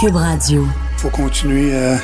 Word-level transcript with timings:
Cube 0.00 0.16
Radio. 0.16 0.66
faut 0.98 1.08
continuer 1.10 1.74
à, 1.76 1.98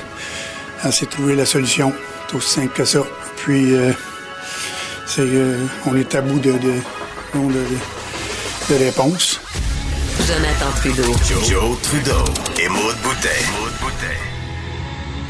à 0.83 0.89
essayer 0.89 1.07
de 1.07 1.13
trouver 1.13 1.37
la 1.37 1.47
solution. 1.47 1.93
C'est 2.31 2.37
aussi 2.37 2.51
simple 2.55 2.73
que 2.75 2.85
ça. 2.85 3.01
Puis, 3.37 3.75
euh, 3.75 3.93
c'est, 5.07 5.21
euh, 5.23 5.67
on 5.87 5.97
est 5.97 6.15
à 6.15 6.21
bout 6.23 6.39
de, 6.39 6.53
de, 6.53 6.59
de, 6.59 7.49
de- 7.49 7.79
de 8.71 8.75
réponses. 8.85 9.41
Jonathan 10.27 10.71
Trudeau. 10.77 11.13
Joe, 11.29 11.49
Joe 11.49 11.79
Trudeau 11.83 12.25
et 12.61 12.69
Maude 12.69 12.97
Boutet. 13.03 13.45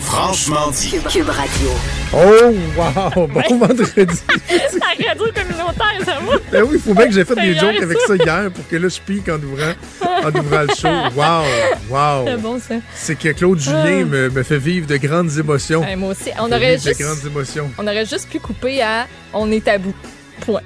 Franchement 0.05 0.71
dit. 0.71 0.91
Cube, 0.91 1.09
Cube 1.09 1.29
Radio. 1.29 1.71
Oh, 2.13 2.53
wow! 2.77 3.27
Bon 3.27 3.59
vendredi! 3.59 4.21
La 4.49 5.09
radio 5.09 5.25
communautaire, 5.35 6.05
ça 6.05 6.19
va? 6.21 6.37
Ben 6.51 6.63
oui, 6.65 6.71
il 6.75 6.81
faut 6.81 6.95
bien 6.95 7.07
que 7.07 7.13
j'ai 7.13 7.25
fait 7.25 7.35
des 7.35 7.55
jokes 7.55 7.81
avec 7.83 7.99
ça 8.07 8.17
hier 8.17 8.51
pour 8.51 8.67
que 8.69 8.77
là, 8.77 8.89
je 8.89 9.01
pique 9.01 9.29
en 9.29 9.37
ouvrant, 9.37 9.73
en 10.03 10.39
ouvrant 10.39 10.63
le 10.63 10.75
show. 10.75 10.89
Wow! 11.17 11.45
Wow! 11.89 12.25
C'est 12.27 12.37
bon, 12.37 12.59
ça. 12.61 12.75
C'est 12.95 13.15
que 13.17 13.29
Claude 13.31 13.59
Julien 13.61 14.05
me, 14.05 14.29
me 14.29 14.43
fait 14.43 14.59
vivre 14.59 14.87
de 14.87 14.97
grandes 14.97 15.37
émotions. 15.39 15.81
Ouais, 15.81 15.97
moi 15.97 16.11
aussi. 16.11 16.31
On 16.39 16.51
aurait, 16.51 16.79
juste, 16.79 16.99
de 16.99 17.05
grandes 17.05 17.25
émotions. 17.27 17.71
on 17.79 17.87
aurait 17.87 18.07
juste 18.07 18.29
pu 18.29 18.39
couper 18.39 18.83
à 18.83 19.07
On 19.33 19.51
est 19.51 19.67
à 19.69 19.79
bout. 19.79 19.95
Point. 20.41 20.61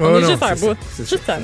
Oh 0.00 0.04
On 0.04 0.18
est 0.18 0.22
non, 0.22 0.28
juste 0.30 0.42
à 0.42 0.56
c'est 0.56 0.66
bout. 0.66 0.76
Juste 0.98 1.20
ça, 1.26 1.38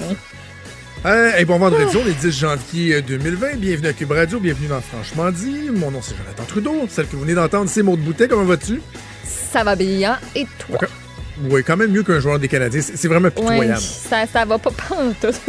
mais. 1.05 1.10
Hey, 1.10 1.41
hey, 1.41 1.44
bon 1.44 1.58
vendredi, 1.58 1.97
on 1.97 2.06
est 2.06 2.12
10 2.20 2.30
janvier 2.38 2.94
euh, 2.97 3.02
2020. 3.02 3.56
Bienvenue 3.56 3.88
à 3.88 3.92
Cube 3.92 4.10
Radio, 4.12 4.41
bienvenue 4.41 4.69
dans 4.69 4.80
Franchement 4.80 5.30
dit. 5.30 5.70
Mon 5.72 5.91
nom, 5.91 6.00
c'est 6.02 6.16
Jonathan 6.16 6.44
Trudeau. 6.47 6.86
Celle 6.88 7.06
que 7.06 7.16
vous 7.16 7.22
venez 7.22 7.34
d'entendre, 7.34 7.69
c'est 7.69 7.83
Maud 7.83 8.00
Boutet. 8.00 8.28
Comment 8.28 8.44
vas-tu? 8.44 8.80
Ça 9.25 9.64
va 9.64 9.77
bien. 9.77 10.19
Et 10.34 10.47
toi? 10.58 10.78
Oui, 11.50 11.62
quand 11.64 11.77
même 11.77 11.91
mieux 11.91 12.02
qu'un 12.02 12.20
joueur 12.20 12.38
des 12.38 12.48
Canadiens. 12.48 12.80
C'est 12.82 13.08
vraiment 13.08 13.28
Ouais, 13.28 13.30
pitoyable. 13.34 13.80
ça, 13.80 14.27
ça 14.27 14.44
va 14.44 14.58
pas 14.58 14.70
pantoute. 14.88 15.41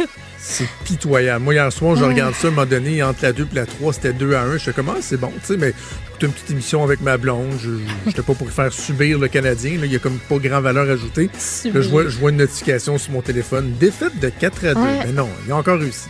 C'est 0.48 0.68
pitoyable. 0.84 1.42
Moi, 1.44 1.54
hier 1.54 1.72
soir, 1.72 1.96
je 1.96 2.04
regarde 2.04 2.32
ça, 2.34 2.46
à 2.46 2.50
un 2.50 2.54
moment 2.54 2.66
donné, 2.66 3.02
entre 3.02 3.18
la 3.24 3.32
2 3.32 3.48
et 3.50 3.54
la 3.56 3.66
3, 3.66 3.92
c'était 3.94 4.12
2 4.12 4.34
à 4.34 4.42
1. 4.42 4.52
Je 4.52 4.58
fais 4.58 4.72
comment? 4.72 4.94
c'est 5.00 5.16
bon, 5.16 5.32
tu 5.40 5.44
sais, 5.44 5.56
mais 5.56 5.72
j'écoutais 6.06 6.26
une 6.26 6.32
petite 6.32 6.50
émission 6.52 6.84
avec 6.84 7.00
ma 7.00 7.16
blonde. 7.16 7.52
Je 7.60 7.70
n'étais 8.06 8.22
pas 8.22 8.34
pour 8.34 8.48
faire 8.50 8.72
subir 8.72 9.18
le 9.18 9.26
Canadien. 9.26 9.72
là. 9.80 9.86
Il 9.86 9.92
y 9.92 9.96
a 9.96 9.98
comme 9.98 10.18
pas 10.28 10.36
grand 10.38 10.60
valeur 10.60 10.88
ajoutée. 10.88 11.28
Là, 11.64 11.80
je 11.80 11.88
vois, 11.88 12.04
je 12.08 12.16
vois 12.16 12.30
une 12.30 12.36
notification 12.36 12.96
sur 12.96 13.12
mon 13.12 13.22
téléphone. 13.22 13.72
Défaite 13.80 14.18
de 14.20 14.28
4 14.28 14.66
à 14.66 14.74
2. 14.74 14.80
Ouais. 14.80 14.86
Mais 15.06 15.12
non, 15.12 15.28
il 15.46 15.52
a 15.52 15.56
encore 15.56 15.80
réussi. 15.80 16.06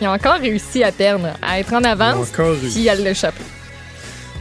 Ils 0.00 0.06
ont 0.06 0.12
encore 0.12 0.38
réussi 0.38 0.84
à 0.84 0.92
perdre, 0.92 1.30
à 1.42 1.58
être 1.58 1.72
en 1.72 1.80
Il 1.80 1.86
a 1.86 1.90
avance, 1.90 2.28
encore 2.32 2.52
réussi. 2.52 2.78
puis 2.78 2.88
à 2.88 2.94
l'échapper. 2.94 3.42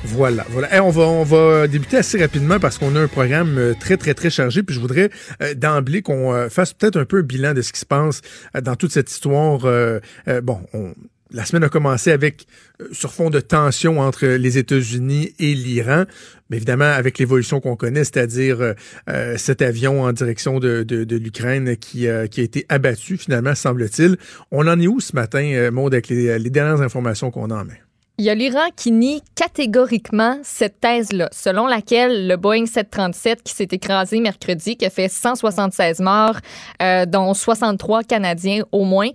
Voilà, 0.05 0.45
voilà. 0.49 0.73
Hey, 0.73 0.79
on, 0.79 0.89
va, 0.89 1.01
on 1.03 1.23
va 1.23 1.67
débuter 1.67 1.97
assez 1.97 2.17
rapidement 2.19 2.59
parce 2.59 2.77
qu'on 2.77 2.95
a 2.95 2.99
un 3.01 3.07
programme 3.07 3.57
euh, 3.57 3.73
très, 3.79 3.97
très, 3.97 4.13
très 4.13 4.29
chargé. 4.29 4.63
Puis 4.63 4.75
je 4.75 4.79
voudrais 4.79 5.09
euh, 5.41 5.53
d'emblée 5.53 6.01
qu'on 6.01 6.33
euh, 6.33 6.49
fasse 6.49 6.73
peut-être 6.73 6.97
un 6.97 7.05
peu 7.05 7.19
un 7.19 7.23
bilan 7.23 7.53
de 7.53 7.61
ce 7.61 7.73
qui 7.73 7.79
se 7.79 7.85
passe 7.85 8.21
euh, 8.55 8.61
dans 8.61 8.75
toute 8.75 8.91
cette 8.91 9.11
histoire. 9.11 9.65
Euh, 9.65 9.99
euh, 10.27 10.41
bon, 10.41 10.59
on- 10.73 10.93
la 11.29 11.43
semaine 11.43 11.65
a 11.65 11.69
commencé 11.69 12.13
avec, 12.13 12.47
euh, 12.81 12.87
sur 12.93 13.11
fond 13.11 13.29
de 13.29 13.41
tension 13.41 13.99
entre 13.99 14.25
les 14.25 14.57
États-Unis 14.57 15.33
et 15.39 15.53
l'Iran. 15.53 16.05
Mais 16.49 16.55
évidemment, 16.55 16.85
avec 16.85 17.19
l'évolution 17.19 17.59
qu'on 17.59 17.75
connaît, 17.75 18.05
c'est-à-dire 18.05 18.61
euh, 18.61 18.73
euh, 19.09 19.35
cet 19.37 19.61
avion 19.61 20.03
en 20.03 20.13
direction 20.13 20.59
de, 20.59 20.85
l'Ukraine 21.17 21.75
qui, 21.75 22.07
euh, 22.07 22.21
a 22.21 22.41
été 22.41 22.65
abattu, 22.69 23.17
finalement, 23.17 23.55
semble-t-il. 23.55 24.15
On 24.51 24.67
en 24.67 24.79
est 24.79 24.87
où 24.87 25.01
ce 25.01 25.13
matin, 25.17 25.43
euh, 25.43 25.69
Maud, 25.69 25.93
avec 25.93 26.07
les, 26.07 26.39
les 26.39 26.49
dernières 26.49 26.81
informations 26.81 27.29
qu'on 27.29 27.49
a 27.51 27.55
en 27.55 27.65
main? 27.65 27.73
Il 28.19 28.25
y 28.25 28.31
a 28.31 28.33
l'Iran 28.33 28.69
qui 28.75 28.91
nie 28.91 29.21
catégoriquement 29.35 30.39
cette 30.41 30.79
thèse-là, 30.79 31.29
selon 31.31 31.67
laquelle 31.67 32.27
le 32.27 32.35
Boeing 32.35 32.65
737 32.65 33.43
qui 33.43 33.53
s'est 33.53 33.67
écrasé 33.69 34.19
mercredi, 34.19 34.75
qui 34.75 34.87
a 34.87 34.89
fait 34.89 35.07
176 35.07 35.99
morts, 35.99 36.37
euh, 36.81 37.05
dont 37.05 37.35
63 37.35 38.01
Canadiens 38.01 38.63
au 38.71 38.85
moins, 38.85 39.09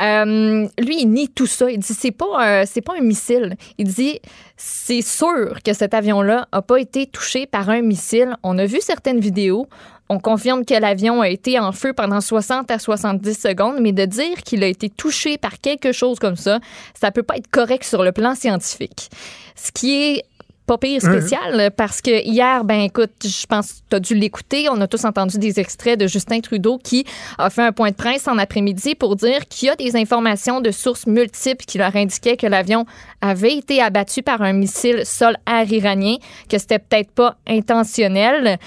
euh, 0.00 0.66
lui, 0.78 1.02
il 1.02 1.10
nie 1.10 1.28
tout 1.28 1.46
ça. 1.46 1.70
Il 1.70 1.80
dit 1.80 1.92
c'est 1.92 2.12
pas, 2.12 2.46
euh, 2.46 2.64
c'est 2.66 2.80
pas 2.80 2.94
un 2.98 3.02
missile. 3.02 3.56
Il 3.76 3.92
dit 3.92 4.20
c'est 4.56 5.02
sûr 5.02 5.58
que 5.62 5.74
cet 5.74 5.92
avion-là 5.92 6.48
a 6.50 6.62
pas 6.62 6.78
été 6.78 7.04
touché 7.04 7.44
par 7.44 7.68
un 7.68 7.82
missile. 7.82 8.36
On 8.42 8.56
a 8.56 8.64
vu 8.64 8.78
certaines 8.80 9.20
vidéos. 9.20 9.68
On 10.08 10.20
confirme 10.20 10.64
que 10.64 10.74
l'avion 10.74 11.20
a 11.20 11.28
été 11.28 11.58
en 11.58 11.72
feu 11.72 11.92
pendant 11.92 12.20
60 12.20 12.70
à 12.70 12.78
70 12.78 13.34
secondes, 13.34 13.76
mais 13.80 13.92
de 13.92 14.04
dire 14.04 14.42
qu'il 14.44 14.62
a 14.62 14.66
été 14.66 14.88
touché 14.88 15.36
par 15.36 15.60
quelque 15.60 15.92
chose 15.92 16.18
comme 16.18 16.36
ça, 16.36 16.60
ça 16.94 17.10
peut 17.10 17.24
pas 17.24 17.36
être 17.36 17.50
correct 17.50 17.84
sur 17.84 18.04
le 18.04 18.12
plan 18.12 18.34
scientifique. 18.34 19.10
Ce 19.56 19.72
qui 19.72 19.94
est 19.94 20.24
pas 20.66 20.78
pire 20.78 21.00
spécial 21.00 21.70
parce 21.76 22.00
que 22.00 22.24
hier, 22.24 22.64
ben 22.64 22.80
écoute, 22.80 23.12
je 23.24 23.46
pense 23.46 23.72
que 23.72 23.78
tu 23.90 23.96
as 23.96 24.00
dû 24.00 24.14
l'écouter. 24.14 24.68
On 24.70 24.80
a 24.80 24.86
tous 24.86 25.04
entendu 25.04 25.38
des 25.38 25.60
extraits 25.60 25.98
de 25.98 26.06
Justin 26.06 26.40
Trudeau 26.40 26.78
qui 26.78 27.04
a 27.38 27.50
fait 27.50 27.62
un 27.62 27.72
point 27.72 27.90
de 27.90 27.94
presse 27.94 28.26
en 28.26 28.36
après-midi 28.36 28.94
pour 28.94 29.14
dire 29.16 29.46
qu'il 29.48 29.68
y 29.68 29.70
a 29.70 29.76
des 29.76 29.96
informations 29.96 30.60
de 30.60 30.70
sources 30.70 31.06
multiples 31.06 31.64
qui 31.64 31.78
leur 31.78 31.94
indiquaient 31.94 32.36
que 32.36 32.46
l'avion 32.46 32.84
avait 33.20 33.54
été 33.54 33.80
abattu 33.80 34.22
par 34.22 34.42
un 34.42 34.52
missile 34.52 35.06
sol-air 35.06 35.70
iranien, 35.70 36.16
que 36.48 36.58
c'était 36.58 36.78
peut-être 36.78 37.10
pas 37.12 37.36
intentionnel, 37.48 38.58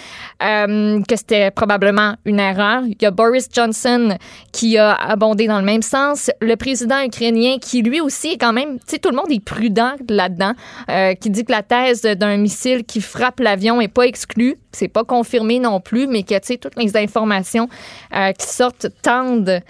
euh, 0.44 1.02
que 1.08 1.16
c'était 1.16 1.52
probablement 1.52 2.16
une 2.26 2.40
erreur. 2.40 2.84
Il 2.86 2.96
y 3.02 3.06
a 3.06 3.12
Boris 3.12 3.50
Johnson 3.54 4.18
qui 4.52 4.78
a 4.78 4.94
abondé 4.94 5.48
dans 5.48 5.60
le 5.60 5.66
même 5.66 5.82
sens. 5.82 6.32
Le 6.42 6.56
président 6.56 7.02
ukrainien 7.02 7.58
qui 7.60 7.82
lui 7.82 8.02
aussi 8.02 8.30
est 8.30 8.38
quand 8.38 8.54
même, 8.54 8.80
tu 8.80 8.86
sais, 8.88 9.00
tout 9.00 9.10
le 9.10 9.16
monde 9.16 9.32
est 9.32 9.44
prudent 9.44 9.94
là-dedans, 10.10 10.54
euh, 10.90 11.14
qui 11.14 11.30
dit 11.30 11.44
que 11.44 11.52
la 11.52 11.64
d'un 11.94 12.38
missile 12.38 12.84
qui 12.84 13.02
frappe 13.02 13.40
l'avion 13.40 13.82
est 13.82 13.88
pas 13.88 14.04
exclue. 14.04 14.58
C'est 14.72 14.88
pas 14.88 15.04
confirmé 15.04 15.60
non 15.60 15.80
plus, 15.80 16.08
mais 16.08 16.24
que, 16.24 16.58
toutes 16.58 16.78
les 16.78 16.96
informations 16.98 17.68
euh, 18.16 18.32
qui 18.34 18.48
sortent 18.48 18.88
tendent 19.02 19.62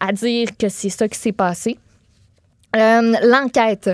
à 0.00 0.12
dire 0.12 0.48
que 0.58 0.68
c'est 0.68 0.90
ça 0.90 1.08
qui 1.08 1.18
s'est 1.18 1.32
passé. 1.32 1.78
Euh, 2.76 3.14
L'enquête. 3.22 3.90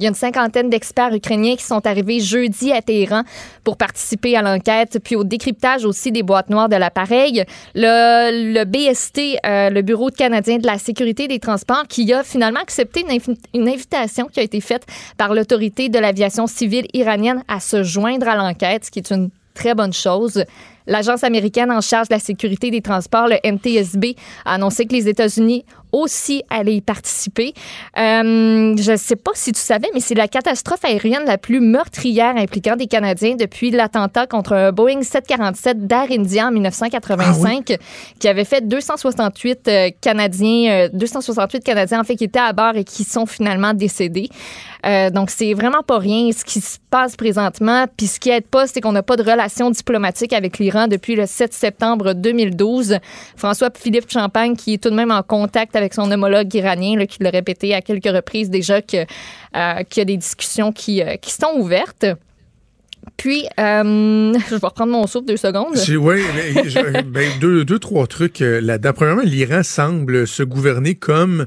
Il 0.00 0.04
y 0.04 0.06
a 0.06 0.08
une 0.08 0.14
cinquantaine 0.14 0.70
d'experts 0.70 1.12
ukrainiens 1.12 1.56
qui 1.56 1.64
sont 1.64 1.86
arrivés 1.86 2.20
jeudi 2.20 2.72
à 2.72 2.80
Téhéran 2.80 3.22
pour 3.64 3.76
participer 3.76 4.34
à 4.34 4.40
l'enquête, 4.40 4.98
puis 5.04 5.14
au 5.14 5.24
décryptage 5.24 5.84
aussi 5.84 6.10
des 6.10 6.22
boîtes 6.22 6.48
noires 6.48 6.70
de 6.70 6.76
l'appareil. 6.76 7.44
Le, 7.74 8.54
le 8.54 8.64
BST, 8.64 9.38
euh, 9.44 9.68
le 9.68 9.82
Bureau 9.82 10.08
canadien 10.08 10.56
de 10.56 10.66
la 10.66 10.78
sécurité 10.78 11.28
des 11.28 11.38
transports, 11.38 11.86
qui 11.86 12.10
a 12.14 12.24
finalement 12.24 12.60
accepté 12.60 13.02
une, 13.02 13.20
une 13.52 13.68
invitation 13.68 14.28
qui 14.32 14.40
a 14.40 14.42
été 14.42 14.62
faite 14.62 14.86
par 15.18 15.34
l'autorité 15.34 15.90
de 15.90 15.98
l'aviation 15.98 16.46
civile 16.46 16.86
iranienne 16.94 17.44
à 17.46 17.60
se 17.60 17.82
joindre 17.82 18.26
à 18.26 18.36
l'enquête, 18.36 18.86
ce 18.86 18.90
qui 18.90 19.00
est 19.00 19.10
une 19.10 19.28
très 19.52 19.74
bonne 19.74 19.92
chose. 19.92 20.42
L'agence 20.86 21.22
américaine 21.24 21.70
en 21.70 21.82
charge 21.82 22.08
de 22.08 22.14
la 22.14 22.20
sécurité 22.20 22.70
des 22.70 22.80
transports, 22.80 23.28
le 23.28 23.36
NTSB, 23.44 24.16
a 24.46 24.54
annoncé 24.54 24.86
que 24.86 24.94
les 24.94 25.08
États-Unis 25.08 25.64
aussi 25.92 26.42
allaient 26.50 26.76
y 26.76 26.80
participer. 26.80 27.54
Euh, 27.98 28.74
je 28.76 28.92
ne 28.92 28.96
sais 28.96 29.16
pas 29.16 29.32
si 29.34 29.52
tu 29.52 29.60
savais, 29.60 29.88
mais 29.94 30.00
c'est 30.00 30.14
la 30.14 30.28
catastrophe 30.28 30.84
aérienne 30.84 31.24
la 31.26 31.38
plus 31.38 31.60
meurtrière 31.60 32.36
impliquant 32.36 32.76
des 32.76 32.86
Canadiens 32.86 33.36
depuis 33.36 33.70
l'attentat 33.70 34.26
contre 34.26 34.52
un 34.52 34.72
Boeing 34.72 35.02
747 35.02 35.86
d'Air 35.86 36.06
India 36.10 36.48
en 36.48 36.52
1985, 36.52 37.76
qui 38.18 38.28
avait 38.28 38.44
fait 38.44 38.66
268 38.66 39.68
euh, 39.68 39.90
Canadiens, 40.00 40.86
euh, 40.86 40.88
268 40.92 41.64
Canadiens 41.64 42.00
en 42.00 42.04
fait 42.04 42.16
qui 42.16 42.24
étaient 42.24 42.38
à 42.38 42.52
bord 42.52 42.76
et 42.76 42.84
qui 42.84 43.04
sont 43.04 43.26
finalement 43.26 43.74
décédés. 43.74 44.28
Euh, 44.86 45.10
donc 45.10 45.30
c'est 45.30 45.52
vraiment 45.54 45.82
pas 45.82 45.98
rien 45.98 46.30
ce 46.32 46.44
qui 46.44 46.60
se 46.60 46.78
passe 46.90 47.16
présentement. 47.16 47.86
Puis 47.96 48.06
ce 48.06 48.20
qui 48.20 48.30
aide 48.30 48.46
pas, 48.46 48.66
c'est 48.66 48.80
qu'on 48.80 48.92
n'a 48.92 49.02
pas 49.02 49.16
de 49.16 49.22
relation 49.22 49.70
diplomatique 49.70 50.32
avec 50.32 50.58
l'Iran 50.58 50.88
depuis 50.88 51.16
le 51.16 51.26
7 51.26 51.52
septembre 51.52 52.14
2012. 52.14 52.98
François-Philippe 53.36 54.10
Champagne, 54.10 54.56
qui 54.56 54.74
est 54.74 54.82
tout 54.82 54.90
de 54.90 54.94
même 54.94 55.10
en 55.10 55.22
contact 55.22 55.76
avec 55.76 55.79
son 55.92 56.10
homologue 56.10 56.52
iranien, 56.54 56.96
là, 56.96 57.06
qui 57.06 57.22
l'a 57.22 57.30
répété 57.30 57.74
à 57.74 57.80
quelques 57.80 58.04
reprises 58.04 58.50
déjà 58.50 58.76
euh, 58.76 59.82
qu'il 59.84 60.00
y 60.00 60.00
a 60.00 60.04
des 60.04 60.16
discussions 60.16 60.72
qui, 60.72 61.02
euh, 61.02 61.16
qui 61.16 61.32
sont 61.32 61.52
ouvertes. 61.56 62.06
Puis, 63.16 63.46
euh, 63.58 64.32
je 64.48 64.54
vais 64.54 64.66
reprendre 64.66 64.92
mon 64.92 65.06
souffle 65.06 65.26
deux 65.26 65.36
secondes. 65.36 65.76
Oui, 65.88 66.22
ben, 67.06 67.28
deux, 67.40 67.64
deux, 67.64 67.78
trois 67.78 68.06
trucs 68.06 68.40
là-dedans. 68.40 68.92
Premièrement, 68.94 69.22
l'Iran 69.22 69.62
semble 69.62 70.26
se 70.26 70.42
gouverner 70.42 70.94
comme 70.94 71.46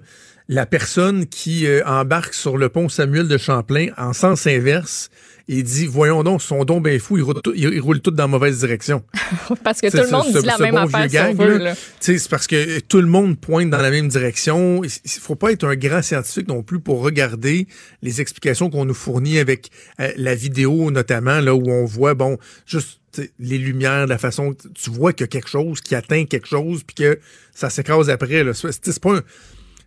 la 0.49 0.65
personne 0.65 1.25
qui 1.25 1.65
euh, 1.67 1.81
embarque 1.85 2.33
sur 2.33 2.57
le 2.57 2.69
pont 2.69 2.89
Samuel 2.89 3.27
de 3.27 3.37
Champlain 3.37 3.87
en 3.97 4.13
sens 4.13 4.47
inverse 4.47 5.09
et 5.47 5.61
dit 5.61 5.85
voyons 5.85 6.23
donc 6.23 6.41
son 6.41 6.63
don 6.63 6.79
bien 6.79 6.97
fou 6.99 7.17
il 7.17 7.23
roule, 7.23 7.41
tout, 7.41 7.53
il 7.53 7.79
roule 7.79 7.99
tout 7.99 8.11
dans 8.11 8.23
la 8.23 8.27
mauvaise 8.27 8.59
direction 8.59 9.03
parce 9.63 9.81
que 9.81 9.87
tout 9.87 9.97
le 9.97 10.09
monde 10.09 10.33
ce, 10.33 10.39
dit 10.39 10.45
la 10.45 10.57
ce 10.57 10.63
même 10.63 10.75
bon 10.75 10.93
affaire 10.93 11.33
veut, 11.33 11.57
là. 11.57 11.63
là. 11.63 11.75
C'est 11.99 12.29
parce 12.29 12.47
que 12.47 12.79
tout 12.79 13.01
le 13.01 13.07
monde 13.07 13.37
pointe 13.37 13.69
dans 13.69 13.81
la 13.81 13.91
même 13.91 14.07
direction. 14.07 14.83
Il 14.83 14.91
il 15.03 15.11
faut 15.11 15.35
pas 15.35 15.51
être 15.51 15.65
un 15.65 15.75
grand 15.75 16.01
scientifique 16.01 16.47
non 16.47 16.63
plus 16.63 16.79
pour 16.79 17.01
regarder 17.01 17.67
les 18.01 18.21
explications 18.21 18.69
qu'on 18.69 18.85
nous 18.85 18.93
fournit 18.93 19.39
avec 19.39 19.69
euh, 19.99 20.11
la 20.15 20.35
vidéo 20.35 20.91
notamment 20.91 21.39
là 21.41 21.55
où 21.55 21.69
on 21.69 21.85
voit 21.85 22.13
bon 22.13 22.37
juste 22.65 22.99
les 23.39 23.57
lumières, 23.57 24.07
la 24.07 24.17
façon 24.17 24.55
tu 24.73 24.89
vois 24.89 25.13
qu'il 25.13 25.23
y 25.23 25.25
a 25.25 25.27
quelque 25.27 25.49
chose 25.49 25.81
qui 25.81 25.93
atteint 25.93 26.25
quelque 26.25 26.47
chose 26.47 26.83
puis 26.83 26.95
que 26.95 27.19
ça 27.53 27.69
s'écrase 27.69 28.09
après 28.09 28.43
là. 28.43 28.53
C'est 28.53 28.71
c'est 28.71 28.99
pas 28.99 29.17
un 29.17 29.21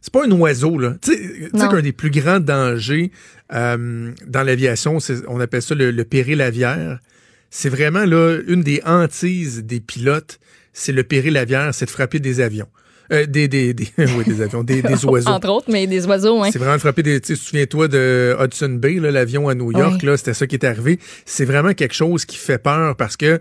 c'est 0.07 0.13
pas 0.13 0.25
un 0.25 0.31
oiseau, 0.31 0.79
là. 0.79 0.95
Tu 1.03 1.11
sais- 1.13 1.51
qu'un 1.53 1.83
des 1.83 1.91
plus 1.91 2.11
grands 2.11 2.39
dangers 2.39 3.11
euh, 3.53 4.13
dans 4.25 4.43
l'aviation, 4.45 5.01
c'est- 5.01 5.23
on 5.27 5.41
appelle 5.41 5.63
ça 5.63 5.75
le, 5.75 5.91
le 5.91 6.05
péril 6.05 6.41
aviaire. 6.41 7.01
C'est 7.51 7.69
vraiment 7.69 8.05
là 8.05 8.39
une 8.47 8.63
des 8.63 8.81
hantises 8.87 9.65
des 9.65 9.81
pilotes, 9.81 10.39
c'est 10.73 10.93
le 10.93 11.03
péril 11.03 11.37
aviaire, 11.37 11.75
c'est 11.75 11.87
de 11.87 11.91
frapper 11.91 12.21
des 12.21 12.41
avions. 12.41 12.69
Euh, 13.13 13.27
des, 13.27 13.49
des, 13.49 13.75
des, 13.75 13.89
oui, 13.99 14.25
des 14.27 14.43
avions, 14.43 14.63
des, 14.63 14.81
des 14.83 15.05
oiseaux. 15.07 15.29
Entre 15.31 15.49
autres, 15.49 15.71
mais 15.71 15.87
des 15.89 16.07
oiseaux, 16.07 16.43
hein. 16.43 16.51
C'est 16.53 16.59
vraiment 16.59 16.75
de 16.75 16.81
frapper 16.81 17.03
des. 17.03 17.21
Tu 17.21 17.35
sais, 17.37 17.43
souviens-toi 17.43 17.89
de 17.89 18.37
Hudson 18.41 18.69
Bay, 18.81 18.95
là, 19.01 19.11
l'avion 19.11 19.49
à 19.49 19.55
New 19.57 19.73
York, 19.73 19.99
Oui. 20.01 20.07
là, 20.07 20.17
c'était 20.17 20.35
ça 20.35 20.47
qui 20.47 20.55
est 20.57 20.65
arrivé. 20.65 20.99
C'est 21.25 21.45
vraiment 21.45 21.73
quelque 21.73 21.95
chose 21.95 22.25
qui 22.25 22.37
fait 22.37 22.59
peur 22.59 22.95
parce 22.97 23.17
que 23.17 23.39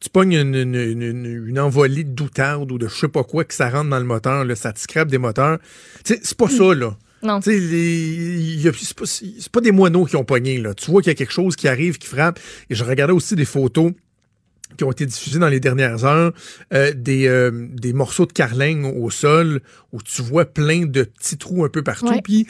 tu 0.00 0.10
pognes 0.10 0.34
une, 0.34 0.54
une, 0.54 0.74
une, 0.74 1.46
une- 1.48 1.58
envolée 1.60 2.04
de 2.04 2.10
doutarde 2.10 2.70
ou 2.70 2.78
de 2.78 2.86
je 2.88 2.94
sais 2.94 3.08
pas 3.08 3.24
quoi 3.24 3.44
que 3.44 3.54
ça 3.54 3.70
rentre 3.70 3.90
dans 3.90 3.98
le 3.98 4.04
moteur, 4.04 4.44
là, 4.44 4.54
ça 4.54 4.72
te 4.72 4.78
scrape 4.80 5.08
des 5.08 5.18
moteurs. 5.18 5.58
C'est 6.04 6.34
pas 6.36 6.48
ça, 6.48 6.74
là. 6.74 6.96
Non. 7.22 7.40
Tu 7.40 7.50
sais, 7.50 7.58
les- 7.58 8.54
il 8.54 8.60
y 8.60 8.68
a- 8.68 8.72
c'est 8.78 8.94
pas, 8.94 9.06
c'est 9.06 9.48
pas 9.50 9.60
des 9.62 9.72
moineaux 9.72 10.04
qui 10.04 10.16
ont 10.16 10.24
pogné, 10.24 10.58
là. 10.58 10.74
Tu 10.74 10.90
vois 10.90 11.00
qu'il 11.00 11.10
y 11.10 11.12
a 11.12 11.14
quelque 11.16 11.32
chose 11.32 11.56
qui 11.56 11.66
arrive, 11.66 11.96
qui 11.98 12.06
frappe. 12.08 12.38
Et 12.68 12.74
je 12.74 12.84
regardais 12.84 13.14
aussi 13.14 13.34
des 13.36 13.46
photos 13.46 13.92
qui 14.76 14.84
ont 14.84 14.92
été 14.92 15.06
diffusées 15.06 15.38
dans 15.38 15.48
les 15.48 15.60
dernières 15.60 16.04
heures, 16.04 16.32
euh, 16.74 16.92
des, 16.94 17.26
euh, 17.28 17.50
des 17.72 17.92
morceaux 17.94 18.26
de 18.26 18.32
carlingue 18.32 18.84
au 18.84 19.10
sol 19.10 19.60
où 19.92 20.02
tu 20.02 20.20
vois 20.22 20.44
plein 20.44 20.84
de 20.84 21.04
petits 21.04 21.38
trous 21.38 21.64
un 21.64 21.68
peu 21.70 21.82
partout. 21.82 22.08
Ouais. 22.08 22.20
Puis 22.22 22.46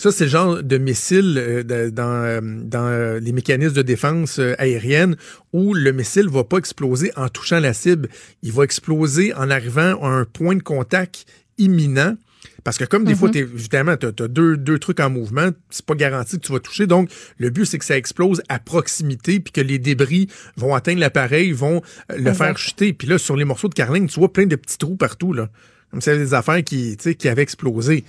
ça, 0.00 0.12
c'est 0.12 0.24
le 0.24 0.30
genre 0.30 0.62
de 0.62 0.78
missile 0.78 1.36
euh, 1.38 1.62
de- 1.62 1.90
dans, 1.90 2.24
euh, 2.24 2.40
dans 2.42 2.86
euh, 2.86 3.20
les 3.20 3.32
mécanismes 3.32 3.74
de 3.74 3.82
défense 3.82 4.38
aérienne 4.58 5.16
où 5.52 5.74
le 5.74 5.92
missile 5.92 6.28
va 6.28 6.44
pas 6.44 6.58
exploser 6.58 7.12
en 7.16 7.28
touchant 7.28 7.60
la 7.60 7.72
cible. 7.72 8.08
Il 8.42 8.52
va 8.52 8.64
exploser 8.64 9.34
en 9.34 9.50
arrivant 9.50 10.02
à 10.02 10.08
un 10.08 10.24
point 10.24 10.56
de 10.56 10.62
contact 10.62 11.26
imminent. 11.58 12.16
Parce 12.64 12.76
que 12.78 12.84
comme 12.84 13.04
des 13.04 13.14
fois, 13.14 13.30
évidemment, 13.34 13.96
tu 13.96 14.06
as, 14.06 14.28
deux, 14.28 14.56
deux 14.56 14.78
trucs 14.78 15.00
en 15.00 15.08
mouvement, 15.08 15.50
c'est 15.70 15.84
pas 15.84 15.94
garanti 15.94 16.38
que 16.38 16.46
tu 16.46 16.52
vas 16.52 16.60
toucher. 16.60 16.86
Donc, 16.86 17.10
le 17.38 17.48
but, 17.50 17.64
c'est 17.64 17.78
que 17.78 17.84
ça 17.86 17.96
explose 17.96 18.42
à 18.50 18.58
proximité, 18.58 19.40
puis 19.40 19.52
que 19.52 19.60
les 19.62 19.78
débris 19.78 20.28
vont 20.56 20.74
atteindre 20.74 21.00
l'appareil, 21.00 21.52
vont 21.52 21.80
le 22.10 22.16
Exact. 22.18 22.34
faire 22.34 22.58
chuter. 22.58 22.92
Puis 22.92 23.08
là, 23.08 23.16
sur 23.18 23.34
les 23.36 23.44
morceaux 23.44 23.68
de 23.68 23.74
carling, 23.74 24.08
tu 24.08 24.20
vois 24.20 24.32
plein 24.32 24.46
de 24.46 24.56
petits 24.56 24.76
trous 24.78 24.96
partout. 24.96 25.32
Là. 25.32 25.48
Comme 25.90 26.02
ça, 26.02 26.14
des 26.16 26.34
affaires 26.34 26.62
qui 26.62 26.96
avaient 27.24 27.42
explosé. 27.42 28.04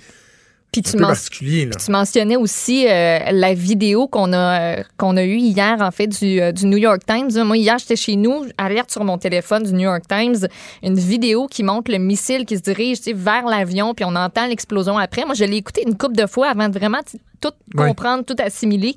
Puis 0.72 0.80
tu 0.80 0.96
particulier. 0.96 1.66
Là. 1.66 1.72
Tu 1.74 1.90
mentionnais 1.90 2.36
aussi 2.36 2.86
euh, 2.88 3.18
la 3.30 3.52
vidéo 3.52 4.08
qu'on 4.08 4.32
a 4.32 4.78
euh, 4.78 4.82
qu'on 4.96 5.18
a 5.18 5.22
eue 5.22 5.36
hier 5.36 5.76
en 5.82 5.90
fait 5.90 6.06
du, 6.06 6.40
euh, 6.40 6.50
du 6.50 6.64
New 6.64 6.78
York 6.78 7.02
Times. 7.06 7.44
Moi 7.44 7.58
hier 7.58 7.76
j'étais 7.76 7.94
chez 7.94 8.16
nous, 8.16 8.46
alerte 8.56 8.90
sur 8.90 9.04
mon 9.04 9.18
téléphone 9.18 9.64
du 9.64 9.74
New 9.74 9.80
York 9.80 10.04
Times, 10.08 10.48
une 10.82 10.98
vidéo 10.98 11.46
qui 11.46 11.62
montre 11.62 11.90
le 11.90 11.98
missile 11.98 12.46
qui 12.46 12.56
se 12.56 12.62
dirige 12.62 13.00
vers 13.14 13.44
l'avion 13.44 13.92
puis 13.92 14.06
on 14.06 14.16
entend 14.16 14.46
l'explosion 14.46 14.96
après. 14.96 15.26
Moi 15.26 15.34
je 15.34 15.44
l'ai 15.44 15.56
écouté 15.56 15.84
une 15.86 15.94
couple 15.94 16.16
de 16.16 16.26
fois 16.26 16.48
avant 16.48 16.70
de 16.70 16.78
vraiment 16.78 17.00
tout 17.42 17.52
comprendre, 17.76 18.24
tout 18.24 18.36
assimiler. 18.38 18.94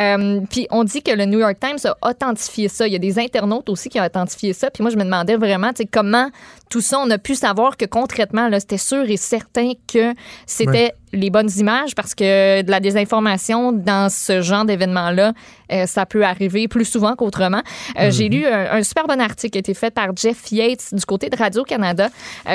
Euh, 0.00 0.40
puis 0.48 0.66
on 0.70 0.84
dit 0.84 1.02
que 1.02 1.10
le 1.10 1.26
New 1.26 1.40
York 1.40 1.56
Times 1.60 1.78
a 1.84 2.08
authentifié 2.08 2.68
ça. 2.68 2.86
Il 2.86 2.92
y 2.92 2.96
a 2.96 3.00
des 3.00 3.18
internautes 3.18 3.68
aussi 3.68 3.88
qui 3.88 4.00
ont 4.00 4.04
authentifié 4.04 4.52
ça. 4.52 4.70
Puis 4.70 4.82
moi 4.82 4.90
je 4.90 4.96
me 4.96 5.04
demandais 5.04 5.36
vraiment 5.36 5.70
comment 5.92 6.30
tout 6.70 6.80
ça 6.80 6.98
on 6.98 7.10
a 7.10 7.18
pu 7.18 7.34
savoir 7.34 7.76
que 7.76 7.86
concrètement 7.86 8.48
là 8.48 8.60
c'était 8.60 8.78
sûr 8.78 9.08
et 9.08 9.16
certain 9.16 9.72
que 9.92 10.14
c'était 10.46 10.92
les 11.14 11.30
bonnes 11.30 11.50
images 11.56 11.94
parce 11.94 12.14
que 12.14 12.60
de 12.60 12.70
la 12.70 12.80
désinformation 12.80 13.72
dans 13.72 14.10
ce 14.10 14.42
genre 14.42 14.66
d'événement-là, 14.66 15.32
euh, 15.72 15.86
ça 15.86 16.04
peut 16.04 16.22
arriver 16.22 16.68
plus 16.68 16.84
souvent 16.84 17.16
qu'autrement. 17.16 17.62
Euh, 17.98 18.10
J'ai 18.10 18.28
lu 18.28 18.46
un, 18.46 18.72
un 18.72 18.82
super 18.82 19.06
bon 19.06 19.18
article 19.18 19.52
qui 19.52 19.58
a 19.58 19.60
été 19.60 19.74
fait 19.74 19.90
par 19.90 20.14
Jeff 20.14 20.52
Yates 20.52 20.92
du 20.94 21.04
côté 21.06 21.30
de 21.30 21.36
Radio-Canada 21.36 22.10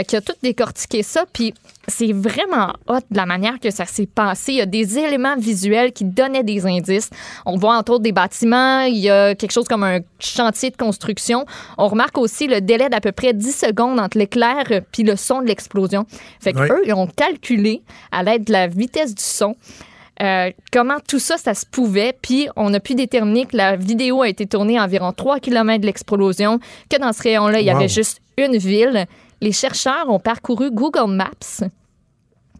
qui 0.08 0.16
a 0.16 0.22
tout 0.22 0.34
décortiqué 0.42 1.02
ça. 1.04 1.26
Puis 1.34 1.54
c'est 1.88 2.14
vraiment 2.14 2.74
hot 2.88 3.00
de 3.12 3.18
la 3.18 3.26
manière 3.26 3.60
que 3.60 3.70
ça 3.70 3.86
s'est 3.86 4.06
passé. 4.06 4.54
Il 4.54 4.58
y 4.58 4.62
a 4.62 4.66
des 4.66 4.98
éléments 5.00 5.36
visuels 5.38 5.92
qui 5.92 6.06
donnaient 6.06 6.44
des 6.44 6.66
indices. 6.66 7.10
On 7.46 7.58
voit 7.58 7.76
entre 7.78 7.94
autres 7.94 8.04
des 8.04 8.12
bâtiments. 8.14 8.82
Il 8.82 8.98
y 8.98 9.10
a 9.10 9.36
quelque 9.36 9.52
chose 9.52 9.68
comme 9.68 9.84
un 9.84 10.00
chantier 10.20 10.70
de 10.70 10.78
construction. 10.78 11.46
On 11.78 11.88
remarque 11.88 12.18
aussi 12.18 12.48
le 12.48 12.62
délai 12.62 12.90
d'à 12.90 13.02
peu 13.02 13.12
près 13.12 13.34
10 13.34 13.52
secondes 13.56 14.00
entre 14.00 14.18
l'éclair 14.18 14.64
puis 14.92 15.04
le 15.04 15.16
son 15.16 15.42
de 15.42 15.48
l'explosion. 15.48 16.06
Fait 16.40 16.54
qu'eux, 16.54 16.84
ils 16.86 16.94
ont 16.94 17.08
calculé 17.08 17.82
à 18.12 18.24
l'aide 18.24 18.46
de 18.46 18.52
la 18.54 18.68
vitesse 18.68 19.14
du 19.14 19.24
son 19.24 19.56
euh, 20.22 20.52
comment 20.72 20.98
tout 21.08 21.18
ça, 21.18 21.38
ça 21.38 21.56
se 21.56 21.66
pouvait. 21.66 22.16
Puis 22.22 22.48
on 22.56 22.72
a 22.76 22.80
pu 22.80 22.94
déterminer 22.94 23.46
que 23.48 23.58
la 23.58 23.76
vidéo 23.76 24.22
a 24.22 24.30
été 24.30 24.46
tournée 24.46 24.78
à 24.78 24.84
environ 24.84 25.12
3 25.12 25.40
km 25.40 25.82
de 25.82 25.88
l'explosion, 25.88 26.60
que 26.88 27.00
dans 27.00 27.12
ce 27.14 27.24
rayon-là, 27.24 27.60
il 27.62 27.66
y 27.68 27.72
Wow. 27.72 27.78
avait 27.78 27.88
juste 27.88 28.22
une 28.38 28.56
ville. 28.58 29.08
Les 29.44 29.52
chercheurs 29.52 30.10
ont 30.10 30.20
parcouru 30.20 30.72
Google 30.72 31.12
Maps, 31.12 31.68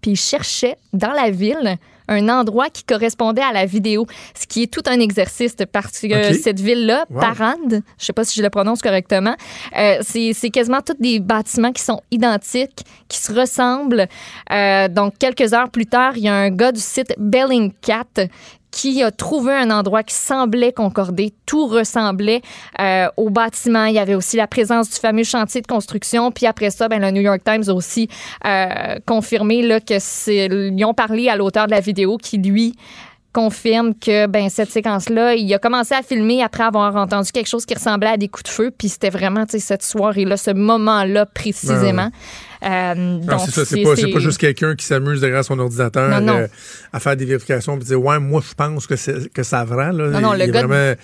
puis 0.02 0.12
ils 0.12 0.16
cherchaient 0.18 0.76
dans 0.92 1.14
la 1.14 1.30
ville 1.30 1.78
un 2.10 2.28
endroit 2.28 2.70
qui 2.70 2.84
correspondait 2.84 3.42
à 3.42 3.54
la 3.54 3.66
vidéo, 3.66 4.06
ce 4.38 4.46
qui 4.46 4.64
est 4.64 4.68
tout 4.68 4.84
un 4.88 5.00
exercice 5.00 5.56
parce 5.72 6.02
que 6.02 6.34
cette 6.34 6.60
ville-là, 6.60 7.06
Wow. 7.10 7.22
Parande, 7.22 7.82
je 7.98 8.06
sais 8.06 8.12
pas 8.12 8.26
si 8.26 8.38
je 8.38 8.44
le 8.44 8.50
prononce 8.50 8.82
correctement, 8.82 9.36
euh, 9.78 10.00
c'est 10.02 10.34
c'est 10.34 10.50
quasiment 10.50 10.82
tous 10.82 10.98
des 11.00 11.22
bâtiments 11.22 11.72
qui 11.72 11.82
sont 11.82 12.02
identiques, 12.12 12.84
qui 13.08 13.18
se 13.18 13.32
ressemblent. 13.32 14.08
Euh, 14.52 14.90
donc, 14.90 15.18
quelques 15.18 15.54
heures 15.54 15.70
plus 15.70 15.86
tard, 15.86 16.18
il 16.18 16.24
y 16.24 16.28
a 16.28 16.34
un 16.34 16.50
gars 16.50 16.74
du 16.74 16.82
site 16.82 17.14
Bellingcat 17.18 18.28
qui 18.74 19.04
a 19.04 19.12
trouvé 19.12 19.54
un 19.54 19.70
endroit 19.70 20.02
qui 20.02 20.16
semblait 20.16 20.74
concorder. 20.74 21.32
Tout 21.46 21.68
ressemblait 21.68 22.42
euh, 22.82 23.08
au 23.18 23.30
bâtiment. 23.30 23.86
Il 23.86 23.94
y 23.94 24.00
avait 24.00 24.16
aussi 24.16 24.36
la 24.36 24.48
présence 24.48 24.90
du 24.90 24.96
fameux 24.96 25.24
chantier 25.24 25.62
de 25.62 25.68
construction. 25.68 26.32
Puis 26.32 26.48
après 26.48 26.72
ça, 26.72 26.90
ben, 26.90 27.00
le 27.00 27.12
New 27.12 27.22
York 27.22 27.42
Times 27.46 27.64
a 27.68 27.74
aussi 27.74 28.10
euh, 28.46 28.96
confirmé 29.06 29.62
là, 29.62 29.80
que 29.80 30.00
c'est, 30.00 30.48
ils 30.48 30.86
ont 30.86 30.96
parlé 30.96 31.30
à 31.30 31.36
l'auteur 31.36 31.68
de 31.68 31.72
la 31.72 31.82
vidéo 31.82 32.18
qui, 32.18 32.40
lui, 32.40 32.74
confirme 33.32 33.94
que 33.96 34.28
ben 34.28 34.50
cette 34.50 34.70
séquence-là, 34.70 35.34
il 35.34 35.52
a 35.54 35.60
commencé 35.60 35.96
à 35.96 36.04
filmer 36.04 36.44
après 36.44 36.64
avoir 36.64 36.96
entendu 36.96 37.32
quelque 37.32 37.50
chose 37.50 37.66
qui 37.66 37.74
ressemblait 37.74 38.10
à 38.10 38.18
des 38.18 38.28
coups 38.28 38.44
de 38.44 38.50
feu, 38.50 38.72
puis 38.72 38.90
c'était 38.90 39.10
vraiment 39.10 39.46
cette 39.48 39.82
soirée-là, 39.82 40.38
ce 40.38 40.52
moment-là 40.52 41.26
précisément. 41.26 42.10
Euh, 42.64 43.18
donc, 43.20 43.42
c'est 43.46 43.52
ça, 43.52 43.66
c'est 43.66 43.84
pas, 43.84 44.20
juste 44.20 44.38
quelqu'un 44.38 44.76
qui 44.76 44.86
s'amuse 44.86 45.20
derrière 45.22 45.44
son 45.44 45.60
ordinateur 45.60 46.10
Non, 46.10 46.22
non. 46.34 46.40
euh, 46.40 46.48
à 46.94 47.00
faire 47.00 47.18
des 47.18 47.26
vérifications 47.26 47.76
et 47.76 47.80
dire 47.84 48.02
Ouais, 48.02 48.20
moi 48.20 48.42
je 48.48 48.54
pense 48.54 48.88
que, 48.88 48.96
c'est, 48.96 49.32
que 49.34 49.44
ça 49.44 49.64
vrai. 49.66 49.92
Là. 49.92 50.08
Non, 50.08 50.22
non, 50.22 50.34
Il 50.34 50.40
y 50.40 50.42
a 50.44 50.46
le 50.48 50.52
gars 50.54 50.62
de- 50.64 50.68
vraiment 50.68 50.96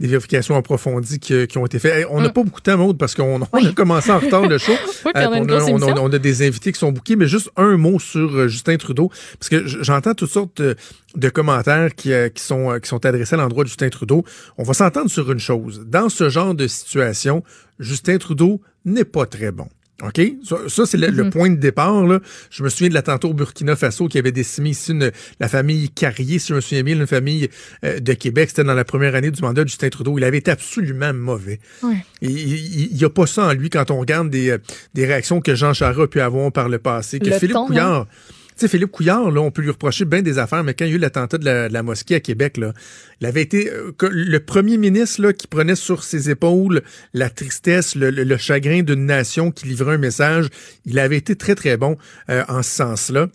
des 0.00 0.06
vérifications 0.06 0.56
approfondies 0.56 1.18
qui, 1.18 1.46
qui 1.48 1.58
ont 1.58 1.66
été 1.66 1.78
faites. 1.80 1.92
Hey, 1.94 2.04
on 2.08 2.20
n'a 2.20 2.28
Mm. 2.28 2.32
pas 2.32 2.42
beaucoup 2.44 2.60
de 2.60 2.64
temps, 2.70 2.78
Maude, 2.78 2.98
parce 2.98 3.14
qu'on 3.16 3.40
on 3.52 3.66
a 3.66 3.72
commencé 3.72 4.10
en 4.12 4.18
retard 4.20 4.46
le 4.48 4.58
show. 4.58 4.72
Oui, 5.06 5.12
Euh, 5.16 5.26
on, 5.28 5.32
a, 5.32 5.40
grosse 5.40 5.62
on 5.62 5.66
a- 5.66 5.70
émission. 5.70 5.94
on 6.04 6.12
a 6.12 6.18
des 6.18 6.46
invités 6.46 6.72
qui 6.72 6.78
sont 6.78 6.92
bookés, 6.92 7.16
mais 7.16 7.26
juste 7.26 7.50
un 7.56 7.76
mot 7.76 7.98
sur 7.98 8.30
euh, 8.36 8.48
Justin 8.48 8.76
Trudeau, 8.76 9.10
parce 9.38 9.48
que 9.48 9.66
j'entends 9.66 10.14
toutes 10.14 10.30
sortes 10.30 10.60
de, 10.62 10.76
de 11.16 11.28
commentaires 11.30 11.94
qui, 11.94 12.12
qui, 12.34 12.42
sont, 12.42 12.78
qui 12.80 12.88
sont 12.88 13.04
adressés 13.06 13.34
à 13.34 13.38
l'endroit 13.38 13.64
de 13.64 13.68
Justin 13.68 13.88
Trudeau. 13.88 14.24
On 14.56 14.62
va 14.62 14.72
s'entendre 14.74 15.10
sur 15.10 15.30
une 15.32 15.38
chose. 15.40 15.84
Dans 15.86 16.08
ce 16.08 16.28
genre 16.28 16.54
de 16.54 16.66
situation, 16.68 17.42
Justin 17.80 18.18
Trudeau 18.18 18.60
n'est 18.84 19.04
pas 19.04 19.26
très 19.26 19.50
bon. 19.50 19.68
OK? 20.02 20.20
Ça, 20.44 20.56
ça, 20.68 20.86
c'est 20.86 20.96
le, 20.96 21.08
Mm-hmm. 21.08 21.14
le 21.16 21.30
point 21.30 21.50
de 21.50 21.56
départ. 21.56 22.06
Là. 22.06 22.20
Je 22.50 22.62
me 22.62 22.68
souviens 22.68 22.88
de 22.88 22.94
l'attentat 22.94 23.26
au 23.26 23.34
Burkina 23.34 23.74
Faso 23.74 24.06
qui 24.06 24.16
avait 24.18 24.30
décimé 24.30 24.70
ici 24.70 24.92
une- 24.92 25.10
la 25.40 25.48
famille 25.48 25.90
Carrier, 25.90 26.38
si 26.38 26.48
je 26.48 26.54
me 26.54 26.60
souviens 26.60 26.84
bien, 26.84 26.94
une 26.96 27.06
famille 27.06 27.48
euh, 27.84 27.98
de 27.98 28.12
Québec. 28.12 28.50
C'était 28.50 28.62
dans 28.64 28.74
la 28.74 28.84
première 28.84 29.14
année 29.16 29.30
du 29.32 29.42
mandat 29.42 29.64
de 29.64 29.68
Justin 29.68 29.88
Trudeau. 29.88 30.16
Il 30.18 30.24
avait 30.24 30.38
été 30.38 30.50
absolument 30.52 31.12
mauvais. 31.12 31.58
Ouais. 31.82 31.96
Il 32.22 32.90
n'y 32.96 33.04
a 33.04 33.10
pas 33.10 33.26
ça 33.26 33.46
en 33.48 33.52
lui 33.54 33.70
quand 33.70 33.90
on 33.90 33.98
regarde 33.98 34.30
des, 34.30 34.50
euh, 34.50 34.58
des 34.94 35.04
réactions 35.06 35.40
que 35.40 35.54
Jean 35.56 35.72
Charest 35.74 35.98
a 36.00 36.06
pu 36.06 36.20
avoir 36.20 36.52
par 36.52 36.68
le 36.68 36.78
passé. 36.78 37.18
Que 37.18 37.26
Le 37.30 37.32
Philippe 37.38 37.54
ton, 37.54 37.64
hein? 37.64 37.66
Couillard. 37.66 38.06
Tu 38.06 38.37
sais, 38.60 38.68
Philippe 38.68 38.90
Couillard, 38.90 39.30
là, 39.30 39.40
on 39.40 39.50
peut 39.50 39.62
lui 39.62 39.70
reprocher 39.70 40.04
bien 40.04 40.22
des 40.22 40.38
affaires, 40.38 40.64
mais 40.64 40.74
quand 40.74 40.84
il 40.84 40.90
y 40.90 40.92
a 40.92 40.96
eu 40.96 40.98
l'attentat 40.98 41.38
de 41.38 41.68
la, 41.72 41.82
mosquée 41.82 42.16
à 42.16 42.20
Québec, 42.20 42.56
là, 42.56 42.72
il 43.20 43.26
avait 43.26 43.42
été 43.42 43.70
euh, 43.70 43.92
le 44.10 44.38
premier 44.40 44.78
ministre 44.78 45.22
là, 45.22 45.32
qui 45.32 45.46
prenait 45.46 45.74
sur 45.74 46.02
ses 46.04 46.30
épaules 46.30 46.82
la 47.14 47.30
tristesse, 47.30 47.94
le, 47.94 48.36
chagrin 48.36 48.82
d'une 48.82 49.06
nation 49.06 49.50
qui 49.50 49.66
livrait 49.66 49.94
un 49.94 49.98
message. 49.98 50.48
Il 50.84 50.98
avait 50.98 51.16
été 51.16 51.36
très, 51.36 51.54
très 51.54 51.76
bon 51.76 51.96
euh, 52.30 52.44
en 52.48 52.62
ce 52.62 52.70
sens-là. 52.70 53.28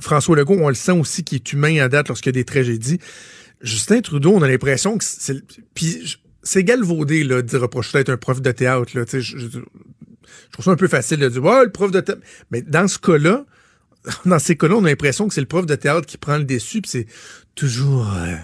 François 0.00 0.36
Legault, 0.36 0.58
on 0.60 0.68
le 0.68 0.74
sent 0.74 0.92
aussi 0.92 1.24
qu'il 1.24 1.36
est 1.36 1.52
humain 1.52 1.78
à 1.78 1.88
date 1.88 2.08
lorsqu'il 2.08 2.30
y 2.30 2.36
a 2.36 2.40
des 2.40 2.44
tragédies. 2.44 2.98
Justin 3.60 4.00
Trudeau, 4.00 4.32
on 4.34 4.42
a 4.42 4.48
l'impression 4.48 4.98
que 4.98 5.04
c'est... 5.04 5.42
Puis 5.74 6.18
c'est 6.42 6.62
galvaudé 6.62 7.24
là, 7.24 7.40
de 7.40 7.56
reprocher 7.56 7.98
d'être 7.98 8.10
un 8.10 8.18
prof 8.18 8.42
de 8.42 8.52
théâtre. 8.52 8.92
Là, 8.94 9.04
je, 9.10 9.20
je- 9.20 9.58
trouve 10.52 10.64
ça 10.64 10.70
un 10.70 10.76
peu 10.76 10.88
facile 10.88 11.18
de 11.18 11.28
dire 11.28 11.42
Ouais, 11.42 11.64
le 11.64 11.70
prof 11.70 11.90
de 11.90 12.00
théâtre. 12.00 12.20
Mais 12.50 12.60
dans 12.60 12.86
ce 12.86 12.98
cas-là, 12.98 13.46
dans 14.24 14.38
ces 14.38 14.56
cas-là, 14.56 14.76
on 14.76 14.84
a 14.84 14.88
l'impression 14.88 15.28
que 15.28 15.34
c'est 15.34 15.40
le 15.40 15.46
prof 15.46 15.66
de 15.66 15.74
théâtre 15.74 16.06
qui 16.06 16.18
prend 16.18 16.36
le 16.36 16.44
dessus, 16.44 16.80
puis 16.82 16.90
c'est 16.90 17.06
toujours 17.54 18.12
euh, 18.14 18.36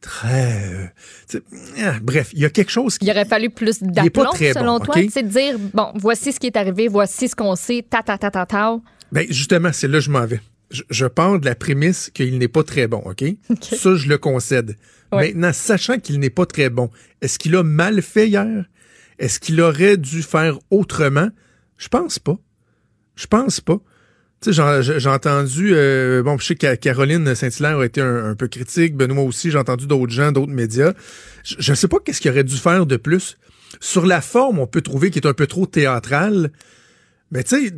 très... 0.00 0.92
euh, 1.34 1.40
ah, 1.78 1.96
bref, 2.02 2.30
il 2.32 2.40
y 2.40 2.44
a 2.44 2.50
quelque 2.50 2.70
chose 2.70 2.98
qui... 2.98 3.06
Il 3.06 3.10
aurait 3.10 3.24
fallu 3.24 3.50
plus 3.50 3.82
d'aplomb, 3.82 4.32
selon 4.32 4.78
bon, 4.78 4.84
toi. 4.84 4.96
C'est 5.10 5.22
de 5.22 5.28
dire, 5.28 5.58
bon, 5.72 5.92
voici 5.96 6.32
ce 6.32 6.40
qui 6.40 6.46
est 6.46 6.56
arrivé, 6.56 6.88
voici 6.88 7.28
ce 7.28 7.36
qu'on 7.36 7.56
sait, 7.56 7.84
ta, 7.88 8.02
ta, 8.02 8.18
ta, 8.18 8.30
ta, 8.30 8.46
ta. 8.46 8.78
Ben, 9.12 9.26
justement, 9.30 9.70
c'est 9.72 9.88
là 9.88 9.98
que 9.98 10.04
je 10.04 10.10
m'en 10.10 10.26
vais. 10.26 10.40
Je, 10.70 10.82
je 10.90 11.06
pars 11.06 11.38
de 11.38 11.44
la 11.44 11.54
prémisse 11.54 12.10
qu'il 12.10 12.38
n'est 12.38 12.48
pas 12.48 12.64
très 12.64 12.88
bon, 12.88 13.02
OK? 13.04 13.24
Ça, 13.62 13.94
je 13.94 14.08
le 14.08 14.18
concède. 14.18 14.76
Ouais. 15.12 15.28
Maintenant, 15.28 15.52
sachant 15.52 15.98
qu'il 15.98 16.18
n'est 16.18 16.30
pas 16.30 16.46
très 16.46 16.70
bon, 16.70 16.90
est-ce 17.20 17.38
qu'il 17.38 17.54
a 17.54 17.62
mal 17.62 18.02
fait 18.02 18.28
hier? 18.28 18.64
Est-ce 19.18 19.38
qu'il 19.38 19.60
aurait 19.60 19.96
dû 19.96 20.22
faire 20.22 20.58
autrement? 20.70 21.28
Je 21.76 21.88
pense 21.88 22.18
pas. 22.18 22.36
Je 23.14 23.26
pense 23.26 23.60
pas. 23.60 23.78
Tu 24.44 24.52
sais, 24.52 24.56
j'en- 24.56 24.82
j'ai 24.82 25.08
entendu, 25.08 25.70
euh, 25.72 26.22
bon, 26.22 26.36
je 26.36 26.44
sais 26.44 26.54
que 26.54 26.74
Caroline 26.74 27.34
Saint-Hilaire 27.34 27.78
a 27.78 27.86
été 27.86 28.02
un, 28.02 28.26
un 28.30 28.34
peu 28.34 28.46
critique, 28.46 28.94
Benoît 28.94 29.24
aussi, 29.24 29.50
j'ai 29.50 29.56
entendu 29.56 29.86
d'autres 29.86 30.12
gens, 30.12 30.32
d'autres 30.32 30.52
médias. 30.52 30.92
Je, 31.44 31.54
je 31.58 31.72
sais 31.72 31.88
pas 31.88 31.96
qu'est-ce 32.04 32.20
qu'il 32.20 32.30
aurait 32.30 32.44
dû 32.44 32.56
faire 32.56 32.84
de 32.84 32.96
plus. 32.98 33.38
Sur 33.80 34.04
la 34.04 34.20
forme, 34.20 34.58
on 34.58 34.66
peut 34.66 34.82
trouver 34.82 35.10
qu'il 35.10 35.22
est 35.24 35.26
un 35.28 35.32
peu 35.32 35.46
trop 35.46 35.64
théâtral, 35.64 36.50
mais 37.30 37.42
tu 37.42 37.56
sais, 37.56 37.72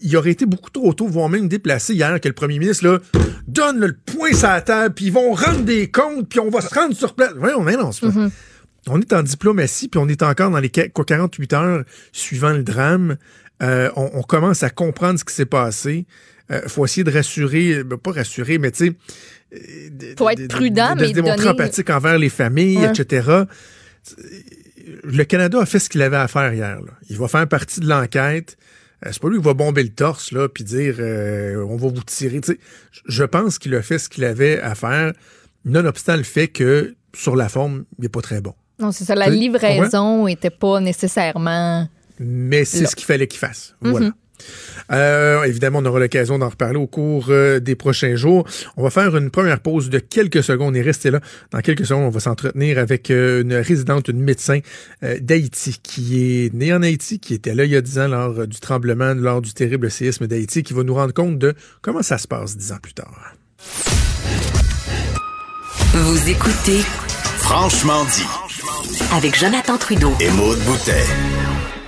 il 0.00 0.16
aurait 0.16 0.30
été 0.30 0.46
beaucoup 0.46 0.70
trop 0.70 0.94
tôt, 0.94 1.08
voire 1.08 1.28
même 1.28 1.48
déplacé 1.48 1.92
hier, 1.94 2.20
que 2.20 2.28
le 2.28 2.34
premier 2.34 2.60
ministre 2.60 2.86
là, 2.86 2.98
donne 3.48 3.80
le 3.80 3.92
point 3.96 4.32
sur 4.32 4.46
la 4.48 4.60
table, 4.60 4.94
puis 4.94 5.06
ils 5.06 5.12
vont 5.12 5.32
rendre 5.34 5.62
des 5.64 5.90
comptes, 5.90 6.28
puis 6.28 6.38
on 6.38 6.50
va 6.50 6.60
se 6.60 6.72
rendre 6.72 6.94
sur 6.94 7.14
place. 7.16 7.32
Voyons, 7.36 7.62
mais 7.64 7.76
non, 7.76 7.90
c'est 7.90 8.02
pas- 8.06 8.12
On 8.88 9.00
est 9.00 9.12
en 9.12 9.24
diplomatie, 9.24 9.88
puis 9.88 9.98
on 9.98 10.06
est 10.08 10.22
encore 10.22 10.52
dans 10.52 10.60
les 10.60 10.68
qua- 10.70 10.88
quoi, 10.88 11.04
48 11.04 11.52
heures 11.54 11.82
suivant 12.12 12.50
le 12.52 12.62
drame. 12.62 13.16
Euh, 13.62 13.90
on, 13.96 14.10
on 14.14 14.22
commence 14.22 14.62
à 14.62 14.70
comprendre 14.70 15.18
ce 15.18 15.24
qui 15.24 15.34
s'est 15.34 15.46
passé. 15.46 16.06
Euh, 16.50 16.62
faut 16.68 16.84
essayer 16.84 17.04
de 17.04 17.10
rassurer, 17.10 17.82
ben, 17.84 17.96
pas 17.98 18.12
rassurer, 18.12 18.58
mais 18.58 18.70
tu 18.70 18.86
sais... 18.88 18.92
euh, 19.54 19.58
de- 19.90 20.14
Faut 20.18 20.26
de- 20.26 20.32
être 20.32 20.40
de- 20.42 20.46
prudent, 20.48 20.90
de, 20.92 20.96
de 20.96 21.00
mais 21.02 21.08
se 21.08 21.12
démontrer 21.14 21.36
donner- 21.38 21.50
empathique 21.50 21.90
envers 21.90 22.18
les 22.18 22.28
familles, 22.28 22.78
Ouais. 22.78 22.90
etc 22.90 23.44
le 25.02 25.24
Canada 25.24 25.60
a 25.60 25.66
fait 25.66 25.78
ce 25.80 25.88
qu'il 25.88 26.02
avait 26.02 26.16
à 26.16 26.28
faire 26.28 26.52
hier. 26.52 26.76
là. 26.80 26.92
Il 27.10 27.18
va 27.18 27.26
faire 27.28 27.48
partie 27.48 27.80
de 27.80 27.88
l'enquête. 27.88 28.56
Euh, 29.04 29.08
c'est 29.12 29.20
pas 29.20 29.28
lui 29.28 29.38
qui 29.38 29.44
va 29.44 29.52
bomber 29.54 29.82
le 29.82 29.88
torse 29.90 30.30
là 30.32 30.48
puis 30.48 30.64
dire 30.64 30.96
euh, 31.00 31.56
on 31.68 31.76
va 31.76 31.88
vous 31.88 32.02
tirer. 32.04 32.40
Je- 33.06 33.22
pense 33.24 33.58
qu'il 33.58 33.74
a 33.74 33.82
fait 33.82 33.98
ce 33.98 34.08
qu'il 34.08 34.24
avait 34.24 34.60
à 34.60 34.74
faire, 34.74 35.12
nonobstant 35.64 36.16
le 36.16 36.22
fait 36.22 36.48
que 36.48 36.94
sur 37.14 37.34
la 37.36 37.48
forme, 37.48 37.84
il 37.98 38.02
n'est 38.02 38.08
pas 38.08 38.20
très 38.20 38.40
bon. 38.40 38.54
Non, 38.78 38.92
c'est 38.92 39.04
ça. 39.04 39.14
La 39.14 39.28
livraison 39.28 40.28
était 40.28 40.50
pas 40.50 40.80
nécessairement. 40.80 41.88
Mais 42.18 42.64
c'est 42.64 42.86
ce 42.86 42.96
qu'il 42.96 43.06
fallait 43.06 43.26
qu'il 43.26 43.40
fasse. 43.40 43.74
Voilà. 43.80 44.12
Euh, 44.92 45.42
évidemment, 45.44 45.80
on 45.80 45.84
aura 45.86 45.98
l'occasion 45.98 46.38
d'en 46.38 46.48
reparler 46.48 46.78
au 46.78 46.86
cours 46.86 47.26
euh, 47.30 47.58
des 47.58 47.74
prochains 47.74 48.16
jours. 48.16 48.46
On 48.76 48.82
va 48.82 48.90
faire 48.90 49.16
une 49.16 49.30
première 49.30 49.60
pause 49.60 49.90
de 49.90 49.98
quelques 49.98 50.42
secondes 50.42 50.76
et 50.76 50.82
restez 50.82 51.10
là. 51.10 51.20
Dans 51.50 51.60
quelques 51.60 51.86
secondes, 51.86 52.04
on 52.04 52.10
va 52.10 52.20
s'entretenir 52.20 52.78
avec 52.78 53.10
euh, 53.10 53.42
une 53.42 53.54
résidente, 53.54 54.08
une 54.08 54.20
médecin 54.20 54.60
euh, 55.02 55.18
d'Haïti 55.20 55.78
qui 55.82 56.44
est 56.44 56.54
née 56.54 56.72
en 56.72 56.82
Haïti, 56.82 57.18
qui 57.18 57.34
était 57.34 57.54
là 57.54 57.64
il 57.64 57.70
y 57.70 57.76
a 57.76 57.80
10 57.80 57.98
ans 57.98 58.08
lors 58.08 58.40
euh, 58.40 58.46
du 58.46 58.60
tremblement, 58.60 59.14
lors 59.14 59.42
du 59.42 59.52
terrible 59.52 59.90
séisme 59.90 60.26
d'Haïti, 60.26 60.62
qui 60.62 60.72
va 60.72 60.82
nous 60.82 60.94
rendre 60.94 61.14
compte 61.14 61.38
de 61.38 61.54
comment 61.82 62.02
ça 62.02 62.18
se 62.18 62.28
passe 62.28 62.56
dix 62.56 62.72
ans 62.72 62.78
plus 62.80 62.94
tard. 62.94 63.34
Vous 65.94 66.28
écoutez 66.28 66.80
Franchement 67.38 68.04
dit. 68.04 69.06
avec 69.12 69.38
Jonathan 69.38 69.78
Trudeau. 69.78 70.12
Et 70.20 70.30
Maude 70.30 70.58
Boutet. 70.60 71.04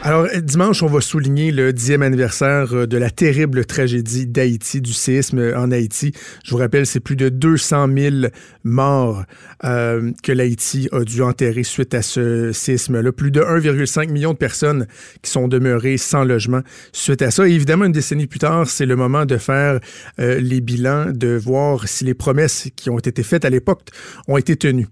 Alors, 0.09 0.27
dimanche, 0.43 0.83
on 0.83 0.87
va 0.87 1.03
souligner 1.03 1.53
le 1.53 1.71
dixième 1.75 2.01
anniversaire 2.01 2.73
euh, 2.73 2.87
de 2.87 2.97
la 2.97 3.11
terrible 3.11 3.67
tragédie 3.67 4.27
d'Haïti, 4.27 4.81
du 4.81 4.95
séisme 4.95 5.53
en 5.55 5.71
Haïti. 5.71 6.15
Je 6.45 6.51
vous 6.53 6.57
rappelle, 6.57 6.87
c'est 6.87 6.99
plus 6.99 7.15
de 7.15 7.29
200 7.29 7.89
000 7.95 8.17
morts 8.65 9.25
euh, 9.65 10.11
que 10.23 10.33
l'Haïti 10.33 10.89
a 10.93 11.05
dû 11.05 11.21
enterrer 11.21 11.63
suite 11.63 11.93
à 11.93 12.01
ce 12.01 12.53
séisme-là. 12.53 13.13
Plus 13.13 13.31
de 13.31 13.43
1,5 13.43 14.11
million 14.11 14.33
de 14.33 14.39
personnes 14.39 14.87
qui 15.21 15.31
sont 15.31 15.47
demeurées 15.47 15.99
sans 15.99 16.25
logement 16.25 16.63
suite 16.93 17.21
à 17.21 17.31
ça. 17.31 17.47
Et 17.47 17.53
évidemment, 17.53 17.85
une 17.85 17.93
décennie 17.93 18.27
plus 18.27 18.39
tard, 18.39 18.67
c'est 18.67 18.87
le 18.87 18.97
moment 18.97 19.27
de 19.27 19.37
faire 19.37 19.79
euh, 20.21 20.41
les 20.41 20.63
bilans, 20.63 21.13
de 21.13 21.37
voir 21.37 21.87
si 21.87 22.07
les 22.07 22.15
promesses 22.15 22.71
qui 22.77 22.89
ont 22.89 22.99
été 22.99 23.23
faites 23.23 23.45
à 23.45 23.51
l'époque 23.51 23.83
ont 24.27 24.39
été 24.39 24.57
tenues. 24.57 24.87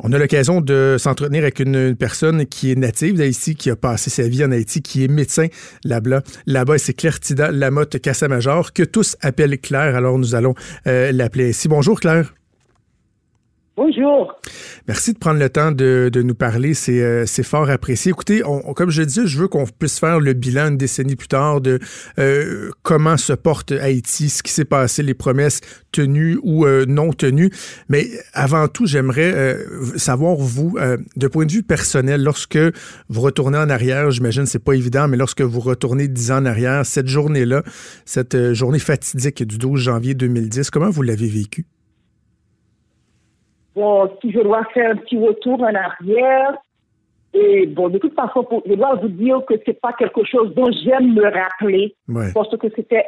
On 0.00 0.12
a 0.12 0.18
l'occasion 0.18 0.60
de 0.60 0.96
s'entretenir 0.98 1.42
avec 1.42 1.58
une, 1.58 1.96
personne 1.96 2.46
qui 2.46 2.70
est 2.70 2.76
native 2.76 3.14
d'Haïti, 3.14 3.56
qui 3.56 3.70
a 3.70 3.76
passé 3.76 4.10
sa 4.10 4.28
vie 4.28 4.44
en 4.44 4.52
Haïti, 4.52 4.80
qui 4.80 5.04
est 5.04 5.08
médecin 5.08 5.46
là-bas. 5.84 6.22
Là-bas, 6.46 6.78
c'est 6.78 6.94
Claire 6.94 7.18
Tida 7.18 7.50
Lamotte 7.50 7.98
Cassamajor, 7.98 8.72
que 8.72 8.84
tous 8.84 9.16
appellent 9.22 9.58
Claire. 9.58 9.96
Alors, 9.96 10.18
nous 10.18 10.34
allons 10.34 10.54
euh, 10.86 11.10
l'appeler 11.10 11.50
ici. 11.50 11.68
Bonjour, 11.68 11.98
Claire. 11.98 12.37
Bonjour. 13.78 14.34
Merci 14.88 15.12
de 15.12 15.18
prendre 15.18 15.38
le 15.38 15.48
temps 15.48 15.70
de, 15.70 16.10
nous 16.16 16.34
parler. 16.34 16.74
C'est 16.74 17.00
euh, 17.00 17.26
c'est 17.26 17.44
fort 17.44 17.70
apprécié. 17.70 18.10
Écoutez, 18.10 18.42
comme 18.74 18.90
je 18.90 19.02
disais, 19.04 19.24
je 19.24 19.38
veux 19.38 19.46
qu'on 19.46 19.66
puisse 19.66 20.00
faire 20.00 20.18
le 20.18 20.32
bilan 20.32 20.70
une 20.70 20.76
décennie 20.76 21.14
plus 21.14 21.28
tard 21.28 21.60
de 21.60 21.78
euh, 22.18 22.72
comment 22.82 23.16
se 23.16 23.32
porte 23.32 23.70
Haïti, 23.70 24.30
ce 24.30 24.42
qui 24.42 24.50
s'est 24.50 24.64
passé, 24.64 25.04
les 25.04 25.14
promesses 25.14 25.60
tenues 25.92 26.40
ou 26.42 26.66
euh, 26.66 26.86
non 26.88 27.12
tenues. 27.12 27.52
Mais 27.88 28.08
avant 28.32 28.66
tout, 28.66 28.84
j'aimerais 28.84 29.56
savoir, 29.94 30.34
vous, 30.34 30.76
de 31.14 31.28
point 31.28 31.46
de 31.46 31.52
vue 31.52 31.62
personnel, 31.62 32.24
lorsque 32.24 32.58
vous 33.08 33.20
retournez 33.20 33.58
en 33.58 33.70
arrière, 33.70 34.10
j'imagine 34.10 34.46
c'est 34.46 34.58
pas 34.58 34.72
évident, 34.72 35.06
mais 35.06 35.16
lorsque 35.16 35.42
vous 35.42 35.60
retournez 35.60 36.08
dix 36.08 36.32
ans 36.32 36.38
en 36.38 36.46
arrière, 36.46 36.84
cette 36.84 37.06
journée-là, 37.06 37.62
cette 38.04 38.54
journée 38.54 38.80
fatidique 38.80 39.44
du 39.44 39.56
12 39.56 39.80
janvier 39.80 40.14
2010, 40.14 40.68
comment 40.70 40.90
vous 40.90 41.02
l'avez 41.02 41.28
vécue? 41.28 41.64
Bon, 43.78 44.10
si 44.20 44.32
je 44.32 44.40
dois 44.40 44.64
faire 44.74 44.90
un 44.90 44.96
petit 44.96 45.16
retour 45.16 45.60
en 45.62 45.72
arrière, 45.72 46.52
et 47.32 47.64
bon, 47.66 47.88
de 47.90 47.98
toute 47.98 48.14
façon, 48.14 48.42
pour- 48.42 48.62
je 48.66 48.74
dois 48.74 48.96
vous 48.96 49.06
dire 49.08 49.40
que 49.46 49.54
c'est 49.64 49.80
pas 49.80 49.92
quelque 49.92 50.24
chose 50.24 50.52
dont 50.56 50.68
j'aime 50.82 51.14
me 51.14 51.22
rappeler, 51.22 51.94
Ouais. 52.08 52.32
parce 52.34 52.56
que 52.56 52.66
c'était, 52.74 53.06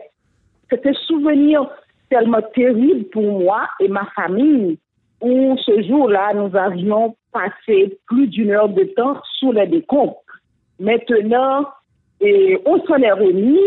c'était 0.70 0.90
un 0.90 1.00
souvenir 1.08 1.68
tellement 2.08 2.42
terrible 2.54 3.04
pour 3.06 3.40
moi 3.40 3.62
et 3.80 3.88
ma 3.88 4.04
famille, 4.14 4.78
où 5.20 5.56
ce 5.58 5.82
jour-là, 5.82 6.34
nous 6.34 6.56
avions 6.56 7.16
passé 7.32 7.98
plus 8.06 8.28
d'une 8.28 8.52
heure 8.52 8.68
de 8.68 8.84
temps 8.84 9.16
sous 9.38 9.50
les 9.50 9.66
décombres. 9.66 10.22
Maintenant, 10.78 11.66
et 12.20 12.60
on 12.64 12.80
s'en 12.86 12.96
est 12.98 13.10
remis, 13.12 13.58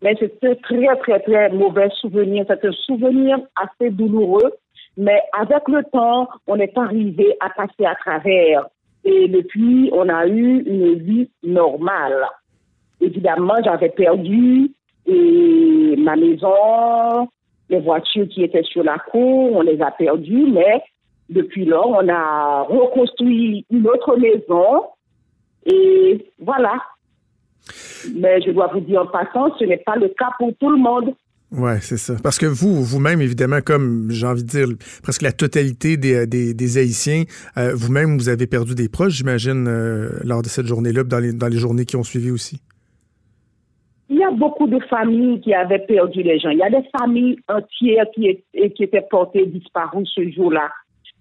mais 0.00 0.16
un 0.22 0.54
très, 0.62 0.96
très, 1.02 1.20
très 1.20 1.50
mauvais 1.50 1.90
souvenir. 2.00 2.46
C'est 2.48 2.64
un 2.64 2.72
souvenir 2.72 3.38
assez 3.56 3.90
douloureux, 3.90 4.52
mais 4.96 5.20
avec 5.32 5.68
le 5.68 5.82
temps, 5.84 6.28
on 6.46 6.58
est 6.58 6.76
arrivé 6.76 7.36
à 7.40 7.50
passer 7.50 7.84
à 7.84 7.94
travers. 7.96 8.66
Et 9.04 9.28
depuis, 9.28 9.90
on 9.92 10.08
a 10.08 10.26
eu 10.26 10.62
une 10.62 10.94
vie 10.94 11.30
normale. 11.42 12.26
Évidemment, 13.00 13.56
j'avais 13.62 13.90
perdu 13.90 14.70
et 15.06 15.94
ma 15.98 16.16
maison, 16.16 17.28
les 17.68 17.80
voitures 17.80 18.28
qui 18.28 18.44
étaient 18.44 18.62
sur 18.62 18.82
la 18.82 18.98
cour, 18.98 19.52
on 19.52 19.60
les 19.60 19.80
a 19.82 19.90
perdues, 19.90 20.46
mais 20.50 20.82
depuis 21.28 21.64
là, 21.64 21.82
on 21.86 22.08
a 22.08 22.62
reconstruit 22.62 23.66
une 23.70 23.86
autre 23.86 24.16
maison 24.16 24.84
et 25.66 26.32
voilà. 26.38 26.74
Mais 28.14 28.40
je 28.42 28.50
dois 28.50 28.68
vous 28.68 28.80
dire 28.80 29.02
en 29.02 29.06
passant, 29.06 29.54
ce 29.58 29.64
n'est 29.64 29.78
pas 29.78 29.96
le 29.96 30.08
cas 30.08 30.30
pour 30.38 30.52
tout 30.60 30.70
le 30.70 30.76
monde. 30.76 31.14
Ouais, 31.56 31.78
c'est 31.80 31.96
ça. 31.98 32.14
Parce 32.22 32.38
que 32.38 32.46
vous, 32.46 32.82
vous-même, 32.82 33.20
évidemment, 33.20 33.60
comme 33.64 34.10
j'ai 34.10 34.26
envie 34.26 34.42
de 34.42 34.48
dire 34.48 34.66
presque 35.02 35.22
la 35.22 35.30
totalité 35.32 35.96
des, 35.96 36.26
des, 36.26 36.52
des 36.52 36.78
Haïtiens, 36.78 37.24
euh, 37.56 37.72
vous-même, 37.74 38.16
vous 38.18 38.28
avez 38.28 38.46
perdu 38.46 38.74
des 38.74 38.88
proches, 38.88 39.12
j'imagine, 39.14 39.66
euh, 39.68 40.10
lors 40.24 40.42
de 40.42 40.48
cette 40.48 40.66
journée-là, 40.66 41.04
dans 41.04 41.20
les, 41.20 41.32
dans 41.32 41.46
les 41.48 41.56
journées 41.58 41.84
qui 41.84 41.96
ont 41.96 42.02
suivi 42.02 42.30
aussi. 42.30 42.60
Il 44.10 44.16
y 44.18 44.24
a 44.24 44.30
beaucoup 44.32 44.66
de 44.66 44.78
familles 44.90 45.40
qui 45.40 45.54
avaient 45.54 45.84
perdu 45.86 46.22
les 46.22 46.38
gens. 46.38 46.50
Il 46.50 46.58
y 46.58 46.62
a 46.62 46.70
des 46.70 46.86
familles 46.98 47.38
entières 47.48 48.06
qui, 48.14 48.26
est- 48.26 48.70
qui 48.74 48.82
étaient 48.82 49.06
portées 49.10 49.46
disparues 49.46 50.04
ce 50.06 50.28
jour-là, 50.30 50.70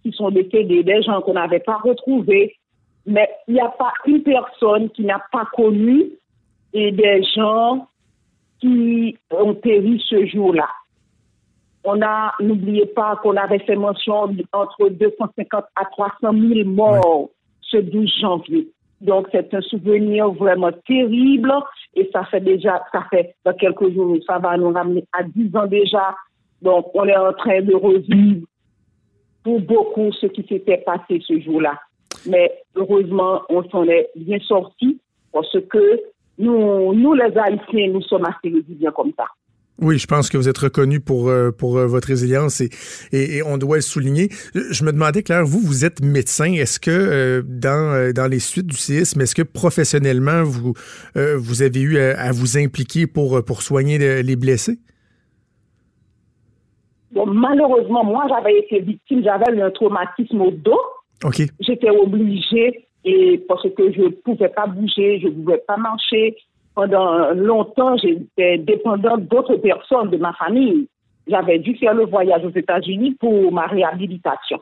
qui 0.02 0.12
sont 0.12 0.32
décédées, 0.32 0.84
des 0.84 1.02
gens 1.04 1.22
qu'on 1.22 1.34
n'avait 1.34 1.60
pas 1.62 1.78
retrouvés. 1.84 2.56
Mais 3.06 3.28
il 3.48 3.54
n'y 3.56 3.60
a 3.62 3.70
pas 3.70 3.94
une 4.08 4.24
personne 4.24 4.90
qui 4.92 5.04
n'a 5.04 5.22
pas 5.32 5.48
connu 5.56 6.06
et 6.74 6.92
des 6.92 7.22
gens 7.36 7.88
qui 8.64 9.18
ont 9.32 9.54
péri 9.56 10.02
ce 10.08 10.26
jour-là. 10.26 10.70
On 11.84 12.02
a, 12.02 12.34
n'oubliez 12.40 12.86
pas 12.86 13.18
qu'on 13.18 13.36
avait 13.36 13.60
fait 13.60 13.76
mention 13.76 14.34
entre 14.54 14.90
250 14.90 15.66
à 15.76 15.86
300 15.86 16.32
000 16.32 16.70
morts 16.70 17.30
ce 17.62 17.78
12 17.78 18.10
janvier. 18.22 18.70
Donc, 19.02 19.28
c'est 19.34 19.54
un 19.54 19.62
souvenir 19.62 20.32
vraiment 20.32 20.72
terrible 20.88 21.52
et 21.94 22.10
ça 22.14 22.24
fait 22.24 22.40
déjà, 22.40 22.82
ça 22.94 23.04
fait 23.10 23.36
dans 23.44 23.54
quelques 23.54 23.94
jours, 23.94 24.16
ça 24.26 24.40
va 24.40 24.56
nous 24.56 24.72
ramener 24.72 25.04
à 25.12 25.24
10 25.24 25.56
ans 25.58 25.68
déjà. 25.68 26.16
Donc, 26.62 26.86
on 26.94 27.06
est 27.06 27.18
en 27.18 27.34
train 27.34 27.62
de 27.62 27.76
revivre 27.76 28.48
pour 29.44 29.60
beaucoup 29.60 30.10
ce 30.14 30.28
qui 30.28 30.44
s'était 30.48 30.78
passé 30.78 31.22
ce 31.28 31.38
jour-là. 31.42 31.78
Mais 32.26 32.64
heureusement, 32.76 33.42
on 33.50 33.62
s'en 33.70 33.84
est 33.84 34.10
bien 34.16 34.40
sorti 34.40 35.02
parce 35.34 35.60
que 35.70 36.00
nous, 36.38 36.94
nous 36.94 37.14
les 37.14 37.38
Haïtiens, 37.38 37.90
nous 37.92 38.02
sommes 38.02 38.26
assez 38.26 38.54
résilients 38.54 38.92
comme 38.92 39.12
ça. 39.16 39.26
Oui, 39.82 39.98
je 39.98 40.06
pense 40.06 40.30
que 40.30 40.38
vous 40.38 40.48
êtes 40.48 40.58
reconnu 40.58 41.00
pour, 41.00 41.30
euh, 41.30 41.52
pour 41.52 41.78
euh, 41.78 41.88
votre 41.88 42.08
résilience 42.08 42.62
et, 42.62 42.70
et, 43.12 43.42
on 43.44 43.58
doit 43.58 43.78
le 43.78 43.82
souligner. 43.82 44.30
Je 44.54 44.86
me 44.86 44.92
demandais, 44.92 45.24
Claire, 45.24 45.46
vous, 45.46 45.60
vous 45.60 45.84
êtes 45.84 46.02
médecin. 46.02 46.54
Est-ce 46.54 46.80
que 46.80 46.92
euh, 46.92 47.42
dans, 47.44 48.14
dans 48.14 48.30
les 48.30 48.40
suites 48.40 48.68
du 48.68 48.78
séisme, 48.78 49.22
est-ce 49.22 49.34
que 49.34 49.42
professionnellement, 49.42 50.44
vous, 50.44 50.74
vous 51.16 51.62
avez 51.64 51.82
eu 51.82 51.98
à, 51.98 52.32
vous 52.32 52.58
impliquer 52.58 53.08
pour, 53.08 53.44
pour 53.44 53.62
soigner 53.62 53.98
les 54.24 54.36
blessés? 54.36 54.78
Bon, 57.12 57.26
malheureusement, 57.28 58.04
moi, 58.04 58.26
j'avais 58.30 58.60
été 58.60 58.80
victime, 58.80 59.24
j'avais 59.24 59.56
eu 59.56 59.62
un 59.62 59.72
traumatisme 59.72 60.42
au 60.42 60.52
dos. 60.52 60.80
OK. 61.24 61.42
J'étais 61.60 61.90
obligée, 61.90 62.88
et 63.06 63.38
parce 63.48 63.68
que 63.70 63.92
je 63.92 64.02
ne 64.02 64.10
pouvais 64.10 64.50
pas 64.50 64.68
bouger, 64.68 65.20
je 65.20 65.28
ne 65.28 65.34
pouvais 65.34 65.64
pas 65.68 65.78
marcher, 65.78 66.36
pendant 66.76 67.32
longtemps, 67.32 67.98
j'étais 67.98 68.58
dépendante 68.58 69.26
d'autres 69.28 69.58
personnes 69.58 70.10
de 70.10 70.18
ma 70.18 70.34
famille. 70.34 70.88
J'avais 71.28 71.60
dû 71.60 71.76
faire 71.76 71.94
le 71.94 72.06
voyage 72.06 72.44
aux 72.44 72.58
États-Unis 72.58 73.16
pour 73.20 73.52
ma 73.52 73.68
réhabilitation. 73.68 74.60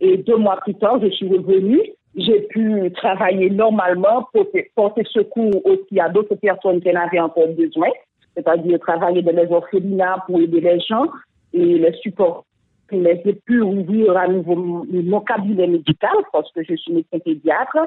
Et 0.00 0.16
deux 0.16 0.36
mois 0.36 0.56
plus 0.56 0.74
tard, 0.74 0.98
je 1.02 1.10
suis 1.10 1.28
revenue. 1.28 1.82
J'ai 2.16 2.40
pu 2.42 2.90
travailler 2.96 3.50
normalement 3.50 4.26
pour 4.32 4.46
porter 4.74 5.04
secours 5.04 5.64
aussi 5.64 6.00
à 6.00 6.08
d'autres 6.08 6.34
personnes 6.36 6.80
qui 6.80 6.90
en 6.90 7.00
avaient 7.00 7.20
encore 7.20 7.48
besoin, 7.48 7.88
c'est-à-dire 8.34 8.80
travailler 8.80 9.22
dans 9.22 9.36
les 9.36 9.52
orphelinats 9.52 10.24
pour 10.26 10.40
aider 10.40 10.60
les 10.60 10.80
gens 10.80 11.06
et 11.52 11.78
les 11.78 11.92
supporter 12.02 12.49
mais 12.92 13.20
j'ai 13.24 13.34
pu 13.34 13.60
ouvrir 13.60 14.16
à 14.16 14.28
nouveau 14.28 14.56
mon 14.56 15.20
cabinet 15.20 15.66
médical 15.66 16.14
parce 16.32 16.50
que 16.52 16.62
je 16.62 16.74
suis 16.74 16.92
médecin 16.92 17.18
pédiatre. 17.18 17.78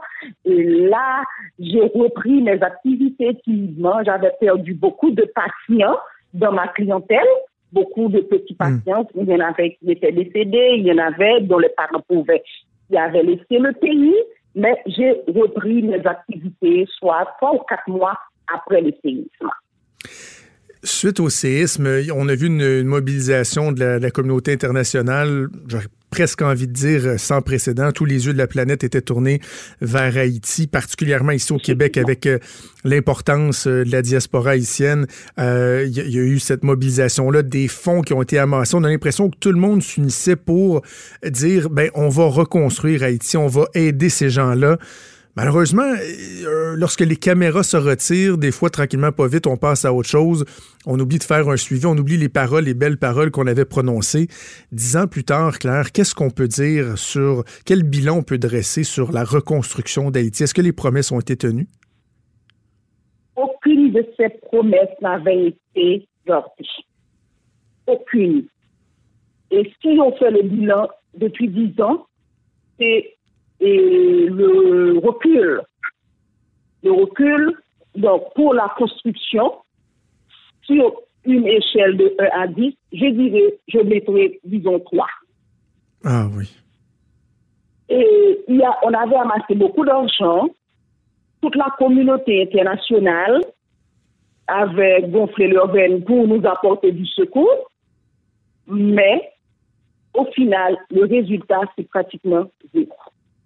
Et 0.46 0.64
là, 0.64 1.24
j'ai 1.60 1.82
repris 1.82 2.42
mes 2.42 2.62
activités 2.62 3.30
activement. 3.30 4.04
J'avais 4.04 4.32
perdu 4.40 4.74
beaucoup 4.74 5.12
de 5.12 5.26
patients 5.36 5.98
dans 6.34 6.52
ma 6.52 6.68
clientèle, 6.70 7.20
beaucoup 7.72 8.10
de 8.10 8.22
petits 8.22 8.54
hmm. 8.60 8.82
patients. 8.82 9.08
Il 9.16 9.30
y 9.30 9.36
en 9.36 9.40
avait 9.40 9.76
qui 9.76 9.92
étaient 9.92 10.12
décédés, 10.12 10.76
il 10.78 10.88
y 10.88 10.92
en 10.92 10.98
avait 10.98 11.42
dont 11.42 11.60
les 11.60 11.70
parents 11.70 12.04
pouvaient, 12.08 12.44
qui 12.90 12.98
avaient 12.98 13.24
laissé 13.24 13.60
le 13.60 13.74
pays. 13.74 14.16
Mais 14.56 14.82
j'ai 14.86 15.12
repris 15.28 15.82
mes 15.82 16.06
activités 16.06 16.86
soit 17.00 17.26
trois 17.38 17.56
ou 17.56 17.60
quatre 17.68 17.88
mois 17.88 18.18
après 18.54 18.82
le 18.82 18.94
séisme. 19.02 19.50
Suite 20.84 21.20
au 21.20 21.30
séisme, 21.30 21.88
on 22.14 22.28
a 22.28 22.36
vu 22.36 22.48
une, 22.48 22.84
mobilisation 22.84 23.72
de 23.72 23.84
la, 23.84 24.12
communauté 24.12 24.52
internationale, 24.52 25.48
j'aurais 25.68 25.88
presque 26.12 26.42
envie 26.42 26.68
de 26.68 26.74
dire 26.74 27.20
sans 27.20 27.42
précédent. 27.42 27.92
Tous 27.92 28.06
les 28.06 28.28
yeux 28.28 28.34
de 28.34 28.38
la 28.38 28.46
planète 28.46 28.84
étaient 28.84 29.02
tournés 29.02 29.40
vers 29.82 30.16
Haïti, 30.16 30.68
particulièrement 30.68 31.32
ici 31.32 31.52
au 31.54 31.58
Québec 31.58 31.98
avec 31.98 32.28
euh, 32.28 32.38
l'importance 32.84 33.66
euh, 33.66 33.84
de 33.84 33.92
la 33.92 34.02
diaspora 34.02 34.52
haïtienne. 34.52 35.08
Euh, 35.40 35.86
il 35.88 35.98
y, 35.98 36.20
a 36.20 36.22
eu 36.22 36.38
cette 36.38 36.64
mobilisation-là, 36.64 37.42
des 37.42 37.68
fonds 37.68 38.02
qui 38.02 38.14
ont 38.14 38.22
été 38.22 38.38
amassés. 38.38 38.76
On 38.76 38.84
a 38.84 38.90
l'impression 38.90 39.30
que 39.30 39.38
tout 39.40 39.52
le 39.52 39.60
monde 39.60 39.82
s'unissait 39.82 40.36
pour 40.36 40.84
dire, 41.28 41.70
ben, 41.70 41.90
on 41.96 42.10
va 42.10 42.26
reconstruire 42.26 43.04
Haïti, 43.04 43.38
on 43.38 43.48
va 43.48 43.66
aider 43.74 44.10
ces 44.10 44.30
gens-là. 44.30 44.78
Malheureusement, 45.36 45.82
euh, 45.82 46.76
lorsque 46.78 47.02
les 47.02 47.16
caméras 47.16 47.64
se 47.64 47.76
retirent, 47.76 48.38
des 48.38 48.52
fois, 48.52 48.70
tranquillement, 48.70 49.12
pas 49.12 49.28
vite, 49.28 49.48
on 49.48 49.58
passe 49.58 49.84
à 49.84 49.92
autre 49.92 50.08
chose. 50.08 50.46
On 50.86 51.00
oublie 51.00 51.18
de 51.18 51.24
faire 51.24 51.50
un 51.50 51.58
suivi, 51.58 51.88
on 51.88 51.98
oublie 51.98 52.18
les 52.18 52.30
paroles, 52.30 52.66
les 52.66 52.76
belles 52.76 52.98
paroles 52.98 53.32
qu'on 53.32 53.48
avait 53.48 53.66
prononcées. 53.66 54.28
Dix 54.72 54.96
ans 54.96 55.08
plus 55.08 55.24
tard, 55.24 55.58
Claire, 55.58 55.92
qu'est-ce 55.92 56.14
qu'on 56.14 56.30
peut 56.30 56.48
dire 56.48 57.00
sur, 57.00 57.44
quel 57.66 57.82
bilan 57.82 58.18
on 58.18 58.24
peut 58.24 58.38
dresser 58.38 58.84
sur 58.84 59.12
la 59.12 59.24
reconstruction 59.24 60.12
d'Haïti? 60.12 60.44
Est-ce 60.44 60.54
que 60.54 60.62
les 60.62 60.72
promesses 60.72 61.12
ont 61.12 61.20
été 61.20 61.36
tenues? 61.36 61.68
Aucune 63.36 63.92
de 63.92 64.06
ces 64.16 64.30
promesses 64.30 65.02
n'avait 65.02 65.48
été 65.48 66.08
gardée. 66.28 66.68
Aucune. 67.88 68.46
Et 69.50 69.72
si 69.82 70.00
on 70.00 70.16
fait 70.18 70.30
le 70.30 70.44
bilan 70.44 70.90
depuis 71.18 71.48
dix 71.48 71.82
ans, 71.82 72.06
c'est 72.80 73.16
et 73.60 74.28
le 74.30 75.00
recul. 75.00 75.62
Le 76.84 76.92
recul, 76.92 77.54
donc 77.96 78.34
pour 78.36 78.54
la 78.54 78.74
construction, 78.78 79.54
sur 80.64 80.94
une 81.26 81.48
échelle 81.48 81.98
de 81.98 82.16
1 82.20 82.42
à 82.42 82.48
10, 82.48 82.76
je 82.92 83.06
dirais, 83.06 83.54
je 83.68 83.80
mettrais, 83.80 84.40
disons, 84.44 84.80
3. 84.80 85.08
Ah 86.04 86.28
oui. 86.36 86.50
Et 87.90 88.44
il 88.48 88.58
y 88.58 88.64
a, 88.64 88.78
on 88.84 88.94
avait 88.94 89.16
amassé 89.16 89.56
beaucoup 89.56 89.86
d'argent. 89.86 90.50
Toute 91.42 91.56
la 91.56 91.74
communauté 91.78 92.42
internationale 92.42 93.42
avait 94.48 95.04
gonflé 95.10 95.48
leur 95.48 95.72
veine 95.72 96.04
pour 96.04 96.28
nous 96.28 96.46
apporter 96.46 96.92
du 96.92 97.06
secours. 97.06 97.70
Mais 98.68 99.32
au 100.14 100.26
final, 100.26 100.78
le 100.90 101.06
résultat, 101.06 101.62
c'est 101.76 101.88
pratiquement 101.88 102.46
zéro. 102.74 102.92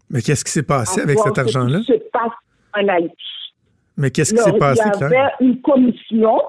Mais 0.09 0.21
qu'est-ce 0.21 0.45
qui 0.45 0.51
s'est 0.51 0.63
passé 0.63 1.01
avec 1.01 1.19
cet 1.19 1.37
argent-là? 1.37 1.79
Ce 1.79 1.93
qui 1.93 1.99
se 1.99 2.09
passe 2.11 2.31
en 2.75 2.87
Haïti. 2.87 3.15
Mais 3.97 4.11
qu'est-ce 4.11 4.33
qui 4.33 4.41
s'est 4.41 4.57
passé, 4.57 4.83
Il 4.95 5.01
y 5.01 5.05
avait 5.05 5.31
une 5.41 5.61
commission 5.61 6.41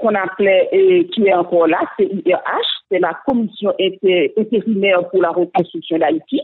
qu'on 0.00 0.14
appelait, 0.14 0.68
et 0.72 1.06
qui 1.08 1.26
est 1.26 1.34
encore 1.34 1.66
là, 1.66 1.80
c'est 1.96 2.04
IRH, 2.04 2.84
c'est 2.90 3.00
la 3.00 3.18
commission 3.26 3.72
intérimaire 3.80 5.08
pour 5.08 5.20
la 5.22 5.30
reconstruction 5.30 5.98
d'Haïti, 5.98 6.42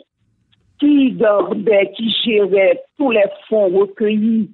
qui 0.81 1.13
gardait, 1.13 1.93
qui 1.97 2.11
gérait 2.25 2.83
tous 2.97 3.13
les 3.13 3.25
fonds 3.49 3.69
recueillis 3.69 4.51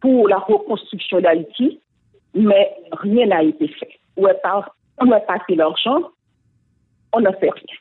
pour 0.00 0.28
la 0.28 0.38
reconstruction 0.38 1.20
d'Haïti, 1.20 1.80
mais 2.34 2.70
rien 2.92 3.26
n'a 3.26 3.42
été 3.42 3.68
fait. 3.68 3.98
On 4.16 4.26
a 5.10 5.20
passé 5.20 5.54
l'argent, 5.54 6.10
on 7.14 7.20
n'a 7.20 7.32
fait 7.34 7.50
rien. 7.50 7.76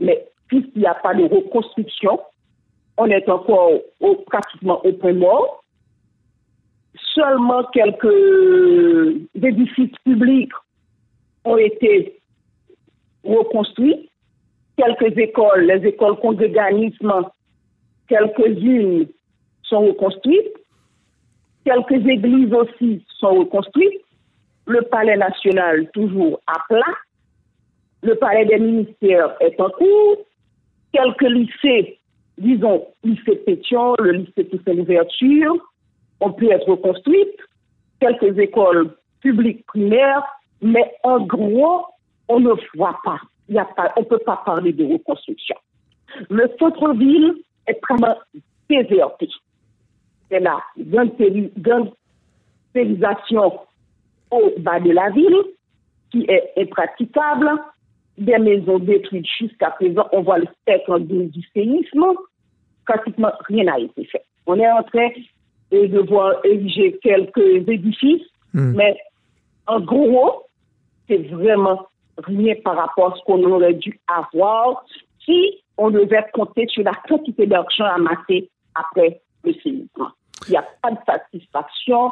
Mais 0.00 0.26
puisqu'il 0.52 0.80
n'y 0.80 0.86
a 0.86 0.94
pas 0.94 1.14
de 1.14 1.24
reconstruction, 1.24 2.20
on 2.98 3.06
est 3.06 3.26
encore 3.26 3.70
pratiquement 4.26 4.84
au 4.84 4.92
point 4.92 5.14
mort. 5.14 5.64
Seulement 7.14 7.64
quelques 7.72 9.18
édifices 9.34 9.96
publics 10.04 10.52
ont 11.46 11.56
été 11.56 12.20
reconstruits. 13.24 14.10
Quelques 14.76 15.16
écoles, 15.16 15.64
les 15.64 15.88
écoles 15.88 16.20
congréganisme, 16.20 17.12
quelques-unes 18.08 19.06
sont 19.62 19.86
reconstruites. 19.86 20.52
Quelques 21.64 22.06
églises 22.06 22.52
aussi 22.52 23.06
sont 23.18 23.36
reconstruites. 23.36 24.02
Le 24.66 24.82
palais 24.82 25.16
national 25.16 25.90
toujours 25.92 26.40
à 26.46 26.58
plat. 26.68 26.94
Le 28.02 28.16
palais 28.16 28.44
des 28.44 28.58
ministères 28.58 29.34
est 29.40 29.58
en 29.58 29.70
cours 29.70 30.18
quelques 30.92 31.22
lycées, 31.22 31.98
disons, 32.38 32.86
lycée 33.04 33.36
Pétion, 33.36 33.94
le 33.98 34.12
lycée 34.12 34.48
Toussaint 34.48 34.74
l'Ouverture, 34.74 35.54
ont 36.20 36.32
pu 36.32 36.50
être 36.50 36.68
reconstruites, 36.68 37.38
quelques 38.00 38.38
écoles 38.38 38.94
publiques 39.20 39.64
primaires, 39.66 40.22
mais 40.60 40.94
en 41.02 41.20
gros, 41.20 41.86
on 42.28 42.40
ne 42.40 42.52
voit 42.74 42.98
pas 43.04 43.20
on 43.96 44.00
ne 44.00 44.04
peut 44.04 44.18
pas 44.18 44.42
parler 44.44 44.72
de 44.72 44.84
reconstruction. 44.84 45.56
Le 46.28 46.50
centre-ville 46.58 47.36
est 47.66 47.80
vraiment 47.88 48.18
déserté. 48.68 49.30
C'est 50.30 50.40
la 50.40 50.60
gangsterisation 50.78 53.60
au 54.30 54.52
bas 54.58 54.80
de 54.80 54.90
la 54.90 55.08
ville 55.10 55.40
qui 56.10 56.26
est 56.28 56.52
impraticable 56.58 57.50
des 58.24 58.38
maisons 58.38 58.78
détruites 58.78 59.26
jusqu'à 59.38 59.70
présent. 59.70 60.06
On 60.12 60.22
voit 60.22 60.38
le 60.38 60.46
spectre 60.60 60.98
du, 60.98 61.42
séisme. 61.52 62.04
Pratiquement 62.86 63.32
rien 63.48 63.64
n'a 63.64 63.78
été 63.78 64.04
fait. 64.04 64.24
On 64.46 64.58
est 64.58 64.70
en 64.70 64.82
train 64.82 65.08
de 65.70 65.98
voir 66.08 66.34
ériger 66.44 66.98
quelques 67.02 67.68
édifices, 67.68 68.26
hmm. 68.52 68.74
mais 68.74 68.96
en 69.66 69.80
gros, 69.80 70.42
c'est 71.08 71.22
vraiment 71.28 71.86
rien 72.18 72.54
par 72.64 72.76
rapport 72.76 73.12
à 73.12 73.16
ce 73.16 73.22
qu'on 73.24 73.42
aurait 73.44 73.74
dû 73.74 73.98
avoir 74.06 74.84
si 75.24 75.62
on 75.78 75.90
devait 75.90 76.24
compter 76.32 76.66
sur 76.68 76.84
la 76.84 76.92
quantité 77.08 77.46
d'argent 77.46 77.84
amassé 77.84 78.50
après 78.74 79.20
le 79.44 79.52
séisme. 79.54 80.08
Il 80.48 80.50
n'y 80.50 80.56
a 80.56 80.66
pas 80.82 80.90
de 80.90 80.98
satisfaction, 81.06 82.10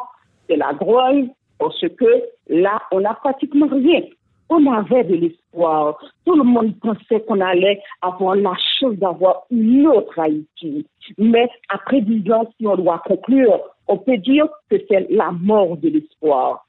c'est 0.48 0.56
la 0.56 0.72
grogne, 0.72 1.30
parce 1.58 1.80
que 1.80 2.22
là, 2.48 2.80
on 2.92 3.00
n'a 3.00 3.14
pratiquement 3.14 3.66
rien 3.66 4.02
on 4.50 4.66
avait 4.72 5.04
de 5.04 5.14
l'espoir. 5.14 5.96
Tout 6.26 6.34
le 6.34 6.42
monde 6.42 6.74
pensait 6.80 7.20
qu'on 7.26 7.40
allait 7.40 7.80
avoir 8.02 8.34
la 8.34 8.54
chance 8.78 8.96
d'avoir 8.96 9.44
une 9.50 9.86
autre 9.86 10.18
Haïti. 10.18 10.86
Mais 11.16 11.48
après 11.68 12.00
dix 12.00 12.30
ans, 12.32 12.50
si 12.58 12.66
on 12.66 12.76
doit 12.76 13.02
conclure, 13.06 13.60
on 13.86 13.96
peut 13.96 14.18
dire 14.18 14.46
que 14.68 14.76
c'est 14.88 15.08
la 15.10 15.30
mort 15.30 15.76
de 15.76 15.88
l'espoir. 15.88 16.66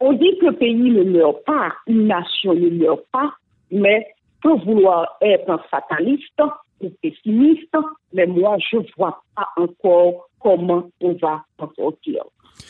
On 0.00 0.12
dit 0.12 0.36
que 0.38 0.46
le 0.46 0.52
pays 0.52 0.90
ne 0.90 1.02
meurt 1.04 1.44
pas, 1.44 1.72
une 1.86 2.06
nation 2.08 2.52
ne 2.52 2.68
meurt 2.68 3.04
pas, 3.10 3.32
mais 3.70 4.06
peut 4.42 4.56
vouloir 4.64 5.16
être 5.22 5.48
un 5.48 5.58
fataliste 5.70 6.42
ou 6.82 6.90
pessimiste, 7.02 7.74
mais 8.12 8.26
moi, 8.26 8.56
je 8.70 8.76
ne 8.76 8.82
vois 8.98 9.22
pas 9.34 9.48
encore 9.56 10.28
comment 10.40 10.90
on 11.00 11.12
va 11.14 11.42
en 11.58 11.70
sortir. 11.74 12.22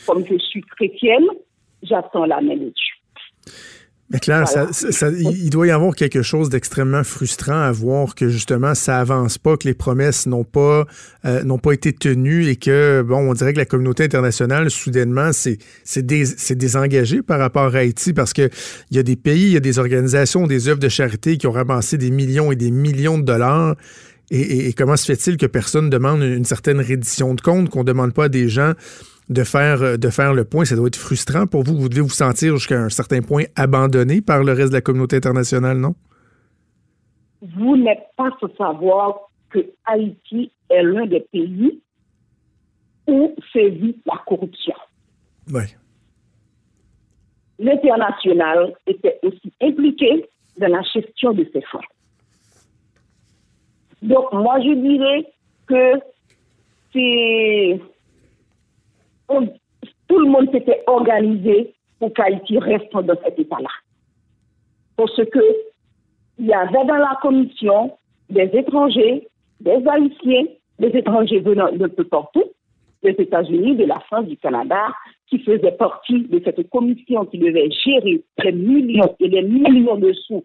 Comme 0.07 0.25
je 0.25 0.37
suis 0.37 0.61
chrétienne, 0.61 1.27
j'attends 1.83 2.25
la 2.25 2.39
même 2.39 2.71
Dieu. 2.71 3.53
Mais 4.11 4.19
Claire, 4.19 4.47
ça, 4.47 4.71
ça, 4.71 5.09
il 5.09 5.49
doit 5.49 5.65
y 5.65 5.71
avoir 5.71 5.95
quelque 5.95 6.21
chose 6.21 6.49
d'extrêmement 6.49 7.03
frustrant 7.03 7.59
à 7.59 7.71
voir 7.71 8.13
que 8.13 8.29
justement 8.29 8.75
ça 8.75 8.99
avance 8.99 9.39
pas, 9.39 9.57
que 9.57 9.67
les 9.67 9.73
promesses 9.73 10.27
n'ont 10.27 10.43
pas 10.43 10.85
euh, 11.25 11.43
n'ont 11.43 11.57
pas 11.57 11.71
été 11.71 11.91
tenues 11.91 12.47
et 12.47 12.55
que 12.55 13.01
bon, 13.01 13.27
on 13.27 13.33
dirait 13.33 13.53
que 13.53 13.57
la 13.57 13.65
communauté 13.65 14.03
internationale 14.03 14.69
soudainement 14.69 15.33
c'est 15.33 15.57
c'est 15.83 16.05
dés, 16.05 16.23
désengagé 16.51 17.23
par 17.23 17.39
rapport 17.39 17.75
à 17.75 17.79
Haïti 17.79 18.13
parce 18.13 18.33
que 18.33 18.47
il 18.91 18.97
y 18.97 18.99
a 18.99 19.03
des 19.03 19.15
pays, 19.15 19.47
il 19.47 19.53
y 19.53 19.57
a 19.57 19.61
des 19.61 19.79
organisations, 19.79 20.45
des 20.45 20.67
œuvres 20.67 20.79
de 20.79 20.89
charité 20.89 21.37
qui 21.37 21.47
ont 21.47 21.51
ramassé 21.51 21.97
des 21.97 22.11
millions 22.11 22.51
et 22.51 22.55
des 22.55 22.69
millions 22.69 23.17
de 23.17 23.23
dollars. 23.23 23.75
Et, 24.29 24.39
et, 24.39 24.67
et 24.67 24.73
comment 24.73 24.97
se 24.97 25.05
fait-il 25.05 25.37
que 25.37 25.45
personne 25.47 25.89
demande 25.89 26.21
une 26.21 26.45
certaine 26.45 26.79
reddition 26.79 27.33
de 27.33 27.41
compte, 27.41 27.69
qu'on 27.69 27.83
demande 27.83 28.13
pas 28.13 28.25
à 28.25 28.29
des 28.29 28.49
gens 28.49 28.73
de 29.29 29.43
faire, 29.43 29.81
euh, 29.81 29.97
de 29.97 30.09
faire 30.09 30.33
le 30.33 30.45
point. 30.45 30.65
Ça 30.65 30.75
doit 30.75 30.87
être 30.87 30.95
frustrant 30.95 31.47
pour 31.47 31.63
vous. 31.63 31.75
Vous 31.75 31.89
devez 31.89 32.01
vous 32.01 32.09
sentir 32.09 32.55
jusqu'à 32.57 32.79
un 32.79 32.89
certain 32.89 33.21
point 33.21 33.43
abandonné 33.55 34.21
par 34.21 34.43
le 34.43 34.53
reste 34.53 34.69
de 34.69 34.75
la 34.75 34.81
communauté 34.81 35.17
internationale, 35.17 35.77
non? 35.77 35.95
Vous 37.41 37.77
n'êtes 37.77 38.07
pas 38.17 38.29
sans 38.39 38.53
savoir 38.55 39.29
que 39.49 39.59
Haïti 39.85 40.51
est 40.69 40.83
l'un 40.83 41.05
des 41.05 41.19
pays 41.19 41.79
où 43.07 43.35
sévit 43.53 43.95
la 44.05 44.21
corruption. 44.25 44.73
Oui. 45.51 45.63
L'international 47.59 48.73
était 48.87 49.19
aussi 49.23 49.53
impliqué 49.61 50.27
dans 50.57 50.67
la 50.67 50.81
gestion 50.81 51.33
de 51.33 51.47
ces 51.53 51.61
fonds. 51.61 51.79
Donc, 54.01 54.31
moi, 54.33 54.59
je 54.59 54.73
dirais 54.73 55.33
que 55.67 55.99
c'est 56.93 57.81
tout 59.27 60.19
le 60.19 60.29
monde 60.29 60.49
s'était 60.51 60.83
organisé 60.87 61.73
pour 61.99 62.13
qu'Haïti 62.13 62.57
reste 62.59 62.91
dans 62.91 63.15
cet 63.23 63.39
état-là. 63.39 63.69
Parce 64.95 65.15
que 65.15 65.39
il 66.37 66.47
y 66.47 66.53
avait 66.53 66.85
dans 66.85 66.97
la 66.97 67.17
commission 67.21 67.97
des 68.29 68.49
étrangers, 68.53 69.27
des 69.61 69.87
Haïtiens, 69.87 70.43
des 70.79 70.87
étrangers 70.87 71.39
venant 71.39 71.71
de 71.71 71.87
peu 71.87 72.03
partout, 72.03 72.43
des 73.03 73.11
États-Unis, 73.11 73.75
de 73.75 73.85
la 73.85 73.99
France, 74.01 74.25
du 74.25 74.35
Canada, 74.37 74.87
qui 75.27 75.39
faisaient 75.39 75.71
partie 75.71 76.23
de 76.23 76.41
cette 76.43 76.69
commission 76.69 77.25
qui 77.25 77.37
devait 77.37 77.69
gérer 77.71 78.23
les 78.43 78.51
millions 78.51 79.15
et 79.19 79.27
les 79.27 79.43
millions 79.43 79.95
de 79.95 80.11
sous 80.13 80.43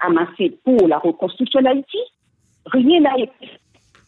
amassés 0.00 0.58
pour 0.64 0.86
la 0.86 0.98
reconstruction 0.98 1.62
d'Haïti. 1.62 1.98
Rien 2.66 3.00
n'a 3.00 3.18
été. 3.18 3.50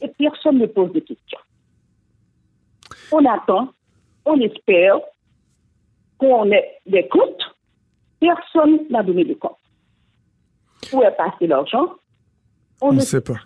Et 0.02 0.08
personne 0.18 0.58
ne 0.58 0.66
pose 0.66 0.92
de 0.92 1.00
questions. 1.00 1.38
On 3.12 3.24
attend 3.24 3.68
on 4.24 4.40
espère 4.40 4.98
qu'on 6.18 6.50
ait 6.50 6.80
des 6.86 7.08
comptes. 7.08 7.42
Personne 8.20 8.80
n'a 8.90 9.02
donné 9.02 9.24
de 9.24 9.34
compte. 9.34 9.58
Où 10.92 11.02
est 11.02 11.10
passé 11.12 11.46
l'argent? 11.46 11.94
On, 12.80 12.92
ne 12.92 13.00
sait 13.00 13.20
pas. 13.20 13.40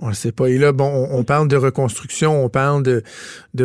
On 0.00 0.10
ne 0.10 0.14
sait 0.14 0.30
pas. 0.30 0.46
Et 0.46 0.58
là, 0.58 0.70
bon, 0.70 1.08
on, 1.10 1.24
parle 1.24 1.48
de 1.48 1.56
reconstruction, 1.56 2.44
on 2.44 2.48
parle 2.48 2.84
de, 2.84 3.02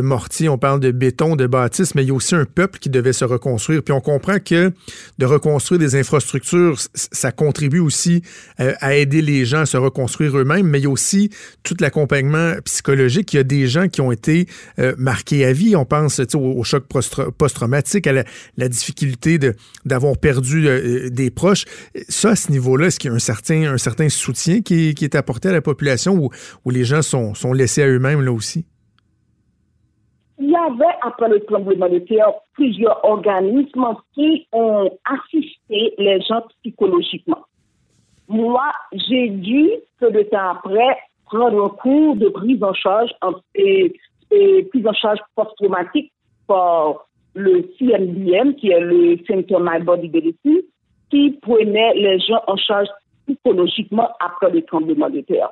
mortier, 0.02 0.50
on 0.50 0.58
parle 0.58 0.80
de 0.80 0.90
béton, 0.90 1.36
de 1.36 1.46
bâtisse, 1.46 1.94
mais 1.94 2.04
il 2.04 2.08
y 2.08 2.12
a 2.12 2.16
aussi 2.16 2.34
un 2.34 2.46
peuple 2.46 2.80
qui 2.80 2.90
devait 2.90 3.14
se 3.14 3.24
reconstruire. 3.24 3.84
Puis 3.84 3.94
on 3.94 4.02
comprend 4.02 4.40
que 4.40 4.72
de 5.20 5.26
reconstruire 5.28 5.78
des 5.78 5.96
infrastructures, 5.96 6.80
ça 6.96 7.32
contribue 7.32 7.80
aussi 7.80 8.24
euh, 8.60 8.74
à 8.80 8.96
aider 8.96 9.22
les 9.22 9.46
gens 9.46 9.60
à 9.60 9.66
se 9.68 9.78
reconstruire 9.78 10.36
eux-mêmes, 10.36 10.66
mais 10.66 10.80
il 10.80 10.86
y 10.86 10.88
a 10.88 10.90
aussi 10.90 11.30
tout 11.62 11.76
l'accompagnement 11.80 12.54
psychologique. 12.66 13.32
Il 13.34 13.38
y 13.38 13.40
a 13.40 13.44
des 13.44 13.68
gens 13.68 13.88
qui 13.88 14.02
ont 14.02 14.12
été 14.12 14.48
euh, 14.80 14.96
marqués 14.98 15.46
à 15.46 15.54
vie. 15.54 15.76
On 15.76 15.86
pense 15.86 16.20
au, 16.34 16.40
au, 16.40 16.64
choc 16.64 16.86
post-traumatique, 17.38 18.08
à 18.08 18.12
la, 18.58 18.70
difficulté 18.70 19.38
d'avoir 19.86 20.18
perdu 20.18 20.68
euh, 20.68 21.10
des 21.12 21.30
proches. 21.30 21.66
Ça, 22.10 22.32
à 22.32 22.36
ce 22.36 22.52
niveau-là, 22.52 22.88
est-ce 22.88 22.98
qu'il 22.98 23.12
y 23.12 23.14
a 23.14 23.16
un 23.16 23.20
certain, 23.78 24.10
soutien 24.10 24.62
qui 24.62 24.96
est 25.00 25.16
apporté 25.16 25.50
à 25.50 25.52
la 25.52 25.62
population? 25.62 26.23
Où, 26.66 26.70
les 26.70 26.84
gens 26.84 27.02
sont, 27.02 27.54
laissés 27.54 27.84
à 27.84 27.88
eux-mêmes 27.88 28.22
là 28.22 28.32
aussi? 28.32 28.66
Il 30.40 30.50
y 30.50 30.56
avait, 30.56 30.96
après 31.02 31.30
le 31.30 31.40
tremblement 31.42 31.90
de 31.90 32.00
terre, 32.00 32.32
plusieurs 32.54 33.04
organismes 33.06 33.86
qui 34.14 34.48
ont 34.52 34.90
assisté 35.06 35.94
les 35.98 36.20
gens 36.22 36.44
psychologiquement. 36.62 37.46
Moi, 38.28 38.72
j'ai 38.94 39.30
dû, 39.30 39.70
peu 40.00 40.12
de 40.12 40.24
temps 40.24 40.52
après, 40.52 40.98
prendre 41.26 41.66
un 41.66 41.70
cours 41.70 42.16
de 42.16 42.30
prise 42.30 42.64
en 42.64 42.74
charge 42.74 43.12
et, 43.56 43.94
prise 44.72 44.88
en 44.88 44.94
charge 44.94 45.20
post-traumatique 45.36 46.12
par 46.48 47.06
le 47.36 47.70
CMBM, 47.78 48.56
qui 48.56 48.70
est 48.70 48.80
le 48.80 49.18
Center 49.28 49.58
My 49.60 49.84
Body 49.84 50.10
Medicine, 50.10 50.62
qui 51.10 51.32
prenait 51.42 51.94
les 51.96 52.20
gens 52.20 52.42
en 52.48 52.56
charge 52.58 52.88
psychologiquement 53.28 54.10
après 54.20 54.52
le 54.52 54.62
tremblement 54.64 55.10
de 55.10 55.22
terre. 55.22 55.50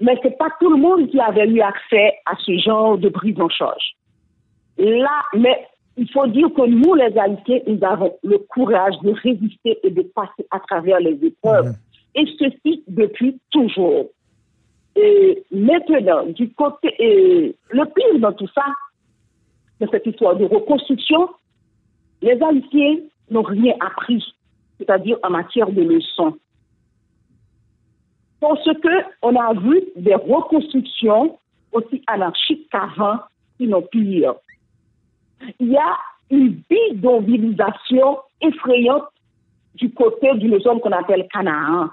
Mais 0.00 0.16
ce 0.22 0.28
n'est 0.28 0.36
pas 0.36 0.48
tout 0.60 0.70
le 0.70 0.76
monde 0.76 1.08
qui 1.08 1.18
avait 1.20 1.48
eu 1.48 1.60
accès 1.60 2.14
à 2.26 2.36
ce 2.44 2.56
genre 2.58 2.98
de 2.98 3.08
prise 3.08 3.40
en 3.40 3.48
charge. 3.48 3.96
Là, 4.78 5.22
mais 5.34 5.66
il 5.96 6.08
faut 6.12 6.26
dire 6.28 6.48
que 6.54 6.66
nous, 6.66 6.94
les 6.94 7.18
Haïtiens, 7.18 7.60
nous 7.66 7.84
avons 7.84 8.16
le 8.22 8.38
courage 8.38 8.94
de 9.02 9.10
résister 9.10 9.78
et 9.82 9.90
de 9.90 10.02
passer 10.02 10.46
à 10.50 10.60
travers 10.60 11.00
les 11.00 11.18
épreuves. 11.24 11.74
Et 12.14 12.24
ceci 12.38 12.84
depuis 12.86 13.40
toujours. 13.50 14.06
Et 14.94 15.42
maintenant, 15.50 16.26
du 16.26 16.52
côté, 16.52 16.94
et 16.98 17.56
le 17.70 17.84
pire 17.86 18.20
dans 18.20 18.32
tout 18.32 18.48
ça, 18.54 18.64
de 19.80 19.88
cette 19.90 20.06
histoire 20.06 20.36
de 20.36 20.44
reconstruction, 20.44 21.28
les 22.22 22.40
Haïtiens 22.40 22.96
n'ont 23.30 23.42
rien 23.42 23.74
appris, 23.80 24.24
c'est-à-dire 24.78 25.18
en 25.22 25.30
matière 25.30 25.70
de 25.70 25.82
leçons. 25.82 26.36
Parce 28.40 28.64
qu'on 28.64 29.36
a 29.36 29.54
vu 29.54 29.82
des 29.96 30.14
reconstructions 30.14 31.38
aussi 31.72 32.02
anarchiques 32.06 32.68
qu'avant, 32.70 33.18
sinon 33.56 33.82
pire. 33.82 34.34
Il 35.58 35.72
y 35.72 35.76
a 35.76 35.96
une 36.30 36.60
bidonvillisation 36.68 38.18
effrayante 38.40 39.04
du 39.74 39.92
côté 39.92 40.34
d'une 40.34 40.60
zone 40.60 40.80
qu'on 40.80 40.92
appelle 40.92 41.26
Canaan. 41.32 41.88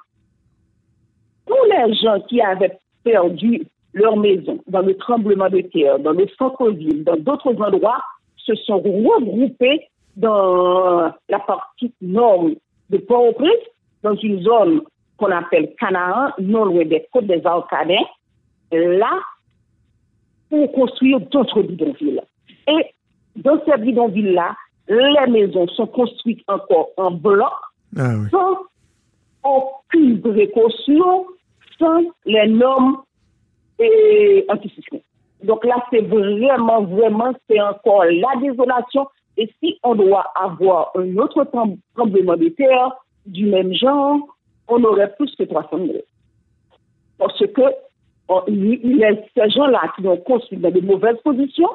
Tous 1.45 1.65
les 1.69 1.93
gens 1.95 2.19
qui 2.21 2.41
avaient 2.41 2.77
perdu 3.03 3.65
leur 3.93 4.17
maison 4.17 4.59
dans 4.67 4.81
le 4.81 4.95
tremblement 4.97 5.49
de 5.49 5.61
terre, 5.61 5.99
dans 5.99 6.11
le 6.11 6.27
centre-ville, 6.37 7.03
dans 7.03 7.17
d'autres 7.17 7.55
endroits, 7.61 8.01
se 8.37 8.55
sont 8.55 8.77
regroupés 8.77 9.87
dans 10.15 11.11
la 11.29 11.39
partie 11.39 11.93
nord 12.01 12.49
de 12.89 12.97
Port-au-Prince, 12.97 13.63
dans 14.03 14.15
une 14.15 14.41
zone 14.41 14.81
qu'on 15.17 15.31
appelle 15.31 15.73
Canaan, 15.79 16.31
non 16.39 16.65
loin 16.65 16.85
des 16.85 17.05
côtes 17.11 17.27
des 17.27 17.41
Alcadins, 17.45 18.05
là, 18.71 19.19
pour 20.49 20.71
construire 20.73 21.19
d'autres 21.21 21.61
bidonvilles. 21.61 22.21
Et 22.67 22.93
dans 23.35 23.59
ces 23.65 23.77
bidonvilles-là, 23.77 24.55
les 24.87 25.31
maisons 25.31 25.67
sont 25.69 25.87
construites 25.87 26.43
encore 26.47 26.89
en 26.97 27.11
bloc, 27.11 27.53
ah 27.97 28.13
sans 28.29 28.57
aucune 29.43 30.21
précaution, 30.21 31.25
sans 31.79 32.01
les 32.25 32.47
normes 32.47 32.97
et 33.79 34.45
antisismiques. 34.49 35.05
Donc 35.43 35.63
là, 35.65 35.75
c'est 35.91 36.01
vraiment, 36.01 36.83
vraiment, 36.83 37.33
c'est 37.49 37.61
encore 37.61 38.05
la 38.05 38.39
désolation. 38.41 39.07
Et 39.37 39.51
si 39.59 39.77
on 39.83 39.95
doit 39.95 40.25
avoir 40.35 40.91
un 40.95 41.17
autre 41.17 41.45
tremblement 41.93 42.37
de 42.37 42.49
terre 42.49 42.91
du 43.25 43.45
même 43.47 43.73
genre, 43.73 44.34
on 44.67 44.83
aurait 44.83 45.13
plus 45.15 45.33
que 45.35 45.43
300 45.43 45.77
000. 45.77 45.93
Parce 47.17 47.39
que 47.39 47.61
ces 48.27 49.49
gens-là 49.51 49.93
qui 49.95 50.07
ont 50.07 50.17
construit 50.17 50.57
dans 50.57 50.71
de 50.71 50.81
mauvaises 50.81 51.19
positions 51.23 51.69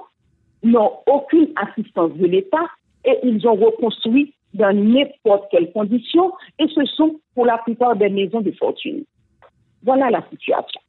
n'ont 0.62 0.92
aucune 1.07 1.48
assistance 1.57 2.12
de 2.14 2.26
l'État 2.26 2.66
et 3.05 3.18
ils 3.22 3.46
ont 3.46 3.55
reconstruit 3.55 4.35
dans 4.55 4.74
n'importe 4.76 5.48
quelle 5.50 5.72
condition 5.72 6.33
et 6.59 6.66
ce 6.68 6.85
sont 6.87 7.20
pour 7.35 7.46
la 7.46 7.59
plupart 7.59 7.96
des 7.96 8.09
maisons 8.09 8.40
de 8.40 8.50
fortune. 8.53 9.05
Voilà 9.83 10.11
la 10.11 10.22
situation. 10.29 10.81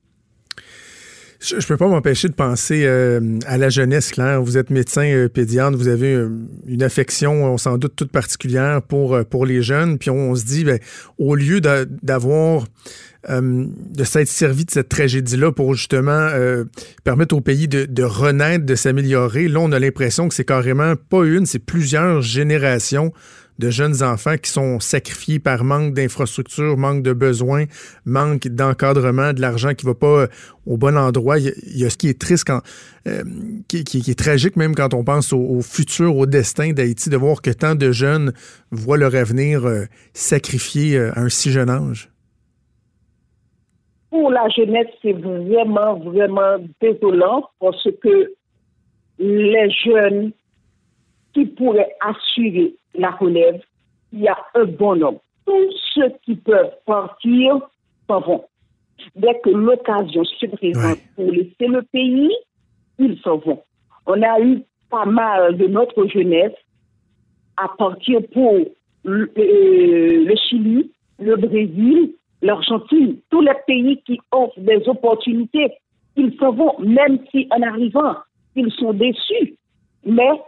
Je 1.41 1.55
ne 1.55 1.61
peux 1.61 1.77
pas 1.77 1.87
m'empêcher 1.87 2.27
de 2.27 2.33
penser 2.33 2.83
euh, 2.85 3.39
à 3.47 3.57
la 3.57 3.69
jeunesse, 3.69 4.11
Claire. 4.11 4.43
Vous 4.43 4.59
êtes 4.59 4.69
médecin 4.69 5.05
euh, 5.05 5.27
pédiatre, 5.27 5.75
vous 5.75 5.87
avez 5.87 6.13
euh, 6.13 6.29
une 6.67 6.83
affection, 6.83 7.45
on 7.45 7.57
s'en 7.57 7.79
doute, 7.79 7.95
toute 7.95 8.11
particulière 8.11 8.83
pour, 8.83 9.25
pour 9.25 9.47
les 9.47 9.63
jeunes. 9.63 9.97
Puis 9.97 10.11
on, 10.11 10.35
se 10.35 10.45
dit, 10.45 10.63
ben, 10.63 10.79
au 11.17 11.33
lieu 11.33 11.59
d'avoir 11.59 12.65
de 13.27 14.03
s'être 14.03 14.27
servi 14.27 14.65
de 14.65 14.71
cette 14.71 14.89
tragédie-là 14.89 15.51
pour 15.51 15.75
justement 15.75 16.27
permettre 17.03 17.35
au 17.35 17.41
pays 17.41 17.67
de, 17.67 17.85
de 17.85 18.01
renaître, 18.01 18.65
de 18.65 18.73
s'améliorer, 18.73 19.47
là, 19.47 19.59
on 19.59 19.71
a 19.71 19.77
l'impression 19.77 20.27
que 20.27 20.33
c'est 20.33 20.45
carrément 20.45 20.95
pas 20.95 21.23
une, 21.25 21.45
c'est 21.45 21.59
plusieurs 21.59 22.21
générations 22.21 23.13
de 23.61 23.69
jeunes 23.69 24.03
enfants 24.03 24.35
qui 24.35 24.49
sont 24.49 24.79
sacrifiés 24.79 25.39
par 25.39 25.63
manque 25.63 25.93
d'infrastructures, 25.93 26.75
manque 26.77 27.03
de 27.03 27.13
besoins, 27.13 27.65
manque 28.05 28.47
d'encadrement, 28.47 29.31
de 29.31 29.39
l'argent 29.39 29.73
qui 29.73 29.85
va 29.85 29.93
pas 29.93 30.27
au 30.65 30.77
bon 30.77 30.97
endroit. 30.97 31.37
Il 31.39 31.77
y 31.77 31.85
a, 31.85 31.89
ce 31.89 31.97
qui 31.97 32.09
est 32.09 32.19
triste, 32.19 32.45
quand, 32.45 32.61
qui, 33.67 33.79
est 33.79 34.19
tragique 34.19 34.57
même 34.57 34.75
quand 34.75 34.93
on 34.93 35.03
pense 35.03 35.31
au, 35.31 35.61
futur, 35.61 36.17
au 36.17 36.25
destin 36.25 36.73
d'Haïti, 36.73 37.09
de 37.09 37.17
voir 37.17 37.41
que 37.41 37.51
tant 37.51 37.75
de 37.75 37.91
jeunes 37.91 38.33
voient 38.71 38.97
leur 38.97 39.15
avenir 39.15 39.61
sacrifié 40.13 40.99
à 40.99 41.19
un 41.19 41.29
si 41.29 41.51
jeune 41.51 41.69
âge 41.69 42.11
pour 44.11 44.29
la 44.29 44.47
jeunesse, 44.49 44.89
c'est 45.01 45.13
vraiment, 45.13 45.95
vraiment 45.95 46.57
désolant 46.81 47.49
parce 47.59 47.87
que 48.03 48.33
les 49.17 49.69
jeunes 49.69 50.31
qui 51.33 51.45
pourraient 51.45 51.95
assurer 52.01 52.75
la 52.95 53.11
relève, 53.11 53.61
il 54.13 54.21
y 54.21 54.27
a 54.27 54.37
un 54.55 54.65
bon 54.65 54.95
nombre. 54.95 55.21
Tous 55.45 55.73
ceux 55.93 56.11
qui 56.23 56.35
peuvent 56.35 56.73
partir 56.85 57.59
s'en 58.07 58.21
vont. 58.21 58.45
Dès 59.15 59.39
que 59.43 59.49
l'occasion 59.49 60.23
se 60.23 60.45
présente 60.47 60.99
pour 61.15 61.31
laisser 61.31 61.67
le 61.67 61.81
pays, 61.83 62.31
ils 62.99 63.19
s'en 63.21 63.37
vont. 63.37 63.61
On 64.05 64.21
a 64.21 64.39
eu 64.39 64.63
pas 64.89 65.05
mal 65.05 65.57
de 65.57 65.67
notre 65.67 66.05
jeunesse 66.07 66.53
à 67.57 67.67
partir 67.77 68.19
pour 68.33 68.59
le, 69.03 69.31
euh, 69.37 70.25
le 70.25 70.35
Chili, 70.35 70.91
le 71.19 71.35
Brésil, 71.35 72.13
l'Argentine, 72.41 73.17
tous 73.29 73.41
les 73.41 73.53
pays 73.67 74.01
qui 74.05 74.19
offrent 74.31 74.59
des 74.59 74.87
opportunités, 74.87 75.71
ils 76.15 76.35
s'en 76.37 76.51
vont, 76.51 76.79
même 76.79 77.19
si 77.31 77.47
en 77.51 77.61
arrivant, 77.61 78.15
ils 78.55 78.71
sont 78.73 78.93
déçus, 78.93 79.55
mais 80.05 80.41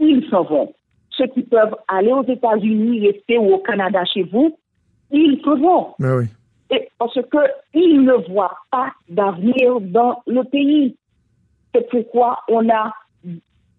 ils 0.00 0.26
s'en 0.30 0.44
vont. 0.44 0.72
Ceux 1.16 1.26
qui 1.28 1.42
peuvent 1.42 1.76
aller 1.88 2.12
aux 2.12 2.24
États-Unis, 2.24 3.06
rester 3.06 3.38
ou 3.38 3.54
au 3.54 3.58
Canada 3.58 4.04
chez 4.04 4.22
vous, 4.24 4.56
ils 5.10 5.40
s'en 5.44 5.56
vont. 5.56 5.94
Ben 5.98 6.18
oui. 6.18 6.26
Et 6.70 6.88
parce 6.98 7.14
qu'ils 7.14 8.02
ne 8.02 8.32
voient 8.32 8.56
pas 8.70 8.92
d'avenir 9.08 9.80
dans 9.80 10.22
le 10.26 10.42
pays. 10.44 10.96
C'est 11.72 11.88
pourquoi 11.88 12.38
on 12.48 12.68
a 12.68 12.92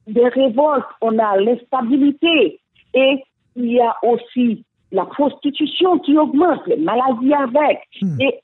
des 0.07 0.27
révoltes, 0.27 0.85
on 1.01 1.17
a 1.17 1.37
l'instabilité 1.37 2.59
et 2.93 3.23
il 3.55 3.71
y 3.71 3.79
a 3.79 3.95
aussi 4.03 4.63
la 4.91 5.05
prostitution 5.05 5.99
qui 5.99 6.17
augmente, 6.17 6.65
les 6.67 6.77
maladies 6.77 7.33
avec, 7.33 7.79
hmm. 8.01 8.21
et 8.21 8.39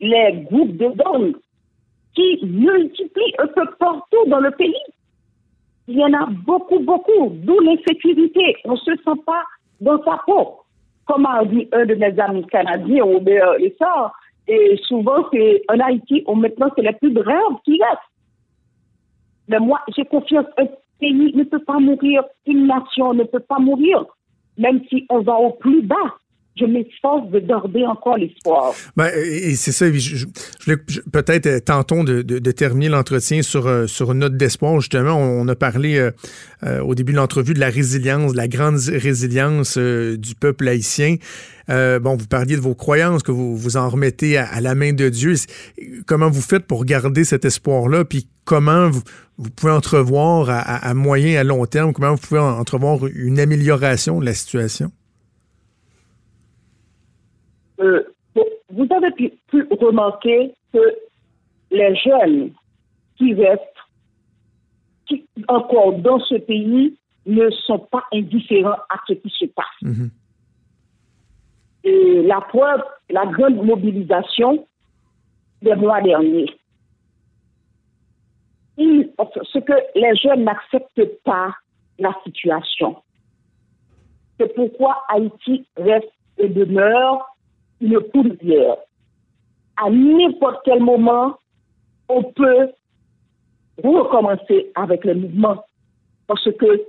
les 0.00 0.46
groupes 0.50 0.76
de 0.76 0.88
gangs 0.88 1.34
qui 2.14 2.40
multiplient 2.44 3.34
un 3.38 3.46
peu 3.46 3.66
partout 3.78 4.24
dans 4.28 4.40
le 4.40 4.50
pays. 4.52 4.74
Il 5.88 5.98
y 5.98 6.04
en 6.04 6.12
a 6.12 6.26
beaucoup, 6.26 6.80
beaucoup, 6.80 7.30
d'où 7.30 7.58
l'insécurité. 7.60 8.56
On 8.64 8.72
ne 8.72 8.76
se 8.76 8.96
sent 8.96 9.20
pas 9.24 9.42
dans 9.80 10.02
sa 10.04 10.18
peau. 10.26 10.60
Comme 11.06 11.26
a 11.26 11.44
dit 11.44 11.68
un 11.72 11.86
de 11.86 11.94
mes 11.94 12.18
amis 12.18 12.46
canadiens, 12.46 13.04
Robert 13.04 13.54
Essard, 13.60 14.12
et 14.48 14.76
souvent, 14.86 15.26
c'est 15.32 15.62
en 15.68 15.78
Haïti, 15.78 16.24
on, 16.26 16.36
maintenant, 16.36 16.70
c'est 16.74 16.82
les 16.82 16.92
plus 16.92 17.12
graves 17.12 17.60
qui 17.64 17.80
restent. 17.82 18.00
Mais 19.48 19.58
moi, 19.60 19.80
j'ai 19.94 20.04
confiance. 20.04 20.46
Un 20.58 20.66
pays 20.98 21.32
ne 21.34 21.44
peut 21.44 21.62
pas 21.64 21.78
mourir, 21.78 22.22
une 22.46 22.66
nation 22.66 23.14
ne 23.14 23.24
peut 23.24 23.40
pas 23.40 23.58
mourir 23.58 24.04
même 24.58 24.80
si 24.88 25.06
on 25.10 25.20
va 25.20 25.34
au 25.34 25.50
plus 25.50 25.82
bas, 25.82 26.14
je 26.58 26.64
m'efforce 26.64 27.30
de 27.30 27.40
garder 27.40 27.84
encore 27.84 28.16
l'espoir. 28.16 28.74
Ben, 28.96 29.10
et 29.14 29.54
c'est 29.56 29.72
ça, 29.72 29.86
je, 29.92 30.26
peut-être 31.12 31.46
euh, 31.46 31.60
tentons 31.60 32.04
de, 32.04 32.22
terminer 32.52 32.88
l'entretien 32.88 33.42
sur, 33.42 33.66
euh, 33.66 33.86
sur 33.86 34.12
une 34.12 34.20
note 34.20 34.36
d'espoir. 34.36 34.80
Justement, 34.80 35.16
on, 35.16 35.46
a 35.48 35.54
parlé 35.54 36.10
euh, 36.62 36.80
au 36.80 36.94
début 36.94 37.12
de 37.12 37.18
l'entrevue 37.18 37.54
de 37.54 37.60
la 37.60 37.68
résilience, 37.68 38.32
de 38.32 38.36
la 38.36 38.48
grande 38.48 38.78
résilience 38.88 39.76
du 39.76 40.34
peuple 40.34 40.68
haïtien. 40.68 41.16
bon, 41.68 42.16
vous 42.16 42.26
parliez 42.26 42.56
de 42.56 42.60
vos 42.60 42.74
croyances, 42.74 43.22
que 43.22 43.32
vous 43.32 43.56
vous 43.56 43.76
en 43.76 43.88
remettez 43.88 44.38
à, 44.38 44.60
la 44.60 44.74
main 44.74 44.92
de 44.92 45.08
Dieu. 45.08 45.34
Comment 46.06 46.30
vous 46.30 46.40
faites 46.40 46.66
pour 46.66 46.84
garder 46.84 47.24
cet 47.24 47.44
espoir-là? 47.44 48.04
Puis 48.04 48.28
comment 48.44 48.88
vous, 48.88 49.02
vous 49.36 49.50
pouvez 49.50 49.72
entrevoir 49.72 50.48
à, 50.48 50.60
à, 50.60 50.94
moyen, 50.94 51.38
à 51.38 51.44
long 51.44 51.66
terme, 51.66 51.92
comment 51.92 52.14
vous 52.14 52.20
pouvez 52.20 52.40
entrevoir 52.40 53.06
une 53.06 53.38
amélioration 53.38 54.20
de 54.20 54.24
la 54.24 54.34
situation? 54.34 54.90
Euh, 57.80 58.02
vous 58.70 58.86
avez 58.90 59.10
pu, 59.12 59.66
remarquer 59.80 60.54
que 60.72 60.96
les 61.70 61.94
jeunes 61.96 62.52
qui 63.16 63.34
restent 63.34 63.62
encore 65.48 65.94
dans 65.98 66.20
ce 66.20 66.34
pays 66.36 66.96
ne 67.24 67.50
sont 67.50 67.78
pas 67.78 68.04
indifférents 68.12 68.78
à 68.88 68.96
ce 69.08 69.14
qui 69.14 69.30
se 69.30 69.46
passe. 69.46 69.66
Mm-hmm. 69.82 70.10
Et 71.84 72.22
la 72.22 72.40
preuve, 72.40 72.82
la 73.10 73.26
grande 73.26 73.64
mobilisation 73.64 74.66
des 75.62 75.74
mois 75.74 76.00
derniers. 76.02 76.50
ce 78.76 79.58
que 79.58 79.72
les 79.94 80.14
jeunes 80.16 80.44
n'acceptent 80.44 81.22
pas 81.24 81.54
la 81.98 82.12
situation. 82.24 82.96
C'est 84.38 84.54
pourquoi 84.54 85.02
Haïti 85.08 85.66
reste 85.76 86.12
et 86.38 86.48
demeure 86.48 87.35
une 87.80 88.00
poudrière. 88.12 88.76
À 89.76 89.90
n'importe 89.90 90.62
quel 90.64 90.80
moment, 90.80 91.38
on 92.08 92.22
peut 92.22 92.70
recommencer 93.82 94.70
avec 94.74 95.04
le 95.04 95.14
mouvement 95.14 95.64
parce 96.26 96.50
que 96.52 96.82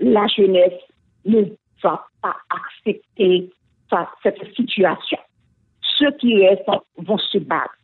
la 0.00 0.26
jeunesse 0.26 0.80
ne 1.24 1.42
va 1.82 2.06
pas 2.20 2.36
accepter 2.50 3.50
cette 4.22 4.54
situation. 4.54 5.18
Ceux 5.98 6.10
qui 6.12 6.46
restent 6.46 6.68
vont 6.98 7.18
se 7.18 7.38
battre. 7.38 7.74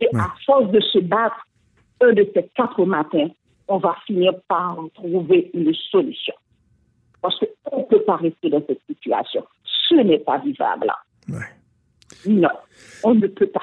Et 0.00 0.08
à 0.16 0.32
force 0.46 0.70
de 0.70 0.80
se 0.80 0.98
battre, 0.98 1.46
un 2.00 2.12
de 2.12 2.26
ces 2.34 2.48
quatre 2.54 2.84
matins, 2.84 3.28
on 3.68 3.78
va 3.78 3.94
finir 4.06 4.32
par 4.48 4.78
trouver 4.94 5.50
une 5.52 5.72
solution. 5.74 6.34
Parce 7.20 7.38
qu'on 7.38 7.80
ne 7.80 7.84
peut 7.84 8.02
pas 8.02 8.16
rester 8.16 8.48
dans 8.48 8.62
cette 8.66 8.80
situation. 8.86 9.44
Ce 9.88 9.94
n'est 9.94 10.18
pas 10.18 10.38
vivable. 10.38 10.90
Non, 12.26 12.48
on 13.02 13.14
ne 13.14 13.26
peut 13.26 13.46
pas. 13.46 13.62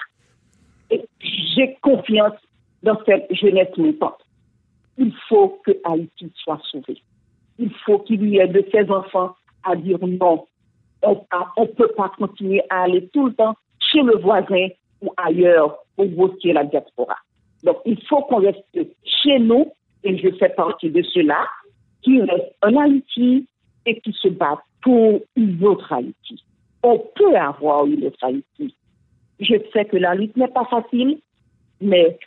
J'ai 1.19 1.77
confiance 1.81 2.33
dans 2.83 2.97
cette 3.05 3.33
jeunesse 3.33 3.75
montante. 3.77 4.19
Il 4.97 5.13
faut 5.27 5.61
que 5.65 5.71
Haïti 5.83 6.31
soit 6.35 6.61
sauvé. 6.71 7.01
Il 7.59 7.73
faut 7.85 7.99
qu'il 7.99 8.27
y 8.27 8.37
ait 8.37 8.47
de 8.47 8.65
ces 8.71 8.89
enfants 8.89 9.35
à 9.63 9.75
dire 9.75 9.99
non. 10.01 10.45
On 11.03 11.25
ne 11.57 11.65
peut 11.65 11.91
pas 11.95 12.11
continuer 12.17 12.63
à 12.69 12.83
aller 12.83 13.07
tout 13.09 13.27
le 13.27 13.33
temps 13.33 13.55
chez 13.79 14.01
le 14.01 14.17
voisin 14.17 14.67
ou 15.01 15.13
ailleurs 15.17 15.77
pour 15.95 16.07
voter 16.09 16.53
la 16.53 16.63
diaspora. 16.63 17.15
Donc, 17.63 17.77
il 17.85 18.01
faut 18.05 18.21
qu'on 18.23 18.41
reste 18.41 18.63
chez 19.03 19.39
nous, 19.39 19.71
et 20.03 20.17
je 20.17 20.29
fais 20.37 20.49
partie 20.49 20.89
de 20.89 21.01
ceux-là, 21.01 21.45
qui 22.01 22.21
restent 22.21 22.55
en 22.63 22.75
Haïti 22.77 23.47
et 23.85 23.99
qui 23.99 24.13
se 24.13 24.29
battent 24.29 24.59
pour 24.81 25.21
une 25.35 25.63
autre 25.65 25.91
Haïti 25.91 26.43
on 26.87 26.99
peut 27.15 27.35
avoir 27.35 27.85
une 27.85 28.09
Haïti. 28.21 28.75
Je 29.39 29.55
sais 29.73 29.85
que 29.85 29.97
la 29.97 30.15
lutte 30.15 30.37
n'est 30.37 30.47
pas 30.47 30.65
facile, 30.65 31.19
mais 31.81 32.17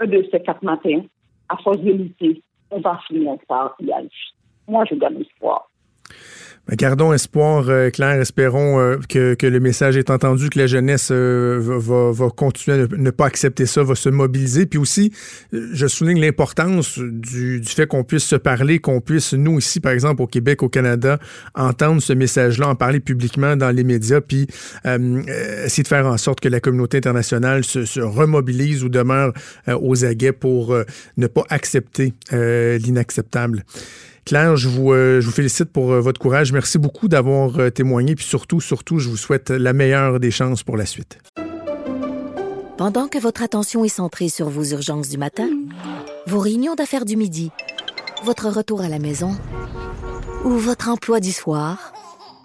un 0.00 0.06
de 0.06 0.26
ces 0.30 0.40
quatre 0.40 0.62
matins, 0.62 1.02
à 1.48 1.56
force 1.58 1.78
de 1.78 1.92
lutter, 1.92 2.42
on 2.70 2.80
va 2.80 3.00
finir 3.06 3.36
par 3.46 3.76
y 3.80 3.92
arriver. 3.92 4.10
Moi, 4.66 4.84
je 4.90 4.96
donne 4.96 5.20
espoir. 5.20 5.70
Ben, 6.66 6.76
gardons 6.76 7.12
espoir, 7.12 7.68
euh, 7.68 7.90
Claire. 7.90 8.18
Espérons 8.18 8.80
euh, 8.80 8.96
que, 9.06 9.36
le 9.46 9.60
message 9.60 9.98
est 9.98 10.08
entendu, 10.08 10.48
que 10.48 10.58
la 10.58 10.66
jeunesse 10.66 11.10
euh, 11.10 11.60
va, 11.60 12.30
continuer 12.30 12.84
à 12.84 12.86
ne, 12.96 13.10
pas 13.10 13.26
accepter 13.26 13.66
ça, 13.66 13.82
va 13.82 13.94
se 13.94 14.08
mobiliser. 14.08 14.64
Puis 14.64 14.78
aussi, 14.78 15.12
je 15.52 15.86
souligne 15.86 16.18
l'importance 16.18 16.98
du, 16.98 17.62
fait 17.64 17.86
qu'on 17.86 18.02
puisse 18.02 18.24
se 18.24 18.36
parler, 18.36 18.78
qu'on 18.78 19.02
puisse, 19.02 19.34
nous 19.34 19.58
ici, 19.58 19.78
par 19.78 19.92
exemple, 19.92 20.22
au 20.22 20.26
Québec, 20.26 20.62
au 20.62 20.70
Canada, 20.70 21.18
entendre 21.54 22.00
ce 22.00 22.14
message-là, 22.14 22.68
en 22.68 22.76
parler 22.76 23.00
publiquement 23.00 23.56
dans 23.56 23.70
les 23.70 23.84
médias, 23.84 24.22
puis 24.22 24.46
essayer 24.84 25.82
de 25.82 25.88
faire 25.88 26.06
en 26.06 26.16
sorte 26.16 26.40
que 26.40 26.48
la 26.48 26.60
communauté 26.60 26.96
internationale 26.96 27.64
se 27.64 28.00
remobilise 28.00 28.84
ou 28.84 28.88
demeure 28.88 29.32
aux 29.68 30.04
aguets 30.04 30.32
pour 30.32 30.74
ne 31.16 31.26
pas 31.26 31.44
accepter 31.50 32.14
l'inacceptable. 32.30 33.64
Claire, 34.24 34.56
je 34.56 34.68
vous, 34.68 34.92
euh, 34.92 35.20
je 35.20 35.26
vous 35.26 35.32
félicite 35.32 35.70
pour 35.70 35.92
euh, 35.92 36.00
votre 36.00 36.18
courage. 36.18 36.52
Merci 36.52 36.78
beaucoup 36.78 37.08
d'avoir 37.08 37.58
euh, 37.58 37.70
témoigné. 37.70 38.14
Puis 38.14 38.24
surtout, 38.24 38.60
surtout, 38.60 38.98
je 38.98 39.08
vous 39.08 39.18
souhaite 39.18 39.50
la 39.50 39.72
meilleure 39.74 40.18
des 40.18 40.30
chances 40.30 40.62
pour 40.62 40.76
la 40.76 40.86
suite. 40.86 41.18
Pendant 42.78 43.06
que 43.06 43.18
votre 43.18 43.42
attention 43.42 43.84
est 43.84 43.88
centrée 43.88 44.28
sur 44.28 44.48
vos 44.48 44.64
urgences 44.64 45.08
du 45.08 45.18
matin, 45.18 45.48
vos 46.26 46.40
réunions 46.40 46.74
d'affaires 46.74 47.04
du 47.04 47.16
midi, 47.16 47.50
votre 48.24 48.48
retour 48.48 48.80
à 48.80 48.88
la 48.88 48.98
maison 48.98 49.36
ou 50.44 50.50
votre 50.50 50.88
emploi 50.88 51.20
du 51.20 51.30
soir, 51.30 51.92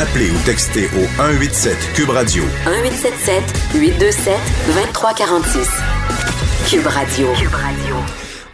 Appelez 0.00 0.30
ou 0.30 0.44
textez 0.46 0.86
au 0.96 1.04
187 1.18 1.76
Cube 1.94 2.08
Radio. 2.08 2.42
1877 2.64 3.44
827 3.74 4.34
2346. 4.68 5.68
Cube 6.70 6.86
Radio. 6.86 7.26
Cube 7.34 7.52
Radio. 7.52 7.96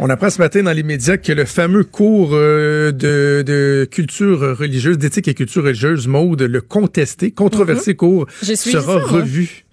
On 0.01 0.11
apprend 0.11 0.29
ce 0.29 0.41
matin 0.41 0.65
dans 0.65 0.73
les 0.73 0.83
médias 0.83 1.19
que 1.19 1.31
le 1.31 1.45
fameux 1.45 1.85
cours 1.85 2.31
euh, 2.33 2.91
de, 2.91 3.45
de, 3.47 3.89
culture 3.89 4.59
religieuse, 4.59 4.99
d'éthique 4.99 5.29
et 5.29 5.35
culture 5.35 5.63
religieuse, 5.63 6.09
mode, 6.09 6.43
le 6.43 6.61
contesté, 6.61 7.31
controversé 7.31 7.93
mm-hmm. 7.93 7.97
cours, 7.97 8.27
sera 8.43 8.99
revu. 8.99 9.66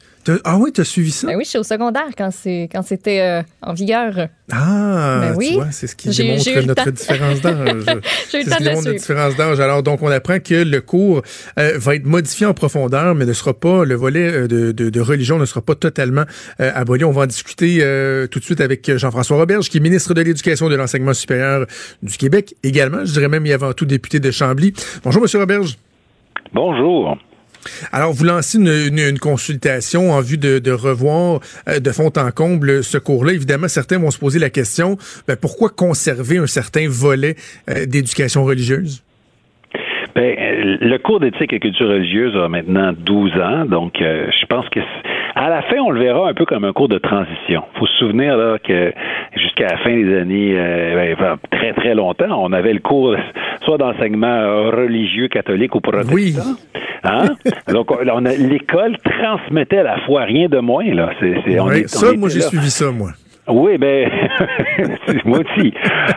Ah 0.43 0.57
oui, 0.57 0.71
tu 0.71 0.81
as 0.81 0.83
suivi 0.83 1.11
ça? 1.11 1.27
Ben 1.27 1.35
oui, 1.35 1.43
je 1.43 1.49
suis 1.49 1.59
au 1.59 1.63
secondaire 1.63 2.09
quand 2.17 2.31
c'était 2.31 3.21
euh, 3.21 3.41
en 3.61 3.73
vigueur. 3.73 4.27
Ah, 4.51 5.19
ben 5.21 5.35
oui. 5.35 5.49
tu 5.49 5.55
vois, 5.55 5.71
c'est 5.71 5.87
ce 5.87 5.95
qui 5.95 6.09
démontre 6.09 6.65
notre 6.65 6.91
différence 6.91 7.41
d'âge. 7.41 7.85
j'ai 8.31 8.41
eu 8.41 8.43
le 8.43 8.49
temps 8.49 8.63
de 8.63 8.69
notre 8.69 8.91
différence 8.91 9.35
d'âge. 9.35 9.59
Alors, 9.59 9.83
donc, 9.83 10.01
on 10.01 10.09
apprend 10.09 10.39
que 10.39 10.55
le 10.63 10.81
cours 10.81 11.21
euh, 11.59 11.73
va 11.77 11.95
être 11.95 12.05
modifié 12.05 12.45
en 12.45 12.53
profondeur, 12.53 13.15
mais 13.15 13.25
ne 13.25 13.33
sera 13.33 13.53
pas, 13.53 13.85
le 13.85 13.95
volet 13.95 14.31
euh, 14.31 14.47
de, 14.47 14.71
de, 14.71 14.89
de 14.89 15.01
religion 15.01 15.37
ne 15.37 15.45
sera 15.45 15.61
pas 15.61 15.75
totalement 15.75 16.23
aboli. 16.59 17.03
On 17.03 17.11
va 17.11 17.23
en 17.23 17.27
discuter 17.27 17.79
tout 18.31 18.39
de 18.39 18.43
suite 18.43 18.61
avec 18.61 18.97
Jean-François 18.97 19.37
Roberge, 19.37 19.69
qui 19.69 19.77
est 19.77 19.81
ministre 19.81 20.13
de 20.13 20.21
l'Éducation 20.21 20.67
et 20.67 20.71
de 20.71 20.75
l'Enseignement 20.75 21.13
supérieur 21.13 21.65
du 22.01 22.17
Québec 22.17 22.55
également. 22.63 23.05
Je 23.05 23.11
dirais 23.13 23.27
même, 23.27 23.45
y 23.45 23.53
avant 23.53 23.73
tout 23.73 23.85
député 23.85 24.19
de 24.19 24.31
Chambly. 24.31 24.73
Bonjour, 25.03 25.21
Monsieur 25.21 25.39
Roberge. 25.39 25.77
Bonjour. 26.53 27.17
Alors, 27.91 28.13
vous 28.13 28.25
lancez 28.25 28.57
une, 28.57 29.19
consultation 29.19 30.11
en 30.11 30.21
vue 30.21 30.37
de, 30.37 30.71
revoir 30.71 31.39
euh, 31.67 31.79
de 31.79 31.91
fond 31.91 32.11
en 32.17 32.31
comble 32.31 32.83
ce 32.83 32.97
cours-là. 32.97 33.33
Évidemment, 33.33 33.67
certains 33.67 33.99
vont 33.99 34.11
se 34.11 34.19
poser 34.19 34.39
la 34.39 34.49
question, 34.49 34.97
ben, 35.27 35.37
pourquoi 35.39 35.69
conserver 35.69 36.37
un 36.37 36.47
certain 36.47 36.87
volet 36.89 37.35
euh, 37.69 37.85
d'éducation 37.85 38.43
religieuse? 38.43 39.03
Ben, 40.15 40.35
le 40.37 40.97
cours 40.97 41.19
d'éthique 41.19 41.53
et 41.53 41.59
culture 41.59 41.87
religieuse 41.87 42.35
a 42.35 42.47
maintenant 42.47 42.93
12 42.95 43.31
ans, 43.39 43.65
donc 43.65 43.99
euh, 44.01 44.27
je 44.39 44.45
pense 44.45 44.67
que 44.69 44.79
à 45.35 45.49
la 45.49 45.63
fin, 45.63 45.77
on 45.77 45.89
le 45.89 45.99
verra 45.99 46.29
un 46.29 46.33
peu 46.35 46.45
comme 46.45 46.63
un 46.63 46.73
cours 46.73 46.89
de 46.89 46.99
transition. 46.99 47.63
faut 47.79 47.87
se 47.87 47.97
souvenir 47.97 48.37
là, 48.37 48.59
que 48.59 48.93
jusqu'à 49.35 49.69
la 49.69 49.77
fin 49.77 49.95
des 49.95 50.15
années, 50.15 50.53
ben, 50.53 51.37
très 51.49 51.73
très 51.73 51.95
longtemps, 51.95 52.39
on 52.39 52.53
avait 52.53 52.73
le 52.73 52.79
cours 52.79 53.15
soit 53.65 53.79
d'enseignement 53.79 54.69
religieux 54.69 55.29
catholique 55.29 55.73
ou 55.73 55.81
protestant. 55.81 56.13
Oui. 56.13 56.35
Hein? 57.03 57.35
Donc, 57.67 57.91
on 57.91 58.19
l'école 58.19 58.97
transmettait 58.99 59.79
à 59.79 59.83
la 59.83 59.97
fois 60.01 60.23
rien 60.23 60.47
de 60.47 60.59
moins. 60.59 60.85
Là. 60.85 61.11
ça, 61.87 62.13
moi, 62.13 62.29
j'ai 62.29 62.41
suivi 62.41 62.69
ça, 62.69 62.91
moi. 62.91 63.11
Oui, 63.47 63.77
ben, 63.77 64.09
moi 65.25 65.39
aussi. 65.39 65.73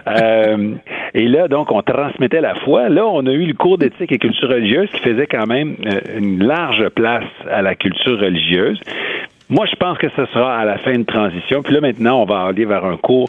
Euh, 0.07 0.75
et 1.13 1.27
là, 1.27 1.49
donc, 1.49 1.73
on 1.73 1.83
transmettait 1.83 2.41
la 2.41 2.55
foi. 2.55 2.89
Là, 2.89 3.05
on 3.05 3.27
a 3.27 3.33
eu 3.33 3.47
le 3.47 3.55
cours 3.55 3.79
d'éthique 3.79 4.13
et 4.13 4.19
culture 4.19 4.49
religieuse 4.49 4.89
qui 4.93 5.01
faisait 5.01 5.27
quand 5.27 5.47
même 5.47 5.77
euh, 5.87 6.19
une 6.19 6.45
large 6.45 6.89
place 6.91 7.25
à 7.51 7.63
la 7.63 7.75
culture 7.75 8.21
religieuse. 8.21 8.81
Moi, 9.49 9.67
je 9.71 9.77
pense 9.77 9.99
que 9.99 10.09
ce 10.17 10.27
sera 10.27 10.59
à 10.59 10.65
la 10.65 10.79
fin 10.79 10.99
de 10.99 11.05
transition. 11.05 11.63
Puis 11.63 11.75
là, 11.75 11.81
maintenant, 11.81 12.23
on 12.23 12.25
va 12.27 12.43
aller 12.43 12.65
vers 12.65 12.85
un 12.85 12.97
cours, 12.97 13.29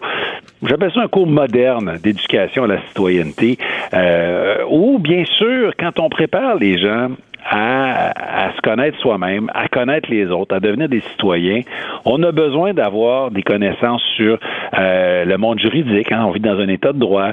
j'appelle 0.64 0.92
ça 0.92 1.02
un 1.02 1.08
cours 1.08 1.28
moderne 1.28 1.98
d'éducation 2.02 2.64
à 2.64 2.68
la 2.68 2.82
citoyenneté, 2.88 3.58
euh, 3.94 4.58
où, 4.70 4.98
bien 5.00 5.26
sûr, 5.26 5.74
quand 5.80 6.00
on 6.00 6.10
prépare 6.10 6.56
les 6.56 6.80
gens 6.80 7.10
à, 7.50 8.52
se 8.56 8.62
connaître 8.62 8.98
soi-même, 9.00 9.50
à 9.54 9.68
connaître 9.68 10.10
les 10.10 10.28
autres, 10.28 10.56
à 10.56 10.60
devenir 10.60 10.90
des 10.90 11.02
citoyens. 11.02 11.62
On 12.06 12.22
a 12.24 12.32
besoin 12.32 12.74
d'avoir 12.74 13.32
des 13.32 13.44
connaissances 13.44 14.04
sur 14.16 14.38
euh, 14.78 15.26
le 15.26 15.38
monde 15.38 15.60
juridique. 15.60 16.12
Hein. 16.12 16.26
On 16.26 16.32
vit 16.32 16.40
dans 16.40 16.60
un 16.60 16.68
état 16.68 16.94
de 16.94 17.00
droit, 17.00 17.32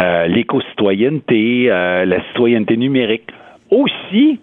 euh, 0.00 0.26
l'éco-citoyenneté, 0.26 1.66
euh, 1.70 2.04
la 2.04 2.22
citoyenneté 2.28 2.76
numérique. 2.76 3.28
Aussi, 3.70 4.40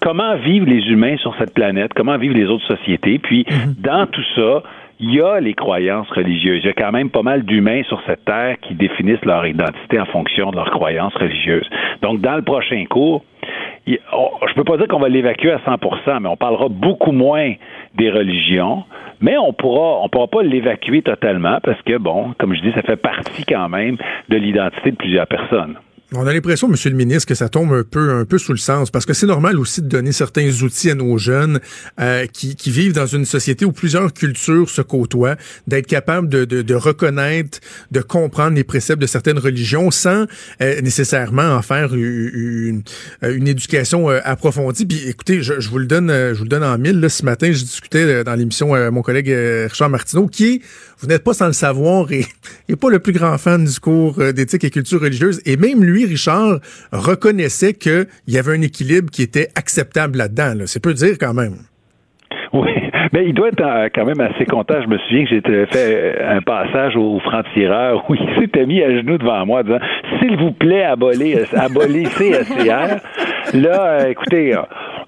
comment 0.00 0.36
vivent 0.36 0.66
les 0.66 0.86
humains 0.88 1.16
sur 1.16 1.34
cette 1.38 1.54
planète, 1.54 1.92
comment 1.94 2.18
vivent 2.18 2.34
les 2.34 2.46
autres 2.46 2.66
sociétés? 2.66 3.18
Puis, 3.18 3.46
mhm. 3.48 3.74
dans 3.78 4.06
tout 4.06 4.24
ça, 4.34 4.62
il 5.02 5.14
y 5.14 5.20
a 5.20 5.40
les 5.40 5.54
croyances 5.54 6.08
religieuses. 6.10 6.60
Il 6.62 6.66
y 6.66 6.70
a 6.70 6.74
quand 6.74 6.92
même 6.92 7.10
pas 7.10 7.22
mal 7.22 7.42
d'humains 7.42 7.82
sur 7.88 8.00
cette 8.06 8.24
terre 8.24 8.56
qui 8.62 8.74
définissent 8.74 9.24
leur 9.24 9.44
identité 9.44 9.98
en 9.98 10.06
fonction 10.06 10.52
de 10.52 10.56
leurs 10.56 10.70
croyances 10.70 11.14
religieuses. 11.14 11.68
Donc, 12.02 12.20
dans 12.20 12.36
le 12.36 12.42
prochain 12.42 12.84
cours, 12.88 13.24
je 13.84 13.94
ne 13.94 14.54
peux 14.54 14.62
pas 14.62 14.76
dire 14.76 14.86
qu'on 14.86 15.00
va 15.00 15.08
l'évacuer 15.08 15.50
à 15.50 15.58
100% 15.58 16.20
mais 16.20 16.28
on 16.28 16.36
parlera 16.36 16.68
beaucoup 16.68 17.10
moins 17.10 17.52
des 17.96 18.10
religions, 18.10 18.84
mais 19.20 19.36
on 19.36 19.52
pourra, 19.52 20.04
on 20.04 20.08
pourra 20.08 20.28
pas 20.28 20.42
l'évacuer 20.42 21.02
totalement 21.02 21.58
parce 21.64 21.82
que, 21.82 21.98
bon, 21.98 22.32
comme 22.38 22.54
je 22.54 22.60
dis, 22.60 22.72
ça 22.72 22.82
fait 22.82 22.96
partie 22.96 23.44
quand 23.44 23.68
même 23.68 23.96
de 24.28 24.36
l'identité 24.36 24.92
de 24.92 24.96
plusieurs 24.96 25.26
personnes. 25.26 25.76
On 26.14 26.26
a 26.26 26.32
l'impression, 26.32 26.68
Monsieur 26.68 26.90
le 26.90 26.96
ministre, 26.96 27.26
que 27.26 27.34
ça 27.34 27.48
tombe 27.48 27.72
un 27.72 27.84
peu, 27.84 28.10
un 28.10 28.26
peu 28.26 28.36
sous 28.36 28.52
le 28.52 28.58
sens, 28.58 28.90
parce 28.90 29.06
que 29.06 29.14
c'est 29.14 29.26
normal 29.26 29.58
aussi 29.58 29.80
de 29.80 29.88
donner 29.88 30.12
certains 30.12 30.50
outils 30.62 30.90
à 30.90 30.94
nos 30.94 31.16
jeunes 31.16 31.58
euh, 31.98 32.26
qui, 32.26 32.54
qui, 32.54 32.70
vivent 32.70 32.92
dans 32.92 33.06
une 33.06 33.24
société 33.24 33.64
où 33.64 33.72
plusieurs 33.72 34.12
cultures 34.12 34.68
se 34.68 34.82
côtoient, 34.82 35.36
d'être 35.66 35.86
capable 35.86 36.28
de, 36.28 36.44
de, 36.44 36.60
de, 36.60 36.74
reconnaître, 36.74 37.60
de 37.92 38.00
comprendre 38.00 38.56
les 38.56 38.64
préceptes 38.64 39.00
de 39.00 39.06
certaines 39.06 39.38
religions 39.38 39.90
sans 39.90 40.26
euh, 40.60 40.80
nécessairement 40.82 41.54
en 41.54 41.62
faire 41.62 41.94
une, 41.94 42.82
une, 43.22 43.48
éducation 43.48 44.10
euh, 44.10 44.20
approfondie. 44.24 44.84
Puis, 44.84 45.08
écoutez, 45.08 45.42
je, 45.42 45.60
je, 45.60 45.70
vous 45.70 45.78
le 45.78 45.86
donne, 45.86 46.08
je 46.10 46.36
vous 46.36 46.44
le 46.44 46.50
donne 46.50 46.64
en 46.64 46.76
mille. 46.76 47.00
Là, 47.00 47.08
ce 47.08 47.24
matin, 47.24 47.52
je 47.52 47.62
discutais 47.62 48.22
dans 48.22 48.34
l'émission 48.34 48.90
mon 48.90 49.00
collègue 49.00 49.34
Richard 49.70 49.88
Martineau, 49.88 50.26
qui 50.26 50.60
vous 51.00 51.06
n'êtes 51.06 51.24
pas 51.24 51.34
sans 51.34 51.46
le 51.46 51.52
savoir, 51.52 52.12
et, 52.12 52.26
et 52.68 52.76
pas 52.76 52.90
le 52.90 52.98
plus 52.98 53.12
grand 53.12 53.38
fan 53.38 53.64
du 53.64 53.80
cours 53.80 54.22
d'éthique 54.34 54.64
et 54.64 54.70
culture 54.70 55.00
religieuse, 55.00 55.40
et 55.46 55.56
même 55.56 55.82
lui 55.82 56.01
Richard, 56.06 56.58
reconnaissait 56.92 57.74
qu'il 57.74 58.06
y 58.28 58.38
avait 58.38 58.52
un 58.52 58.62
équilibre 58.62 59.10
qui 59.10 59.22
était 59.22 59.48
acceptable 59.54 60.18
là-dedans. 60.18 60.54
C'est 60.66 60.82
peu 60.82 60.94
dire 60.94 61.16
quand 61.18 61.34
même. 61.34 61.56
Oui, 62.52 62.70
mais 63.12 63.26
il 63.26 63.34
doit 63.34 63.48
être 63.48 63.62
euh, 63.62 63.88
quand 63.94 64.04
même 64.04 64.20
assez 64.20 64.44
content. 64.44 64.74
Je 64.82 64.88
me 64.88 64.98
souviens 64.98 65.24
que 65.24 65.30
j'ai 65.30 65.66
fait 65.66 66.22
un 66.22 66.42
passage 66.42 66.96
au 66.96 67.18
franc-tireur 67.20 68.04
où 68.08 68.14
il 68.14 68.40
s'était 68.40 68.66
mis 68.66 68.82
à 68.82 68.90
genoux 68.90 69.16
devant 69.16 69.46
moi 69.46 69.62
disant 69.62 69.78
S'il 70.18 70.36
vous 70.36 70.52
plaît, 70.52 70.84
abolissez, 70.84 71.56
abolissez 71.56 72.44
SCR. 72.44 73.00
Là, 73.54 73.82
euh, 73.82 74.08
écoutez, 74.10 74.54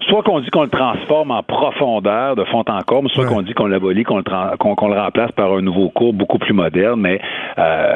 soit 0.07 0.23
qu'on 0.23 0.39
dit 0.39 0.49
qu'on 0.49 0.63
le 0.63 0.69
transforme 0.69 1.31
en 1.31 1.43
profondeur 1.43 2.35
de 2.35 2.43
fond 2.45 2.63
en 2.67 2.81
comble, 2.81 3.09
soit 3.09 3.25
qu'on 3.25 3.41
dit 3.41 3.53
qu'on 3.53 3.67
l'abolit, 3.67 4.03
qu'on 4.03 4.17
le, 4.17 4.57
qu'on, 4.57 4.87
le 4.87 4.99
remplace 4.99 5.31
par 5.31 5.53
un 5.53 5.61
nouveau 5.61 5.89
cours 5.89 6.13
beaucoup 6.13 6.37
plus 6.37 6.53
moderne. 6.53 7.01
Mais 7.01 7.19
euh, 7.57 7.93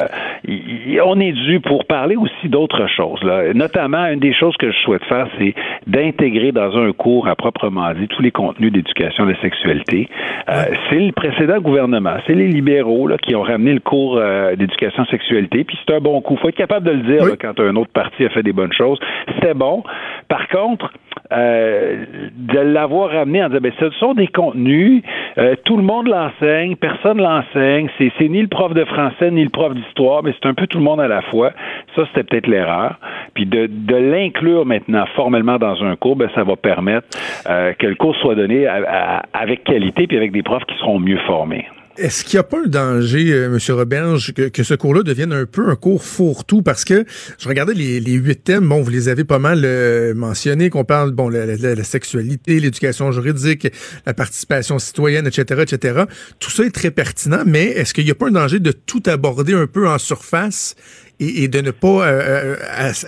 on 1.04 1.20
est 1.20 1.32
dû 1.32 1.60
pour 1.60 1.84
parler 1.84 2.16
aussi 2.16 2.48
d'autres 2.48 2.86
choses. 2.88 3.22
Là. 3.22 3.52
Notamment, 3.54 4.06
une 4.06 4.20
des 4.20 4.34
choses 4.34 4.56
que 4.56 4.70
je 4.70 4.78
souhaite 4.78 5.04
faire, 5.04 5.26
c'est 5.38 5.54
d'intégrer 5.86 6.52
dans 6.52 6.76
un 6.76 6.92
cours 6.92 7.28
à 7.28 7.34
proprement 7.34 7.92
dit 7.94 8.08
tous 8.08 8.22
les 8.22 8.30
contenus 8.30 8.72
d'éducation 8.72 9.26
de 9.26 9.32
la 9.32 9.40
sexualité. 9.40 10.08
Euh, 10.48 10.64
c'est 10.88 10.98
le 10.98 11.12
précédent 11.12 11.58
gouvernement, 11.60 12.16
c'est 12.26 12.34
les 12.34 12.48
libéraux 12.48 13.06
là, 13.06 13.16
qui 13.18 13.34
ont 13.34 13.42
ramené 13.42 13.74
le 13.74 13.80
cours 13.80 14.16
euh, 14.16 14.56
d'éducation 14.56 15.04
sexualité. 15.06 15.64
Puis 15.64 15.78
c'est 15.84 15.94
un 15.94 16.00
bon 16.00 16.20
coup. 16.20 16.36
faut 16.36 16.48
être 16.48 16.56
capable 16.56 16.86
de 16.86 16.92
le 16.92 17.18
dire 17.18 17.36
quand 17.40 17.58
un 17.60 17.76
autre 17.76 17.92
parti 17.92 18.24
a 18.24 18.30
fait 18.30 18.42
des 18.42 18.52
bonnes 18.52 18.72
choses. 18.72 18.98
C'était 19.34 19.54
bon. 19.54 19.82
Par 20.28 20.48
contre, 20.48 20.90
euh, 21.32 22.04
de 22.32 22.58
l'avoir 22.58 23.10
ramené 23.10 23.42
en 23.44 23.48
disant 23.48 23.60
ben, 23.60 23.72
ce 23.78 23.90
sont 23.90 24.14
des 24.14 24.26
contenus, 24.26 25.02
euh, 25.38 25.54
tout 25.64 25.76
le 25.76 25.82
monde 25.82 26.08
l'enseigne, 26.08 26.76
personne 26.76 27.18
l'enseigne, 27.18 27.88
c'est, 27.98 28.10
c'est 28.18 28.28
ni 28.28 28.42
le 28.42 28.48
prof 28.48 28.74
de 28.74 28.84
français 28.84 29.30
ni 29.30 29.44
le 29.44 29.50
prof 29.50 29.74
d'histoire, 29.74 30.22
mais 30.22 30.32
c'est 30.32 30.48
un 30.48 30.54
peu 30.54 30.66
tout 30.66 30.78
le 30.78 30.84
monde 30.84 31.00
à 31.00 31.08
la 31.08 31.22
fois. 31.22 31.52
Ça, 31.94 32.02
c'était 32.06 32.24
peut-être 32.24 32.46
l'erreur. 32.46 32.96
Puis 33.34 33.46
de, 33.46 33.68
l'inclure 33.94 34.66
maintenant 34.66 35.04
formellement 35.14 35.58
dans 35.58 35.82
un 35.84 35.94
cours, 35.96 36.16
ben, 36.16 36.28
ça 36.34 36.42
va 36.42 36.56
permettre 36.56 37.06
euh, 37.48 37.72
que 37.74 37.86
le 37.86 37.94
cours 37.94 38.16
soit 38.16 38.34
donné 38.34 38.66
avec 38.66 39.64
qualité 39.64 40.06
puis 40.06 40.16
avec 40.16 40.32
des 40.32 40.42
profs 40.42 40.64
qui 40.64 40.76
seront 40.78 40.98
mieux 40.98 41.18
formés. 41.18 41.66
Est-ce 41.96 42.24
qu'il 42.24 42.36
n'y 42.36 42.40
a 42.40 42.44
pas 42.44 42.58
un 42.64 42.68
danger, 42.68 43.32
euh, 43.32 43.46
M. 43.46 43.58
Roberge, 43.76 44.32
que, 44.32 44.62
ce 44.62 44.74
cours-là 44.74 45.02
devienne 45.02 45.32
un 45.32 45.44
peu 45.44 45.68
un 45.68 45.76
cours 45.76 46.04
fourre-tout? 46.04 46.62
Parce 46.62 46.84
que 46.84 47.04
je 47.38 47.48
regardais 47.48 47.74
les, 47.74 48.12
huit 48.12 48.44
thèmes, 48.44 48.68
bon, 48.68 48.80
vous 48.80 48.90
les 48.90 49.08
avez 49.08 49.24
pas 49.24 49.40
mal 49.40 49.62
euh, 49.64 50.14
mentionnés, 50.14 50.70
qu'on 50.70 50.84
parle, 50.84 51.10
bon, 51.10 51.28
la, 51.28 51.84
sexualité, 51.84 52.60
l'éducation 52.60 53.10
juridique, 53.10 53.68
la 54.06 54.14
participation 54.14 54.78
citoyenne, 54.78 55.26
etc., 55.26 55.62
etc. 55.62 56.04
Tout 56.38 56.50
ça 56.50 56.64
est 56.64 56.70
très 56.70 56.92
pertinent, 56.92 57.42
mais 57.44 57.64
est-ce 57.64 57.92
qu'il 57.92 58.04
n'y 58.04 58.12
a 58.12 58.14
pas 58.14 58.28
un 58.28 58.32
danger 58.32 58.60
de 58.60 58.72
tout 58.72 59.02
aborder 59.06 59.54
un 59.54 59.66
peu 59.66 59.88
en 59.88 59.98
surface 59.98 60.76
et, 61.18 61.48
de 61.48 61.60
ne 61.60 61.70
pas 61.70 62.06
euh, 62.06 62.56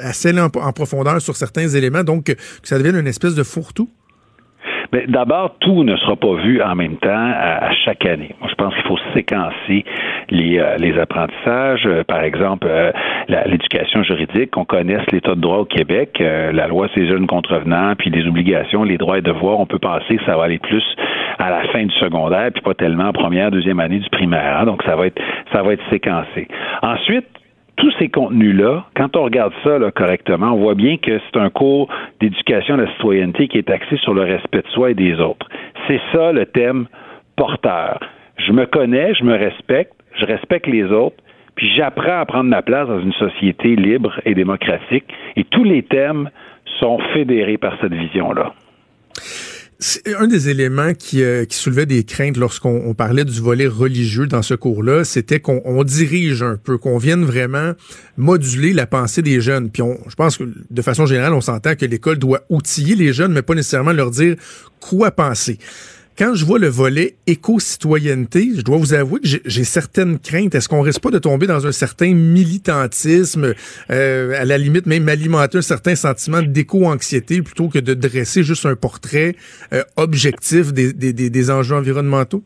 assez 0.00 0.38
en, 0.38 0.50
en, 0.54 0.72
profondeur 0.72 1.22
sur 1.22 1.36
certains 1.36 1.68
éléments, 1.68 2.04
donc 2.04 2.24
que 2.24 2.33
ça 2.62 2.78
devienne 2.78 2.96
une 2.96 3.06
espèce 3.06 3.35
de 3.35 3.42
fourre-tout? 3.42 3.88
Mais 4.92 5.06
d'abord, 5.08 5.56
tout 5.60 5.84
ne 5.84 5.96
sera 5.96 6.16
pas 6.16 6.34
vu 6.34 6.60
en 6.62 6.74
même 6.74 6.96
temps 6.96 7.32
à, 7.34 7.72
chaque 7.84 8.04
année. 8.04 8.34
Moi, 8.40 8.50
je 8.50 8.54
pense 8.56 8.74
qu'il 8.74 8.84
faut 8.84 8.98
séquencer 9.14 9.84
les, 10.30 10.58
euh, 10.58 10.76
les 10.76 10.98
apprentissages. 10.98 11.86
Euh, 11.86 12.04
par 12.04 12.22
exemple, 12.22 12.66
euh, 12.68 12.92
l'éducation 13.46 14.02
juridique, 14.02 14.50
qu'on 14.50 14.66
connaisse 14.66 15.02
l'état 15.10 15.34
de 15.34 15.40
droit 15.40 15.58
au 15.58 15.64
Québec, 15.64 16.18
la 16.20 16.66
loi 16.66 16.88
ces 16.94 17.08
jeunes 17.08 17.26
contrevenants, 17.26 17.94
puis 17.96 18.10
les 18.10 18.26
obligations, 18.26 18.84
les 18.84 18.98
droits 18.98 19.18
et 19.18 19.22
devoirs, 19.22 19.58
on 19.58 19.66
peut 19.66 19.78
penser 19.78 20.16
que 20.16 20.24
ça 20.24 20.36
va 20.36 20.44
aller 20.44 20.58
plus 20.58 20.84
à 21.38 21.50
la 21.50 21.62
fin 21.68 21.84
du 21.84 21.94
secondaire, 21.94 22.50
puis 22.52 22.62
pas 22.62 22.74
tellement 22.74 23.08
en 23.08 23.12
première, 23.12 23.50
deuxième 23.50 23.80
année 23.80 23.98
du 23.98 24.10
primaire. 24.10 24.58
Hein. 24.60 24.66
Donc, 24.66 24.82
ça 24.82 24.96
va 24.96 25.06
être 25.06 25.20
ça 25.52 25.62
va 25.62 25.72
être 25.72 25.82
séquencé. 25.90 26.48
Ensuite, 26.82 27.26
tous 27.77 27.92
ces 27.98 28.08
contenus-là, 28.08 28.85
quand 28.96 29.16
on 29.16 29.25
regarde 29.25 29.52
ça 29.64 29.79
correctement, 29.94 30.52
on 30.52 30.58
voit 30.58 30.75
bien 30.75 30.96
que 30.96 31.18
c'est 31.18 31.38
un 31.38 31.50
cours 31.50 31.88
d'éducation 32.20 32.75
à 32.75 32.79
la 32.79 32.92
citoyenneté 32.92 33.48
qui 33.48 33.58
est 33.58 33.70
axé 33.70 33.96
sur 33.98 34.14
le 34.14 34.23
respect 34.23 34.62
de 34.62 34.68
soi 34.68 34.90
et 34.90 34.94
des 34.94 35.14
autres. 35.20 35.48
C'est 35.87 36.00
ça 36.12 36.33
le 36.33 36.46
thème 36.46 36.87
porteur. 37.37 38.00
Je 38.37 38.52
me 38.52 38.66
connais, 38.66 39.14
je 39.14 39.25
me 39.25 39.37
respecte, 39.37 39.94
je 40.14 40.27
respecte 40.27 40.66
les 40.66 40.85
autres, 40.85 41.16
puis 41.54 41.70
j'apprends 41.75 42.20
à 42.20 42.25
prendre 42.25 42.50
ma 42.50 42.62
place 42.62 42.88
dans 42.88 43.00
une 43.00 43.12
société 43.12 43.77
libre 43.77 44.20
et 44.25 44.35
démocratique. 44.35 45.04
Et 45.37 45.44
tous 45.44 45.64
les 45.64 45.83
thèmes 45.83 46.31
sont 46.79 46.98
fédérés 47.14 47.58
par 47.58 47.77
cette 47.81 47.94
vision-là 47.94 48.52
un 50.18 50.26
des 50.26 50.48
éléments 50.48 50.94
qui, 50.94 51.22
euh, 51.22 51.44
qui 51.44 51.56
soulevait 51.56 51.87
des 51.87 52.04
craintes 52.04 52.37
lorsqu'on 52.37 52.94
parlait 52.94 53.24
du 53.24 53.40
volet 53.40 53.66
religieux 53.66 54.26
dans 54.26 54.42
ce 54.42 54.54
cours-là, 54.54 55.04
c'était 55.04 55.40
qu'on 55.40 55.85
dirige 55.85 56.42
un 56.42 56.56
peu, 56.56 56.78
qu'on 56.78 56.98
vienne 56.98 57.24
vraiment 57.24 57.72
moduler 58.16 58.72
la 58.72 58.87
pensée 58.87 59.22
des 59.22 59.40
jeunes. 59.40 59.70
Puis 59.70 59.83
on, 59.83 59.98
je 60.08 60.14
pense 60.14 60.37
que 60.37 60.44
de 60.70 60.83
façon 60.83 61.06
générale, 61.06 61.33
on 61.35 61.40
s'entend 61.40 61.74
que 61.74 61.87
l'école 61.87 62.18
doit 62.18 62.42
outiller 62.48 62.94
les 62.94 63.12
jeunes, 63.12 63.33
mais 63.33 63.42
pas 63.42 63.54
nécessairement 63.54 63.92
leur 63.92 64.10
dire 64.10 64.37
quoi 64.80 65.10
penser 65.10 65.58
quand 66.19 66.35
je 66.35 66.44
vois 66.44 66.58
le 66.58 66.69
volet 66.69 67.17
éco-citoyenneté, 67.27 68.52
je 68.56 68.63
dois 68.63 68.77
vous 68.77 68.94
avouer 68.94 69.21
que 69.21 69.29
j'ai 69.44 69.65
certaines 69.65 70.19
craintes. 70.19 70.54
Est-ce 70.54 70.69
qu'on 70.69 70.83
risque 70.83 71.00
pas 71.00 71.10
de 71.10 71.19
tomber 71.19 71.46
dans 71.46 71.67
un 71.67 71.73
certain 71.73 72.15
militantisme, 72.15 73.54
euh, 73.90 74.40
à 74.40 74.44
la 74.44 74.58
limite 74.58 74.87
même 74.87 75.08
alimenter 75.08 75.58
un 75.58 75.63
certain 75.63 75.96
sentiment 75.96 76.42
d'éco-anxiété 76.42 77.42
plutôt 77.42 77.69
que 77.69 77.79
de 77.79 77.94
dresser 77.94 78.42
juste 78.42 78.67
un 78.67 78.77
portrait 78.77 79.37
euh, 79.73 79.83
objectif 79.96 80.73
des, 80.73 80.92
des, 80.92 81.13
des 81.13 81.50
enjeux 81.50 81.77
environnementaux? 81.77 82.44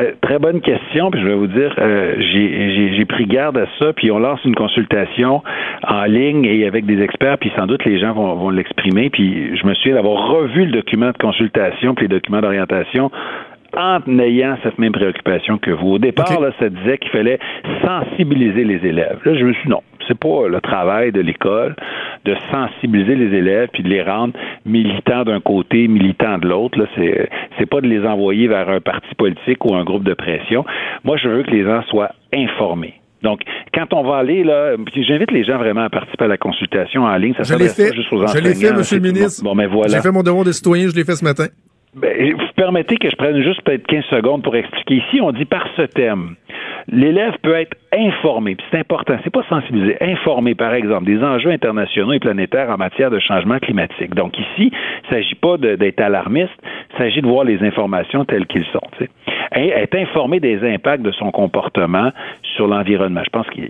Euh, 0.00 0.12
très 0.20 0.38
bonne 0.38 0.60
question, 0.60 1.10
puis 1.10 1.20
je 1.20 1.26
vais 1.26 1.34
vous 1.34 1.48
dire, 1.48 1.74
euh, 1.78 2.14
j'ai 2.20 3.04
pris 3.04 3.26
garde 3.26 3.58
à 3.58 3.66
ça, 3.80 3.92
puis 3.92 4.12
on 4.12 4.18
lance 4.20 4.38
une 4.44 4.54
consultation 4.54 5.42
en 5.86 6.04
ligne 6.04 6.44
et 6.44 6.66
avec 6.66 6.86
des 6.86 7.02
experts, 7.02 7.38
puis 7.38 7.50
sans 7.56 7.66
doute 7.66 7.84
les 7.84 7.98
gens 7.98 8.12
vont, 8.12 8.34
vont 8.36 8.50
l'exprimer, 8.50 9.10
puis 9.10 9.56
je 9.56 9.66
me 9.66 9.74
souviens 9.74 9.94
d'avoir 9.94 10.28
revu 10.28 10.66
le 10.66 10.70
document 10.70 11.10
de 11.10 11.18
consultation, 11.18 11.96
puis 11.96 12.04
les 12.04 12.14
documents 12.14 12.40
d'orientation 12.40 13.10
en 13.76 14.00
ayant 14.18 14.56
cette 14.62 14.78
même 14.78 14.92
préoccupation 14.92 15.58
que 15.58 15.70
vous. 15.70 15.92
Au 15.92 15.98
départ, 15.98 16.40
là, 16.40 16.50
ça 16.58 16.68
disait 16.68 16.98
qu'il 16.98 17.10
fallait 17.10 17.38
sensibiliser 17.84 18.64
les 18.64 18.86
élèves. 18.86 19.18
Là, 19.24 19.34
je 19.34 19.44
me 19.44 19.52
suis 19.52 19.64
dit 19.64 19.70
non, 19.70 19.82
c'est 20.06 20.18
pas 20.18 20.48
le 20.48 20.60
travail 20.60 21.12
de 21.12 21.20
l'école 21.20 21.76
de 22.24 22.34
sensibiliser 22.50 23.14
les 23.14 23.36
élèves 23.36 23.68
puis 23.72 23.82
de 23.82 23.88
les 23.88 24.02
rendre 24.02 24.34
militants 24.66 25.24
d'un 25.24 25.40
côté, 25.40 25.88
militants 25.88 26.38
de 26.38 26.48
l'autre. 26.48 26.78
Là, 26.78 26.86
c'est 26.96 27.28
c'est 27.58 27.66
pas 27.66 27.80
de 27.80 27.86
les 27.86 28.04
envoyer 28.04 28.48
vers 28.48 28.68
un 28.68 28.80
parti 28.80 29.14
politique 29.16 29.64
ou 29.64 29.74
un 29.74 29.84
groupe 29.84 30.04
de 30.04 30.14
pression. 30.14 30.64
Moi, 31.04 31.16
je 31.16 31.28
veux 31.28 31.42
que 31.42 31.50
les 31.50 31.64
gens 31.64 31.82
soient 31.84 32.10
informés. 32.32 32.94
Donc, 33.22 33.40
quand 33.74 33.92
on 33.94 34.04
va 34.04 34.18
aller, 34.18 34.44
là, 34.44 34.76
j'invite 34.94 35.32
les 35.32 35.42
gens 35.44 35.58
vraiment 35.58 35.82
à 35.82 35.90
participer 35.90 36.24
à 36.24 36.28
la 36.28 36.36
consultation 36.36 37.02
en 37.02 37.16
ligne. 37.16 37.34
Ça 37.34 37.42
je 37.42 37.58
l'ai 37.58 37.68
fait. 37.68 37.92
Juste 37.92 38.12
aux 38.12 38.24
je 38.26 38.38
l'ai 38.38 38.54
fait, 38.54 38.72
Monsieur 38.72 39.00
le 39.00 39.10
ministre. 39.10 39.42
Bon, 39.42 39.54
mais 39.54 39.66
ben 39.66 39.74
voilà. 39.74 39.96
J'ai 39.96 40.02
fait 40.02 40.12
mon 40.12 40.22
devoir 40.22 40.44
de 40.44 40.52
citoyen, 40.52 40.88
je 40.88 40.94
l'ai 40.94 41.04
fait 41.04 41.16
ce 41.16 41.24
matin. 41.24 41.46
Ben, 41.94 42.34
vous 42.34 42.46
permettez 42.54 42.96
que 42.96 43.08
je 43.08 43.16
prenne 43.16 43.42
juste 43.42 43.62
peut-être 43.62 43.86
15 43.86 44.04
secondes 44.04 44.42
pour 44.42 44.54
expliquer. 44.54 44.96
Ici, 44.96 45.20
on 45.22 45.32
dit 45.32 45.46
par 45.46 45.66
ce 45.76 45.82
thème. 45.82 46.36
L'élève 46.90 47.34
peut 47.42 47.54
être 47.54 47.76
informé, 47.92 48.54
puis 48.54 48.66
c'est 48.70 48.78
important, 48.78 49.16
c'est 49.22 49.32
pas 49.32 49.44
sensibilisé, 49.48 49.96
informé, 50.00 50.54
par 50.54 50.72
exemple, 50.72 51.04
des 51.04 51.22
enjeux 51.22 51.50
internationaux 51.50 52.12
et 52.12 52.18
planétaires 52.18 52.70
en 52.70 52.78
matière 52.78 53.10
de 53.10 53.18
changement 53.18 53.58
climatique. 53.58 54.14
Donc 54.14 54.38
ici, 54.38 54.70
il 54.70 55.10
ne 55.10 55.14
s'agit 55.14 55.34
pas 55.34 55.58
d'être 55.58 56.00
alarmiste, 56.00 56.52
il 56.92 56.98
s'agit 56.98 57.20
de 57.20 57.26
voir 57.26 57.44
les 57.44 57.62
informations 57.62 58.24
telles 58.24 58.46
qu'elles 58.46 58.66
sont. 58.72 58.80
Et 59.54 59.68
être 59.68 59.96
informé 59.96 60.40
des 60.40 60.62
impacts 60.66 61.02
de 61.02 61.12
son 61.12 61.30
comportement 61.30 62.10
sur 62.42 62.66
l'environnement. 62.66 63.22
Je 63.24 63.30
pense 63.30 63.46
que 63.48 63.60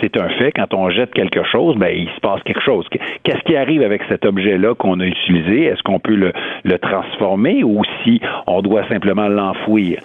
c'est 0.00 0.16
un 0.16 0.28
fait. 0.30 0.52
Quand 0.52 0.72
on 0.74 0.90
jette 0.90 1.12
quelque 1.12 1.44
chose, 1.44 1.76
ben, 1.76 1.94
il 1.94 2.08
se 2.08 2.20
passe 2.20 2.42
quelque 2.44 2.62
chose. 2.62 2.86
Qu'est-ce 3.24 3.42
qui 3.44 3.56
arrive 3.56 3.82
avec 3.82 4.02
cet 4.08 4.24
objet-là 4.24 4.74
qu'on 4.74 5.00
a 5.00 5.04
utilisé? 5.04 5.64
Est-ce 5.64 5.82
qu'on 5.82 5.98
peut 5.98 6.14
le 6.14 6.78
transformer 6.78 7.37
ou 7.62 7.82
si 8.02 8.20
on 8.46 8.62
doit 8.62 8.86
simplement 8.88 9.28
l'enfouir? 9.28 10.00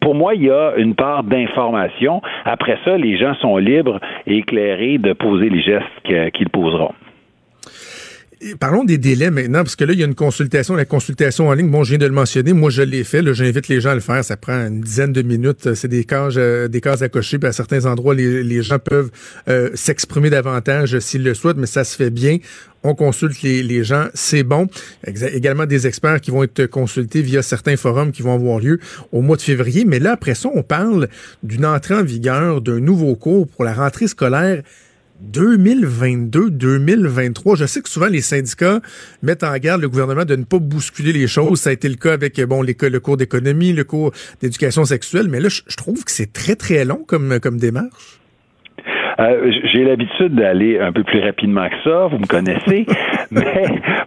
Pour 0.00 0.14
moi, 0.14 0.34
il 0.34 0.44
y 0.44 0.50
a 0.50 0.74
une 0.76 0.94
part 0.94 1.22
d'information. 1.24 2.22
Après 2.44 2.78
ça, 2.84 2.96
les 2.96 3.16
gens 3.16 3.34
sont 3.34 3.56
libres 3.56 4.00
et 4.26 4.38
éclairés 4.38 4.98
de 4.98 5.12
poser 5.12 5.48
les 5.48 5.62
gestes 5.62 6.32
qu'ils 6.32 6.50
poseront. 6.50 6.92
Parlons 8.58 8.84
des 8.84 8.96
délais 8.96 9.30
maintenant, 9.30 9.62
parce 9.62 9.76
que 9.76 9.84
là, 9.84 9.92
il 9.92 9.98
y 9.98 10.02
a 10.02 10.06
une 10.06 10.14
consultation, 10.14 10.74
la 10.74 10.86
consultation 10.86 11.48
en 11.48 11.52
ligne. 11.52 11.68
Bon, 11.68 11.84
je 11.84 11.90
viens 11.90 11.98
de 11.98 12.06
le 12.06 12.12
mentionner. 12.12 12.54
Moi, 12.54 12.70
je 12.70 12.80
l'ai 12.80 13.04
fait. 13.04 13.22
J'invite 13.34 13.68
les 13.68 13.82
gens 13.82 13.90
à 13.90 13.94
le 13.94 14.00
faire. 14.00 14.24
Ça 14.24 14.38
prend 14.38 14.66
une 14.66 14.80
dizaine 14.80 15.12
de 15.12 15.20
minutes. 15.20 15.74
C'est 15.74 15.88
des 15.88 16.04
cases, 16.04 16.34
euh, 16.38 16.66
des 16.66 16.80
cases 16.80 17.02
à 17.02 17.10
cocher. 17.10 17.38
Puis 17.38 17.48
à 17.48 17.52
certains 17.52 17.84
endroits, 17.84 18.14
les, 18.14 18.62
gens 18.62 18.78
peuvent 18.78 19.10
euh, 19.48 19.68
s'exprimer 19.74 20.30
davantage 20.30 20.98
s'ils 21.00 21.22
le 21.22 21.34
souhaitent, 21.34 21.58
mais 21.58 21.66
ça 21.66 21.84
se 21.84 21.94
fait 21.94 22.08
bien. 22.08 22.38
On 22.82 22.94
consulte 22.94 23.42
les, 23.42 23.62
les 23.62 23.84
gens, 23.84 24.06
c'est 24.14 24.42
bon. 24.42 24.68
Également 25.04 25.66
des 25.66 25.86
experts 25.86 26.22
qui 26.22 26.30
vont 26.30 26.42
être 26.42 26.64
consultés 26.64 27.20
via 27.20 27.42
certains 27.42 27.76
forums 27.76 28.10
qui 28.10 28.22
vont 28.22 28.34
avoir 28.34 28.58
lieu 28.58 28.80
au 29.12 29.20
mois 29.20 29.36
de 29.36 29.42
février. 29.42 29.84
Mais 29.84 29.98
là, 29.98 30.12
après 30.12 30.34
ça, 30.34 30.48
on 30.54 30.62
parle 30.62 31.08
d'une 31.42 31.66
entrée 31.66 31.94
en 31.94 32.04
vigueur 32.04 32.62
d'un 32.62 32.80
nouveau 32.80 33.14
cours 33.16 33.46
pour 33.48 33.64
la 33.64 33.74
rentrée 33.74 34.08
scolaire 34.08 34.62
2022-2023. 35.32 37.56
Je 37.56 37.64
sais 37.66 37.82
que 37.82 37.88
souvent 37.88 38.08
les 38.08 38.20
syndicats 38.20 38.80
mettent 39.22 39.44
en 39.44 39.56
garde 39.58 39.80
le 39.80 39.88
gouvernement 39.88 40.24
de 40.24 40.36
ne 40.36 40.44
pas 40.44 40.58
bousculer 40.58 41.12
les 41.12 41.26
choses. 41.26 41.60
Ça 41.60 41.70
a 41.70 41.72
été 41.72 41.88
le 41.88 41.96
cas 41.96 42.12
avec 42.12 42.40
bon 42.42 42.62
le 42.62 43.00
cours 43.00 43.16
d'économie, 43.16 43.72
le 43.72 43.84
cours 43.84 44.12
d'éducation 44.40 44.84
sexuelle, 44.84 45.28
mais 45.28 45.40
là 45.40 45.48
je, 45.48 45.76
trouve 45.76 46.04
que 46.04 46.10
c'est 46.10 46.32
très 46.32 46.56
très 46.56 46.84
long 46.84 47.04
comme 47.06 47.38
comme 47.40 47.58
démarche. 47.58 48.20
Euh, 49.18 49.52
j'ai 49.72 49.84
l'habitude 49.84 50.34
d'aller 50.34 50.78
un 50.78 50.92
peu 50.92 51.04
plus 51.04 51.20
rapidement 51.20 51.68
que 51.68 51.76
ça, 51.84 52.06
vous 52.06 52.18
me 52.18 52.26
connaissez, 52.26 52.86
mais 53.30 53.66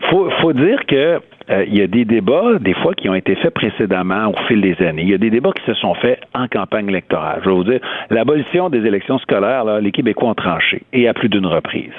faut 0.09 0.30
faut 0.41 0.53
dire 0.53 0.80
que 0.88 1.20
euh, 1.50 1.66
il 1.68 1.78
y 1.78 1.82
a 1.82 1.88
des 1.88 2.06
débats, 2.06 2.60
des 2.60 2.74
fois, 2.74 2.94
qui 2.94 3.10
ont 3.10 3.16
été 3.16 3.36
faits 3.36 3.54
précédemment 3.54 4.30
au 4.30 4.36
fil 4.48 4.62
des 4.62 4.76
années. 4.86 5.04
Il 5.04 5.10
y 5.10 5.14
a 5.14 5.18
des 5.18 5.30
débats 5.30 5.52
qui 5.52 5.64
se 5.66 5.74
sont 5.74 5.94
faits 5.96 6.20
en 6.34 6.48
campagne 6.48 6.88
électorale. 6.88 7.41
Je 7.44 7.50
vais 7.50 7.56
vous 7.56 7.64
dire, 7.64 7.80
l'abolition 8.10 8.70
des 8.70 8.86
élections 8.86 9.18
scolaires, 9.20 9.64
là, 9.64 9.80
les 9.80 9.91
Québécois 9.91 10.30
ont 10.30 10.36
tranché, 10.36 10.84
et 10.94 11.08
à 11.08 11.14
plus 11.14 11.30
d'une 11.30 11.46
reprise. 11.46 11.94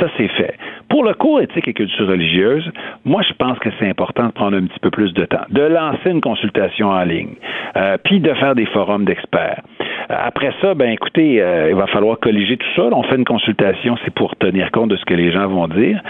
Ça, 0.00 0.06
c'est 0.16 0.28
fait. 0.28 0.54
Pour 0.88 1.04
le 1.04 1.14
cours 1.14 1.40
éthique 1.40 1.68
et 1.68 1.74
culture 1.74 2.06
religieuse, 2.06 2.70
moi, 3.04 3.22
je 3.28 3.34
pense 3.34 3.58
que 3.58 3.68
c'est 3.78 3.88
important 3.88 4.26
de 4.26 4.32
prendre 4.32 4.56
un 4.56 4.66
petit 4.66 4.80
peu 4.80 4.90
plus 4.90 5.12
de 5.12 5.24
temps, 5.24 5.44
de 5.50 5.62
lancer 5.62 6.10
une 6.10 6.20
consultation 6.20 6.88
en 6.88 7.02
ligne, 7.02 7.34
euh, 7.76 7.96
puis 8.04 8.20
de 8.20 8.32
faire 8.34 8.54
des 8.54 8.66
forums 8.66 9.04
d'experts. 9.04 9.62
Euh, 10.10 10.14
après 10.18 10.52
ça, 10.62 10.74
ben 10.74 10.90
écoutez, 10.90 11.34
il 11.68 11.74
va 11.74 11.86
falloir 11.88 12.18
colliger 12.18 12.56
tout 12.56 12.66
ça. 12.76 12.88
On 12.92 13.02
fait 13.02 13.16
une 13.16 13.24
consultation, 13.24 13.96
c'est 14.04 14.14
pour 14.14 14.36
tenir 14.36 14.70
compte 14.70 14.90
de 14.90 14.96
ce 14.96 15.04
que 15.04 15.14
les 15.14 15.30
gens 15.32 15.46
vont 15.48 15.68
dire. 15.68 16.00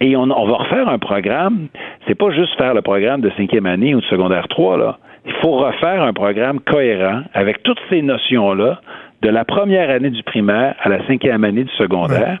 Et 0.00 0.16
on, 0.16 0.22
on, 0.24 0.46
va 0.46 0.56
refaire 0.56 0.88
un 0.88 0.98
programme. 0.98 1.68
C'est 2.06 2.14
pas 2.14 2.30
juste 2.30 2.56
faire 2.56 2.74
le 2.74 2.82
programme 2.82 3.20
de 3.20 3.30
cinquième 3.36 3.66
année 3.66 3.94
ou 3.94 4.00
de 4.00 4.06
secondaire 4.06 4.48
3, 4.48 4.76
là. 4.78 4.98
Il 5.26 5.32
faut 5.42 5.56
refaire 5.56 6.02
un 6.02 6.12
programme 6.12 6.60
cohérent 6.60 7.22
avec 7.34 7.62
toutes 7.64 7.80
ces 7.90 8.00
notions-là 8.00 8.80
de 9.22 9.28
la 9.28 9.44
première 9.44 9.90
année 9.90 10.10
du 10.10 10.22
primaire 10.22 10.76
à 10.80 10.88
la 10.88 11.04
cinquième 11.06 11.42
année 11.42 11.64
du 11.64 11.72
secondaire. 11.72 12.38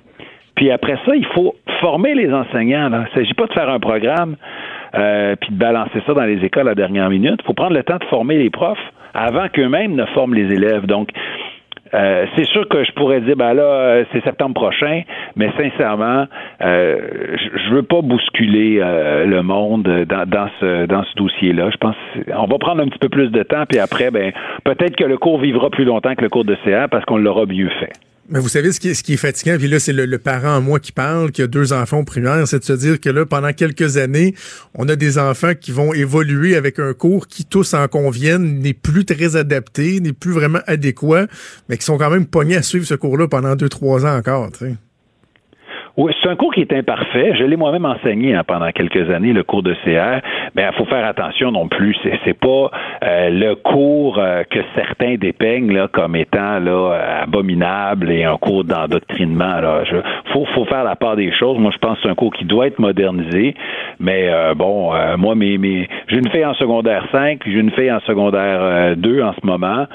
Puis 0.54 0.70
après 0.70 0.96
ça, 1.04 1.16
il 1.16 1.26
faut 1.26 1.54
former 1.80 2.14
les 2.14 2.32
enseignants. 2.32 2.88
Là. 2.88 3.04
Il 3.06 3.18
ne 3.18 3.22
s'agit 3.22 3.34
pas 3.34 3.46
de 3.46 3.52
faire 3.52 3.68
un 3.68 3.80
programme 3.80 4.36
euh, 4.94 5.36
puis 5.36 5.50
de 5.50 5.58
balancer 5.58 6.00
ça 6.06 6.14
dans 6.14 6.24
les 6.24 6.44
écoles 6.44 6.68
à 6.68 6.70
la 6.70 6.74
dernière 6.74 7.10
minute. 7.10 7.40
Il 7.42 7.46
faut 7.46 7.54
prendre 7.54 7.74
le 7.74 7.82
temps 7.82 7.98
de 7.98 8.04
former 8.04 8.38
les 8.38 8.50
profs 8.50 8.78
avant 9.14 9.48
qu'eux-mêmes 9.48 9.94
ne 9.94 10.04
forment 10.06 10.34
les 10.34 10.54
élèves. 10.54 10.86
Donc, 10.86 11.08
euh, 11.94 12.26
c'est 12.36 12.46
sûr 12.46 12.68
que 12.68 12.84
je 12.84 12.92
pourrais 12.92 13.20
dire, 13.20 13.36
ben 13.36 13.54
là, 13.54 13.62
euh, 13.62 14.04
c'est 14.12 14.22
septembre 14.24 14.54
prochain, 14.54 15.02
mais 15.36 15.50
sincèrement, 15.56 16.26
euh, 16.62 16.98
je 17.36 17.74
veux 17.74 17.82
pas 17.82 18.02
bousculer 18.02 18.78
euh, 18.80 19.24
le 19.26 19.42
monde 19.42 20.04
dans, 20.08 20.28
dans 20.28 20.48
ce 20.60 20.86
dans 20.86 21.04
ce 21.04 21.14
dossier-là. 21.16 21.70
Je 21.70 21.76
pense 21.76 21.96
on 22.34 22.46
va 22.46 22.58
prendre 22.58 22.82
un 22.82 22.88
petit 22.88 22.98
peu 22.98 23.08
plus 23.08 23.30
de 23.30 23.42
temps, 23.42 23.64
puis 23.68 23.78
après, 23.78 24.10
ben 24.10 24.32
peut-être 24.64 24.96
que 24.96 25.04
le 25.04 25.18
cours 25.18 25.38
vivra 25.38 25.70
plus 25.70 25.84
longtemps 25.84 26.14
que 26.14 26.22
le 26.22 26.28
cours 26.28 26.44
de 26.44 26.56
CA 26.64 26.88
parce 26.88 27.04
qu'on 27.04 27.18
l'aura 27.18 27.46
mieux 27.46 27.70
fait. 27.80 27.92
Mais 28.28 28.40
vous 28.40 28.48
savez, 28.48 28.72
ce 28.72 28.80
qui 28.80 28.88
est, 28.88 28.94
ce 28.94 29.12
est 29.12 29.16
fatigant, 29.16 29.56
puis 29.56 29.68
là, 29.68 29.78
c'est 29.78 29.92
le, 29.92 30.18
parent 30.18 30.56
en 30.56 30.60
moi 30.60 30.80
qui 30.80 30.90
parle, 30.90 31.30
qui 31.30 31.42
a 31.42 31.46
deux 31.46 31.72
enfants 31.72 32.02
primaires, 32.02 32.48
c'est 32.48 32.58
de 32.58 32.64
se 32.64 32.72
dire 32.72 33.00
que 33.00 33.08
là, 33.08 33.24
pendant 33.24 33.52
quelques 33.52 33.98
années, 33.98 34.34
on 34.74 34.88
a 34.88 34.96
des 34.96 35.18
enfants 35.18 35.52
qui 35.54 35.70
vont 35.70 35.94
évoluer 35.94 36.56
avec 36.56 36.78
un 36.78 36.92
cours 36.92 37.28
qui, 37.28 37.44
tous 37.44 37.74
en 37.74 37.86
conviennent, 37.86 38.60
n'est 38.60 38.74
plus 38.74 39.04
très 39.04 39.36
adapté, 39.36 40.00
n'est 40.00 40.12
plus 40.12 40.32
vraiment 40.32 40.60
adéquat, 40.66 41.26
mais 41.68 41.76
qui 41.78 41.84
sont 41.84 41.98
quand 41.98 42.10
même 42.10 42.26
pognés 42.26 42.56
à 42.56 42.62
suivre 42.62 42.86
ce 42.86 42.94
cours-là 42.94 43.28
pendant 43.28 43.54
deux, 43.54 43.68
trois 43.68 44.04
ans 44.04 44.16
encore. 44.16 44.50
Oui, 45.96 46.12
c'est 46.22 46.28
un 46.28 46.36
cours 46.36 46.52
qui 46.52 46.60
est 46.60 46.72
imparfait. 46.74 47.32
Je 47.38 47.44
l'ai 47.44 47.56
moi-même 47.56 47.86
enseigné 47.86 48.34
hein, 48.34 48.42
pendant 48.46 48.70
quelques 48.70 49.10
années, 49.10 49.32
le 49.32 49.44
cours 49.44 49.62
de 49.62 49.72
CR. 49.82 50.20
Mais 50.54 50.68
il 50.70 50.76
faut 50.76 50.84
faire 50.84 51.06
attention 51.06 51.50
non 51.50 51.68
plus. 51.68 51.96
C'est, 52.02 52.18
c'est 52.22 52.38
pas 52.38 52.70
euh, 53.02 53.30
le 53.30 53.54
cours 53.54 54.18
euh, 54.18 54.42
que 54.44 54.58
certains 54.74 55.14
dépeignent 55.14 55.72
là, 55.72 55.88
comme 55.88 56.14
étant 56.14 56.58
là, 56.58 57.22
abominable 57.22 58.10
et 58.10 58.24
un 58.24 58.36
cours 58.36 58.64
d'endoctrinement. 58.64 59.60
Là. 59.60 59.84
Faut, 60.34 60.44
faut 60.54 60.66
faire 60.66 60.84
la 60.84 60.96
part 60.96 61.16
des 61.16 61.32
choses. 61.32 61.58
Moi, 61.58 61.70
je 61.72 61.78
pense 61.78 61.96
que 61.96 62.02
c'est 62.02 62.10
un 62.10 62.14
cours 62.14 62.34
qui 62.34 62.44
doit 62.44 62.66
être 62.66 62.78
modernisé. 62.78 63.54
Mais 63.98 64.28
euh, 64.28 64.52
bon, 64.54 64.92
moi, 65.16 65.34
mes, 65.34 65.56
mes, 65.56 65.88
j'ai 66.08 66.18
une 66.18 66.28
fille 66.28 66.44
en 66.44 66.54
secondaire 66.54 67.06
5, 67.10 67.38
puis 67.38 67.54
j'ai 67.54 67.60
une 67.60 67.70
fille 67.70 67.90
en 67.90 68.00
secondaire 68.00 68.96
2 68.96 69.22
en 69.22 69.32
ce 69.32 69.46
moment. 69.46 69.86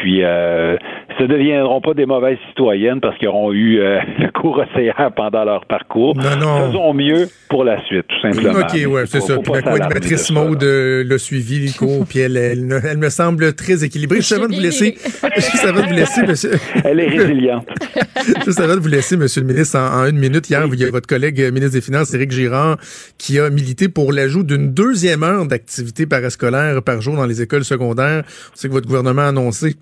Puis, 0.00 0.22
euh, 0.22 0.76
ce 1.18 1.22
ne 1.22 1.28
deviendront 1.28 1.80
pas 1.80 1.94
des 1.94 2.06
mauvaises 2.06 2.38
citoyennes 2.48 3.00
parce 3.00 3.16
qu'ils 3.18 3.28
auront 3.28 3.52
eu 3.52 3.78
le 4.18 4.30
cours 4.32 4.58
océan 4.58 5.10
pendant 5.14 5.44
leur 5.44 5.64
parcours. 5.66 6.16
Non, 6.16 6.36
non. 6.38 6.66
Faisons 6.66 6.94
mieux 6.94 7.28
pour 7.48 7.64
la 7.64 7.82
suite, 7.84 8.06
tout 8.08 8.20
simplement. 8.20 8.60
OK, 8.60 8.92
ouais, 8.92 9.06
c'est 9.06 9.20
ça. 9.20 9.38
Puis 9.38 9.52
ma 9.52 9.62
co-animatrice 9.62 10.30
Maude 10.30 10.62
euh, 10.62 11.04
l'a 11.04 11.18
suivi, 11.18 11.66
le 11.66 11.78
cours, 11.78 12.06
puis 12.06 12.20
elle, 12.20 12.36
elle, 12.36 12.80
elle, 12.84 12.98
me 12.98 13.08
semble 13.08 13.54
très 13.54 13.84
équilibrée. 13.84 14.16
Juste 14.16 14.32
avant 14.32 14.48
de 14.48 14.54
vous 14.54 14.60
laisser, 14.60 14.94
juste 15.36 15.64
avant 15.64 15.82
de 15.82 15.86
vous 15.86 15.94
laisser, 15.94 16.22
monsieur. 16.22 16.52
Elle 16.84 17.00
est 17.00 17.08
résiliente. 17.08 17.66
juste 18.44 18.60
avant 18.60 18.74
de 18.74 18.80
vous 18.80 18.88
laisser, 18.88 19.16
monsieur 19.16 19.42
le 19.42 19.46
ministre, 19.46 19.78
en, 19.78 20.02
en 20.02 20.06
une 20.06 20.18
minute, 20.18 20.48
hier, 20.48 20.64
il 20.72 20.80
y 20.80 20.84
a 20.84 20.90
votre 20.90 21.06
collègue 21.06 21.40
euh, 21.40 21.50
ministre 21.50 21.74
des 21.74 21.80
Finances, 21.80 22.12
Éric 22.14 22.32
Girard, 22.32 22.76
qui 23.18 23.38
a 23.38 23.50
milité 23.50 23.88
pour 23.88 24.12
l'ajout 24.12 24.42
d'une 24.42 24.72
deuxième 24.72 25.22
heure 25.22 25.46
d'activité 25.46 26.06
parascolaire 26.06 26.82
par 26.82 27.00
jour 27.00 27.16
dans 27.16 27.26
les 27.26 27.42
écoles 27.42 27.64
secondaires. 27.64 28.24
On 28.52 28.56
sait 28.56 28.68
que 28.68 28.72
votre 28.72 28.86
gouvernement 28.86 29.22
a 29.22 29.28
annoncé 29.28 29.76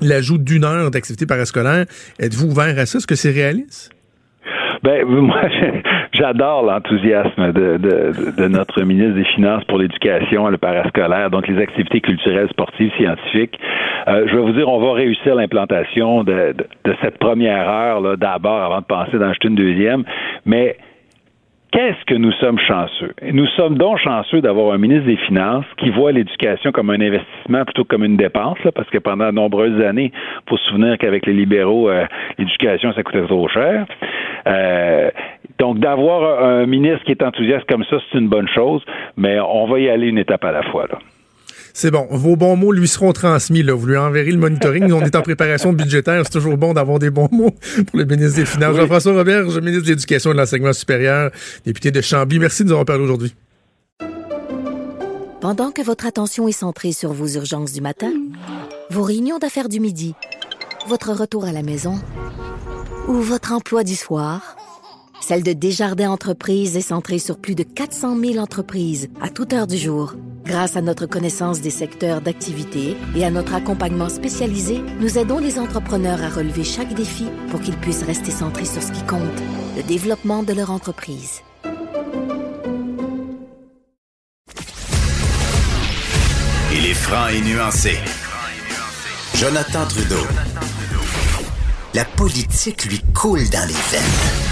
l'ajout 0.00 0.38
d'une 0.38 0.64
heure 0.64 0.90
d'activité 0.90 1.26
parascolaire. 1.26 1.86
Êtes-vous 2.18 2.50
ouvert 2.50 2.78
à 2.78 2.86
ça? 2.86 2.98
Est-ce 2.98 3.06
que 3.06 3.14
c'est 3.14 3.30
réaliste? 3.30 3.90
Ben, 4.82 5.04
moi, 5.06 5.42
j'adore 6.12 6.62
l'enthousiasme 6.62 7.52
de, 7.52 7.76
de, 7.76 8.48
notre 8.48 8.82
ministre 8.82 9.14
des 9.14 9.24
Finances 9.24 9.64
pour 9.64 9.78
l'éducation 9.78 10.48
le 10.48 10.58
parascolaire, 10.58 11.30
donc 11.30 11.46
les 11.48 11.60
activités 11.60 12.00
culturelles, 12.00 12.48
sportives, 12.48 12.90
scientifiques. 12.96 13.58
Euh, 14.08 14.26
je 14.26 14.36
vais 14.36 14.42
vous 14.42 14.52
dire, 14.52 14.68
on 14.68 14.80
va 14.80 14.94
réussir 14.94 15.34
l'implantation 15.34 16.24
de, 16.24 16.54
de, 16.84 16.94
cette 17.02 17.18
première 17.18 17.68
heure 17.68 18.00
là 18.00 18.16
d'abord 18.16 18.62
avant 18.62 18.80
de 18.80 18.86
penser 18.86 19.18
d'en 19.18 19.28
acheter 19.28 19.48
une 19.48 19.54
deuxième, 19.54 20.04
mais 20.46 20.76
Qu'est-ce 21.72 22.04
que 22.06 22.14
nous 22.14 22.32
sommes 22.32 22.58
chanceux? 22.58 23.14
nous 23.32 23.46
sommes 23.48 23.78
donc 23.78 23.98
chanceux 23.98 24.40
d'avoir 24.40 24.74
un 24.74 24.78
ministre 24.78 25.06
des 25.06 25.16
Finances 25.16 25.66
qui 25.76 25.90
voit 25.90 26.10
l'éducation 26.10 26.72
comme 26.72 26.90
un 26.90 27.00
investissement 27.00 27.64
plutôt 27.64 27.84
que 27.84 27.88
comme 27.88 28.04
une 28.04 28.16
dépense, 28.16 28.58
parce 28.74 28.90
que 28.90 28.98
pendant 28.98 29.26
de 29.26 29.32
nombreuses 29.32 29.80
années, 29.80 30.12
il 30.12 30.48
faut 30.48 30.56
se 30.56 30.64
souvenir 30.64 30.98
qu'avec 30.98 31.26
les 31.26 31.32
libéraux, 31.32 31.88
euh, 31.88 32.06
l'éducation, 32.38 32.92
ça 32.92 33.02
coûtait 33.04 33.24
trop 33.24 33.48
cher. 33.48 33.86
Euh, 34.46 35.10
donc, 35.58 35.78
d'avoir 35.78 36.42
un 36.42 36.66
ministre 36.66 37.04
qui 37.04 37.12
est 37.12 37.22
enthousiaste 37.22 37.68
comme 37.68 37.84
ça, 37.84 37.98
c'est 38.10 38.18
une 38.18 38.28
bonne 38.28 38.48
chose, 38.48 38.82
mais 39.16 39.38
on 39.38 39.66
va 39.66 39.78
y 39.78 39.88
aller 39.88 40.08
une 40.08 40.18
étape 40.18 40.44
à 40.44 40.52
la 40.52 40.62
fois. 40.64 40.88
C'est 41.72 41.90
bon. 41.90 42.06
Vos 42.10 42.36
bons 42.36 42.56
mots 42.56 42.72
lui 42.72 42.88
seront 42.88 43.12
transmis. 43.12 43.62
Là. 43.62 43.74
Vous 43.74 43.86
lui 43.86 43.96
enverrez 43.96 44.30
le 44.30 44.38
monitoring. 44.38 44.92
On 44.92 45.02
est 45.02 45.14
en 45.14 45.22
préparation 45.22 45.72
budgétaire. 45.72 46.22
C'est 46.24 46.32
toujours 46.32 46.56
bon 46.56 46.74
d'avoir 46.74 46.98
des 46.98 47.10
bons 47.10 47.28
mots 47.30 47.54
pour 47.86 47.98
le 47.98 48.04
ministre 48.04 48.36
des 48.36 48.46
Finances. 48.46 48.76
Jean-François 48.76 49.14
Robert, 49.14 49.44
ministre 49.44 49.84
de 49.84 49.90
l'Éducation 49.90 50.30
et 50.30 50.34
de 50.34 50.38
l'Enseignement 50.38 50.72
supérieur, 50.72 51.30
député 51.64 51.90
de 51.90 52.00
Chambly. 52.00 52.38
Merci 52.38 52.62
de 52.62 52.68
nous 52.68 52.72
avoir 52.72 52.86
parlé 52.86 53.04
aujourd'hui. 53.04 53.34
Pendant 55.40 55.70
que 55.70 55.80
votre 55.80 56.06
attention 56.06 56.48
est 56.48 56.52
centrée 56.52 56.92
sur 56.92 57.12
vos 57.12 57.26
urgences 57.28 57.72
du 57.72 57.80
matin, 57.80 58.12
vos 58.90 59.02
réunions 59.02 59.38
d'affaires 59.38 59.70
du 59.70 59.80
midi, 59.80 60.14
votre 60.86 61.12
retour 61.12 61.46
à 61.46 61.52
la 61.52 61.62
maison 61.62 61.98
ou 63.08 63.14
votre 63.14 63.52
emploi 63.52 63.82
du 63.82 63.96
soir, 63.96 64.56
celle 65.20 65.42
de 65.42 65.52
Desjardins 65.52 66.10
Entreprises 66.10 66.76
est 66.76 66.82
centrée 66.82 67.18
sur 67.18 67.38
plus 67.38 67.54
de 67.54 67.62
400 67.62 68.18
000 68.18 68.36
entreprises 68.36 69.08
à 69.22 69.30
toute 69.30 69.52
heure 69.52 69.66
du 69.66 69.76
jour. 69.76 70.14
Grâce 70.44 70.76
à 70.76 70.80
notre 70.80 71.06
connaissance 71.06 71.60
des 71.60 71.70
secteurs 71.70 72.20
d'activité 72.20 72.96
et 73.14 73.24
à 73.24 73.30
notre 73.30 73.54
accompagnement 73.54 74.08
spécialisé, 74.08 74.80
nous 75.00 75.18
aidons 75.18 75.38
les 75.38 75.58
entrepreneurs 75.58 76.22
à 76.22 76.28
relever 76.28 76.64
chaque 76.64 76.94
défi 76.94 77.26
pour 77.50 77.60
qu'ils 77.60 77.76
puissent 77.76 78.02
rester 78.02 78.30
centrés 78.30 78.64
sur 78.64 78.82
ce 78.82 78.92
qui 78.92 79.02
compte, 79.04 79.20
le 79.76 79.82
développement 79.82 80.42
de 80.42 80.52
leur 80.52 80.70
entreprise. 80.70 81.42
Il 86.72 86.86
est 86.86 86.94
franc 86.94 87.28
et 87.28 87.40
nuancé. 87.42 87.98
Jonathan 89.34 89.86
Trudeau. 89.86 90.26
La 91.94 92.04
politique 92.04 92.84
lui 92.84 93.00
coule 93.14 93.48
dans 93.50 93.66
les 93.66 93.74
veines. 93.74 94.02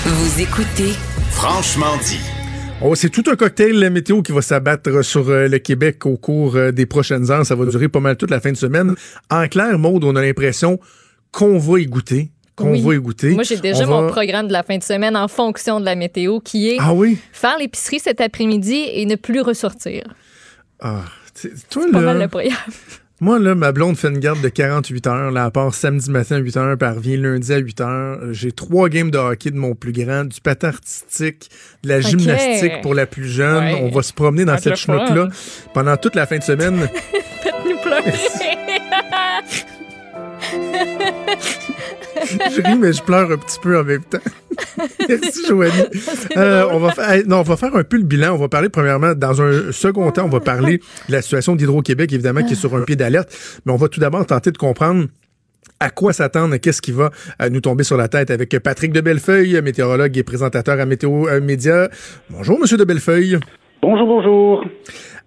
Vous 0.06 0.40
écoutez 0.40 0.94
Franchement 1.30 1.96
dit. 2.04 2.37
Oh, 2.80 2.94
c'est 2.94 3.10
tout 3.10 3.24
un 3.28 3.34
cocktail 3.34 3.72
la 3.72 3.90
météo 3.90 4.22
qui 4.22 4.30
va 4.30 4.40
s'abattre 4.40 5.02
sur 5.04 5.28
euh, 5.28 5.48
le 5.48 5.58
Québec 5.58 6.06
au 6.06 6.16
cours 6.16 6.54
euh, 6.54 6.70
des 6.70 6.86
prochaines 6.86 7.28
heures. 7.30 7.44
Ça 7.44 7.56
va 7.56 7.66
durer 7.66 7.88
pas 7.88 7.98
mal 7.98 8.16
toute 8.16 8.30
la 8.30 8.40
fin 8.40 8.52
de 8.52 8.56
semaine. 8.56 8.94
En 9.30 9.48
clair, 9.48 9.76
Maude, 9.78 10.04
on 10.04 10.14
a 10.14 10.22
l'impression 10.22 10.78
qu'on 11.32 11.58
va 11.58 11.80
y 11.80 11.86
goûter 11.86 12.30
qu'on 12.54 12.72
Oui. 12.72 12.82
va 12.82 12.94
y 12.94 12.98
goûter. 12.98 13.34
Moi, 13.34 13.44
j'ai 13.44 13.56
déjà 13.58 13.84
On 13.84 13.86
va- 13.90 14.00
mon 14.02 14.08
programme 14.08 14.48
de 14.48 14.52
la 14.52 14.64
fin 14.64 14.76
de 14.78 14.82
semaine 14.82 15.16
en 15.16 15.28
fonction 15.28 15.78
de 15.78 15.84
la 15.84 15.94
météo 15.94 16.40
qui 16.40 16.70
est 16.70 16.76
Ah 16.80 16.92
oui? 16.92 17.16
faire 17.32 17.56
l'épicerie 17.58 18.00
cet 18.00 18.20
après-midi 18.20 18.84
et 18.92 19.06
ne 19.06 19.14
plus 19.14 19.40
ressortir. 19.40 20.02
Ah, 20.80 21.02
toi, 21.70 21.84
Pas 21.92 22.00
mal 22.00 22.18
le 22.20 22.26
programme. 22.28 22.52
Moi, 23.20 23.38
là, 23.38 23.54
ma 23.54 23.72
blonde 23.72 23.96
fait 23.96 24.08
une 24.08 24.18
garde 24.18 24.40
de 24.40 24.48
48 24.48 25.06
heures. 25.08 25.30
Là, 25.30 25.46
elle 25.46 25.50
part 25.50 25.74
samedi 25.74 26.10
matin 26.10 26.36
à 26.36 26.38
8 26.38 26.56
heures, 26.56 26.78
puis 26.78 26.88
elle 26.88 26.96
revient 26.96 27.16
lundi 27.16 27.52
à 27.52 27.58
8 27.58 27.80
heures. 27.80 28.18
J'ai 28.32 28.52
trois 28.52 28.88
games 28.88 29.10
de 29.10 29.18
hockey 29.18 29.50
de 29.50 29.56
mon 29.56 29.74
plus 29.74 29.92
grand, 29.92 30.24
du 30.24 30.40
patin 30.40 30.68
artistique, 30.68 31.50
de 31.82 31.88
la 31.88 32.00
gymnastique 32.00 32.80
pour 32.82 32.94
la 32.94 33.06
plus 33.06 33.28
jeune. 33.28 33.64
Ouais. 33.64 33.80
On 33.82 33.88
va 33.90 34.02
se 34.02 34.12
promener 34.12 34.44
dans 34.44 34.58
cette 34.58 34.76
chenoute-là 34.76 35.28
pendant 35.74 35.96
toute 35.96 36.14
la 36.14 36.26
fin 36.26 36.38
de 36.38 36.44
semaine. 36.44 36.88
Faites-nous 37.42 37.78
pleurer. 37.78 38.12
je 42.56 42.62
ris, 42.62 42.78
mais 42.78 42.92
je 42.92 43.02
pleure 43.02 43.30
un 43.30 43.36
petit 43.36 43.58
peu 43.60 43.78
en 43.78 43.84
même 43.84 44.02
temps. 44.02 44.18
Merci, 45.08 45.46
Joanie. 45.46 45.72
Euh, 46.36 46.66
on, 46.70 46.78
va 46.78 46.92
fa- 46.92 47.22
non, 47.24 47.38
on 47.38 47.42
va 47.42 47.56
faire 47.56 47.74
un 47.74 47.82
peu 47.82 47.96
le 47.96 48.02
bilan. 48.04 48.34
On 48.34 48.38
va 48.38 48.48
parler, 48.48 48.68
premièrement, 48.68 49.14
dans 49.14 49.42
un 49.42 49.72
second 49.72 50.10
temps, 50.12 50.24
on 50.26 50.28
va 50.28 50.40
parler 50.40 50.78
de 51.08 51.12
la 51.12 51.22
situation 51.22 51.56
d'Hydro-Québec, 51.56 52.12
évidemment, 52.12 52.42
qui 52.44 52.52
est 52.52 52.56
sur 52.56 52.74
un 52.76 52.82
pied 52.82 52.94
d'alerte. 52.96 53.34
Mais 53.64 53.72
on 53.72 53.76
va 53.76 53.88
tout 53.88 53.98
d'abord 53.98 54.24
tenter 54.26 54.52
de 54.52 54.58
comprendre 54.58 55.06
à 55.80 55.90
quoi 55.90 56.12
s'attendre, 56.12 56.56
qu'est-ce 56.58 56.82
qui 56.82 56.92
va 56.92 57.10
euh, 57.42 57.48
nous 57.50 57.60
tomber 57.60 57.82
sur 57.84 57.96
la 57.96 58.08
tête 58.08 58.30
avec 58.30 58.56
Patrick 58.60 58.92
de 58.92 59.00
Bellefeuille, 59.00 59.60
météorologue 59.62 60.16
et 60.16 60.22
présentateur 60.22 60.78
à 60.78 60.86
Météo 60.86 61.28
euh, 61.28 61.40
Média. 61.40 61.88
Bonjour, 62.30 62.58
Monsieur 62.60 62.76
de 62.76 62.84
Bellefeuille. 62.84 63.38
Bonjour, 63.82 64.06
bonjour. 64.06 64.64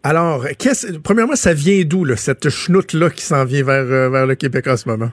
Alors, 0.04 0.46
qu'est-ce, 0.58 0.98
premièrement, 1.00 1.36
ça 1.36 1.54
vient 1.54 1.82
d'où, 1.86 2.06
là, 2.06 2.16
cette 2.16 2.50
chenoute-là 2.50 3.10
qui 3.10 3.24
s'en 3.24 3.46
vient 3.46 3.64
vers, 3.64 4.10
vers 4.10 4.26
le 4.28 4.36
Québec 4.36 4.68
en 4.68 4.78
ce 4.78 4.90
moment? 4.90 5.12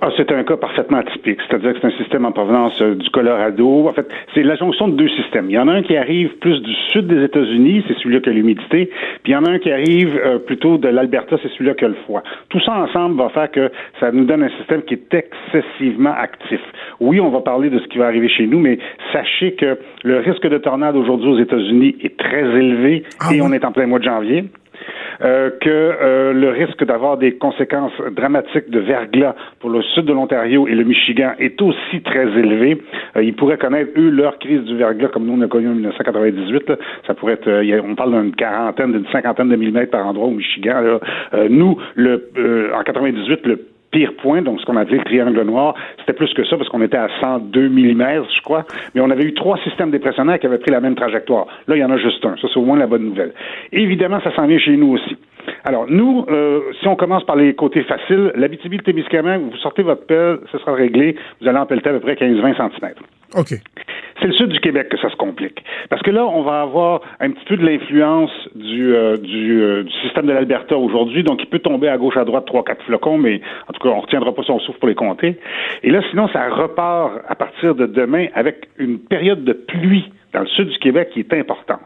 Ah, 0.00 0.08
c'est 0.16 0.30
un 0.32 0.42
cas 0.44 0.56
parfaitement 0.56 0.98
atypique, 0.98 1.38
c'est-à-dire 1.46 1.74
que 1.74 1.80
c'est 1.80 1.86
un 1.86 1.98
système 1.98 2.24
en 2.24 2.32
provenance 2.32 2.80
euh, 2.80 2.94
du 2.94 3.08
Colorado. 3.10 3.86
En 3.88 3.92
fait, 3.92 4.06
c'est 4.34 4.42
la 4.42 4.56
jonction 4.56 4.88
de 4.88 4.96
deux 4.96 5.08
systèmes. 5.08 5.46
Il 5.50 5.54
y 5.54 5.58
en 5.58 5.68
a 5.68 5.72
un 5.72 5.82
qui 5.82 5.96
arrive 5.96 6.30
plus 6.38 6.60
du 6.60 6.72
sud 6.90 7.06
des 7.06 7.22
États-Unis, 7.24 7.84
c'est 7.86 7.94
celui-là 7.98 8.20
qui 8.20 8.30
a 8.30 8.32
l'humidité, 8.32 8.90
puis 9.22 9.32
il 9.32 9.32
y 9.32 9.36
en 9.36 9.44
a 9.44 9.50
un 9.50 9.58
qui 9.58 9.70
arrive 9.70 10.18
euh, 10.24 10.38
plutôt 10.38 10.78
de 10.78 10.88
l'Alberta, 10.88 11.36
c'est 11.42 11.48
celui-là 11.52 11.74
qui 11.74 11.84
a 11.84 11.88
le 11.88 11.94
froid. 12.04 12.22
Tout 12.48 12.60
ça 12.60 12.74
ensemble 12.74 13.16
va 13.16 13.28
faire 13.30 13.50
que 13.50 13.70
ça 14.00 14.10
nous 14.12 14.24
donne 14.24 14.42
un 14.42 14.50
système 14.58 14.82
qui 14.82 14.94
est 14.94 15.14
excessivement 15.14 16.14
actif. 16.16 16.60
Oui, 17.00 17.20
on 17.20 17.30
va 17.30 17.40
parler 17.40 17.70
de 17.70 17.78
ce 17.78 17.86
qui 17.88 17.98
va 17.98 18.06
arriver 18.06 18.28
chez 18.28 18.46
nous, 18.46 18.58
mais 18.58 18.78
sachez 19.12 19.52
que 19.52 19.78
le 20.04 20.18
risque 20.18 20.46
de 20.46 20.58
tornade 20.58 20.96
aujourd'hui 20.96 21.28
aux 21.30 21.38
États-Unis 21.38 21.96
est 22.02 22.16
très 22.16 22.40
élevé 22.42 23.04
Ah 23.20 23.28
et 23.32 23.40
oui? 23.40 23.42
on 23.42 23.52
est 23.52 23.64
en 23.64 23.72
plein 23.72 23.86
mois 23.86 23.98
de 23.98 24.04
janvier. 24.04 24.44
Euh, 25.22 25.50
que 25.60 25.68
euh, 25.68 26.32
le 26.32 26.50
risque 26.50 26.84
d'avoir 26.84 27.16
des 27.16 27.32
conséquences 27.36 27.92
dramatiques 28.12 28.70
de 28.70 28.80
verglas 28.80 29.34
pour 29.60 29.70
le 29.70 29.82
sud 29.82 30.04
de 30.04 30.12
l'Ontario 30.12 30.66
et 30.66 30.74
le 30.74 30.84
Michigan 30.84 31.32
est 31.38 31.60
aussi 31.60 32.02
très 32.04 32.26
élevé. 32.26 32.82
Euh, 33.16 33.22
ils 33.22 33.34
pourraient 33.34 33.58
connaître, 33.58 33.90
eux, 33.96 34.10
leur 34.10 34.38
crise 34.38 34.62
du 34.62 34.76
verglas 34.76 35.08
comme 35.08 35.26
nous, 35.26 35.34
on 35.34 35.42
a 35.42 35.48
connu 35.48 35.68
en 35.68 35.74
1998. 35.74 36.68
là. 36.68 36.76
Ça 37.06 37.14
pourrait 37.14 37.34
être, 37.34 37.48
euh, 37.48 37.80
on 37.84 37.94
parle 37.94 38.20
d'une 38.20 38.34
quarantaine, 38.34 38.92
d'une 38.92 39.06
cinquantaine 39.12 39.48
de 39.48 39.56
millimètres 39.56 39.90
par 39.90 40.06
endroit 40.06 40.26
au 40.26 40.32
Michigan. 40.32 40.80
là. 40.80 41.00
Euh, 41.34 41.48
nous, 41.50 41.76
le, 41.94 42.72
en 42.74 42.82
98, 42.82 43.46
le 43.46 43.71
pire 43.92 44.14
point, 44.20 44.42
donc 44.42 44.60
ce 44.60 44.66
qu'on 44.66 44.76
appelait 44.76 44.98
le 44.98 45.04
triangle 45.04 45.40
noir, 45.42 45.74
c'était 46.00 46.14
plus 46.14 46.32
que 46.34 46.44
ça 46.44 46.56
parce 46.56 46.68
qu'on 46.68 46.82
était 46.82 46.96
à 46.96 47.08
102 47.20 47.68
mm, 47.68 48.24
je 48.34 48.42
crois, 48.42 48.64
mais 48.94 49.00
on 49.00 49.10
avait 49.10 49.24
eu 49.24 49.34
trois 49.34 49.58
systèmes 49.58 49.90
dépressionnaires 49.90 50.38
qui 50.40 50.46
avaient 50.46 50.58
pris 50.58 50.72
la 50.72 50.80
même 50.80 50.96
trajectoire. 50.96 51.46
Là, 51.68 51.76
il 51.76 51.80
y 51.80 51.84
en 51.84 51.90
a 51.90 51.98
juste 51.98 52.24
un. 52.24 52.36
Ça, 52.36 52.48
c'est 52.52 52.58
au 52.58 52.64
moins 52.64 52.78
la 52.78 52.86
bonne 52.86 53.04
nouvelle. 53.04 53.32
Évidemment, 53.70 54.20
ça 54.22 54.34
s'en 54.34 54.46
vient 54.46 54.58
chez 54.58 54.76
nous 54.76 54.94
aussi. 54.94 55.16
Alors, 55.64 55.86
nous, 55.88 56.24
euh, 56.28 56.60
si 56.80 56.88
on 56.88 56.96
commence 56.96 57.24
par 57.24 57.36
les 57.36 57.54
côtés 57.54 57.82
faciles, 57.82 58.32
l'Abitibi, 58.34 58.78
le 58.78 58.82
Témiscamingue, 58.82 59.50
vous 59.50 59.56
sortez 59.58 59.82
votre 59.82 60.06
pelle, 60.06 60.38
ce 60.50 60.58
sera 60.58 60.74
réglé, 60.74 61.16
vous 61.40 61.48
allez 61.48 61.58
en 61.58 61.66
pelleter 61.66 61.90
à 61.90 61.92
peu 61.92 62.00
près 62.00 62.14
15-20 62.14 62.56
cm. 62.56 62.92
OK. 63.34 63.54
C'est 64.22 64.28
le 64.28 64.34
sud 64.34 64.48
du 64.48 64.60
Québec 64.60 64.88
que 64.88 64.98
ça 64.98 65.10
se 65.10 65.16
complique. 65.16 65.62
Parce 65.90 66.02
que 66.02 66.10
là, 66.10 66.24
on 66.24 66.42
va 66.42 66.62
avoir 66.62 67.02
un 67.20 67.30
petit 67.30 67.44
peu 67.44 67.56
de 67.56 67.66
l'influence 67.66 68.30
du, 68.54 68.94
euh, 68.94 69.16
du, 69.16 69.84
du, 69.84 69.92
système 70.02 70.26
de 70.26 70.32
l'Alberta 70.32 70.76
aujourd'hui, 70.76 71.22
donc 71.22 71.42
il 71.42 71.46
peut 71.46 71.58
tomber 71.58 71.88
à 71.88 71.98
gauche, 71.98 72.16
à 72.16 72.24
droite, 72.24 72.46
trois, 72.46 72.64
quatre 72.64 72.82
flocons, 72.84 73.18
mais 73.18 73.40
en 73.68 73.72
tout 73.72 73.80
cas, 73.82 73.94
on 73.94 74.00
retiendra 74.00 74.32
pas 74.34 74.42
son 74.44 74.58
souffle 74.60 74.78
pour 74.78 74.88
les 74.88 74.94
compter. 74.94 75.36
Et 75.82 75.90
là, 75.90 76.00
sinon, 76.10 76.28
ça 76.28 76.48
repart 76.48 77.20
à 77.28 77.34
partir 77.34 77.74
de 77.74 77.86
demain 77.86 78.26
avec 78.34 78.68
une 78.78 78.98
période 78.98 79.44
de 79.44 79.52
pluie 79.52 80.10
dans 80.32 80.40
le 80.40 80.46
sud 80.46 80.68
du 80.68 80.78
Québec 80.78 81.10
qui 81.12 81.20
est 81.20 81.32
importante. 81.34 81.80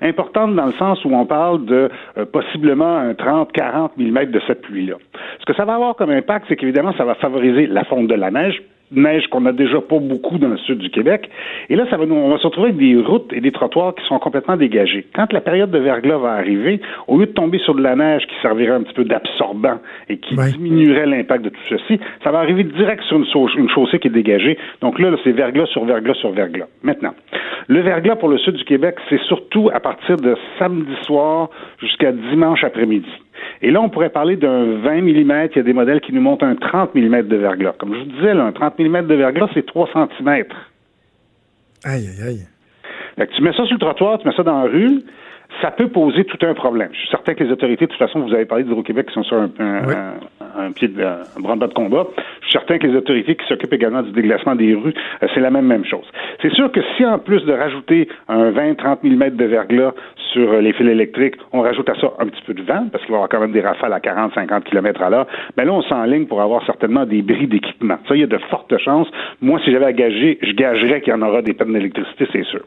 Importante 0.00 0.54
dans 0.54 0.66
le 0.66 0.72
sens 0.72 1.04
où 1.04 1.14
on 1.14 1.26
parle 1.26 1.64
de 1.66 1.88
euh, 2.18 2.24
possiblement 2.24 2.96
un 2.96 3.12
30-40 3.12 3.90
mm 3.96 4.30
de 4.30 4.40
cette 4.46 4.62
pluie-là. 4.62 4.94
Ce 5.40 5.44
que 5.44 5.54
ça 5.54 5.64
va 5.64 5.74
avoir 5.74 5.94
comme 5.96 6.10
impact, 6.10 6.46
c'est 6.48 6.56
qu'évidemment, 6.56 6.92
ça 6.96 7.04
va 7.04 7.14
favoriser 7.14 7.66
la 7.66 7.84
fonte 7.84 8.08
de 8.08 8.14
la 8.14 8.30
neige, 8.30 8.62
neige 8.94 9.26
qu'on 9.28 9.46
a 9.46 9.52
déjà 9.52 9.80
pas 9.80 9.98
beaucoup 9.98 10.38
dans 10.38 10.48
le 10.48 10.56
sud 10.58 10.78
du 10.78 10.90
Québec. 10.90 11.28
Et 11.68 11.76
là, 11.76 11.84
ça 11.90 11.96
va 11.96 12.06
nous, 12.06 12.14
on 12.14 12.30
va 12.30 12.38
se 12.38 12.46
retrouver 12.46 12.68
avec 12.68 12.78
des 12.78 12.96
routes 12.96 13.32
et 13.32 13.40
des 13.40 13.52
trottoirs 13.52 13.94
qui 13.94 14.04
sont 14.06 14.18
complètement 14.18 14.56
dégagés. 14.56 15.06
Quand 15.14 15.32
la 15.32 15.40
période 15.40 15.70
de 15.70 15.78
verglas 15.78 16.18
va 16.18 16.32
arriver, 16.32 16.80
au 17.08 17.18
lieu 17.18 17.26
de 17.26 17.32
tomber 17.32 17.58
sur 17.58 17.74
de 17.74 17.82
la 17.82 17.96
neige 17.96 18.26
qui 18.26 18.34
servirait 18.42 18.74
un 18.74 18.82
petit 18.82 18.94
peu 18.94 19.04
d'absorbant 19.04 19.78
et 20.08 20.18
qui 20.18 20.36
diminuerait 20.36 21.06
l'impact 21.06 21.44
de 21.44 21.48
tout 21.50 21.60
ceci, 21.68 22.00
ça 22.22 22.30
va 22.30 22.38
arriver 22.38 22.64
direct 22.64 23.02
sur 23.04 23.18
une, 23.18 23.26
une 23.56 23.68
chaussée 23.70 23.98
qui 23.98 24.08
est 24.08 24.12
dégagée. 24.12 24.58
Donc 24.80 24.98
là, 24.98 25.10
c'est 25.24 25.32
verglas 25.32 25.66
sur 25.66 25.84
verglas 25.84 26.14
sur 26.14 26.30
verglas. 26.32 26.66
Maintenant, 26.82 27.14
le 27.68 27.80
verglas 27.80 28.16
pour 28.16 28.28
le 28.28 28.38
sud 28.38 28.54
du 28.54 28.64
Québec, 28.64 28.96
c'est 29.08 29.20
surtout 29.22 29.70
à 29.72 29.80
partir 29.80 30.16
de 30.16 30.36
samedi 30.58 30.94
soir 31.02 31.48
jusqu'à 31.78 32.12
dimanche 32.12 32.64
après-midi. 32.64 33.10
Et 33.60 33.70
là, 33.70 33.80
on 33.80 33.88
pourrait 33.88 34.10
parler 34.10 34.36
d'un 34.36 34.78
20 34.78 35.02
mm. 35.02 35.48
Il 35.50 35.56
y 35.56 35.58
a 35.58 35.62
des 35.62 35.72
modèles 35.72 36.00
qui 36.00 36.12
nous 36.12 36.20
montrent 36.20 36.44
un 36.44 36.56
30 36.56 36.94
mm 36.94 37.22
de 37.22 37.36
verglas. 37.36 37.74
Comme 37.78 37.94
je 37.94 38.00
vous 38.00 38.16
disais, 38.16 38.30
un 38.30 38.52
30 38.52 38.78
mm 38.78 39.06
de 39.06 39.14
verglas, 39.14 39.48
c'est 39.54 39.66
3 39.66 39.88
cm. 39.92 40.28
Aïe, 40.28 40.46
aïe, 41.84 42.22
aïe. 42.26 42.46
Fait 43.16 43.26
que 43.26 43.32
tu 43.34 43.42
mets 43.42 43.52
ça 43.52 43.64
sur 43.64 43.74
le 43.74 43.78
trottoir, 43.78 44.18
tu 44.18 44.26
mets 44.26 44.34
ça 44.34 44.42
dans 44.42 44.62
la 44.62 44.70
rue, 44.70 45.02
ça 45.60 45.70
peut 45.70 45.88
poser 45.88 46.24
tout 46.24 46.38
un 46.46 46.54
problème. 46.54 46.88
Je 46.92 46.98
suis 46.98 47.08
certain 47.08 47.34
que 47.34 47.44
les 47.44 47.50
autorités, 47.50 47.86
de 47.86 47.90
toute 47.90 47.98
façon, 47.98 48.20
vous 48.20 48.34
avez 48.34 48.44
parlé 48.44 48.64
d'Hydro-Québec 48.64 49.06
qui 49.06 49.14
sont 49.14 49.22
sur 49.22 49.36
un, 49.36 49.50
un, 50.58 50.72
pied 50.72 50.88
de 50.88 51.02
un 51.02 51.40
branle-bas 51.40 51.68
de 51.68 51.74
combat. 51.74 52.06
Je 52.40 52.46
suis 52.46 52.52
certain 52.52 52.78
que 52.78 52.86
les 52.86 52.96
autorités 52.96 53.36
qui 53.36 53.46
s'occupent 53.46 53.72
également 53.72 54.02
du 54.02 54.12
déglacement 54.12 54.54
des 54.54 54.74
rues, 54.74 54.94
euh, 55.22 55.26
c'est 55.34 55.40
la 55.40 55.50
même 55.50 55.66
même 55.66 55.84
chose. 55.84 56.04
C'est 56.40 56.52
sûr 56.52 56.70
que 56.72 56.80
si 56.96 57.04
en 57.04 57.18
plus 57.18 57.44
de 57.44 57.52
rajouter 57.52 58.08
un 58.28 58.50
20-30 58.50 58.98
mm 59.02 59.36
de 59.36 59.44
verglas 59.44 59.92
sur 60.32 60.52
euh, 60.52 60.60
les 60.60 60.72
fils 60.72 60.88
électriques, 60.88 61.36
on 61.52 61.60
rajoute 61.60 61.88
à 61.88 61.94
ça 61.94 62.12
un 62.18 62.26
petit 62.26 62.42
peu 62.46 62.54
de 62.54 62.62
vent, 62.62 62.86
parce 62.90 63.04
qu'il 63.04 63.12
va 63.12 63.18
y 63.18 63.22
avoir 63.22 63.28
quand 63.28 63.40
même 63.40 63.52
des 63.52 63.60
rafales 63.60 63.92
à 63.92 63.98
40-50 63.98 64.62
km 64.62 65.02
à 65.02 65.10
l'heure, 65.10 65.26
mais 65.56 65.64
là, 65.64 65.72
on 65.72 65.82
s'enligne 65.82 66.26
pour 66.26 66.40
avoir 66.40 66.64
certainement 66.66 67.04
des 67.04 67.22
bris 67.22 67.46
d'équipement. 67.46 67.98
Ça, 68.08 68.14
il 68.14 68.20
y 68.20 68.24
a 68.24 68.26
de 68.26 68.38
fortes 68.50 68.76
chances. 68.78 69.08
Moi, 69.40 69.60
si 69.64 69.72
j'avais 69.72 69.86
à 69.86 69.92
gager, 69.92 70.38
je 70.42 70.52
gagerais 70.52 71.00
qu'il 71.00 71.12
y 71.12 71.16
en 71.16 71.22
aura 71.22 71.42
des 71.42 71.52
pannes 71.52 71.72
d'électricité, 71.72 72.26
c'est 72.32 72.44
sûr. 72.44 72.62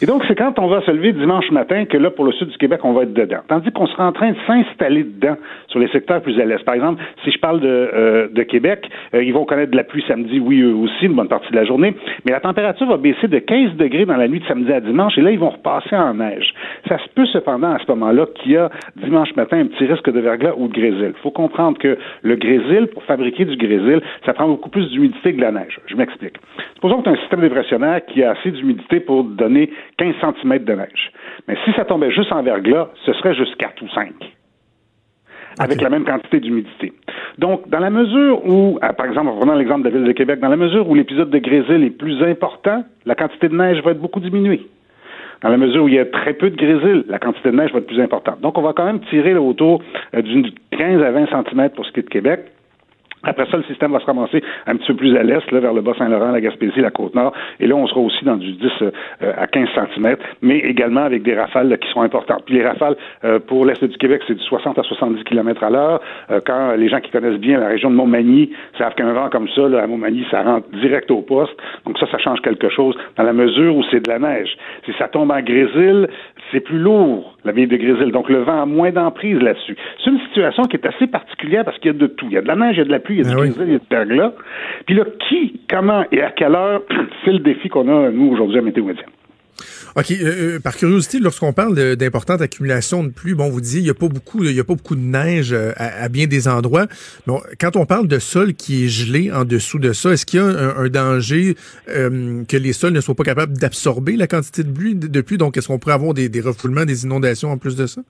Et 0.00 0.06
donc, 0.06 0.24
c'est 0.28 0.34
quand 0.34 0.58
on 0.58 0.66
va 0.66 0.82
se 0.82 0.90
lever 0.90 1.12
dimanche 1.12 1.50
matin 1.50 1.84
que 1.86 1.96
là, 1.96 2.10
pour 2.10 2.24
le 2.24 2.32
sud 2.32 2.48
du 2.48 2.58
Québec, 2.58 2.80
on 2.84 2.92
va 2.92 3.02
être 3.02 3.14
dedans. 3.14 3.40
Tandis 3.48 3.70
qu'on 3.72 3.86
sera 3.86 4.06
en 4.06 4.12
train 4.12 4.32
de 4.32 4.36
s'installer 4.46 5.04
dedans 5.04 5.36
sur 5.68 5.78
les 5.78 5.88
secteurs 5.88 6.20
plus 6.20 6.38
à 6.40 6.44
l'est. 6.44 6.62
Par 6.64 6.74
exemple, 6.74 7.02
si 7.24 7.30
je 7.30 7.38
parle 7.38 7.60
de, 7.60 7.68
euh, 7.68 8.28
de 8.28 8.42
Québec, 8.42 8.88
euh, 9.14 9.22
ils 9.22 9.32
vont 9.32 9.44
connaître 9.44 9.70
de 9.70 9.76
la 9.76 9.84
pluie 9.84 10.04
samedi, 10.06 10.38
oui, 10.38 10.60
eux 10.60 10.74
aussi, 10.74 11.06
une 11.06 11.14
bonne 11.14 11.28
partie 11.28 11.50
de 11.50 11.56
la 11.56 11.64
journée, 11.64 11.94
mais 12.24 12.32
la 12.32 12.40
température 12.40 12.86
va 12.86 12.98
baisser 12.98 13.28
de 13.28 13.38
15 13.38 13.76
degrés 13.76 14.04
dans 14.04 14.16
la 14.16 14.28
nuit 14.28 14.40
de 14.40 14.46
samedi 14.46 14.72
à 14.72 14.80
dimanche, 14.80 15.16
et 15.16 15.22
là, 15.22 15.30
ils 15.30 15.38
vont 15.38 15.50
repasser 15.50 15.96
en 15.96 16.14
neige. 16.14 16.52
Ça 16.88 16.98
se 16.98 17.08
peut 17.14 17.26
cependant 17.26 17.72
à 17.72 17.78
ce 17.78 17.90
moment-là 17.92 18.26
qu'il 18.34 18.52
y 18.52 18.56
a 18.56 18.70
dimanche 18.96 19.34
matin 19.36 19.60
un 19.60 19.66
petit 19.66 19.86
risque 19.86 20.10
de 20.10 20.20
verglas 20.20 20.52
ou 20.56 20.68
de 20.68 20.74
grésil. 20.74 21.12
Il 21.16 21.22
faut 21.22 21.30
comprendre 21.30 21.78
que 21.78 21.96
le 22.22 22.36
grésil, 22.36 22.88
pour 22.92 23.02
fabriquer 23.04 23.44
du 23.44 23.56
grésil, 23.56 24.00
ça 24.24 24.34
prend 24.34 24.48
beaucoup 24.48 24.70
plus 24.70 24.90
d'humidité 24.90 25.32
que 25.32 25.38
de 25.38 25.42
la 25.42 25.52
neige. 25.52 25.80
Je 25.86 25.96
m'explique. 25.96 26.36
Supposons 26.74 26.98
que 26.98 27.04
tu 27.04 27.08
as 27.10 27.12
un 27.12 27.16
système 27.16 27.40
dépressionnaire 27.40 28.04
qui 28.06 28.22
a 28.22 28.32
assez 28.32 28.50
d'humidité 28.50 29.00
pour 29.00 29.24
donner 29.46 29.70
15 29.98 30.14
cm 30.20 30.64
de 30.64 30.72
neige. 30.74 31.12
Mais 31.48 31.56
si 31.64 31.72
ça 31.72 31.84
tombait 31.84 32.10
juste 32.10 32.32
en 32.32 32.42
verglas, 32.42 32.88
ce 33.04 33.12
serait 33.14 33.34
juste 33.34 33.56
4 33.56 33.82
ou 33.82 33.88
5 33.88 34.12
avec 35.58 35.80
la 35.80 35.88
même 35.88 36.04
quantité 36.04 36.40
d'humidité. 36.40 36.92
Donc, 37.38 37.68
dans 37.68 37.78
la 37.78 37.90
mesure 37.90 38.46
où, 38.46 38.78
euh, 38.82 38.92
par 38.92 39.06
exemple, 39.06 39.28
en 39.28 39.36
prenant 39.36 39.54
l'exemple 39.54 39.84
de 39.84 39.88
la 39.88 39.96
ville 39.96 40.06
de 40.06 40.12
Québec, 40.12 40.40
dans 40.40 40.48
la 40.48 40.56
mesure 40.56 40.88
où 40.88 40.94
l'épisode 40.94 41.30
de 41.30 41.38
grésil 41.38 41.82
est 41.82 41.96
plus 41.96 42.22
important, 42.22 42.84
la 43.06 43.14
quantité 43.14 43.48
de 43.48 43.56
neige 43.56 43.82
va 43.82 43.92
être 43.92 44.00
beaucoup 44.00 44.20
diminuée. 44.20 44.66
Dans 45.42 45.48
la 45.48 45.56
mesure 45.56 45.84
où 45.84 45.88
il 45.88 45.94
y 45.94 45.98
a 45.98 46.06
très 46.06 46.34
peu 46.34 46.50
de 46.50 46.56
grésil, 46.56 47.04
la 47.08 47.18
quantité 47.18 47.50
de 47.50 47.56
neige 47.56 47.72
va 47.72 47.78
être 47.78 47.86
plus 47.86 48.00
importante. 48.00 48.40
Donc, 48.40 48.58
on 48.58 48.62
va 48.62 48.72
quand 48.74 48.84
même 48.84 49.00
tirer 49.08 49.34
autour 49.34 49.82
euh, 50.14 50.22
d'une 50.22 50.50
15 50.72 51.02
à 51.02 51.10
20 51.10 51.26
cm 51.26 51.70
pour 51.70 51.86
ce 51.86 51.92
qui 51.92 52.00
est 52.00 52.04
de 52.04 52.08
Québec. 52.10 52.40
Après 53.22 53.46
ça, 53.50 53.56
le 53.56 53.64
système 53.64 53.92
va 53.92 54.00
se 54.00 54.06
ramasser 54.06 54.42
un 54.66 54.76
petit 54.76 54.86
peu 54.88 54.94
plus 54.94 55.16
à 55.16 55.22
l'est, 55.22 55.50
là, 55.50 55.60
vers 55.60 55.72
le 55.72 55.80
Bas-Saint-Laurent, 55.80 56.30
la 56.30 56.40
Gaspésie, 56.40 56.80
la 56.80 56.90
Côte-Nord. 56.90 57.32
Et 57.60 57.66
là, 57.66 57.74
on 57.74 57.86
sera 57.86 58.00
aussi 58.00 58.24
dans 58.24 58.36
du 58.36 58.52
10 58.52 58.68
euh, 58.82 58.90
à 59.36 59.46
15 59.46 59.68
cm, 59.74 60.16
mais 60.42 60.58
également 60.58 61.02
avec 61.02 61.22
des 61.22 61.34
rafales 61.34 61.76
qui 61.78 61.88
sont 61.90 62.02
importantes. 62.02 62.44
Puis 62.46 62.54
les 62.54 62.66
rafales 62.66 62.96
euh, 63.24 63.38
pour 63.38 63.64
l'est 63.64 63.82
du 63.82 63.96
Québec, 63.96 64.22
c'est 64.26 64.34
du 64.34 64.44
60 64.44 64.78
à 64.78 64.82
70 64.82 65.24
km 65.24 65.64
à 65.64 65.70
l'heure. 65.70 66.00
Euh, 66.30 66.40
quand 66.44 66.72
les 66.76 66.88
gens 66.88 67.00
qui 67.00 67.10
connaissent 67.10 67.40
bien 67.40 67.58
la 67.58 67.68
région 67.68 67.90
de 67.90 67.96
Montmagny 67.96 68.52
savent 68.78 68.94
qu'un 68.94 69.12
vent 69.12 69.28
comme 69.30 69.48
ça, 69.48 69.68
là, 69.68 69.82
à 69.82 69.86
Montmagny, 69.86 70.24
ça 70.30 70.42
rentre 70.42 70.68
direct 70.70 71.10
au 71.10 71.22
poste. 71.22 71.56
Donc 71.84 71.98
ça, 71.98 72.06
ça 72.10 72.18
change 72.18 72.40
quelque 72.42 72.68
chose 72.68 72.96
dans 73.16 73.24
la 73.24 73.32
mesure 73.32 73.76
où 73.76 73.82
c'est 73.90 74.04
de 74.04 74.10
la 74.10 74.18
neige. 74.18 74.56
Si 74.84 74.92
ça 74.98 75.08
tombe 75.08 75.30
en 75.30 75.40
grésil, 75.40 76.08
c'est 76.52 76.60
plus 76.60 76.78
lourd, 76.78 77.35
la 77.46 77.52
ville 77.52 77.68
de 77.68 77.76
grésil. 77.76 78.12
Donc 78.12 78.28
le 78.28 78.42
vent 78.42 78.62
a 78.62 78.66
moins 78.66 78.90
d'emprise 78.90 79.40
là-dessus. 79.40 79.76
C'est 80.02 80.10
une 80.10 80.20
situation 80.20 80.64
qui 80.64 80.76
est 80.76 80.86
assez 80.86 81.06
particulière 81.06 81.64
parce 81.64 81.78
qu'il 81.78 81.92
y 81.92 81.94
a 81.94 81.98
de 81.98 82.06
tout. 82.06 82.26
Il 82.28 82.34
y 82.34 82.38
a 82.38 82.42
de 82.42 82.48
la 82.48 82.56
neige, 82.56 82.76
il 82.76 82.78
y 82.78 82.82
a 82.82 82.84
de 82.84 82.90
la 82.90 82.98
pluie, 82.98 83.16
il 83.16 83.24
y 83.24 83.26
a 83.26 83.30
du 83.30 83.34
ah 83.34 83.40
grésil, 83.40 83.62
il 83.66 83.72
y 83.72 83.76
a 83.76 83.78
du 83.78 83.86
verglas. 83.88 84.32
Puis 84.86 84.94
là, 84.94 85.04
qui, 85.28 85.60
comment 85.70 86.04
et 86.12 86.22
à 86.22 86.30
quelle 86.30 86.54
heure, 86.54 86.82
c'est 87.24 87.32
le 87.32 87.38
défi 87.38 87.68
qu'on 87.68 87.88
a, 87.88 88.10
nous, 88.10 88.32
aujourd'hui, 88.32 88.58
à 88.58 88.62
Météo 88.62 88.84
Médiane. 88.84 89.06
OK. 89.96 90.10
Euh, 90.10 90.56
euh, 90.56 90.60
par 90.60 90.76
curiosité, 90.76 91.18
lorsqu'on 91.18 91.52
parle 91.52 91.96
d'importante 91.96 92.40
accumulation 92.40 93.04
de 93.04 93.08
pluie, 93.08 93.34
bon, 93.34 93.48
vous 93.48 93.60
disiez, 93.60 93.80
il 93.80 93.84
n'y 93.84 93.90
a 93.90 93.94
pas 93.94 94.08
beaucoup, 94.08 94.44
il 94.44 94.52
y 94.52 94.60
a 94.60 94.64
pas 94.64 94.74
beaucoup 94.74 94.96
de 94.96 95.00
neige 95.00 95.52
euh, 95.52 95.72
à, 95.76 96.08
bien 96.08 96.26
des 96.26 96.48
endroits. 96.48 96.86
Bon, 97.26 97.40
quand 97.60 97.76
on 97.76 97.86
parle 97.86 98.08
de 98.08 98.18
sol 98.18 98.54
qui 98.54 98.84
est 98.84 98.88
gelé 98.88 99.30
en 99.32 99.44
dessous 99.44 99.78
de 99.78 99.92
ça, 99.92 100.12
est-ce 100.12 100.26
qu'il 100.26 100.40
y 100.40 100.42
a 100.42 100.46
un, 100.46 100.86
danger 100.88 101.56
que 101.86 102.56
les 102.56 102.72
sols 102.72 102.92
ne 102.92 103.00
soient 103.00 103.14
pas 103.14 103.24
capables 103.24 103.58
d'absorber 103.58 104.16
la 104.16 104.26
quantité 104.26 104.62
de 104.62 104.70
pluie, 104.70 104.94
de 104.94 105.20
pluie? 105.20 105.36
Donc, 105.36 105.56
est-ce 105.56 105.66
qu'on 105.66 105.78
pourrait 105.78 105.94
avoir 105.94 106.14
des 106.14 106.40
refoulements, 106.40 106.84
des 106.84 107.04
inondations 107.04 107.50
en 107.50 107.58
plus 107.58 107.76
de 107.76 107.86
ça? 107.86 108.02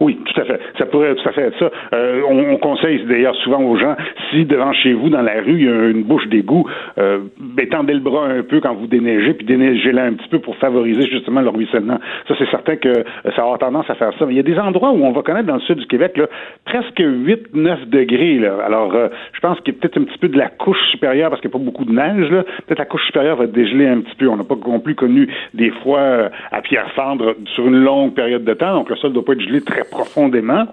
Oui, 0.00 0.18
tout 0.24 0.40
à 0.40 0.44
fait. 0.44 0.60
Ça 0.78 0.86
pourrait 0.86 1.14
tout 1.14 1.28
à 1.28 1.32
fait 1.32 1.42
être 1.42 1.58
ça. 1.58 1.70
Euh, 1.94 2.22
on, 2.28 2.56
conseille 2.56 3.04
d'ailleurs 3.04 3.34
souvent 3.36 3.62
aux 3.62 3.76
gens, 3.76 3.94
si 4.30 4.44
devant 4.44 4.72
chez 4.72 4.92
vous, 4.92 5.08
dans 5.08 5.22
la 5.22 5.40
rue, 5.40 5.58
il 5.58 5.64
y 5.64 5.68
a 5.68 5.88
une 5.88 6.02
bouche 6.02 6.26
d'égout, 6.28 6.66
euh, 6.98 7.20
étendez 7.58 7.94
le 7.94 8.00
bras 8.00 8.26
un 8.26 8.42
peu 8.42 8.60
quand 8.60 8.74
vous 8.74 8.86
déneigez, 8.86 9.34
puis 9.34 9.46
déneigez-la 9.46 10.04
un 10.04 10.12
petit 10.14 10.28
peu 10.28 10.38
pour 10.38 10.56
favoriser 10.56 11.06
justement 11.06 11.40
le 11.40 11.50
ruissellement. 11.50 11.98
Ça, 12.28 12.34
c'est 12.38 12.50
certain 12.50 12.76
que 12.76 12.92
ça 13.24 13.36
va 13.36 13.42
avoir 13.42 13.58
tendance 13.58 13.88
à 13.88 13.94
faire 13.94 14.12
ça. 14.18 14.26
Mais 14.26 14.32
il 14.32 14.36
y 14.36 14.40
a 14.40 14.42
des 14.42 14.58
endroits 14.58 14.90
où 14.90 15.04
on 15.04 15.12
va 15.12 15.22
connaître 15.22 15.46
dans 15.46 15.54
le 15.54 15.60
sud 15.60 15.78
du 15.78 15.86
Québec 15.86 16.16
là, 16.16 16.26
presque 16.64 17.00
8-9 17.00 17.88
degrés. 17.88 18.38
Là. 18.38 18.58
Alors, 18.64 18.94
euh, 18.94 19.08
je 19.32 19.40
pense 19.40 19.60
qu'il 19.60 19.74
y 19.74 19.76
a 19.76 19.80
peut-être 19.80 19.98
un 19.98 20.04
petit 20.04 20.18
peu 20.18 20.28
de 20.28 20.38
la 20.38 20.48
couche 20.48 20.80
supérieure, 20.90 21.30
parce 21.30 21.40
qu'il 21.40 21.50
n'y 21.50 21.56
a 21.56 21.58
pas 21.58 21.64
beaucoup 21.64 21.84
de 21.84 21.92
neige. 21.92 22.30
Là. 22.30 22.42
Peut-être 22.66 22.78
la 22.78 22.86
couche 22.86 23.04
supérieure 23.06 23.36
va 23.36 23.46
dégeler 23.46 23.86
un 23.86 24.00
petit 24.00 24.16
peu. 24.16 24.28
On 24.28 24.36
n'a 24.36 24.44
pas 24.44 24.56
non 24.66 24.80
plus 24.80 24.94
connu 24.94 25.28
des 25.54 25.70
fois 25.82 25.98
euh, 25.98 26.28
à 26.50 26.62
pierre 26.62 26.90
fendre 26.92 27.36
sur 27.54 27.66
une 27.66 27.82
longue 27.82 28.14
période 28.14 28.44
de 28.44 28.54
temps, 28.54 28.74
donc 28.74 28.90
le 28.90 28.96
sol 28.96 29.10
ne 29.10 29.14
doit 29.14 29.24
pas 29.24 29.32
être 29.32 29.42
gelé 29.42 29.60
très 29.66 29.84
profondément. 29.84 30.66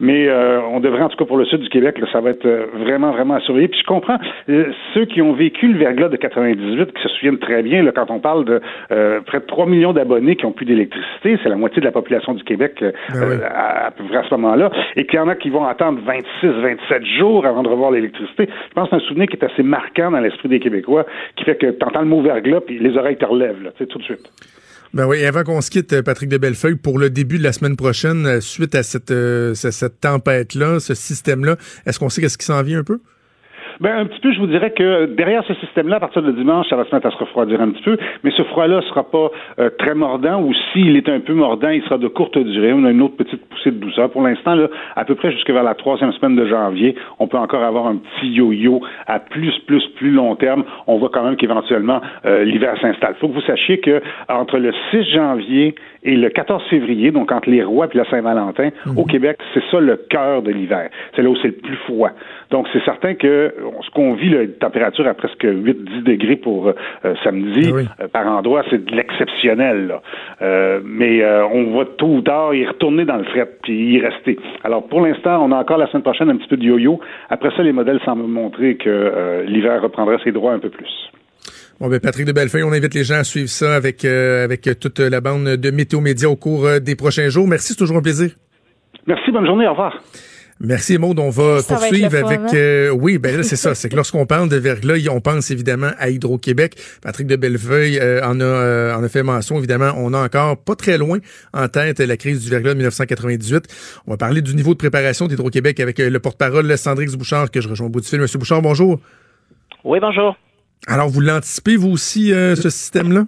Mais 0.00 0.28
euh, 0.28 0.60
on 0.70 0.80
devrait, 0.80 1.02
en 1.02 1.08
tout 1.08 1.16
cas 1.16 1.24
pour 1.24 1.36
le 1.36 1.44
sud 1.44 1.60
du 1.60 1.68
Québec, 1.68 1.98
là, 1.98 2.06
ça 2.12 2.20
va 2.20 2.30
être 2.30 2.46
euh, 2.46 2.66
vraiment, 2.74 3.10
vraiment 3.10 3.34
à 3.34 3.40
surveiller. 3.40 3.68
Puis 3.68 3.80
je 3.80 3.86
comprends 3.86 4.18
euh, 4.48 4.66
ceux 4.92 5.06
qui 5.06 5.22
ont 5.22 5.32
vécu 5.32 5.66
le 5.68 5.78
verglas 5.78 6.08
de 6.08 6.16
98, 6.16 6.92
qui 6.92 7.02
se 7.02 7.08
souviennent 7.08 7.38
très 7.38 7.62
bien, 7.62 7.82
là, 7.82 7.92
quand 7.92 8.10
on 8.10 8.20
parle 8.20 8.44
de 8.44 8.60
près 9.26 9.40
de 9.40 9.46
3 9.46 9.66
millions 9.66 9.92
d'abonnés 9.92 10.36
qui 10.36 10.46
ont 10.46 10.52
plus 10.52 10.66
d'électricité, 10.66 11.38
c'est 11.42 11.48
la 11.48 11.56
moitié 11.56 11.80
de 11.80 11.86
la 11.86 11.92
population 11.92 12.34
du 12.34 12.44
Québec 12.44 12.82
ben 12.82 13.40
à, 13.42 13.90
peu 13.90 14.04
près 14.04 14.18
à 14.18 14.24
ce 14.24 14.34
moment-là, 14.34 14.70
et 14.96 15.06
qu'il 15.06 15.18
y 15.18 15.22
en 15.22 15.28
a 15.28 15.34
qui 15.34 15.50
vont 15.50 15.64
attendre 15.64 16.00
26, 16.04 16.26
27 16.42 17.04
jours 17.18 17.46
avant 17.46 17.62
de 17.62 17.68
revoir 17.68 17.90
l'électricité. 17.90 18.48
Je 18.68 18.74
pense 18.74 18.90
que 18.90 18.96
c'est 18.96 19.04
un 19.04 19.08
souvenir 19.08 19.26
qui 19.28 19.36
est 19.36 19.44
assez 19.44 19.62
marquant 19.62 20.10
dans 20.10 20.20
l'esprit 20.20 20.48
des 20.48 20.60
Québécois, 20.60 21.06
qui 21.36 21.44
fait 21.44 21.56
que 21.56 21.66
tu 21.66 21.84
entends 21.84 22.00
le 22.00 22.06
mot 22.06 22.20
verglas, 22.20 22.60
puis 22.60 22.78
les 22.78 22.96
oreilles 22.96 23.16
te 23.16 23.24
relèvent, 23.26 23.62
là, 23.62 23.70
tout 23.78 23.98
de 23.98 24.04
suite. 24.04 24.30
Ben 24.94 25.08
oui, 25.08 25.24
avant 25.24 25.42
qu'on 25.42 25.60
se 25.60 25.70
quitte, 25.70 25.92
euh, 25.92 26.02
Patrick 26.04 26.28
de 26.28 26.38
Bellefeuille, 26.38 26.76
pour 26.76 27.00
le 27.00 27.10
début 27.10 27.38
de 27.38 27.42
la 27.42 27.52
semaine 27.52 27.74
prochaine, 27.74 28.26
euh, 28.26 28.40
suite 28.40 28.76
à 28.76 28.84
cette, 28.84 29.10
euh, 29.10 29.52
cette 29.52 30.00
tempête-là, 30.00 30.78
ce 30.78 30.94
système-là, 30.94 31.56
est-ce 31.84 31.98
qu'on 31.98 32.08
sait 32.08 32.20
qu'est-ce 32.20 32.38
qui 32.38 32.46
s'en 32.46 32.62
vient 32.62 32.78
un 32.78 32.84
peu? 32.84 33.00
Ben, 33.80 33.96
un 33.96 34.06
petit 34.06 34.20
peu, 34.20 34.32
je 34.32 34.38
vous 34.38 34.46
dirais 34.46 34.70
que 34.70 35.06
derrière 35.06 35.44
ce 35.44 35.54
système-là, 35.54 35.96
à 35.96 36.00
partir 36.00 36.22
de 36.22 36.32
dimanche, 36.32 36.68
ça 36.68 36.76
va 36.76 36.84
se 36.84 36.94
mettre 36.94 37.06
à 37.06 37.10
se 37.10 37.16
refroidir 37.16 37.60
un 37.60 37.70
petit 37.70 37.82
peu, 37.82 37.96
mais 38.22 38.30
ce 38.30 38.42
froid-là 38.42 38.80
sera 38.82 39.04
pas 39.04 39.30
euh, 39.58 39.70
très 39.78 39.94
mordant, 39.94 40.42
ou 40.42 40.52
s'il 40.72 40.96
est 40.96 41.08
un 41.08 41.20
peu 41.20 41.34
mordant, 41.34 41.68
il 41.68 41.82
sera 41.82 41.98
de 41.98 42.08
courte 42.08 42.38
durée. 42.38 42.72
On 42.72 42.84
a 42.84 42.90
une 42.90 43.02
autre 43.02 43.16
petite 43.16 43.44
poussée 43.48 43.70
de 43.70 43.78
douceur. 43.78 44.10
Pour 44.10 44.22
l'instant, 44.22 44.56
à 44.96 45.04
peu 45.04 45.14
près 45.14 45.32
jusque 45.32 45.50
vers 45.50 45.62
la 45.62 45.74
troisième 45.74 46.12
semaine 46.12 46.36
de 46.36 46.46
janvier, 46.46 46.94
on 47.18 47.26
peut 47.26 47.38
encore 47.38 47.62
avoir 47.62 47.86
un 47.86 47.96
petit 47.96 48.28
yo-yo 48.28 48.80
à 49.06 49.18
plus, 49.18 49.58
plus, 49.66 49.84
plus 49.96 50.10
long 50.10 50.36
terme. 50.36 50.64
On 50.86 50.98
voit 50.98 51.10
quand 51.12 51.24
même 51.24 51.36
qu'éventuellement, 51.36 52.00
euh, 52.26 52.44
l'hiver 52.44 52.76
s'installe. 52.80 53.14
Il 53.16 53.20
faut 53.20 53.28
que 53.28 53.34
vous 53.34 53.40
sachiez 53.42 53.78
que 53.78 54.02
entre 54.28 54.58
le 54.58 54.72
6 54.90 55.04
janvier 55.12 55.74
Et 56.04 56.16
le 56.16 56.28
14 56.28 56.62
février, 56.68 57.10
donc 57.10 57.32
entre 57.32 57.48
les 57.48 57.62
rois 57.62 57.86
et 57.92 57.96
la 57.96 58.04
Saint-Valentin, 58.10 58.70
Mhm. 58.86 58.98
au 58.98 59.04
Québec, 59.04 59.38
c'est 59.54 59.62
ça 59.70 59.80
le 59.80 59.96
cœur 59.96 60.42
de 60.42 60.50
l'hiver. 60.50 60.90
C'est 61.16 61.22
là 61.22 61.30
où 61.30 61.36
c'est 61.36 61.48
le 61.48 61.54
plus 61.54 61.76
froid. 61.86 62.10
Donc, 62.50 62.66
c'est 62.72 62.84
certain 62.84 63.14
que 63.14 63.54
ce 63.84 63.90
qu'on 63.90 64.14
vit, 64.14 64.28
une 64.32 64.52
température 64.52 65.06
à 65.06 65.14
presque 65.14 65.44
8-10 65.44 66.02
degrés 66.02 66.36
pour 66.36 66.68
euh, 66.68 67.14
samedi, 67.24 67.70
Ah 67.70 67.74
oui. 67.74 67.82
euh, 68.02 68.08
par 68.08 68.26
endroit, 68.28 68.62
c'est 68.70 68.84
de 68.84 68.94
l'exceptionnel. 68.94 69.86
là. 69.88 70.02
Euh, 70.42 70.80
mais 70.84 71.22
euh, 71.22 71.46
on 71.46 71.76
va 71.76 71.84
tôt 71.96 72.06
ou 72.16 72.20
tard 72.20 72.54
y 72.54 72.64
retourner 72.66 73.04
dans 73.04 73.16
le 73.16 73.24
fret 73.24 73.48
puis 73.62 73.94
y 73.94 73.98
rester. 74.00 74.38
Alors, 74.62 74.86
pour 74.86 75.00
l'instant, 75.00 75.44
on 75.44 75.52
a 75.52 75.56
encore 75.58 75.78
la 75.78 75.86
semaine 75.86 76.02
prochaine 76.02 76.28
un 76.30 76.36
petit 76.36 76.48
peu 76.48 76.56
de 76.56 76.64
yo-yo. 76.64 77.00
Après 77.30 77.50
ça, 77.56 77.62
les 77.62 77.72
modèles 77.72 78.00
semblent 78.04 78.24
montrer 78.28 78.76
que 78.76 78.88
euh, 78.90 79.42
l'hiver 79.44 79.80
reprendrait 79.82 80.18
ses 80.22 80.32
droits 80.32 80.52
un 80.52 80.58
peu 80.58 80.68
plus. 80.70 81.10
Bon, 81.84 81.90
ben, 81.90 82.00
Patrick 82.00 82.24
de 82.24 82.32
Bellefeuille, 82.32 82.62
on 82.62 82.72
invite 82.72 82.94
les 82.94 83.04
gens 83.04 83.16
à 83.16 83.24
suivre 83.24 83.50
ça 83.50 83.74
avec, 83.74 84.06
euh, 84.06 84.42
avec 84.42 84.62
toute 84.80 85.00
la 85.00 85.20
bande 85.20 85.44
de 85.44 85.70
Météo 85.70 86.00
Média 86.00 86.30
au 86.30 86.34
cours 86.34 86.64
euh, 86.64 86.78
des 86.78 86.96
prochains 86.96 87.28
jours. 87.28 87.46
Merci, 87.46 87.74
c'est 87.74 87.78
toujours 87.78 87.98
un 87.98 88.00
plaisir. 88.00 88.30
Merci, 89.06 89.30
bonne 89.30 89.44
journée, 89.44 89.66
au 89.68 89.72
revoir. 89.72 90.00
Merci 90.60 90.96
Maud, 90.96 91.18
on 91.18 91.28
va 91.28 91.60
Ça 91.60 91.74
poursuivre 91.74 92.06
avec 92.06 92.40
hein? 92.40 92.46
euh, 92.54 92.90
oui, 92.90 93.18
ben 93.18 93.36
là 93.36 93.42
c'est 93.42 93.56
ça, 93.56 93.74
c'est 93.74 93.90
que 93.90 93.96
lorsqu'on 93.96 94.24
parle 94.24 94.48
de 94.48 94.56
verglas, 94.56 95.10
on 95.10 95.20
pense 95.20 95.50
évidemment 95.50 95.90
à 95.98 96.08
Hydro-Québec. 96.08 96.76
Patrick 97.02 97.26
de 97.26 97.36
Bellefeuille 97.36 97.98
euh, 97.98 98.24
en 98.24 98.40
a 98.40 98.44
euh, 98.44 98.94
en 98.94 99.02
a 99.02 99.08
fait 99.10 99.22
mention 99.22 99.58
évidemment, 99.58 99.92
on 99.98 100.14
a 100.14 100.24
encore 100.24 100.56
pas 100.56 100.76
très 100.76 100.96
loin 100.96 101.18
en 101.52 101.68
tête 101.68 101.98
la 101.98 102.16
crise 102.16 102.42
du 102.44 102.50
verglas 102.50 102.70
de 102.70 102.78
1998. 102.78 104.00
On 104.06 104.12
va 104.12 104.16
parler 104.16 104.40
du 104.40 104.54
niveau 104.54 104.72
de 104.72 104.78
préparation 104.78 105.26
d'Hydro-Québec 105.26 105.80
avec 105.80 106.00
euh, 106.00 106.08
le 106.08 106.18
porte-parole 106.18 106.78
Sandrix 106.78 107.14
Bouchard 107.14 107.50
que 107.50 107.60
je 107.60 107.68
rejoins 107.68 107.88
au 107.88 107.90
bout 107.90 108.00
du 108.00 108.08
fil. 108.08 108.20
Monsieur 108.20 108.38
Bouchard, 108.38 108.62
bonjour. 108.62 109.00
Oui, 109.84 109.98
bonjour. 110.00 110.34
Alors 110.86 111.08
vous 111.08 111.20
l'anticipez 111.20 111.76
vous 111.76 111.90
aussi 111.90 112.32
euh, 112.32 112.56
ce 112.56 112.70
système 112.70 113.12
là 113.12 113.26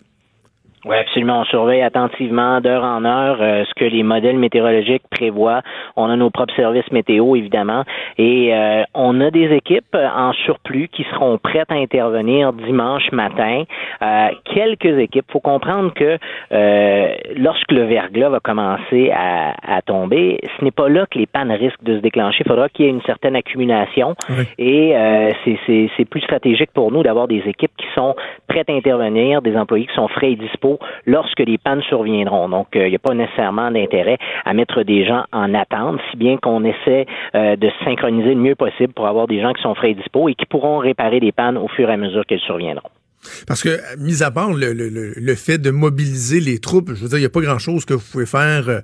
Oui, 0.87 0.97
absolument. 0.97 1.41
On 1.41 1.45
surveille 1.47 1.82
attentivement 1.82 2.61
d'heure 2.61 2.84
en 2.84 3.05
heure 3.05 3.39
euh, 3.41 3.64
ce 3.64 3.74
que 3.74 3.84
les 3.84 4.05
modèles 4.05 4.39
météorologiques 4.39 5.03
prévoient. 5.11 5.62
On 5.97 6.09
a 6.09 6.14
nos 6.14 6.30
propres 6.30 6.55
services 6.55 6.89
météo, 6.93 7.34
évidemment, 7.34 7.82
et 8.18 8.55
euh, 8.55 8.84
on 8.95 9.20
a 9.20 9.32
des 9.32 9.53
équipes 9.53 9.97
en 9.97 10.32
surplus 10.32 10.87
qui 10.89 11.03
seront 11.12 11.39
prêtes 11.39 11.72
à 11.72 11.74
intervenir 11.74 12.53
dimanche 12.53 13.11
matin. 13.11 13.64
Euh, 14.01 14.28
quelques 14.45 14.97
équipes. 14.99 15.24
faut 15.32 15.41
comprendre 15.41 15.93
que 15.93 16.18
euh, 16.53 17.09
lorsque 17.37 17.72
le 17.72 17.82
verglas 17.82 18.28
va 18.28 18.39
commencer 18.39 19.11
à, 19.12 19.55
à 19.66 19.82
tomber, 19.82 20.39
ce 20.57 20.64
n'est 20.64 20.70
pas 20.70 20.89
là 20.89 21.07
que 21.11 21.18
les 21.18 21.26
pannes 21.26 21.51
risquent 21.51 21.82
de 21.82 21.97
se 21.97 22.01
déclencher. 22.01 22.45
Il 22.47 22.49
faudra 22.49 22.68
qu'il 22.68 22.84
y 22.84 22.89
ait 22.89 22.93
une 22.93 23.03
certaine 23.03 23.34
accumulation. 23.34 24.14
Oui. 24.30 24.45
Et 24.59 24.97
euh, 24.97 25.32
c'est- 25.45 26.05
plus 26.09 26.20
stratégique 26.20 26.70
pour 26.72 26.93
nous 26.93 27.03
d'avoir 27.03 27.26
des 27.26 27.43
équipes 27.49 27.72
qui 27.76 27.87
sont 27.97 28.14
prêtes 28.47 28.70
à 28.70 28.72
intervenir, 28.72 29.43
des 29.43 29.57
employés 29.57 29.87
qui 29.87 29.95
sont 29.95 30.07
frais 30.07 30.30
et 30.30 30.37
lorsque 31.07 31.41
les 31.41 31.59
pannes 31.59 31.83
surviendront. 31.83 32.49
Donc, 32.49 32.74
euh, 32.77 32.87
il 32.87 32.91
n'y 32.91 32.97
a 32.97 33.01
pas 33.01 33.14
nécessairement 33.14 33.70
d'intérêt 33.70 34.18
à 34.45 34.55
mettre 34.55 34.83
des 34.83 35.05
gens 35.05 35.24
en 35.33 35.55
attente, 35.55 36.01
si 36.11 36.16
bien 36.16 36.37
qu'on 36.37 36.64
essaie 36.64 37.07
euh, 37.35 37.57
de 37.57 37.68
se 37.68 37.85
synchroniser 37.85 38.35
le 38.35 38.41
mieux 38.41 38.55
possible 38.55 38.93
pour 38.93 39.07
avoir 39.07 39.27
des 39.27 39.41
gens 39.41 39.53
qui 39.53 39.62
sont 39.62 39.74
frais 39.74 39.91
et 39.91 39.95
dispo 39.95 40.29
et 40.29 40.35
qui 40.35 40.47
pourront 40.47 40.79
réparer 40.79 41.20
les 41.20 41.33
pannes 41.33 41.57
au 41.57 41.68
fur 41.68 41.89
et 41.89 41.93
à 41.93 41.97
mesure 41.97 42.24
qu'elles 42.27 42.41
surviendront. 42.41 42.91
Parce 43.47 43.62
que, 43.62 43.81
mis 43.99 44.22
à 44.22 44.31
part 44.31 44.53
le, 44.53 45.35
fait 45.35 45.59
de 45.59 45.70
mobiliser 45.70 46.41
les 46.41 46.59
troupes, 46.59 46.93
je 46.95 47.03
veux 47.03 47.09
dire, 47.09 47.18
il 47.18 47.22
n'y 47.22 47.27
a 47.27 47.31
pas 47.31 47.41
grand-chose 47.41 47.85
que 47.85 47.95
vous 47.95 48.05
pouvez 48.12 48.27
faire 48.27 48.68
euh, 48.68 48.81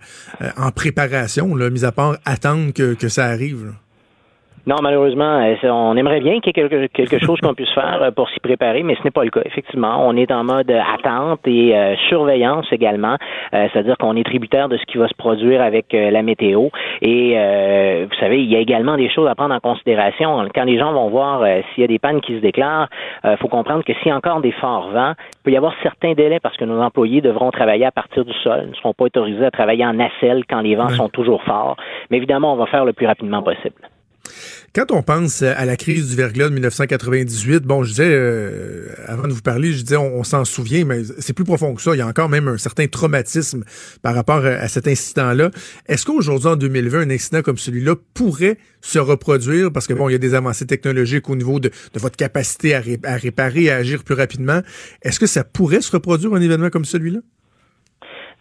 en 0.57 0.71
préparation, 0.71 1.55
là, 1.55 1.71
mis 1.71 1.85
à 1.85 1.93
part 1.93 2.17
attendre 2.25 2.73
que, 2.73 3.09
ça 3.09 3.27
arrive. 3.27 3.73
Non, 4.65 4.77
malheureusement, 4.81 5.41
euh, 5.41 5.57
on 5.71 5.97
aimerait 5.97 6.21
bien 6.21 6.39
qu'il 6.39 6.57
y 6.57 6.61
ait 6.61 6.69
quelque, 6.69 6.87
quelque 6.87 7.19
chose 7.19 7.41
qu'on 7.41 7.53
puisse 7.53 7.73
faire 7.75 8.01
euh, 8.01 8.11
pour 8.13 8.31
s'y 8.31 8.39
préparer, 8.39 8.85
mais 8.85 8.95
ce 8.95 9.03
n'est 9.03 9.11
pas 9.11 9.25
le 9.25 9.31
cas. 9.31 9.41
Effectivement, 9.45 9.97
on 10.07 10.17
est 10.17 10.31
en 10.31 10.45
mode 10.45 10.71
euh, 10.71 10.81
attente 10.95 11.41
et 11.47 11.77
euh, 11.77 11.97
surveillance 12.09 12.67
également, 12.71 13.17
Euh, 13.55 13.69
c'est-à-dire 13.73 13.97
qu'on 13.99 14.17
est 14.17 14.25
tributaire 14.25 14.69
de 14.69 14.77
ce 14.77 14.85
qui 14.87 14.99
va 14.99 15.09
se 15.09 15.15
produire 15.15 15.61
avec 15.61 15.93
euh, 15.93 16.11
la 16.11 16.23
météo. 16.23 16.69
Et 17.03 17.35
euh, 17.37 18.07
vous 18.09 18.17
savez, 18.19 18.43
il 18.43 18.51
y 18.51 18.57
a 18.57 18.61
également 18.61 18.97
des 18.97 19.11
choses 19.11 19.29
à 19.29 19.35
prendre 19.35 19.55
en 19.55 19.61
considération. 19.61 20.47
Quand 20.55 20.65
les 20.65 20.79
gens 20.79 20.93
vont 20.93 21.09
voir 21.09 21.43
s'il 21.69 21.83
y 21.83 21.85
a 21.85 21.89
des 21.89 21.99
pannes 21.99 22.21
qui 22.21 22.35
se 22.37 22.41
déclarent, 22.41 22.89
il 23.25 23.37
faut 23.39 23.49
comprendre 23.49 23.85
que 23.85 23.93
s'il 23.95 24.09
y 24.09 24.11
a 24.11 24.17
encore 24.17 24.41
des 24.41 24.53
forts 24.53 24.91
vents, 24.91 25.15
il 25.19 25.43
peut 25.45 25.51
y 25.51 25.57
avoir 25.57 25.75
certains 25.83 26.13
délais 26.13 26.41
parce 26.41 26.57
que 26.57 26.65
nos 26.65 26.81
employés 26.81 27.21
devront 27.21 27.51
travailler 27.51 27.87
à 27.87 27.91
partir 27.91 28.25
du 28.25 28.33
sol, 28.45 28.69
ne 28.71 28.75
seront 28.75 28.95
pas 28.95 29.05
autorisés 29.05 29.45
à 29.45 29.51
travailler 29.51 29.85
en 29.85 29.95
nacelle 29.95 30.45
quand 30.49 30.61
les 30.61 30.77
vents 30.77 30.89
sont 30.89 31.09
toujours 31.09 31.43
forts. 31.43 31.77
Mais 32.11 32.17
évidemment, 32.19 32.53
on 32.53 32.57
va 32.57 32.67
faire 32.67 32.85
le 32.85 32.93
plus 32.93 33.07
rapidement 33.07 33.43
possible. 33.43 33.75
Quand 34.75 34.91
on 34.91 35.03
pense 35.03 35.43
à 35.43 35.65
la 35.67 35.77
crise 35.77 36.09
du 36.09 36.17
verglas 36.17 36.49
de 36.49 36.55
1998, 36.55 37.65
bon, 37.65 37.83
je 37.83 37.91
disais, 37.91 38.09
euh, 38.09 38.89
avant 39.07 39.29
de 39.29 39.33
vous 39.33 39.43
parler, 39.43 39.73
je 39.73 39.83
disais, 39.83 39.97
on, 39.97 40.25
s'en 40.25 40.45
souvient, 40.45 40.85
mais 40.85 41.03
c'est 41.19 41.35
plus 41.35 41.45
profond 41.45 41.75
que 41.75 41.83
ça. 41.83 41.95
Il 41.95 41.99
y 41.99 42.01
a 42.01 42.07
encore 42.07 42.29
même 42.29 42.49
un 42.49 42.57
certain 42.57 42.87
traumatisme 42.87 43.65
par 44.01 44.15
rapport 44.15 44.45
à, 44.47 44.69
cet 44.69 44.89
incident-là. 44.89 45.51
Est-ce 45.87 46.07
qu'aujourd'hui, 46.07 46.49
en 46.49 46.57
2020, 46.57 47.01
un 47.01 47.11
incident 47.11 47.43
comme 47.43 47.59
celui-là 47.59 47.97
pourrait 48.15 48.57
se 48.81 48.99
reproduire? 48.99 49.71
Parce 49.73 49.87
que 49.87 49.93
bon, 49.95 50.09
il 50.09 50.13
y 50.13 50.15
a 50.15 50.19
des 50.19 50.35
avancées 50.35 50.67
technologiques 50.67 51.29
au 51.29 51.37
niveau 51.37 51.61
de, 51.61 51.69
de 51.69 52.01
votre 52.01 52.17
capacité 52.17 52.75
à, 52.75 52.81
ré- 52.81 53.01
à 53.05 53.17
réparer, 53.17 53.71
à 53.71 53.77
agir 53.77 54.05
plus 54.05 54.15
rapidement. 54.15 54.63
Est-ce 55.03 55.21
que 55.21 55.27
ça 55.27 55.45
pourrait 55.45 55.83
se 55.83 55.93
reproduire 55.93 56.33
un 56.35 56.41
événement 56.41 56.71
comme 56.71 56.85
celui-là? 56.85 57.21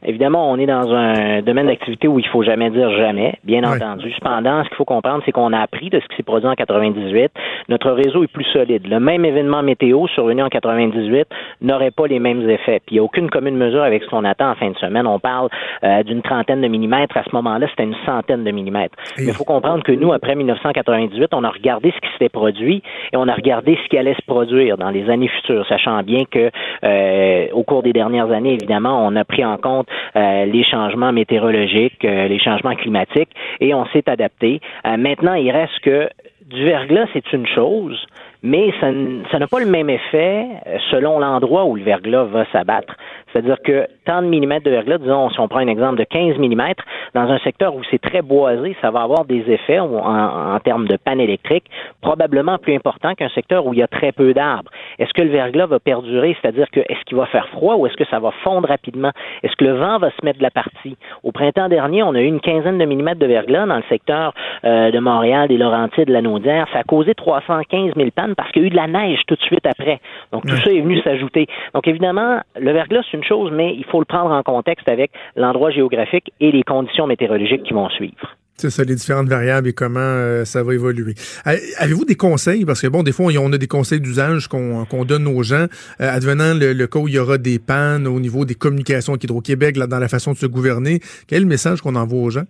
Évidemment, 0.05 0.49
on 0.51 0.57
est 0.57 0.65
dans 0.65 0.91
un 0.93 1.41
domaine 1.41 1.67
d'activité 1.67 2.07
où 2.07 2.17
il 2.19 2.27
faut 2.27 2.41
jamais 2.43 2.69
dire 2.69 2.89
jamais, 2.91 3.35
bien 3.43 3.63
entendu. 3.63 4.11
Cependant, 4.13 4.63
ce 4.63 4.69
qu'il 4.69 4.77
faut 4.77 4.85
comprendre, 4.85 5.21
c'est 5.25 5.31
qu'on 5.31 5.53
a 5.53 5.59
appris 5.59 5.89
de 5.89 5.99
ce 5.99 6.07
qui 6.07 6.15
s'est 6.17 6.23
produit 6.23 6.47
en 6.49 6.55
98. 6.55 7.31
Notre 7.69 7.91
réseau 7.91 8.23
est 8.23 8.31
plus 8.31 8.45
solide. 8.45 8.87
Le 8.87 8.99
même 8.99 9.25
événement 9.25 9.61
météo 9.61 10.07
survenu 10.07 10.41
en 10.41 10.49
98 10.49 11.27
n'aurait 11.61 11.91
pas 11.91 12.07
les 12.07 12.19
mêmes 12.19 12.49
effets. 12.49 12.79
Puis 12.85 12.91
il 12.91 12.93
n'y 12.95 12.99
a 12.99 13.03
aucune 13.03 13.29
commune 13.29 13.55
mesure 13.57 13.83
avec 13.83 14.03
ce 14.03 14.09
qu'on 14.09 14.25
attend 14.25 14.51
en 14.51 14.55
fin 14.55 14.69
de 14.71 14.77
semaine. 14.77 15.05
On 15.05 15.19
parle 15.19 15.49
euh, 15.83 16.03
d'une 16.03 16.21
trentaine 16.21 16.61
de 16.61 16.67
millimètres. 16.67 17.15
À 17.17 17.23
ce 17.23 17.29
moment-là, 17.35 17.67
c'était 17.69 17.83
une 17.83 17.95
centaine 18.05 18.43
de 18.43 18.51
millimètres. 18.51 18.95
Et- 19.17 19.21
Mais 19.21 19.27
il 19.27 19.33
faut 19.33 19.43
comprendre 19.43 19.83
que 19.83 19.91
nous, 19.91 20.11
après 20.13 20.35
1998, 20.35 21.29
on 21.33 21.43
a 21.43 21.49
regardé 21.49 21.91
ce 21.91 21.99
qui 21.99 22.11
s'était 22.13 22.29
produit 22.29 22.81
et 23.13 23.17
on 23.17 23.27
a 23.27 23.33
regardé 23.33 23.77
ce 23.83 23.87
qui 23.89 23.97
allait 23.97 24.15
se 24.15 24.25
produire 24.25 24.77
dans 24.77 24.89
les 24.89 25.09
années 25.09 25.27
futures, 25.27 25.65
sachant 25.67 26.01
bien 26.03 26.23
que 26.29 26.49
euh, 26.83 27.47
au 27.53 27.63
cours 27.63 27.83
des 27.83 27.93
dernières 27.93 28.31
années, 28.31 28.53
évidemment, 28.53 29.05
on 29.05 29.15
a 29.15 29.23
pris 29.23 29.45
en 29.45 29.57
compte 29.57 29.87
euh, 30.15 30.45
les 30.45 30.63
changements 30.63 31.11
météorologiques, 31.11 32.03
euh, 32.05 32.27
les 32.27 32.39
changements 32.39 32.75
climatiques 32.75 33.31
et 33.59 33.73
on 33.73 33.85
s'est 33.87 34.09
adapté. 34.09 34.61
Euh, 34.85 34.97
maintenant, 34.97 35.33
il 35.33 35.51
reste 35.51 35.79
que 35.81 36.09
du 36.45 36.65
verglas, 36.65 37.07
c'est 37.13 37.31
une 37.31 37.47
chose, 37.47 38.05
mais 38.43 38.73
ça 38.81 39.39
n'a 39.39 39.47
pas 39.47 39.59
le 39.59 39.67
même 39.67 39.89
effet 39.89 40.45
selon 40.89 41.19
l'endroit 41.19 41.65
où 41.65 41.75
le 41.75 41.83
verglas 41.83 42.25
va 42.25 42.45
s'abattre. 42.51 42.95
C'est-à-dire 43.31 43.57
que 43.63 43.87
tant 44.05 44.21
de 44.21 44.27
millimètres 44.27 44.65
de 44.65 44.71
verglas, 44.71 44.97
disons, 44.97 45.29
si 45.29 45.39
on 45.39 45.47
prend 45.47 45.59
un 45.59 45.67
exemple 45.67 45.97
de 45.97 46.03
15 46.03 46.37
millimètres, 46.37 46.83
dans 47.13 47.29
un 47.29 47.39
secteur 47.39 47.75
où 47.75 47.81
c'est 47.89 48.01
très 48.01 48.21
boisé, 48.21 48.75
ça 48.81 48.91
va 48.91 49.01
avoir 49.01 49.25
des 49.25 49.43
effets 49.49 49.79
en, 49.79 49.93
en 49.93 50.59
termes 50.59 50.87
de 50.87 50.97
panne 50.97 51.19
électrique 51.19 51.65
probablement 52.01 52.57
plus 52.57 52.75
importants 52.75 53.13
qu'un 53.15 53.29
secteur 53.29 53.65
où 53.65 53.73
il 53.73 53.79
y 53.79 53.83
a 53.83 53.87
très 53.87 54.11
peu 54.11 54.33
d'arbres. 54.33 54.71
Est-ce 54.99 55.13
que 55.13 55.21
le 55.21 55.29
verglas 55.29 55.67
va 55.67 55.79
perdurer? 55.79 56.35
C'est-à-dire 56.41 56.69
que 56.71 56.79
est-ce 56.79 57.03
qu'il 57.05 57.17
va 57.17 57.25
faire 57.27 57.47
froid 57.49 57.75
ou 57.75 57.85
est-ce 57.87 57.95
que 57.95 58.05
ça 58.05 58.19
va 58.19 58.31
fondre 58.43 58.67
rapidement? 58.67 59.11
Est-ce 59.43 59.55
que 59.55 59.65
le 59.65 59.73
vent 59.73 59.97
va 59.99 60.09
se 60.11 60.25
mettre 60.25 60.39
de 60.39 60.43
la 60.43 60.51
partie? 60.51 60.97
Au 61.23 61.31
printemps 61.31 61.69
dernier, 61.69 62.03
on 62.03 62.13
a 62.15 62.21
eu 62.21 62.25
une 62.25 62.39
quinzaine 62.39 62.77
de 62.77 62.85
millimètres 62.85 63.19
de 63.19 63.25
verglas 63.25 63.65
dans 63.65 63.77
le 63.77 63.83
secteur 63.89 64.33
euh, 64.65 64.91
de 64.91 64.99
Montréal, 64.99 65.47
des 65.47 65.57
Laurentides, 65.57 66.07
de 66.07 66.13
la 66.13 66.21
Naudière. 66.21 66.67
Ça 66.73 66.79
a 66.79 66.83
causé 66.83 67.13
315 67.13 67.93
000 67.95 68.09
pannes 68.15 68.35
parce 68.35 68.51
qu'il 68.51 68.63
y 68.63 68.65
a 68.65 68.67
eu 68.67 68.71
de 68.71 68.75
la 68.75 68.87
neige 68.87 69.21
tout 69.27 69.35
de 69.35 69.41
suite 69.41 69.65
après. 69.65 69.99
Donc, 70.31 70.45
tout 70.45 70.55
ça 70.57 70.71
est 70.71 70.81
venu 70.81 70.99
s'ajouter. 71.01 71.47
Donc, 71.73 71.87
évidemment, 71.87 72.39
le 72.59 72.71
verglas, 72.71 73.01
c'est 73.09 73.17
une 73.17 73.20
chose, 73.23 73.51
mais 73.53 73.73
il 73.75 73.85
faut 73.85 73.99
le 73.99 74.05
prendre 74.05 74.31
en 74.31 74.43
contexte 74.43 74.87
avec 74.89 75.11
l'endroit 75.35 75.71
géographique 75.71 76.31
et 76.39 76.51
les 76.51 76.63
conditions 76.63 77.07
météorologiques 77.07 77.63
qui 77.63 77.73
vont 77.73 77.89
suivre. 77.89 78.35
C'est 78.61 78.69
ça, 78.69 78.83
les 78.83 78.93
différentes 78.93 79.27
variables 79.27 79.69
et 79.69 79.73
comment 79.73 79.99
euh, 79.99 80.45
ça 80.45 80.61
va 80.61 80.75
évoluer. 80.75 81.15
Euh, 81.47 81.55
Avez-vous 81.79 82.05
des 82.05 82.15
conseils? 82.15 82.63
Parce 82.63 82.79
que 82.79 82.87
bon, 82.87 83.01
des 83.01 83.11
fois, 83.11 83.31
on 83.39 83.51
a 83.53 83.57
des 83.57 83.67
conseils 83.67 83.99
d'usage 83.99 84.47
qu'on 84.47 85.05
donne 85.05 85.25
aux 85.25 85.41
gens. 85.41 85.65
Euh, 85.99 86.15
advenant 86.15 86.53
le, 86.53 86.85
cas 86.85 86.99
où 86.99 87.07
il 87.07 87.15
y 87.15 87.19
aura 87.19 87.39
des 87.39 87.57
pannes 87.57 88.05
au 88.05 88.19
niveau 88.19 88.45
des 88.45 88.53
communications 88.53 89.13
avec 89.13 89.23
Hydro-Québec, 89.23 89.77
dans 89.77 89.97
la 89.97 90.07
façon 90.07 90.33
de 90.33 90.37
se 90.37 90.45
gouverner, 90.45 90.99
quel 91.27 91.37
est 91.37 91.41
le 91.41 91.47
message 91.47 91.81
qu'on 91.81 91.95
envoie 91.95 92.21
aux 92.21 92.29
gens? 92.29 92.43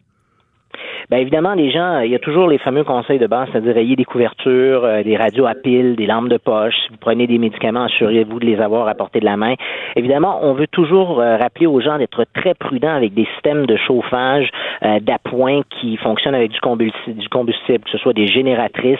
Bien 1.11 1.19
évidemment, 1.19 1.55
les 1.55 1.71
gens, 1.71 1.99
il 1.99 2.09
y 2.09 2.15
a 2.15 2.19
toujours 2.19 2.47
les 2.47 2.57
fameux 2.57 2.85
conseils 2.85 3.19
de 3.19 3.27
base, 3.27 3.49
c'est-à-dire 3.51 3.75
ayez 3.75 3.97
des 3.97 4.05
couvertures, 4.05 4.85
euh, 4.85 5.03
des 5.03 5.17
radios 5.17 5.45
à 5.45 5.55
piles, 5.55 5.97
des 5.97 6.05
lampes 6.05 6.29
de 6.29 6.37
poche. 6.37 6.73
Si 6.85 6.89
vous 6.89 6.95
prenez 7.01 7.27
des 7.27 7.37
médicaments, 7.37 7.83
assurez-vous 7.83 8.39
de 8.39 8.45
les 8.45 8.61
avoir 8.61 8.87
à 8.87 8.95
portée 8.95 9.19
de 9.19 9.25
la 9.25 9.35
main. 9.35 9.55
Évidemment, 9.97 10.39
on 10.41 10.53
veut 10.53 10.67
toujours 10.67 11.19
euh, 11.19 11.35
rappeler 11.35 11.67
aux 11.67 11.81
gens 11.81 11.97
d'être 11.97 12.23
très 12.33 12.53
prudents 12.53 12.95
avec 12.95 13.13
des 13.13 13.25
systèmes 13.33 13.65
de 13.65 13.75
chauffage 13.75 14.49
euh, 14.83 15.01
d'appoint 15.01 15.63
qui 15.69 15.97
fonctionnent 15.97 16.33
avec 16.33 16.51
du 16.51 16.61
combustible, 16.61 17.83
que 17.83 17.89
ce 17.91 17.97
soit 17.97 18.13
des 18.13 18.27
génératrices. 18.27 18.97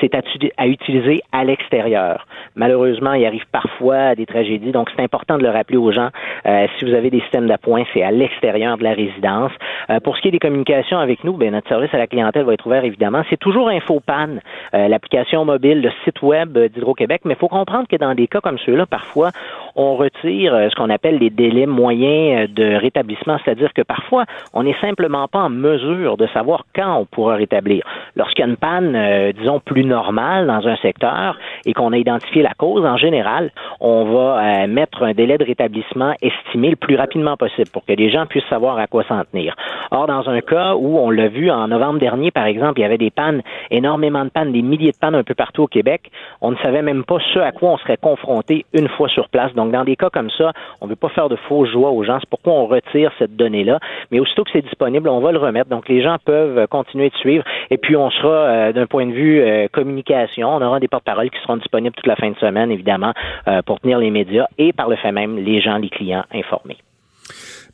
c'est 0.00 0.14
à, 0.14 0.22
à, 0.56 0.66
utiliser 0.66 1.20
à 1.30 1.44
l'extérieur. 1.44 2.26
Malheureusement, 2.56 3.12
il 3.12 3.26
arrive 3.26 3.44
parfois 3.52 4.14
des 4.14 4.24
tragédies, 4.24 4.72
donc 4.72 4.88
c'est 4.96 5.02
important 5.02 5.36
de 5.36 5.42
le 5.42 5.50
rappeler 5.50 5.76
aux 5.76 5.92
gens. 5.92 6.08
Euh, 6.46 6.66
si 6.78 6.86
vous 6.86 6.94
avez 6.94 7.10
des 7.10 7.20
systèmes 7.20 7.48
d'appoint, 7.48 7.84
c'est 7.92 8.02
à 8.02 8.10
l'extérieur 8.10 8.78
de 8.78 8.84
la 8.84 8.94
résidence. 8.94 9.52
Euh, 9.90 10.00
pour 10.00 10.16
ce 10.16 10.22
qui 10.22 10.28
est 10.28 10.32
des 10.32 10.38
communications 10.38 10.98
avec 10.98 11.22
nous, 11.22 11.34
ben, 11.34 11.49
notre 11.50 11.68
service 11.68 11.92
à 11.92 11.98
la 11.98 12.06
clientèle 12.06 12.44
va 12.44 12.54
être 12.54 12.66
ouvert 12.66 12.84
évidemment. 12.84 13.22
C'est 13.30 13.38
toujours 13.38 13.68
InfoPan, 13.68 14.40
euh, 14.74 14.88
l'application 14.88 15.44
mobile, 15.44 15.80
le 15.80 15.90
site 16.04 16.22
web 16.22 16.56
d'Hydro-Québec, 16.56 17.22
mais 17.24 17.34
il 17.34 17.38
faut 17.38 17.48
comprendre 17.48 17.86
que 17.88 17.96
dans 17.96 18.14
des 18.14 18.26
cas 18.26 18.40
comme 18.40 18.58
ceux-là, 18.58 18.86
parfois, 18.86 19.30
on 19.76 19.96
retire 19.96 20.68
ce 20.70 20.74
qu'on 20.74 20.90
appelle 20.90 21.18
les 21.18 21.30
délais 21.30 21.66
moyens 21.66 22.50
de 22.50 22.74
rétablissement, 22.76 23.38
c'est-à-dire 23.44 23.72
que 23.72 23.82
parfois, 23.82 24.24
on 24.52 24.62
n'est 24.62 24.76
simplement 24.80 25.28
pas 25.28 25.40
en 25.40 25.50
mesure 25.50 26.16
de 26.16 26.26
savoir 26.28 26.64
quand 26.74 26.96
on 26.96 27.04
pourra 27.04 27.36
rétablir. 27.36 27.84
Lorsqu'il 28.16 28.44
y 28.44 28.48
a 28.48 28.50
une 28.50 28.56
panne, 28.56 29.32
disons, 29.32 29.60
plus 29.60 29.84
normale 29.84 30.46
dans 30.46 30.66
un 30.66 30.76
secteur 30.76 31.38
et 31.64 31.72
qu'on 31.72 31.92
a 31.92 31.96
identifié 31.96 32.42
la 32.42 32.54
cause, 32.54 32.84
en 32.84 32.96
général, 32.96 33.50
on 33.80 34.04
va 34.04 34.66
mettre 34.66 35.02
un 35.02 35.12
délai 35.12 35.38
de 35.38 35.44
rétablissement 35.44 36.14
estimé 36.20 36.70
le 36.70 36.76
plus 36.76 36.96
rapidement 36.96 37.36
possible 37.36 37.70
pour 37.72 37.84
que 37.84 37.92
les 37.92 38.10
gens 38.10 38.26
puissent 38.26 38.48
savoir 38.48 38.78
à 38.78 38.86
quoi 38.86 39.04
s'en 39.04 39.22
tenir. 39.24 39.54
Or, 39.90 40.06
dans 40.06 40.28
un 40.28 40.40
cas 40.40 40.74
où 40.74 40.98
on 40.98 41.10
l'a 41.10 41.28
vu 41.28 41.39
en 41.48 41.68
novembre 41.68 42.00
dernier, 42.00 42.32
par 42.32 42.46
exemple, 42.46 42.80
il 42.80 42.82
y 42.82 42.84
avait 42.84 42.98
des 42.98 43.10
pannes, 43.10 43.42
énormément 43.70 44.24
de 44.24 44.30
pannes, 44.30 44.50
des 44.50 44.62
milliers 44.62 44.90
de 44.90 44.96
pannes 45.00 45.14
un 45.14 45.22
peu 45.22 45.34
partout 45.34 45.62
au 45.62 45.66
Québec, 45.68 46.10
on 46.40 46.50
ne 46.50 46.56
savait 46.56 46.82
même 46.82 47.04
pas 47.04 47.18
ce 47.32 47.38
à 47.38 47.52
quoi 47.52 47.70
on 47.70 47.78
serait 47.78 47.96
confronté 47.96 48.66
une 48.72 48.88
fois 48.88 49.08
sur 49.08 49.28
place. 49.28 49.54
Donc, 49.54 49.70
dans 49.70 49.84
des 49.84 49.94
cas 49.94 50.10
comme 50.10 50.30
ça, 50.30 50.52
on 50.80 50.86
ne 50.86 50.90
veut 50.90 50.96
pas 50.96 51.08
faire 51.10 51.28
de 51.28 51.36
faux 51.36 51.64
joie 51.64 51.90
aux 51.90 52.02
gens. 52.02 52.18
C'est 52.20 52.28
pourquoi 52.28 52.54
on 52.54 52.66
retire 52.66 53.12
cette 53.18 53.36
donnée-là. 53.36 53.78
Mais 54.10 54.18
aussitôt 54.18 54.42
que 54.42 54.50
c'est 54.52 54.62
disponible, 54.62 55.08
on 55.08 55.20
va 55.20 55.30
le 55.30 55.38
remettre. 55.38 55.70
Donc, 55.70 55.88
les 55.88 56.02
gens 56.02 56.16
peuvent 56.24 56.66
continuer 56.66 57.10
de 57.10 57.16
suivre. 57.16 57.44
Et 57.70 57.78
puis, 57.78 57.96
on 57.96 58.10
sera, 58.10 58.32
euh, 58.32 58.72
d'un 58.72 58.86
point 58.86 59.06
de 59.06 59.12
vue 59.12 59.40
euh, 59.40 59.68
communication, 59.72 60.48
on 60.48 60.62
aura 60.62 60.80
des 60.80 60.88
porte-paroles 60.88 61.30
qui 61.30 61.40
seront 61.42 61.56
disponibles 61.56 61.94
toute 61.94 62.06
la 62.06 62.16
fin 62.16 62.30
de 62.30 62.36
semaine, 62.36 62.70
évidemment, 62.70 63.12
euh, 63.48 63.62
pour 63.62 63.80
tenir 63.80 63.98
les 63.98 64.10
médias 64.10 64.46
et 64.58 64.72
par 64.72 64.88
le 64.88 64.96
fait 64.96 65.12
même 65.12 65.38
les 65.38 65.60
gens, 65.60 65.76
les 65.76 65.90
clients 65.90 66.24
informés. 66.32 66.78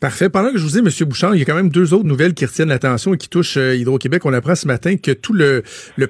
Parfait. 0.01 0.29
Pendant 0.29 0.53
que 0.53 0.59
je 0.59 0.63
vous 0.63 0.77
ai, 0.77 0.81
M. 0.81 0.89
Bouchard, 1.07 1.35
il 1.35 1.39
y 1.39 1.43
a 1.43 1.45
quand 1.45 1.55
même 1.55 1.71
deux 1.71 1.95
autres 1.95 2.05
nouvelles 2.05 2.35
qui 2.35 2.45
retiennent 2.45 2.69
l'attention 2.69 3.15
et 3.15 3.17
qui 3.17 3.29
touchent 3.29 3.57
euh, 3.57 3.75
Hydro-Québec. 3.77 4.27
On 4.27 4.33
apprend 4.33 4.55
ce 4.55 4.67
matin 4.67 4.97
que 4.97 5.11
tout 5.11 5.33
le, 5.33 5.63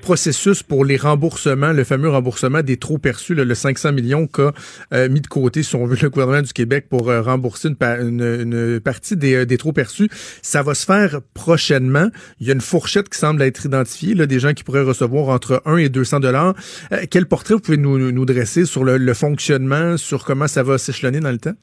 processus 0.02 0.62
pour 0.62 0.84
les 0.84 0.96
remboursements, 0.96 1.72
le 1.72 1.84
fameux 1.84 2.08
remboursement 2.08 2.62
des 2.62 2.76
trop 2.76 2.98
perçus, 2.98 3.34
le 3.34 3.54
500 3.54 3.92
millions 3.92 4.26
qu'a 4.26 4.52
euh, 4.92 5.08
mis 5.08 5.20
de 5.20 5.26
côté, 5.26 5.62
si 5.62 5.76
on 5.76 5.86
veut, 5.86 5.96
le 6.00 6.10
gouvernement 6.10 6.42
du 6.42 6.52
Québec 6.52 6.86
pour 6.88 7.10
euh, 7.10 7.22
rembourser 7.22 7.68
une, 7.68 8.80
partie 8.82 9.16
des, 9.16 9.46
des 9.46 9.56
trop 9.56 9.72
perçus, 9.72 10.08
ça 10.42 10.62
va 10.62 10.74
se 10.74 10.84
faire 10.84 11.20
prochainement. 11.34 12.08
Il 12.40 12.46
y 12.46 12.50
a 12.50 12.54
une 12.54 12.60
fourchette 12.60 13.08
qui 13.08 13.18
semble 13.18 13.42
être 13.42 13.66
identifiée, 13.66 14.14
là, 14.14 14.26
des 14.26 14.40
gens 14.40 14.52
qui 14.52 14.64
pourraient 14.64 14.82
recevoir 14.82 15.28
entre 15.28 15.62
1 15.64 15.76
et 15.76 15.88
200 15.88 16.20
dollars. 16.20 16.54
quel 17.10 17.26
portrait 17.26 17.54
vous 17.54 17.60
pouvez 17.60 17.76
nous, 17.76 18.10
nous 18.10 18.24
dresser 18.24 18.64
sur 18.64 18.84
le, 18.84 18.98
le 18.98 19.14
fonctionnement, 19.14 19.96
sur 19.96 20.24
comment 20.24 20.48
ça 20.48 20.62
va 20.62 20.78
s'échelonner 20.78 21.20
dans 21.20 21.30
le 21.30 21.38
temps? 21.38 21.54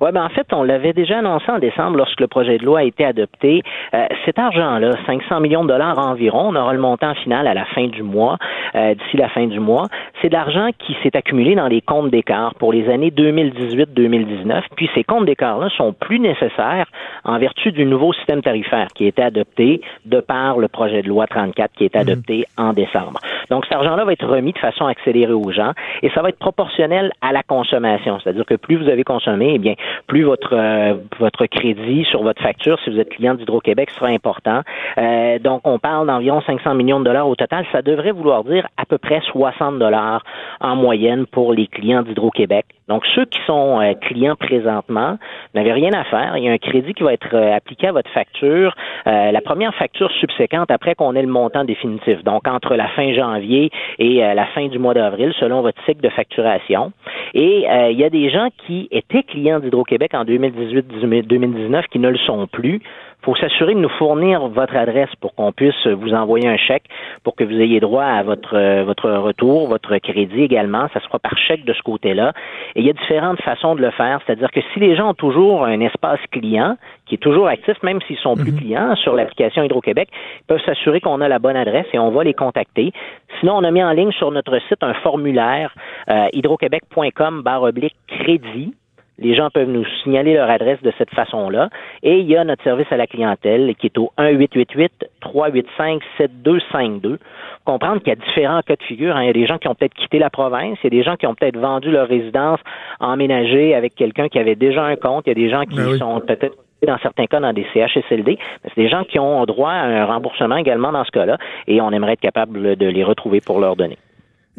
Oui, 0.00 0.10
ben 0.12 0.24
en 0.24 0.28
fait, 0.28 0.46
on 0.52 0.62
l'avait 0.62 0.92
déjà 0.92 1.18
annoncé 1.18 1.50
en 1.50 1.58
décembre 1.58 1.96
lorsque 1.96 2.20
le 2.20 2.26
projet 2.26 2.58
de 2.58 2.64
loi 2.64 2.80
a 2.80 2.84
été 2.84 3.04
adopté. 3.04 3.62
Euh, 3.94 4.06
cet 4.24 4.38
argent-là, 4.38 4.92
500 5.06 5.40
millions 5.40 5.64
de 5.64 5.68
dollars 5.68 5.98
environ, 5.98 6.48
on 6.48 6.56
aura 6.56 6.72
le 6.72 6.80
montant 6.80 7.14
final 7.14 7.46
à 7.46 7.54
la 7.54 7.64
fin 7.66 7.86
du 7.86 8.02
mois, 8.02 8.36
euh, 8.74 8.94
d'ici 8.94 9.16
la 9.16 9.28
fin 9.28 9.46
du 9.46 9.60
mois. 9.60 9.86
C'est 10.20 10.28
de 10.28 10.34
l'argent 10.34 10.68
qui 10.78 10.96
s'est 11.02 11.16
accumulé 11.16 11.54
dans 11.54 11.68
les 11.68 11.80
comptes 11.80 12.10
d'écart 12.10 12.54
pour 12.54 12.72
les 12.72 12.88
années 12.88 13.10
2018-2019. 13.10 14.62
Puis 14.76 14.90
ces 14.94 15.04
comptes 15.04 15.26
d'écart-là 15.26 15.68
sont 15.76 15.92
plus 15.92 16.20
nécessaires 16.20 16.86
en 17.24 17.38
vertu 17.38 17.72
du 17.72 17.84
nouveau 17.84 18.12
système 18.12 18.42
tarifaire 18.42 18.88
qui 18.94 19.04
a 19.04 19.08
été 19.08 19.22
adopté 19.22 19.80
de 20.04 20.20
par 20.20 20.58
le 20.58 20.68
projet 20.68 21.02
de 21.02 21.08
loi 21.08 21.26
34 21.26 21.72
qui 21.72 21.84
a 21.84 21.86
été 21.86 21.98
mhm. 21.98 22.08
adopté 22.08 22.44
en 22.56 22.72
décembre. 22.72 23.20
Donc 23.50 23.64
cet 23.64 23.74
argent-là 23.74 24.04
va 24.04 24.12
être 24.12 24.26
remis 24.26 24.52
de 24.52 24.58
façon 24.58 24.86
accélérée 24.86 25.32
aux 25.32 25.52
gens 25.52 25.72
et 26.02 26.10
ça 26.10 26.22
va 26.22 26.28
être 26.28 26.38
proportionnel 26.38 27.12
à 27.20 27.32
la 27.32 27.42
consommation. 27.42 28.18
C'est-à-dire 28.20 28.44
que 28.44 28.54
plus 28.54 28.76
vous 28.76 28.88
avez 28.88 29.04
consommé, 29.04 29.52
eh 29.54 29.58
bien, 29.58 29.67
plus 30.06 30.22
votre 30.22 30.54
euh, 30.54 30.94
votre 31.18 31.46
crédit 31.46 32.04
sur 32.04 32.22
votre 32.22 32.42
facture, 32.42 32.78
si 32.84 32.90
vous 32.90 32.98
êtes 32.98 33.10
client 33.10 33.34
d'Hydro-Québec, 33.34 33.90
sera 33.90 34.08
important. 34.08 34.62
Euh, 34.98 35.38
donc, 35.38 35.62
on 35.64 35.78
parle 35.78 36.06
d'environ 36.06 36.40
500 36.40 36.74
millions 36.74 37.00
de 37.00 37.04
dollars 37.04 37.28
au 37.28 37.36
total. 37.36 37.66
Ça 37.72 37.82
devrait 37.82 38.12
vouloir 38.12 38.44
dire 38.44 38.66
à 38.76 38.84
peu 38.84 38.98
près 38.98 39.20
60 39.32 39.78
dollars 39.78 40.22
en 40.60 40.76
moyenne 40.76 41.26
pour 41.26 41.52
les 41.52 41.66
clients 41.66 42.02
d'Hydro-Québec. 42.02 42.66
Donc, 42.88 43.04
ceux 43.14 43.26
qui 43.26 43.38
sont 43.46 43.80
euh, 43.80 43.94
clients 43.94 44.36
présentement 44.36 45.18
n'avaient 45.54 45.72
rien 45.72 45.92
à 45.92 46.04
faire. 46.04 46.36
Il 46.36 46.44
y 46.44 46.48
a 46.48 46.52
un 46.52 46.58
crédit 46.58 46.94
qui 46.94 47.02
va 47.02 47.12
être 47.12 47.34
appliqué 47.36 47.88
à 47.88 47.92
votre 47.92 48.10
facture, 48.10 48.74
la 49.06 49.40
première 49.40 49.74
facture 49.74 50.10
subséquente 50.12 50.70
après 50.70 50.94
qu'on 50.94 51.14
ait 51.14 51.22
le 51.22 51.28
montant 51.28 51.64
définitif. 51.64 52.22
Donc, 52.24 52.46
entre 52.46 52.74
la 52.74 52.88
fin 52.88 53.12
janvier 53.12 53.70
et 53.98 54.20
la 54.20 54.46
fin 54.46 54.66
du 54.68 54.78
mois 54.78 54.94
d'avril, 54.94 55.32
selon 55.38 55.62
votre 55.62 55.82
cycle 55.84 56.00
de 56.00 56.08
facturation. 56.08 56.92
Et 57.34 57.66
il 57.90 57.98
y 57.98 58.04
a 58.04 58.10
des 58.10 58.30
gens 58.30 58.48
qui 58.66 58.88
étaient 58.90 59.22
clients 59.22 59.57
d'Hydro 59.60 59.84
québec 59.84 60.12
en 60.14 60.24
2018-2019 60.24 61.84
qui 61.90 61.98
ne 61.98 62.08
le 62.08 62.18
sont 62.18 62.46
plus. 62.46 62.80
Il 63.20 63.24
faut 63.24 63.34
s'assurer 63.34 63.74
de 63.74 63.80
nous 63.80 63.88
fournir 63.88 64.46
votre 64.46 64.76
adresse 64.76 65.10
pour 65.20 65.34
qu'on 65.34 65.50
puisse 65.50 65.86
vous 65.86 66.14
envoyer 66.14 66.46
un 66.46 66.56
chèque 66.56 66.84
pour 67.24 67.34
que 67.34 67.42
vous 67.42 67.60
ayez 67.60 67.80
droit 67.80 68.04
à 68.04 68.22
votre, 68.22 68.56
euh, 68.56 68.84
votre 68.84 69.10
retour, 69.10 69.68
votre 69.68 69.98
crédit 69.98 70.42
également. 70.42 70.86
Ça 70.94 71.00
sera 71.00 71.18
par 71.18 71.36
chèque 71.36 71.64
de 71.64 71.72
ce 71.72 71.82
côté-là. 71.82 72.32
Et 72.76 72.80
il 72.80 72.86
y 72.86 72.90
a 72.90 72.92
différentes 72.92 73.42
façons 73.42 73.74
de 73.74 73.80
le 73.80 73.90
faire. 73.90 74.20
C'est-à-dire 74.24 74.50
que 74.52 74.60
si 74.72 74.78
les 74.78 74.94
gens 74.94 75.10
ont 75.10 75.14
toujours 75.14 75.64
un 75.64 75.80
espace 75.80 76.20
client 76.30 76.76
qui 77.06 77.16
est 77.16 77.18
toujours 77.18 77.48
actif, 77.48 77.82
même 77.82 78.00
s'ils 78.06 78.18
sont 78.18 78.36
plus 78.36 78.52
mhm. 78.52 78.58
clients 78.60 78.96
sur 78.96 79.14
l'application 79.14 79.64
Hydro-Québec, 79.64 80.08
ils 80.12 80.46
peuvent 80.46 80.64
s'assurer 80.64 81.00
qu'on 81.00 81.20
a 81.20 81.28
la 81.28 81.40
bonne 81.40 81.56
adresse 81.56 81.86
et 81.92 81.98
on 81.98 82.10
va 82.10 82.22
les 82.22 82.34
contacter. 82.34 82.92
Sinon, 83.40 83.56
on 83.56 83.64
a 83.64 83.70
mis 83.72 83.82
en 83.82 83.90
ligne 83.90 84.12
sur 84.12 84.30
notre 84.30 84.58
site 84.68 84.82
un 84.82 84.94
formulaire 84.94 85.74
euh, 86.08 86.28
hydroquebec.com 86.32 87.42
barre 87.42 87.62
oblique 87.64 87.96
crédit 88.06 88.74
les 89.18 89.34
gens 89.34 89.50
peuvent 89.50 89.68
nous 89.68 89.84
signaler 90.02 90.32
leur 90.34 90.48
adresse 90.48 90.80
de 90.82 90.92
cette 90.96 91.10
façon-là. 91.10 91.68
Et 92.02 92.20
il 92.20 92.26
y 92.26 92.36
a 92.36 92.44
notre 92.44 92.62
service 92.62 92.86
à 92.90 92.96
la 92.96 93.06
clientèle 93.06 93.74
qui 93.76 93.84
est 93.86 93.98
au 93.98 94.10
1-888-385-7252. 94.18 97.18
Comprendre 97.64 97.98
qu'il 97.98 98.08
y 98.08 98.12
a 98.12 98.16
différents 98.16 98.62
cas 98.62 98.76
de 98.76 98.82
figure. 98.82 99.14
Hein. 99.16 99.24
Il 99.24 99.26
y 99.26 99.30
a 99.30 99.34
des 99.34 99.46
gens 99.46 99.58
qui 99.58 99.68
ont 99.68 99.74
peut-être 99.74 99.92
quitté 99.94 100.18
la 100.18 100.30
province. 100.30 100.78
Il 100.82 100.94
y 100.94 100.96
a 100.98 100.98
des 100.98 101.02
gens 101.02 101.16
qui 101.16 101.26
ont 101.26 101.34
peut-être 101.34 101.58
vendu 101.58 101.90
leur 101.90 102.08
résidence, 102.08 102.60
emménagé 103.00 103.74
avec 103.74 103.94
quelqu'un 103.94 104.28
qui 104.28 104.38
avait 104.38 104.54
déjà 104.54 104.84
un 104.84 104.96
compte. 104.96 105.26
Il 105.26 105.30
y 105.30 105.32
a 105.32 105.34
des 105.34 105.50
gens 105.50 105.64
qui 105.64 105.76
ben 105.76 105.98
sont 105.98 106.20
peut-être 106.20 106.56
dans 106.86 106.98
certains 106.98 107.26
cas 107.26 107.40
dans 107.40 107.52
des 107.52 107.66
CHSLD, 107.74 108.38
mais 108.62 108.70
c'est 108.72 108.80
des 108.80 108.88
gens 108.88 109.02
qui 109.02 109.18
ont 109.18 109.44
droit 109.46 109.72
à 109.72 109.84
un 109.84 110.04
remboursement 110.04 110.54
également 110.56 110.92
dans 110.92 111.02
ce 111.04 111.10
cas-là, 111.10 111.36
et 111.66 111.80
on 111.80 111.90
aimerait 111.90 112.12
être 112.12 112.20
capable 112.20 112.76
de 112.76 112.86
les 112.86 113.02
retrouver 113.02 113.40
pour 113.40 113.58
leur 113.58 113.74
donner. 113.74 113.98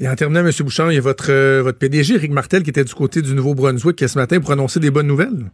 Et 0.02 0.08
en 0.08 0.16
terminant, 0.16 0.40
M. 0.40 0.52
Bouchard, 0.62 0.94
il 0.94 0.96
y 0.96 0.98
a 0.98 1.02
votre, 1.02 1.30
euh, 1.30 1.62
votre 1.62 1.78
PDG, 1.78 2.16
Rick 2.16 2.32
Martel, 2.32 2.64
qui 2.64 2.70
était 2.70 2.86
du 2.86 2.94
côté 2.94 3.22
du 3.22 3.36
Nouveau-Brunswick 3.36 4.00
ce 4.00 4.18
matin 4.18 4.40
pour 4.40 4.52
annoncer 4.52 4.80
des 4.80 4.92
bonnes 4.92 5.08
nouvelles. 5.08 5.52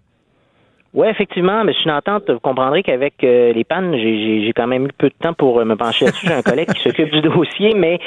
Oui, 0.94 1.08
effectivement, 1.08 1.64
mais 1.64 1.74
je 1.74 1.80
suis 1.80 1.90
entente. 1.90 2.30
Vous 2.30 2.40
comprendrez 2.40 2.84
qu'avec 2.84 3.16
euh, 3.24 3.52
les 3.54 3.64
pannes, 3.64 3.96
j'ai 3.98 4.54
quand 4.56 4.68
même 4.68 4.86
eu 4.86 4.92
peu 4.96 5.10
de 5.10 5.16
temps 5.20 5.34
pour 5.34 5.60
euh, 5.60 5.66
me 5.66 5.76
pencher 5.76 6.06
là-dessus. 6.06 6.28
J'ai 6.28 6.34
un 6.34 6.44
collègue 6.44 6.72
qui 6.72 6.84
s'occupe 6.84 7.12
du 7.12 7.22
dossier, 7.22 7.74
mais 7.76 8.00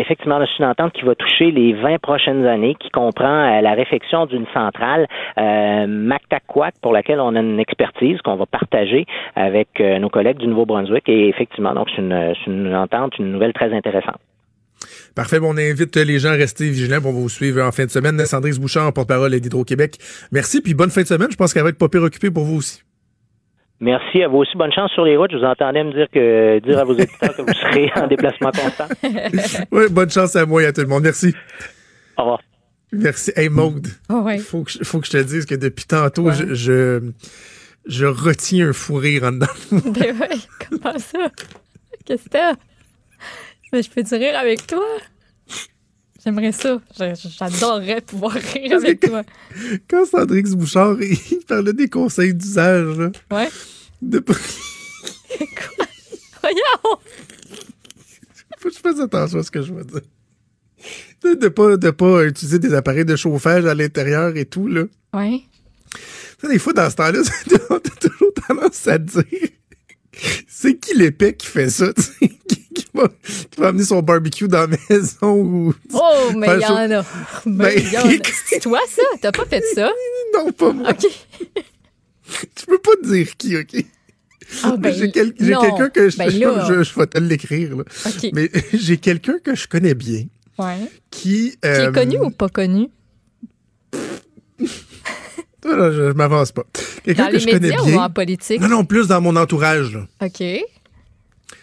effectivement, 0.00 0.40
je 0.40 0.46
suis 0.46 0.64
une 0.64 0.70
entente 0.70 0.94
qui 0.94 1.02
va 1.02 1.14
toucher 1.14 1.50
les 1.50 1.74
20 1.74 1.98
prochaines 2.00 2.46
années, 2.46 2.74
qui 2.80 2.88
comprend 2.88 3.60
la 3.60 3.74
réfection 3.74 4.24
d'une 4.24 4.46
centrale 4.54 5.06
euh, 5.38 5.86
pour 6.80 6.92
laquelle 6.94 7.20
on 7.20 7.36
a 7.36 7.40
une 7.40 7.60
expertise 7.60 8.20
qu'on 8.22 8.36
va 8.36 8.46
partager 8.46 9.04
avec 9.36 9.68
nos 9.78 10.08
collègues 10.08 10.38
du 10.38 10.46
Nouveau-Brunswick. 10.46 11.06
Et 11.10 11.28
effectivement, 11.28 11.74
donc 11.74 11.88
c'est 11.94 12.00
une, 12.00 12.34
une 12.46 12.74
entente, 12.74 13.18
une 13.18 13.32
nouvelle 13.32 13.52
très 13.52 13.72
intéressante. 13.74 14.18
Parfait. 15.14 15.40
Bon, 15.40 15.54
on 15.54 15.58
invite 15.58 15.96
les 15.96 16.18
gens 16.18 16.30
à 16.30 16.32
rester 16.32 16.68
vigilants 16.68 17.00
pour 17.00 17.12
vous 17.12 17.28
suivre 17.28 17.62
en 17.62 17.72
fin 17.72 17.84
de 17.84 17.90
semaine. 17.90 18.18
Sandrine 18.26 18.54
Bouchard, 18.58 18.92
porte-parole 18.92 19.38
d'Hydro-Québec. 19.38 19.98
Merci, 20.32 20.60
puis 20.60 20.74
bonne 20.74 20.90
fin 20.90 21.02
de 21.02 21.06
semaine. 21.06 21.28
Je 21.30 21.36
pense 21.36 21.52
qu'elle 21.52 21.62
va 21.62 21.70
être 21.70 21.78
pas 21.78 21.88
pire 21.88 22.02
occupée 22.02 22.30
pour 22.30 22.44
vous 22.44 22.56
aussi. 22.56 22.82
Merci 23.80 24.22
à 24.22 24.28
vous 24.28 24.38
aussi. 24.38 24.56
Bonne 24.56 24.72
chance 24.72 24.90
sur 24.92 25.04
les 25.04 25.16
routes. 25.16 25.30
Je 25.30 25.36
vous 25.36 25.44
entendais 25.44 25.84
me 25.84 25.92
dire 25.92 26.08
que 26.12 26.58
dire 26.60 26.78
à 26.78 26.84
vos 26.84 26.94
éditeurs 26.94 27.36
que 27.36 27.42
vous 27.42 27.52
serez 27.52 27.90
en 27.94 28.06
déplacement 28.08 28.50
constant. 28.50 28.88
oui, 29.70 29.84
bonne 29.90 30.10
chance 30.10 30.34
à 30.34 30.46
moi 30.46 30.62
et 30.62 30.66
à 30.66 30.72
tout 30.72 30.80
le 30.80 30.88
monde. 30.88 31.04
Merci. 31.04 31.34
Au 32.16 32.22
revoir. 32.22 32.40
Merci. 32.90 33.32
Hey, 33.36 33.48
Maude. 33.48 33.86
Oh, 34.08 34.26
faut, 34.40 34.64
que, 34.64 34.84
faut 34.84 35.00
que 35.00 35.06
je 35.06 35.12
te 35.12 35.22
dise 35.22 35.46
que 35.46 35.54
depuis 35.54 35.84
tantôt, 35.84 36.30
je, 36.32 36.54
je, 36.54 37.10
je, 37.86 38.06
retiens 38.06 38.70
un 38.70 38.72
fou 38.72 38.94
rire 38.94 39.24
en 39.24 39.32
dedans. 39.32 39.46
Ben 39.70 40.18
ouais, 40.18 40.38
comment 40.68 40.98
ça? 40.98 41.30
Qu'est-ce 42.04 42.24
que 42.24 42.30
t'as? 42.30 42.54
Mais 43.72 43.82
je 43.82 43.90
peux 43.90 44.02
te 44.02 44.14
rire 44.14 44.36
avec 44.38 44.66
toi? 44.66 44.84
J'aimerais 46.24 46.52
ça. 46.52 46.80
J'adorerais 46.98 48.00
pouvoir 48.00 48.32
rire 48.32 48.76
avec 48.76 49.00
toi. 49.00 49.22
Quand 49.88 50.04
Sandrix 50.04 50.54
Bouchard, 50.54 50.96
il 51.00 51.44
parlait 51.46 51.72
des 51.72 51.88
conseils 51.88 52.34
d'usage, 52.34 52.98
là. 52.98 53.10
Ouais. 53.30 53.48
De... 54.02 54.18
Quoi? 54.20 54.36
Voyons! 56.42 56.98
Faut 58.58 58.68
que 58.68 58.74
je 58.74 58.80
fasse 58.80 59.00
attention 59.00 59.38
à 59.38 59.42
ce 59.42 59.50
que 59.50 59.62
je 59.62 59.72
veux 59.72 59.84
dire. 59.84 60.00
De, 61.22 61.34
de, 61.34 61.48
pas, 61.48 61.76
de 61.76 61.90
pas 61.90 62.24
utiliser 62.24 62.58
des 62.58 62.74
appareils 62.74 63.04
de 63.04 63.16
chauffage 63.16 63.66
à 63.66 63.74
l'intérieur 63.74 64.36
et 64.36 64.44
tout, 64.44 64.66
là. 64.66 64.84
Ouais. 65.12 65.42
des 66.48 66.58
fois, 66.58 66.72
dans 66.72 66.90
ce 66.90 66.96
temps-là, 66.96 67.22
t'as 67.48 68.08
toujours 68.08 68.32
tendance 68.46 68.86
à 68.88 68.98
dire 68.98 69.24
c'est 70.48 70.76
qui 70.76 70.96
l'épée 70.96 71.34
qui 71.34 71.46
fait 71.46 71.70
ça, 71.70 71.92
va, 73.00 73.08
qui 73.50 73.60
va 73.60 73.68
amener 73.68 73.84
son 73.84 74.00
barbecue 74.02 74.48
dans 74.48 74.66
la 74.68 74.76
maison 74.90 75.34
ou. 75.36 75.74
Oh, 75.92 76.30
mais 76.36 76.48
il 76.56 76.60
y 76.62 76.66
en 76.66 76.76
a. 77.00 77.04
Mais 77.46 77.76
Ben, 77.76 77.92
y 77.92 77.98
en 77.98 78.08
a. 78.08 78.12
C'est 78.46 78.60
toi, 78.60 78.80
ça? 78.88 79.02
T'as 79.20 79.32
pas 79.32 79.44
fait 79.46 79.62
ça? 79.74 79.90
Non, 80.34 80.52
pas 80.52 80.72
moi. 80.72 80.90
OK. 80.90 81.06
Tu 82.54 82.66
peux 82.66 82.78
pas 82.78 82.92
te 83.02 83.06
dire 83.08 83.36
qui, 83.36 83.56
OK? 83.56 83.84
Ah, 84.64 84.76
ben, 84.78 84.94
j'ai 84.94 85.10
quel- 85.10 85.34
quelqu'un 85.34 85.88
que 85.90 86.08
je, 86.10 86.16
Ben 86.16 86.30
je, 86.30 86.82
je- 86.82 86.98
vais 86.98 87.06
te 87.06 87.18
l'écrire, 87.18 87.76
là. 87.76 87.84
OK. 88.06 88.30
Mais 88.34 88.50
j'ai 88.72 88.96
quelqu'un 88.98 89.38
que 89.42 89.54
je 89.54 89.66
connais 89.68 89.94
bien 89.94 90.24
Ouais. 90.58 90.76
qui. 91.10 91.50
Qui 91.52 91.58
euh, 91.64 91.88
est 91.90 91.92
connu 91.94 92.18
ou 92.18 92.30
pas 92.30 92.48
connu? 92.48 92.88
Je, 95.64 95.70
je 95.92 96.12
m'avance 96.12 96.52
pas. 96.52 96.62
Quelqu'un 97.04 97.26
que 97.28 97.32
les 97.32 97.40
je 97.40 97.46
connais 97.46 97.60
médias 97.60 97.82
ou 97.82 97.86
bien. 97.86 98.02
en 98.04 98.10
politique? 98.10 98.60
Non, 98.60 98.68
non, 98.68 98.84
plus 98.84 99.06
dans 99.08 99.20
mon 99.20 99.34
entourage, 99.36 99.92
là. 99.92 100.06
OK. 100.22 100.42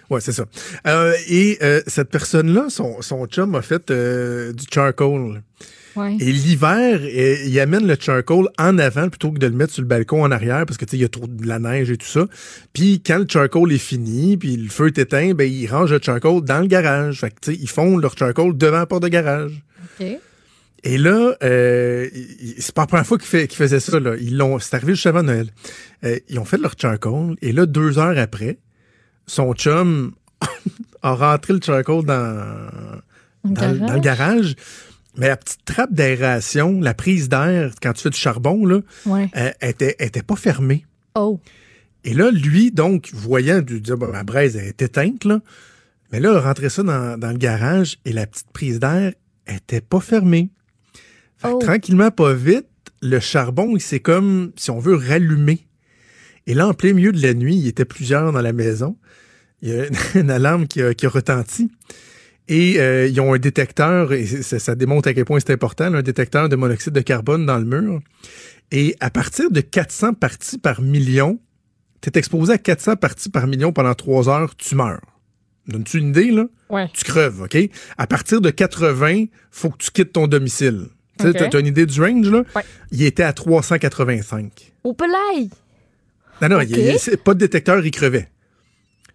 Ouais, 0.10 0.22
c'est 0.22 0.32
ça. 0.32 0.46
Euh, 0.88 1.14
et 1.30 1.58
euh, 1.62 1.82
cette 1.88 2.10
personne-là, 2.10 2.66
son, 2.70 3.02
son 3.02 3.26
chum 3.28 3.56
a 3.56 3.62
fait 3.62 3.90
euh, 3.92 4.54
du 4.54 4.66
charcoal. 4.72 5.42
Ouais. 5.96 6.18
Et 6.20 6.32
l'hiver, 6.32 7.00
euh, 7.02 7.36
il 7.46 7.60
amène 7.60 7.88
le 7.88 7.96
charcoal 8.00 8.50
en 8.58 8.78
avant 8.78 9.08
plutôt 9.08 9.32
que 9.32 9.40
de 9.40 9.48
le 9.48 9.54
mettre 9.54 9.74
sur 9.74 9.82
le 9.82 9.88
balcon 9.88 10.24
en 10.24 10.32
arrière 10.32 10.66
parce 10.66 10.78
que 10.78 10.84
tu 10.84 10.92
sais 10.92 10.98
il 10.98 11.02
y 11.02 11.06
a 11.06 11.10
trop 11.10 11.26
de 11.26 11.48
la 11.48 11.58
neige 11.58 11.90
et 11.90 11.98
tout 11.98 12.08
ça. 12.08 12.26
Puis 12.74 13.02
quand 13.06 13.18
le 13.18 13.26
charcoal 13.30 13.72
est 13.72 13.78
fini, 13.78 14.36
puis 14.36 14.58
le 14.58 14.70
feu 14.70 14.88
est 14.88 14.98
éteint, 14.98 15.34
ben 15.34 15.50
ils 15.50 15.68
rangent 15.68 15.94
le 15.94 16.02
charcoal 16.02 16.42
dans 16.42 16.60
le 16.60 16.68
garage. 16.68 17.22
Fait 17.22 17.30
que 17.30 17.36
tu 17.42 17.54
sais 17.54 17.60
ils 17.62 17.70
font 17.70 17.98
leur 17.98 18.18
charcoal 18.18 18.58
devant 18.58 18.80
la 18.80 18.86
porte 18.86 19.04
de 19.04 19.08
garage. 19.08 19.64
OK. 20.00 20.06
Et 20.88 21.00
là, 21.00 21.36
euh, 21.44 22.08
c'est 22.60 22.76
pas 22.76 22.84
la 22.84 22.88
première 22.88 23.08
fois 23.08 23.18
qu'ils 23.18 23.48
qu'ils 23.48 23.58
faisaient 23.58 23.80
ça. 23.80 24.00
Là. 24.00 24.16
Ils 24.22 24.38
l'ont, 24.38 24.60
c'est 24.60 24.76
arrivé 24.76 24.94
juste 24.94 25.08
avant 25.08 25.24
Noël. 25.24 25.48
Euh, 26.04 26.20
ils 26.30 26.38
ont 26.38 26.46
fait 26.46 26.58
leur 26.58 26.74
charcoal 26.80 27.36
et 27.42 27.52
là 27.54 27.66
deux 27.66 27.98
heures 27.98 28.20
après, 28.20 28.60
son 29.28 29.54
chum 29.54 30.14
a 31.02 31.14
rentré 31.14 31.54
le 31.54 31.60
charcoal 31.62 32.04
dans 32.06 33.02
dans, 33.44 33.72
le- 33.72 33.80
dans 33.80 33.94
le 33.94 34.00
garage? 34.00 34.56
Mais 35.18 35.28
la 35.30 35.38
petite 35.38 35.64
trappe 35.64 35.94
d'aération, 35.94 36.82
la 36.82 36.94
prise 36.94 37.30
d'air, 37.30 37.72
quand 37.82 37.94
tu 37.94 38.02
fais 38.04 38.10
du 38.10 38.18
charbon, 38.18 38.66
là, 38.66 38.80
Ouais. 39.06 39.30
euh, 39.38 39.52
elle 39.62 39.70
était, 39.70 39.96
elle 40.00 40.08
était 40.08 40.24
pas 40.24 40.36
fermée. 40.36 40.86
Oh. 41.16 41.40
Et 42.04 42.14
là, 42.14 42.32
lui, 42.32 42.72
donc, 42.72 43.12
voyant, 43.14 43.62
du 43.62 43.80
dire, 43.80 43.98
bon, 43.98 44.12
ma 44.12 44.24
braise 44.24 44.58
elle 44.58 44.66
est 44.68 44.82
éteinte, 44.82 45.24
là. 45.24 45.40
Mais 46.12 46.20
là, 46.20 46.32
il 46.34 46.38
a 46.38 46.42
rentré 46.42 46.70
ça 46.70 46.84
dans, 46.84 47.18
dans 47.18 47.32
le 47.32 47.38
garage 47.38 47.98
et 48.04 48.12
la 48.12 48.28
petite 48.28 48.52
prise 48.52 48.80
d'air 48.80 49.14
était 49.48 49.80
pas 49.82 50.02
fermée. 50.02 50.50
Fait 51.38 51.48
que 51.48 51.54
Oh. 51.54 51.60
tranquillement, 51.60 52.12
pas 52.12 52.34
vite, 52.34 52.68
le 53.02 53.20
charbon, 53.22 53.76
il 53.76 53.82
s'est 53.82 54.02
comme, 54.02 54.52
si 54.58 54.70
on 54.70 54.80
veut, 54.80 54.96
rallumer. 54.96 55.66
Et 56.46 56.54
là, 56.54 56.68
en 56.68 56.74
plein 56.74 56.92
milieu 56.94 57.12
de 57.14 57.22
la 57.22 57.34
nuit, 57.34 57.56
il 57.56 57.68
était 57.68 57.86
plusieurs 57.86 58.32
dans 58.34 58.42
la 58.42 58.54
maison. 58.54 58.98
Il 59.66 59.72
y 59.72 59.80
a 59.80 59.86
une, 60.20 60.30
alarme 60.30 60.68
qui 60.68 60.82
a, 60.82 60.94
qui 60.94 61.06
a 61.06 61.10
retenti. 61.10 61.70
Et 62.48 62.80
euh, 62.80 63.08
ils 63.08 63.20
ont 63.20 63.34
un 63.34 63.40
détecteur, 63.40 64.14
et 64.14 64.26
ça, 64.26 64.60
ça 64.60 64.76
démontre 64.76 65.10
à 65.10 65.14
quel 65.16 65.26
point 65.26 65.40
c'est 65.40 65.52
important, 65.52 65.90
là, 65.90 65.98
un 65.98 66.04
détecteur 66.04 66.48
de 66.48 66.56
monoxyde 66.56 66.94
de 66.94 67.02
carbone 67.02 67.48
dans 67.48 67.58
le 67.58 67.66
mur. 67.66 68.00
Et 68.72 68.96
à 69.00 69.10
partir 69.10 69.50
de 69.50 69.62
400 69.62 70.14
parties 70.14 70.60
par 70.60 70.82
million, 70.82 71.40
tu 72.02 72.10
es 72.10 72.20
exposé 72.20 72.54
à 72.54 72.58
400 72.60 72.98
parties 72.98 73.30
par 73.30 73.48
million 73.48 73.74
pendant 73.74 73.96
3 73.96 74.30
heures, 74.30 74.56
tu 74.56 74.76
meurs. 74.76 75.02
Donnes-tu 75.68 75.98
une 75.98 76.10
idée, 76.10 76.30
là? 76.30 76.46
Ouais. 76.70 76.88
Tu 76.94 77.04
creves, 77.04 77.42
OK? 77.42 77.58
À 77.98 78.06
partir 78.06 78.42
de 78.42 78.52
80, 78.52 79.26
faut 79.50 79.72
que 79.72 79.78
tu 79.78 79.90
quittes 79.90 80.14
ton 80.14 80.28
domicile. 80.28 80.90
Tu 81.20 81.34
t'as 81.34 81.60
une 81.60 81.66
idée 81.66 81.88
du 81.88 82.00
range, 82.00 82.30
là? 82.30 82.44
Ouais. 82.56 82.62
Il 82.92 83.02
était 83.02 83.24
à 83.24 83.34
385. 83.34 84.74
Au 84.84 84.94
pelay! 84.94 85.50
Non, 86.42 86.50
non, 86.50 86.58
OK. 86.58 86.70
il- 86.70 87.18
pas 87.18 87.34
de 87.34 87.40
détecteur, 87.40 87.84
il 87.84 87.90
crevait. 87.90 88.30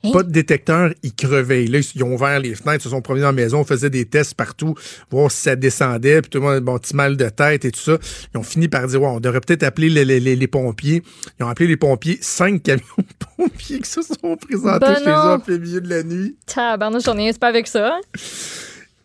Hein? 0.03 0.13
Pas 0.13 0.23
de 0.23 0.31
détecteur, 0.31 0.95
il 1.03 1.15
crevait. 1.15 1.67
Là, 1.67 1.81
ils 1.95 2.03
ont 2.05 2.15
ouvert 2.15 2.41
les 2.41 2.55
fenêtres, 2.55 2.81
ils 2.81 2.85
se 2.85 2.89
sont 2.89 3.03
promenés 3.03 3.21
dans 3.23 3.29
la 3.29 3.33
maison, 3.35 3.61
on 3.61 3.65
faisait 3.65 3.91
des 3.91 4.07
tests 4.07 4.35
partout, 4.35 4.75
voir 5.11 5.31
si 5.31 5.43
ça 5.43 5.57
descendait, 5.57 6.23
puis 6.23 6.31
tout 6.31 6.39
le 6.39 6.45
monde 6.45 6.61
bon 6.61 6.79
petit 6.79 6.97
mal 6.97 7.19
de 7.19 7.29
tête 7.29 7.67
et 7.67 7.71
tout 7.71 7.81
ça. 7.81 7.99
Ils 8.35 8.39
ont 8.39 8.43
fini 8.43 8.69
par 8.69 8.87
dire, 8.87 9.03
ouais, 9.03 9.09
on 9.09 9.21
devrait 9.21 9.41
peut-être 9.43 9.63
appeler 9.63 9.91
les, 9.91 10.07
les- 10.07 10.19
les- 10.21 10.37
les 10.37 10.47
pompiers. 10.47 11.03
Ils 11.39 11.43
ont 11.45 11.49
appelé 11.49 11.67
les 11.69 11.77
pompiers, 11.77 12.19
cinq 12.23 12.63
camions 12.65 12.83
de 12.99 13.27
pompiers 13.37 13.81
qui 13.81 13.91
se 13.91 14.01
sont 14.01 14.37
présentés 14.39 14.79
Ben 14.87 14.97
chez 14.97 15.11
eux 15.11 15.13
en 15.15 15.39
plein 15.39 15.59
milieu 15.59 15.81
de 15.83 15.89
la 15.91 16.03
nuit. 16.03 16.35
Tabarnouche, 16.47 17.03
j'en 17.05 17.19
ai 17.19 17.33
pas 17.35 17.49
avec 17.49 17.67
ça. 17.67 17.95
hein? 17.97 18.01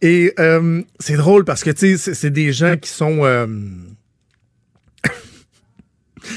Et 0.02 0.34
euh, 0.40 0.82
c'est 1.00 1.16
drôle 1.18 1.44
parce 1.46 1.64
que, 1.64 1.72
tu 1.72 1.80
sais, 1.80 1.98
c'est- 1.98 2.14
c'est 2.14 2.30
des 2.32 2.54
gens 2.54 2.78
qui 2.78 2.90
sont... 2.90 3.26
euh, 3.26 3.48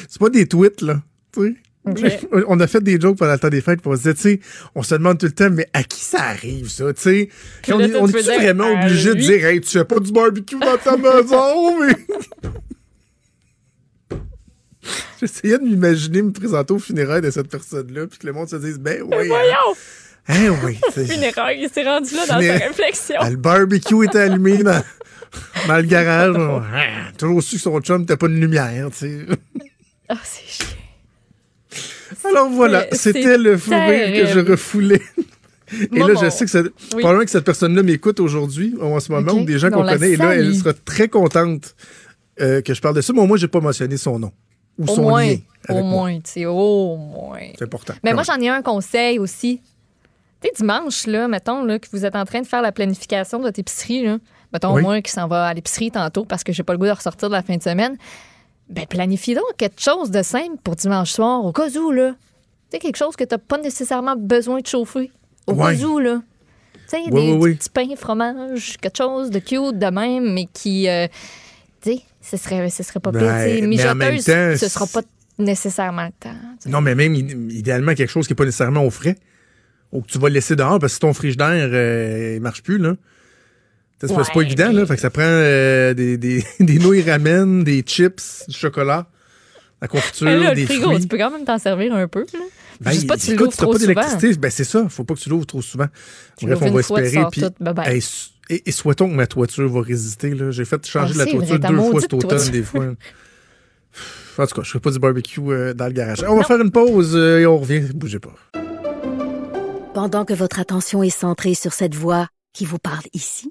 c'est 0.09 0.19
pas 0.19 0.31
des 0.31 0.47
tweets, 0.47 0.83
là, 0.83 1.01
tu 1.33 1.43
sais. 1.43 1.55
On 2.47 2.59
a 2.61 2.67
fait 2.67 2.83
des 2.83 3.01
jokes 3.01 3.19
pendant 3.19 3.33
le 3.33 3.39
temps 3.39 3.49
des 3.49 3.61
fêtes 3.61 3.81
pour 3.83 3.97
se 3.97 4.03
dire, 4.03 4.15
tu 4.15 4.21
sais, 4.23 4.41
on 4.75 4.83
se 4.83 4.95
demande 4.95 5.19
tout 5.19 5.27
le 5.27 5.33
temps, 5.33 5.51
mais 5.51 5.67
à 5.73 5.83
qui 5.83 6.01
ça 6.01 6.23
arrive, 6.23 6.69
ça, 6.69 6.93
tu 6.95 7.01
sais? 7.03 7.29
On 7.73 7.81
est, 7.81 7.95
on 7.97 8.07
est 8.09 8.23
vraiment 8.23 8.71
obligé 8.73 9.11
de 9.15 9.21
dire, 9.21 9.45
hey, 9.47 9.61
tu 9.61 9.71
fais 9.71 9.85
pas 9.85 9.99
du 10.01 10.13
barbecue 10.13 10.59
dans 10.59 10.77
ta 10.77 10.97
maison, 10.97 11.81
mais. 11.87 11.95
J'essayais 15.21 15.59
de 15.59 15.65
m'imaginer 15.65 16.23
me 16.23 16.31
présenter 16.33 16.73
au 16.73 16.79
funérailles 16.79 17.21
de 17.23 17.31
cette 17.31 17.49
personne-là, 17.49 18.07
puis 18.07 18.19
que 18.19 18.27
le 18.27 18.33
monde 18.33 18.49
se 18.49 18.57
dise, 18.57 18.79
ben 18.79 19.03
oui. 19.03 19.09
hein. 19.13 19.25
Voyons! 19.27 19.77
Hein, 20.29 20.55
oui. 20.65 20.79
c'est- 20.95 21.07
Funérailles, 21.07 21.63
il 21.63 21.69
s'est 21.71 21.83
rendu 21.85 22.15
là 22.15 22.21
dans 22.27 22.41
sa 22.41 22.67
réflexion. 22.67 23.17
Ah, 23.19 23.31
le 23.31 23.37
barbecue 23.37 24.05
était 24.05 24.21
allumé 24.21 24.59
dans, 24.63 24.83
dans 25.67 25.77
le 25.77 25.83
garage. 25.83 26.37
Toujours 27.19 27.43
su 27.43 27.57
que 27.57 27.63
son 27.63 27.81
chum 27.81 28.03
n'était 28.03 28.17
pas 28.17 28.29
de 28.29 28.35
lumière, 28.35 28.89
tu 28.93 28.99
sais. 28.99 29.19
Ah, 30.09 30.17
c'est 30.23 30.47
chiant. 30.47 30.77
Alors 32.25 32.49
voilà, 32.51 32.87
c'était 32.93 33.39
le 33.39 33.57
fou 33.57 33.71
rire 33.71 34.13
que 34.25 34.27
je 34.33 34.41
refoulais. 34.41 35.03
Et 35.93 35.99
Moi, 35.99 36.09
là, 36.09 36.15
je 36.23 36.31
sais 36.31 36.47
que 36.47 36.51
ça, 36.51 36.61
probablement 36.93 37.25
que 37.25 37.31
cette 37.31 37.45
personne-là 37.45 37.83
m'écoute 37.83 38.21
aujourd'hui, 38.21 38.75
ou 38.81 38.85
en 38.85 39.01
ce 39.01 39.13
moment, 39.13 39.33
ou 39.33 39.45
des 39.45 39.59
gens 39.59 39.69
On 39.69 39.73
qu'on 39.73 39.83
connaît, 39.85 40.13
et 40.13 40.17
là, 40.17 40.35
elle 40.35 40.55
sera 40.55 40.73
très 40.73 41.09
contente 41.09 41.75
euh, 42.41 42.63
que 42.63 42.73
je 42.73 42.81
parle 42.81 42.95
de 42.97 43.03
ça. 43.03 43.13
Mais 43.13 43.21
au 43.21 43.27
moins, 43.27 43.37
j'ai 43.37 43.49
pas 43.49 43.61
mentionné 43.61 43.99
son 43.99 44.19
nom 44.19 44.33
ou 44.79 44.85
Au 44.85 44.95
son 44.95 45.03
moins, 45.03 45.27
lien 45.27 45.37
au 45.69 45.73
avec 45.73 45.85
moi. 45.85 45.91
moins, 45.93 46.15
tu 46.21 46.23
sais, 46.25 46.47
au 46.47 46.97
moins. 46.97 47.39
C'est 47.59 47.65
important. 47.65 47.93
Mais 48.03 48.15
moi, 48.15 48.23
j'en 48.23 48.41
ai 48.41 48.49
un 48.49 48.63
conseil 48.63 49.19
aussi. 49.19 49.61
Tu 50.41 50.49
sais, 50.49 50.55
dimanche, 50.57 51.07
là, 51.07 51.29
mettons, 51.29 51.63
là, 51.65 51.79
que 51.79 51.89
vous 51.93 52.07
êtes 52.07 52.17
en 52.17 52.25
train 52.25 52.41
de 52.41 52.47
faire 52.47 52.63
la 52.63 52.73
planification 52.73 53.39
de 53.39 53.43
votre 53.43 53.59
épicerie, 53.59 54.05
là, 54.05 54.19
mettons, 54.55 54.73
Oui. 54.73 54.81
moi 54.81 55.03
qui 55.03 55.13
s'en 55.13 55.27
va 55.29 55.49
à 55.49 55.53
l'épicerie 55.53 55.91
tantôt 55.91 56.25
parce 56.25 56.45
que 56.45 56.53
j'ai 56.55 56.63
pas 56.63 56.73
le 56.73 56.79
goût 56.79 56.87
de 56.87 56.93
ressortir 56.93 57.29
de 57.29 57.35
la 57.35 57.43
fin 57.43 57.57
de 57.57 57.63
semaine, 57.63 57.99
ben, 58.69 58.87
planifie 58.87 59.35
donc 59.35 59.45
quelque 59.57 59.81
chose 59.81 60.11
de 60.11 60.23
simple 60.23 60.57
pour 60.63 60.77
dimanche 60.77 61.11
soir, 61.13 61.45
au 61.45 61.53
cas 61.53 61.69
où, 61.79 61.91
là. 61.91 62.11
Tu 62.71 62.73
sais, 62.73 62.79
quelque 62.79 62.97
chose 62.97 63.17
que 63.17 63.25
t'as 63.25 63.39
pas 63.39 63.59
nécessairement 63.59 64.15
besoin 64.17 64.61
de 64.61 64.67
chauffer. 64.67 65.11
Au 65.47 65.53
Ouais. 65.55 65.77
cas 65.77 65.85
où, 65.85 65.99
là. 65.99 66.21
Tu 66.75 66.81
sais, 66.89 67.03
Oui, 67.11 67.23
des, 67.27 67.33
oui, 67.33 67.39
oui. 67.41 67.51
des 67.53 67.57
petits 67.57 67.71
pains, 67.71 67.97
fromage, 67.97 68.77
quelque 68.81 68.97
chose 68.97 69.31
de 69.31 69.39
cute 69.39 69.79
de 69.79 69.87
même, 69.91 70.33
mais 70.33 70.47
qui, 70.53 70.89
euh, 70.89 71.07
tu 71.83 71.93
sais, 71.93 72.03
ce 72.21 72.37
serait, 72.37 72.69
ce 72.71 72.83
serait 72.83 73.01
pas 73.01 73.11
Ben, 73.11 73.21
pire. 73.21 73.29
Tu 73.29 73.61
sais, 73.61 73.67
mais 73.67 73.89
en 73.89 73.95
même 73.95 74.13
Mijoteuse, 74.15 74.25
temps, 74.61 74.67
ce 74.67 74.69
sera 74.73 74.87
pas 74.87 75.01
nécessairement 75.39 76.05
le 76.07 76.13
temps. 76.19 76.37
tu. 76.63 76.69
Non, 76.69 76.81
mais 76.81 76.95
même 76.95 77.15
id- 77.15 77.53
idéalement 77.53 77.95
quelque 77.95 78.11
chose 78.11 78.27
qui 78.27 78.33
n'est 78.33 78.37
pas 78.37 78.45
nécessairement 78.45 78.85
au 78.85 78.91
frais. 78.91 79.17
Ou 79.93 80.03
que 80.03 80.07
tu 80.09 80.19
vas 80.19 80.29
laisser 80.29 80.55
dehors 80.57 80.79
parce 80.79 80.97
que 80.97 81.01
ton 81.01 81.15
frigidaire, 81.15 81.71
euh, 81.73 82.35
il 82.37 82.43
marche 82.43 82.63
plus, 82.63 82.77
là. 82.77 82.95
C'est 84.01 84.33
pas- 84.33 84.41
évident, 84.43 84.71
là. 84.73 84.87
Fait 84.87 84.95
que 84.95 85.01
ça 85.01 85.11
prend 85.11 85.23
euh, 85.25 85.93
des, 85.95 86.17
des, 86.19 86.45
des 86.61 86.79
nouilles 86.79 87.03
ramen, 87.03 87.65
des 87.65 87.81
chips, 87.83 88.45
du 88.49 88.57
chocolat, 88.57 89.07
la 89.83 89.89
confiture, 89.89 90.27
là, 90.27 90.55
des 90.55 90.63
le 90.63 90.67
frigo, 90.67 90.85
fruits. 90.91 91.01
tu 91.01 91.09
peux 91.09 91.19
quand 91.19 91.31
même 91.31 91.45
t'en 91.45 91.59
servir 91.59 91.95
un 91.95 92.07
peu. 92.09 92.21
Là. 92.33 92.39
Ben, 92.81 92.93
Juste 92.93 93.09
pas 93.09 93.17
que 93.17 93.21
tu 93.23 93.33
écoute, 93.33 93.41
l'ouvres 93.41 93.53
si 93.53 93.59
t'as 93.59 93.65
trop 93.65 93.73
pas 93.73 93.79
souvent. 93.81 93.93
d'électricité, 93.95 94.37
ben 94.39 94.51
c'est 94.53 94.63
ça. 94.65 94.87
Faut 94.89 95.03
pas 95.03 95.15
que 95.15 95.19
tu 95.21 95.29
l'ouvres 95.31 95.47
trop 95.47 95.63
souvent. 95.63 95.87
Tu 96.37 96.47
Bref, 96.47 96.59
on 96.63 96.71
va 96.71 96.81
espérer. 96.81 97.25
Puis, 97.33 97.43
hey, 97.87 98.03
et, 98.51 98.69
et 98.69 98.73
souhaitons 98.73 99.09
que 99.09 99.15
ma 99.15 99.27
toiture 99.27 99.69
va 99.69 99.81
résister. 99.83 100.31
Là. 100.33 100.53
J'ai 100.53 100.65
fait 100.65 100.87
changer 100.87 101.15
Ah, 101.17 101.19
la 101.19 101.25
c'est 101.25 101.31
toiture 101.33 101.59
deux 101.59 101.77
fois 101.77 102.01
cet 102.01 102.15
automne, 102.15 102.31
toiture. 102.31 102.53
des 102.53 102.63
fois. 102.63 102.87
En 104.41 104.47
tout 104.47 104.55
cas, 104.55 104.63
je 104.63 104.69
ferai 104.69 104.79
pas 104.81 104.91
du 104.93 105.01
barbecue 105.01 105.41
euh, 105.49 105.75
dans 105.75 105.87
le 105.87 105.93
garage. 105.93 106.23
On 106.29 106.37
va 106.37 106.45
faire 106.45 106.61
une 106.61 106.71
pause 106.71 107.17
euh, 107.17 107.41
et 107.41 107.47
on 107.47 107.59
revient. 107.59 107.81
Bougez 107.93 108.21
pas. 108.21 108.33
Pendant 109.95 110.25
que 110.25 110.33
votre 110.35 110.61
attention 110.61 111.03
est 111.03 111.11
centrée 111.11 111.55
sur 111.55 111.73
cette 111.73 111.97
voix 111.97 112.29
qui 112.53 112.65
vous 112.65 112.79
parle 112.79 113.03
ici, 113.15 113.51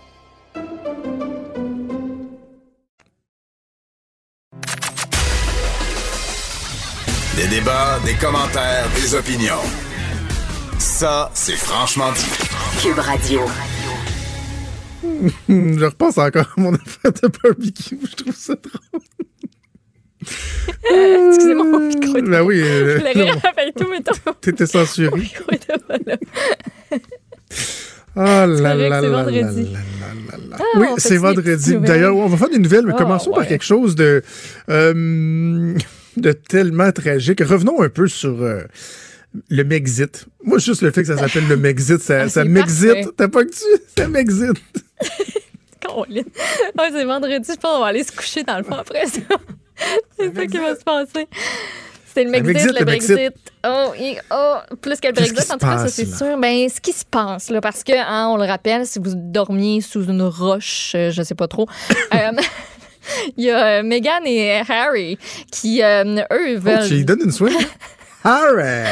Des 7.35 7.47
débats, 7.47 7.99
des 8.05 8.13
commentaires, 8.15 8.87
des 8.95 9.15
opinions. 9.15 9.63
Ça, 10.79 11.29
c'est 11.33 11.55
franchement 11.55 12.11
dit. 12.11 12.25
Cube 12.81 12.99
Radio. 12.99 13.41
je 15.49 15.85
repense 15.85 16.17
encore 16.17 16.47
à 16.57 16.61
mon 16.61 16.73
affaire 16.75 17.11
de 17.13 17.27
barbecue. 17.41 17.97
Je 18.09 18.15
trouve 18.15 18.35
ça 18.35 18.53
drôle. 18.55 19.01
Euh, 20.93 21.29
Excusez-moi, 21.29 21.65
mon 21.65 21.79
micro 21.79 22.17
est 22.17 22.21
Ben 22.21 22.41
oui. 22.43 22.61
euh, 22.61 22.99
Je 23.15 23.47
avec 23.47 23.75
tout, 23.75 23.87
mettons. 23.89 24.33
T'étais 24.41 24.67
censuré. 24.67 25.09
Mon 25.09 25.17
micro 25.17 25.51
était 25.51 25.77
pas 25.87 25.97
là. 26.05 26.17
Oh 28.13 28.19
là 28.19 28.45
là 28.45 29.01
c'est 29.01 29.07
là 29.07 29.23
là. 29.23 30.57
Ah, 30.59 30.63
oui, 30.75 30.87
c'est 30.97 31.17
vendredi. 31.17 31.77
D'ailleurs, 31.77 32.15
on 32.15 32.27
va 32.27 32.37
faire 32.37 32.49
des 32.49 32.59
nouvelles, 32.59 32.85
mais 32.85 32.93
Ah, 32.95 32.97
commençons 33.01 33.31
par 33.31 33.47
quelque 33.47 33.63
chose 33.63 33.95
de, 33.95 34.21
euh, 34.69 35.73
de 36.17 36.31
tellement 36.31 36.91
tragique. 36.91 37.41
Revenons 37.41 37.81
un 37.81 37.89
peu 37.89 38.07
sur 38.07 38.41
euh, 38.41 38.63
le 39.49 39.63
Mexit. 39.63 40.25
Moi, 40.43 40.59
juste 40.59 40.81
le 40.81 40.91
fait 40.91 41.01
que 41.01 41.07
ça 41.07 41.17
s'appelle 41.17 41.47
le 41.47 41.57
Mexit, 41.57 41.99
ça, 41.99 42.21
Ah, 42.21 42.29
ça 42.29 42.43
m'exite. 42.43 43.15
T'as 43.15 43.27
pas 43.27 43.43
que 43.45 43.51
tu... 43.51 43.63
Ça 43.97 44.07
m'exite. 44.07 44.57
Ouais, 45.97 46.89
c'est 46.91 47.03
vendredi, 47.05 47.51
je 47.51 47.59
pense 47.59 47.73
qu'on 47.73 47.79
va 47.79 47.87
aller 47.87 48.03
se 48.03 48.11
coucher 48.11 48.43
dans 48.43 48.57
le 48.57 48.63
fond 48.63 48.75
après 48.75 49.05
ça. 49.07 49.19
c'est 50.17 50.33
ça 50.33 50.45
qui 50.45 50.57
va 50.57 50.75
se 50.75 50.83
passer. 50.83 51.27
C'est 52.13 52.23
le 52.25 52.31
Brexit, 52.31 52.73
le 52.73 52.79
le 52.79 52.85
Brexit. 52.85 53.15
Brexit. 53.15 53.51
Oh, 53.65 53.93
oh, 54.31 54.75
plus 54.81 54.99
que 54.99 55.07
le 55.07 55.13
Brexit, 55.13 55.51
en 55.51 55.57
tout 55.57 55.65
cas, 55.65 55.77
ça 55.77 55.87
c'est 55.87 56.05
sûr. 56.05 56.37
Ben, 56.37 56.67
ce 56.67 56.81
qui 56.81 56.91
se 56.91 57.05
passe, 57.05 57.49
là, 57.49 57.61
parce 57.61 57.83
que, 57.83 57.93
hein, 57.93 58.27
on 58.29 58.37
le 58.37 58.43
rappelle, 58.43 58.85
si 58.85 58.99
vous 58.99 59.13
dormiez 59.15 59.81
sous 59.81 60.05
une 60.05 60.23
roche, 60.23 60.93
euh, 60.95 61.09
je 61.11 61.21
sais 61.21 61.35
pas 61.35 61.47
trop, 61.47 61.67
euh, 62.13 62.31
il 63.37 63.45
y 63.45 63.49
a 63.51 63.79
euh, 63.79 63.83
Meghan 63.83 64.23
et 64.25 64.61
Harry 64.69 65.17
qui, 65.51 65.81
euh, 65.83 66.03
eux, 66.31 66.55
Oh, 66.57 66.59
veulent. 66.59 66.87
tu 66.87 66.93
lui 66.95 67.05
donnes 67.05 67.21
une 67.25 67.31
swing? 67.31 67.55
Harry! 68.23 68.87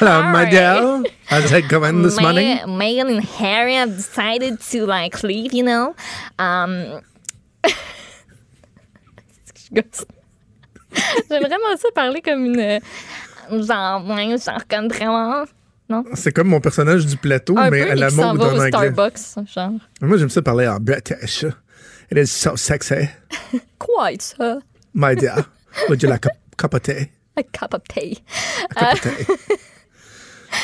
Hello, 0.00 0.22
my 0.32 0.44
dear. 0.50 1.02
How's 1.30 1.52
it 1.52 1.68
going 1.68 2.02
this 2.02 2.20
morning? 2.20 2.58
Me- 2.66 2.76
Meghan 2.76 3.08
and 3.16 3.22
Harry 3.38 3.74
have 3.76 3.96
decided 3.96 4.58
to 4.72 4.84
like 4.86 5.22
leave, 5.22 5.52
you 5.54 5.62
know? 5.64 5.94
Um. 6.38 7.00
J'aimerais 11.30 11.48
vraiment 11.48 11.76
ça 11.76 11.88
parler 11.94 12.20
comme 12.22 12.44
une. 12.46 12.58
euh, 12.60 12.78
Genre, 13.50 14.04
genre 14.38 14.62
comme 14.68 14.88
vraiment. 14.88 15.44
Non? 15.88 16.04
C'est 16.14 16.32
comme 16.32 16.48
mon 16.48 16.60
personnage 16.60 17.06
du 17.06 17.16
plateau, 17.16 17.56
Un 17.56 17.70
mais 17.70 17.84
peu, 17.84 17.90
à 17.92 17.94
la 17.94 18.10
mode 18.10 18.42
en 18.42 18.48
anglais. 18.56 18.68
Starbucks, 18.68 19.18
genre. 19.54 19.72
Moi, 20.02 20.18
j'aime 20.18 20.28
ça 20.28 20.42
parler 20.42 20.68
en 20.68 20.78
British. 20.78 21.46
It 22.10 22.16
is 22.18 22.30
so 22.32 22.56
sexy. 22.56 23.08
Quite 23.78 24.22
ça. 24.22 24.60
My 24.94 25.14
dear, 25.14 25.44
would 25.88 26.02
you 26.02 26.08
like 26.08 26.26
a 26.26 26.30
cup 26.56 26.74
of 26.74 26.82
tea? 26.82 27.10
A 27.36 27.42
cup 27.42 27.74
of 27.74 27.82
tea. 27.88 28.18
A 28.70 28.74
cup 28.74 28.92
of 28.94 29.00
tea. 29.02 29.34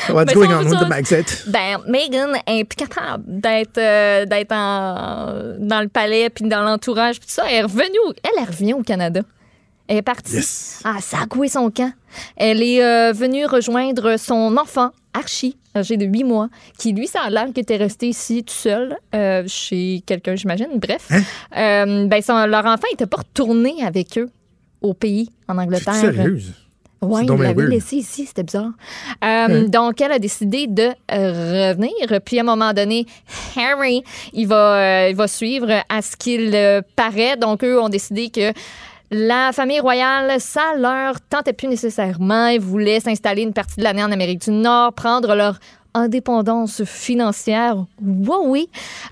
So 0.07 0.15
what's 0.15 0.33
going 0.35 0.51
on 0.53 0.65
with 0.65 0.79
the 0.79 0.87
Brexit? 0.87 1.45
Ben, 1.53 1.79
Meghan 1.87 2.35
est 2.47 2.65
plus 2.65 2.77
capable 2.87 3.25
d'être 3.27 3.77
euh, 3.79 4.25
d'être 4.25 4.49
dans 4.49 5.81
le 5.83 5.89
palais 5.89 6.31
puis 6.31 6.49
dans 6.49 6.63
l'entourage 6.63 7.19
puis 7.21 7.29
tout 7.29 7.35
ça. 7.35 7.45
Elle 7.49 7.57
est 7.57 7.63
revenue, 7.63 7.99
au- 8.07 8.15
elle, 8.23 8.31
elle 8.39 8.45
revient 8.49 8.73
au 8.75 8.83
Canada. 8.83 9.21
Elle 9.87 9.99
est 9.99 10.03
partie. 10.03 10.35
Yes. 10.37 10.81
Ah, 10.85 10.97
ça 11.01 11.19
a 11.23 11.27
coué 11.27 11.49
son 11.49 11.71
camp. 11.71 11.93
Elle 12.37 12.63
est 12.63 12.83
euh, 12.83 13.13
venue 13.13 13.45
rejoindre 13.45 14.17
son 14.19 14.57
enfant, 14.57 14.91
Archie, 15.13 15.59
âgé 15.77 15.97
de 15.97 16.07
8 16.07 16.25
mois, 16.25 16.49
qui, 16.79 16.93
lui, 16.93 17.07
ça 17.07 17.21
a 17.25 17.31
l'air 17.31 17.47
qu'il 17.47 17.61
était 17.61 17.77
resté 17.77 18.09
ici 18.09 18.43
tout 18.45 18.55
seul, 18.55 18.97
euh, 19.15 19.45
chez 19.47 20.03
quelqu'un, 20.07 20.37
j'imagine. 20.37 20.69
Bref. 20.77 21.09
Hein? 21.11 21.23
Euh, 21.57 22.07
ben, 22.07 22.23
son- 22.23 22.47
leur 22.47 22.65
enfant 22.65 22.87
n'était 22.91 23.07
pas 23.07 23.19
retourné 23.19 23.75
avec 23.85 24.17
eux 24.19 24.31
au 24.81 24.95
pays, 24.95 25.29
en 25.49 25.59
Angleterre. 25.59 25.95
sérieuse? 25.95 26.53
Oui, 27.03 27.27
il 27.29 27.35
l'avait 27.43 27.67
laissé 27.67 27.97
ici, 27.97 28.25
c'était 28.25 28.45
bizarre. 28.45 28.71
Euh, 29.23 29.69
Donc, 29.69 30.01
elle 30.01 30.13
a 30.13 30.19
décidé 30.19 30.67
de 30.67 30.89
revenir. 31.11 31.93
Puis, 32.25 32.39
à 32.39 32.41
un 32.41 32.45
moment 32.45 32.73
donné, 32.73 33.05
Harry, 33.57 34.03
il 34.33 34.47
va, 34.47 34.77
euh, 35.05 35.09
il 35.11 35.17
va 35.17 35.29
suivre 35.29 35.71
à 35.91 36.01
ce 36.01 36.17
qu'il 36.17 36.51
paraît. 36.97 37.37
Donc, 37.37 37.63
eux 37.63 37.79
ont 37.79 37.91
décidé 37.91 38.31
que 38.31 38.53
la 39.15 39.53
famille 39.53 39.79
royale, 39.79 40.41
ça 40.41 40.75
leur 40.77 41.21
tentait 41.21 41.53
plus 41.53 41.69
nécessairement. 41.69 42.49
Ils 42.49 42.61
voulaient 42.61 42.99
s'installer 42.99 43.43
une 43.43 43.53
partie 43.53 43.77
de 43.77 43.85
l'année 43.85 44.03
en 44.03 44.11
Amérique 44.11 44.43
du 44.43 44.51
Nord, 44.51 44.93
prendre 44.93 45.37
leur 45.37 45.61
indépendance 45.95 46.85
financière. 46.85 47.85
Oui. 48.03 48.69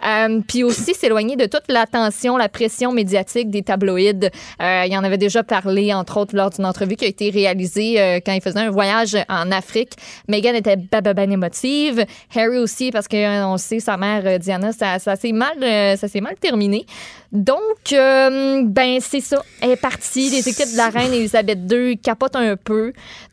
Euh, 0.06 0.40
puis 0.46 0.64
aussi 0.64 0.94
s'éloigner 0.94 1.36
de 1.36 1.46
toute 1.46 1.64
l'attention, 1.68 2.36
la 2.36 2.48
pression 2.48 2.92
médiatique 2.92 3.50
des 3.50 3.62
tabloïds. 3.62 4.30
Euh, 4.60 4.84
il 4.86 4.96
en 4.96 5.04
avait 5.04 5.18
déjà 5.18 5.42
parlé, 5.42 5.94
entre 5.94 6.18
autres, 6.18 6.36
lors 6.36 6.50
d'une 6.50 6.66
entrevue 6.66 6.96
qui 6.96 7.04
a 7.04 7.08
été 7.08 7.30
réalisée 7.30 8.00
euh, 8.00 8.20
quand 8.24 8.32
il 8.32 8.40
faisait 8.40 8.60
un 8.60 8.70
voyage 8.70 9.16
en 9.28 9.50
Afrique. 9.52 9.92
Meghan 10.28 10.54
était 10.54 10.76
ben 10.76 11.32
émotive. 11.32 12.04
Harry 12.34 12.58
aussi, 12.58 12.90
parce 12.90 13.08
qu'on 13.08 13.56
sait, 13.58 13.80
sa 13.80 13.96
mère, 13.96 14.22
euh, 14.26 14.38
Diana, 14.38 14.72
ça, 14.72 14.98
ça 14.98 15.16
s'est 15.16 15.32
mal, 15.32 15.62
euh, 15.62 15.96
ça 15.96 16.08
s'est 16.08 16.20
mal 16.20 16.36
terminé. 16.40 16.86
Donc, 17.32 17.92
euh, 17.92 18.62
ben, 18.64 18.98
c'est 19.00 19.20
ça. 19.20 19.42
Elle 19.62 19.70
est 19.70 19.76
partie. 19.76 20.28
Les 20.28 20.46
équipes 20.46 20.72
de 20.72 20.76
la 20.76 20.90
reine 20.90 21.14
Elisabeth 21.14 21.60
II 21.70 21.96
capotent 21.96 22.36
un 22.36 22.56
peu. 22.56 22.92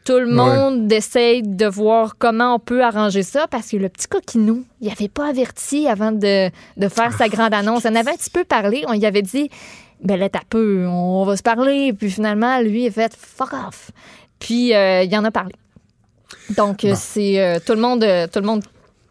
Tout 0.10 0.18
le 0.18 0.26
monde 0.26 0.92
essaye 0.92 1.44
de 1.44 1.68
voir 1.68 2.18
comment 2.18 2.56
on 2.56 2.60
peut 2.60 2.84
arranger 2.84 3.22
ça 3.22 3.46
parce 3.46 3.70
que 3.70 3.78
le 3.78 3.90
petit 3.90 4.08
coquinou, 4.08 4.64
il 4.82 4.92
avait 4.92 5.08
pas 5.08 5.28
averti 5.28 5.88
avant 5.88 6.12
de, 6.12 6.50
de 6.78 6.88
faire 6.88 7.14
sa 7.14 7.30
grande 7.30 7.54
annonce. 7.54 7.86
On 7.86 7.94
avait 7.94 8.10
un 8.10 8.16
petit 8.16 8.32
peu 8.32 8.44
parlé. 8.44 8.84
On 8.88 8.94
lui 8.94 9.06
avait 9.06 9.22
dit, 9.22 9.52
ben 10.02 10.20
là, 10.20 10.28
t'as 10.28 10.42
peu, 10.50 10.88
on 10.88 11.24
va 11.26 11.38
se 11.38 11.44
parler. 11.44 11.94
Puis 11.94 12.10
finalement, 12.10 12.60
lui, 12.60 12.86
il 12.86 12.88
a 12.88 12.92
fait 12.92 13.16
fuck 13.16 13.54
off. 13.54 13.92
Puis, 14.40 14.74
euh, 14.74 15.04
il 15.04 15.16
en 15.16 15.24
a 15.26 15.30
parlé. 15.30 15.54
Donc, 16.58 16.86
euh, 16.86 16.94
c'est 16.96 17.40
euh, 17.40 17.60
tout 17.64 17.74
le 17.74 17.82
monde, 17.82 18.04
euh, 18.04 18.26
tout 18.26 18.40
le 18.40 18.48
monde 18.48 18.64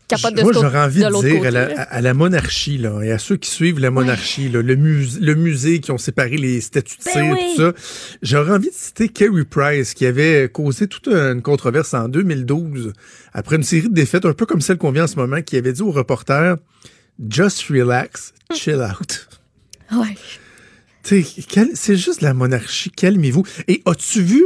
capote 0.09 0.35
de 0.35 0.43
Moi, 0.43 0.53
j'aurais 0.53 0.81
envie 0.81 1.03
de, 1.03 1.09
dire 1.09 1.13
côté, 1.13 1.47
à 1.47 1.51
la, 1.51 1.69
là. 1.69 1.83
à 1.83 2.01
la 2.01 2.15
monarchie, 2.15 2.79
là, 2.79 3.01
et 3.03 3.13
à 3.13 3.19
ceux 3.19 3.37
qui 3.37 3.51
suivent 3.51 3.79
la 3.79 3.91
monarchie, 3.91 4.49
là, 4.49 4.63
le, 4.63 4.75
musée, 4.75 5.21
le 5.21 5.35
musée 5.35 5.81
qui 5.81 5.91
ont 5.91 5.99
séparé 5.99 6.37
les 6.37 6.61
statues 6.61 6.97
de 6.99 7.05
Ben 7.05 7.33
oui. 7.33 7.39
tout 7.55 7.63
ça, 7.63 7.73
j'aurais 8.23 8.53
envie 8.53 8.71
de 8.71 8.75
citer 8.75 9.09
Kerry 9.09 9.45
Price, 9.45 9.95
qui 9.95 10.07
avait 10.07 10.49
causé 10.49 10.89
toute 10.89 11.09
une 11.09 11.43
controverse 11.43 11.95
en 11.95 12.09
2012, 12.09 12.93
après 13.33 13.57
une 13.57 13.63
série 13.63 13.89
de 13.89 13.95
défaites, 13.95 14.25
un 14.25 14.33
peu 14.33 14.47
comme 14.47 14.61
celle 14.61 14.79
qu'on 14.79 14.91
vient 14.91 15.05
en 15.05 15.09
ce 15.09 15.17
moment, 15.17 15.43
qui 15.43 15.57
avait 15.57 15.73
dit 15.73 15.83
aux 15.83 15.93
reporters 15.93 16.57
Just 17.29 17.69
relax, 17.69 18.33
chill 18.55 18.81
out. 18.81 19.29
Ouais. 19.93 20.17
C'est 21.03 21.97
juste 21.97 22.21
la 22.21 22.35
monarchie, 22.35 22.91
calmez-vous. 22.91 23.45
Et 23.67 23.83
as-tu 23.87 24.23
vu 24.23 24.45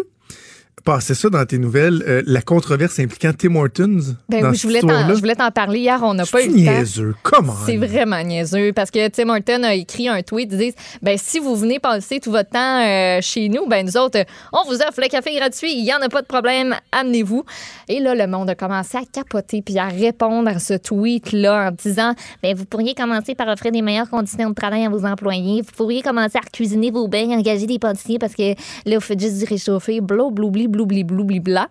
passer 0.85 1.15
ça 1.15 1.31
dans 1.31 1.45
tes 1.45 1.59
nouvelles, 1.59 2.05
euh, 2.07 2.23
la 2.27 2.43
controverse 2.43 2.99
impliquant 2.99 3.33
Tim 3.37 3.57
Hortons 3.57 4.01
Ben 4.29 4.43
dans 4.43 4.51
oui, 4.51 4.57
je 4.57 4.67
voulais, 4.67 4.81
je 4.81 5.21
voulais 5.21 5.35
t'en 5.35 5.51
parler. 5.51 5.81
Hier, 5.81 6.01
on 6.03 6.15
n'a 6.15 6.27
pas 6.27 6.45
eu 6.45 6.49
niaiseux, 6.49 7.15
comment? 7.23 7.55
C'est 7.67 7.77
vraiment 7.77 8.23
niaiseux 8.23 8.73
parce 8.73 8.91
que 8.91 9.09
Tim 9.09 9.29
Horton 9.31 9.63
a 9.65 9.75
écrit 9.75 10.09
un 10.09 10.23
tweet 10.23 10.43
ils 10.43 10.59
disent 10.59 10.75
ben 11.01 11.17
si 11.19 11.39
vous 11.39 11.57
venez 11.57 11.79
passer 11.79 12.21
tout 12.21 12.31
votre 12.31 12.51
temps 12.51 12.81
euh, 12.81 13.21
chez 13.21 13.49
nous 13.49 13.67
ben 13.67 13.87
nous 13.87 13.97
autres 13.97 14.19
euh, 14.19 14.25
on 14.53 14.65
vous 14.69 14.77
offre 14.77 15.01
le 15.01 15.09
café 15.09 15.35
gratuit. 15.35 15.73
Il 15.73 15.85
y 15.85 15.95
en 15.95 16.01
a 16.01 16.09
pas 16.09 16.23
de 16.23 16.27
problème. 16.27 16.75
Amenez-vous 16.91 17.45
et 17.89 18.01
là 18.01 18.15
le 18.15 18.27
monde 18.27 18.51
a 18.51 18.55
commencé 18.55 18.99
à 18.99 19.03
capoter 19.11 19.63
puis 19.63 19.79
à 19.79 19.89
répondre 19.89 20.49
à 20.49 20.59
ce 20.59 20.75
tweet 20.75 21.33
là 21.33 21.69
en 21.69 21.71
disant 21.71 22.15
ben 22.43 22.57
vous 22.57 22.65
pourriez 22.65 22.95
commencer 22.95 23.35
par 23.35 23.49
offrir 23.49 23.73
des 23.73 23.83
meilleures 23.83 24.11
conditions 24.11 24.51
de 24.51 24.55
travail 24.55 24.85
à 24.85 24.89
vos 24.89 25.05
employés. 25.05 25.63
Vous 25.63 25.73
pourriez 25.77 26.03
commencer 26.03 26.39
à 26.39 26.49
cuisiner 26.51 26.91
vos 26.91 27.09
bains 27.09 27.31
engager 27.31 27.67
des 27.67 27.79
pâtissiers 27.79 28.19
parce 28.19 28.35
que 28.35 28.55
là 28.87 28.97
vous 28.97 29.01
faites 29.01 29.21
juste 29.21 29.39
du 29.39 29.45
réchauffé 29.45 30.01
blou 30.01 30.31
bloubli 30.31 30.69
bloubli 30.73 31.05
bloubli 31.05 31.39
bla 31.41 31.69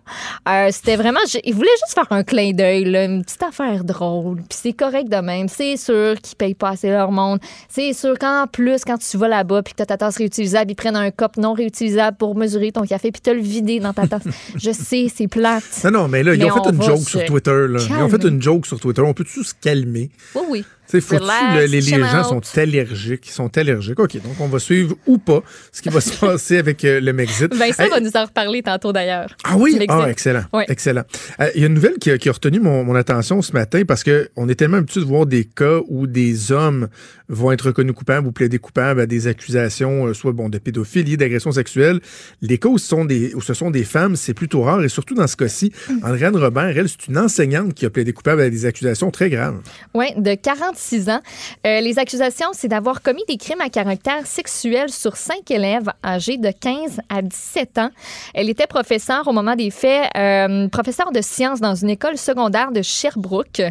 Euh, 0.48 0.68
c'était 0.72 0.96
vraiment 0.96 1.20
je- 1.30 1.38
ils 1.44 1.54
voulaient 1.54 1.68
juste 1.84 1.94
faire 1.94 2.06
un 2.10 2.22
clin 2.24 2.52
d'œil 2.52 2.84
une 2.84 3.22
petite 3.24 3.42
affaire 3.42 3.84
drôle 3.84 4.36
puis 4.48 4.58
c'est 4.62 4.72
correct 4.72 5.08
de 5.10 5.16
même 5.16 5.48
c'est 5.48 5.76
sûr 5.76 6.14
qu'ils 6.22 6.36
payent 6.36 6.54
pas 6.54 6.70
assez 6.70 6.88
leur 6.88 7.12
monde 7.12 7.38
c'est 7.68 7.92
sûr 7.92 8.18
qu'en 8.18 8.46
plus 8.50 8.84
quand 8.84 8.98
tu 8.98 9.16
vas 9.18 9.28
là-bas 9.28 9.62
puis 9.62 9.72
que 9.74 9.78
t'as 9.78 9.86
ta 9.86 9.96
tasse 9.98 10.16
réutilisable 10.16 10.70
ils 10.70 10.74
prennent 10.76 10.96
un 10.96 11.10
cup 11.10 11.36
non 11.36 11.52
réutilisable 11.52 12.16
pour 12.16 12.34
mesurer 12.36 12.72
ton 12.72 12.82
café 12.86 13.10
puis 13.12 13.20
te 13.20 13.30
le 13.30 13.40
vider 13.42 13.80
dans 13.80 13.92
ta 13.92 14.06
tasse 14.06 14.22
je 14.56 14.70
sais 14.72 15.06
c'est 15.14 15.28
plate 15.28 15.62
Non, 15.84 15.90
non, 15.90 16.08
mais 16.08 16.22
là, 16.22 16.34
ils 16.34 16.44
ont 16.44 16.50
fait 16.64 16.70
une 16.70 16.82
joke 16.82 17.08
sur 17.08 17.24
Twitter. 17.24 17.66
Là. 17.68 17.78
Ils 17.88 18.02
ont 18.02 18.08
fait 18.08 18.22
une 18.24 18.40
joke 18.40 18.66
sur 18.66 18.78
Twitter. 18.80 19.02
On 19.02 19.12
peut 19.14 19.24
tous 19.24 19.42
se 19.44 19.54
calmer? 19.60 20.10
oui 20.34 20.42
oui 20.48 20.64
Relax, 21.00 21.54
là, 21.54 21.66
les, 21.66 21.80
gens 21.80 22.24
sont 22.24 22.40
allergiques. 22.58 23.28
Ils 23.28 23.32
sont 23.32 23.56
allergiques. 23.56 23.98
OK, 23.98 24.14
donc 24.14 24.40
on 24.40 24.48
va 24.48 24.58
suivre 24.58 24.96
ou 25.06 25.18
pas 25.18 25.42
ce 25.72 25.82
qui 25.82 25.88
va 25.88 26.00
se 26.00 26.16
passer 26.18 26.58
avec 26.58 26.84
euh, 26.84 27.00
le 27.00 27.12
Mexit. 27.12 27.54
Vincent 27.54 27.82
Hey, 27.84 27.90
va 27.90 28.00
nous 28.00 28.16
en 28.16 28.24
reparler 28.24 28.62
tantôt 28.62 28.92
d'ailleurs 28.92 29.36
Ah 29.44 29.56
oui? 29.56 29.78
Ah, 29.88 30.06
excellent. 30.08 30.44
Excellent. 30.68 31.04
Euh, 31.40 31.50
Il 31.54 31.62
y 31.62 31.64
a 31.64 31.66
une 31.66 31.74
nouvelle 31.74 31.98
qui 31.98 32.10
a, 32.10 32.18
qui 32.18 32.28
a 32.28 32.32
retenu 32.32 32.60
mon, 32.60 32.84
mon 32.84 32.94
attention 32.94 33.42
ce 33.42 33.52
matin 33.52 33.82
parce 33.86 34.04
que 34.04 34.30
on 34.36 34.48
est 34.48 34.54
tellement 34.54 34.78
habitué 34.78 35.00
de 35.00 35.06
voir 35.06 35.26
des 35.26 35.44
cas 35.44 35.80
où 35.88 36.06
des 36.06 36.52
hommes 36.52 36.88
vont 37.28 37.50
être 37.52 37.66
reconnus 37.66 37.94
coupables 37.94 38.26
ou 38.26 38.32
plaider 38.32 38.58
coupables 38.58 39.00
à 39.00 39.06
des 39.06 39.26
accusations, 39.26 40.06
euh, 40.06 40.14
soit 40.14 40.32
bon, 40.32 40.48
de 40.48 40.58
pédophilie, 40.58 41.16
d'agression 41.16 41.52
sexuelle. 41.52 42.00
Les 42.42 42.58
cas 42.58 42.68
où 42.68 42.78
ce 42.78 42.86
sont 42.86 43.04
des, 43.04 43.34
où 43.34 43.40
ce 43.40 43.54
sont 43.54 43.70
des 43.70 43.84
femmes, 43.84 44.16
c'est 44.16 44.34
plutôt 44.34 44.62
rare. 44.62 44.82
Et 44.82 44.88
surtout 44.88 45.14
dans 45.14 45.26
ce 45.26 45.36
cas-ci, 45.36 45.72
Andréane 46.02 46.36
Robert, 46.36 46.76
elle, 46.76 46.88
c'est 46.88 47.08
une 47.08 47.18
enseignante 47.18 47.74
qui 47.74 47.86
a 47.86 47.90
plaidé 47.90 48.12
coupable 48.12 48.42
à 48.42 48.50
des 48.50 48.66
accusations 48.66 49.10
très 49.10 49.30
graves. 49.30 49.60
Oui, 49.94 50.06
de 50.16 50.34
46 50.34 50.81
ans. 51.08 51.20
Euh, 51.66 51.80
les 51.80 51.98
accusations, 51.98 52.48
c'est 52.52 52.68
d'avoir 52.68 53.02
commis 53.02 53.22
des 53.28 53.36
crimes 53.36 53.60
à 53.60 53.68
caractère 53.68 54.26
sexuel 54.26 54.90
sur 54.90 55.16
cinq 55.16 55.50
élèves 55.50 55.90
âgés 56.04 56.36
de 56.36 56.50
15 56.50 57.00
à 57.08 57.22
17 57.22 57.78
ans. 57.78 57.90
Elle 58.34 58.50
était 58.50 58.66
professeure 58.66 59.26
au 59.28 59.32
moment 59.32 59.54
des 59.54 59.70
faits, 59.70 60.10
euh, 60.16 60.68
professeure 60.68 61.12
de 61.12 61.20
sciences 61.20 61.60
dans 61.60 61.74
une 61.74 61.90
école 61.90 62.18
secondaire 62.18 62.72
de 62.72 62.82
Sherbrooke. 62.82 63.62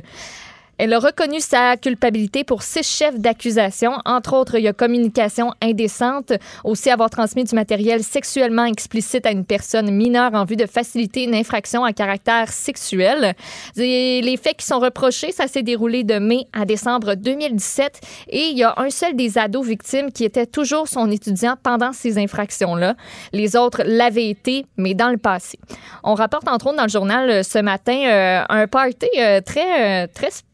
Elle 0.83 0.93
a 0.93 0.99
reconnu 0.99 1.39
sa 1.41 1.77
culpabilité 1.77 2.43
pour 2.43 2.63
six 2.63 2.81
chefs 2.81 3.19
d'accusation. 3.19 3.99
Entre 4.03 4.33
autres, 4.33 4.55
il 4.55 4.63
y 4.63 4.67
a 4.67 4.73
communication 4.73 5.53
indécente, 5.61 6.33
aussi 6.63 6.89
avoir 6.89 7.11
transmis 7.11 7.43
du 7.43 7.53
matériel 7.53 8.01
sexuellement 8.01 8.65
explicite 8.65 9.27
à 9.27 9.31
une 9.31 9.45
personne 9.45 9.91
mineure 9.91 10.33
en 10.33 10.43
vue 10.43 10.55
de 10.55 10.65
faciliter 10.65 11.25
une 11.25 11.35
infraction 11.35 11.83
à 11.83 11.93
caractère 11.93 12.51
sexuel. 12.51 13.35
Les 13.75 14.39
faits 14.41 14.57
qui 14.57 14.65
sont 14.65 14.79
reprochés, 14.79 15.31
ça 15.31 15.45
s'est 15.45 15.61
déroulé 15.61 16.03
de 16.03 16.17
mai 16.17 16.47
à 16.51 16.65
décembre 16.65 17.13
2017 17.13 17.99
et 18.29 18.47
il 18.47 18.57
y 18.57 18.63
a 18.63 18.73
un 18.77 18.89
seul 18.89 19.15
des 19.15 19.37
ados 19.37 19.67
victimes 19.67 20.11
qui 20.11 20.25
était 20.25 20.47
toujours 20.47 20.87
son 20.87 21.11
étudiant 21.11 21.57
pendant 21.61 21.93
ces 21.93 22.17
infractions-là. 22.17 22.95
Les 23.33 23.55
autres 23.55 23.83
l'avaient 23.85 24.29
été, 24.29 24.65
mais 24.77 24.95
dans 24.95 25.11
le 25.11 25.19
passé. 25.19 25.59
On 26.03 26.15
rapporte 26.15 26.47
entre 26.47 26.65
autres 26.65 26.77
dans 26.77 26.85
le 26.85 26.89
journal 26.89 27.29
euh, 27.29 27.43
ce 27.43 27.59
matin 27.59 28.01
euh, 28.03 28.43
un 28.49 28.65
party 28.65 29.05
euh, 29.19 29.41
très, 29.41 30.07
très 30.07 30.31
spécial 30.31 30.50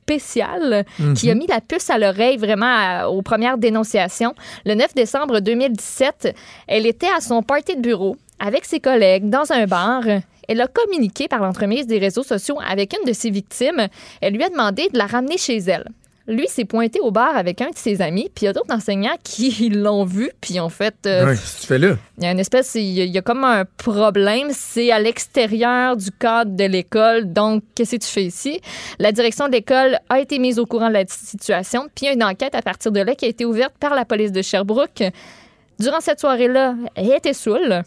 qui 1.16 1.30
a 1.30 1.36
mis 1.36 1.46
la 1.48 1.62
puce 1.62 1.90
à 1.90 1.98
l'oreille 2.00 2.38
vraiment 2.38 2.66
à- 2.66 3.08
aux 3.10 3.22
premières 3.22 3.58
dénonciations. 3.58 4.34
Le 4.66 4.74
9 4.74 4.96
décembre 4.96 5.40
2017, 5.42 6.34
elle 6.68 6.86
était 6.88 7.10
à 7.16 7.22
son 7.22 7.44
party 7.44 7.76
de 7.76 7.82
bureau 7.82 8.16
avec 8.40 8.66
ses 8.66 8.80
collègues 8.80 9.30
dans 9.30 9.52
un 9.52 9.66
bar. 9.68 10.04
Elle 10.48 10.62
a 10.62 10.68
communiqué 10.68 11.28
par 11.28 11.40
l'entremise 11.42 11.88
des 11.88 12.00
réseaux 12.00 12.24
sociaux 12.24 12.58
avec 12.66 12.96
une 12.98 13.06
de 13.06 13.14
ses 13.14 13.30
victimes. 13.30 13.88
Elle 14.22 14.34
lui 14.34 14.44
a 14.44 14.50
demandé 14.50 14.88
de 14.94 14.98
la 14.98 15.06
ramener 15.06 15.38
chez 15.38 15.58
elle. 15.58 15.88
Lui 16.28 16.48
s'est 16.50 16.66
pointé 16.66 17.00
au 17.00 17.10
bar 17.10 17.38
avec 17.38 17.62
un 17.62 17.70
de 17.70 17.78
ses 17.78 18.02
amis, 18.02 18.30
puis 18.36 18.44
il 18.44 18.46
y 18.46 18.50
a 18.50 18.54
d'autres 18.54 18.74
enseignants 18.74 19.16
qui 19.24 19.70
l'ont 19.74 20.04
vu, 20.04 20.30
puis 20.42 20.60
en 20.60 20.68
fait, 20.70 20.96
euh, 21.06 21.26
Ouais, 21.28 21.36
tu 21.36 21.66
fais 21.68 21.78
là? 21.78 21.96
il 22.18 22.24
y 22.26 22.28
a 22.28 22.32
une 22.32 22.40
espèce, 22.40 22.76
il 22.76 22.82
y 22.82 23.02
a, 23.02 23.04
il 23.06 23.12
y 23.12 23.18
a 23.18 23.22
comme 23.22 23.46
un 23.46 23.64
problème, 23.78 24.50
c'est 24.52 24.92
à 24.92 25.00
l'extérieur 25.00 25.96
du 25.96 26.12
cadre 26.12 26.52
de 26.56 26.66
l'école. 26.66 27.32
Donc, 27.32 27.64
qu'est-ce 27.76 27.96
que 27.96 28.02
tu 28.02 28.10
fais 28.10 28.26
ici? 28.26 28.60
La 29.00 29.12
direction 29.14 29.48
de 29.48 29.54
l'école 29.54 30.00
a 30.10 30.20
été 30.20 30.38
mise 30.40 30.60
au 30.60 30.66
courant 30.66 30.90
de 30.90 30.94
la 30.94 31.06
situation, 31.08 31.84
puis 31.96 32.06
il 32.06 32.08
y 32.08 32.10
a 32.10 32.14
une 32.14 32.24
enquête 32.24 32.56
à 32.56 32.62
partir 32.62 32.92
de 32.92 33.00
là 33.00 33.16
qui 33.16 33.24
a 33.26 33.30
été 33.30 33.46
ouverte 33.46 33.74
par 33.80 33.96
la 33.96 34.04
police 34.04 34.32
de 34.34 34.42
Sherbrooke. 34.42 35.04
Durant 35.80 36.02
cette 36.02 36.20
soirée-là, 36.20 36.76
elle 36.96 37.12
était 37.12 37.34
saoule. 37.34 37.84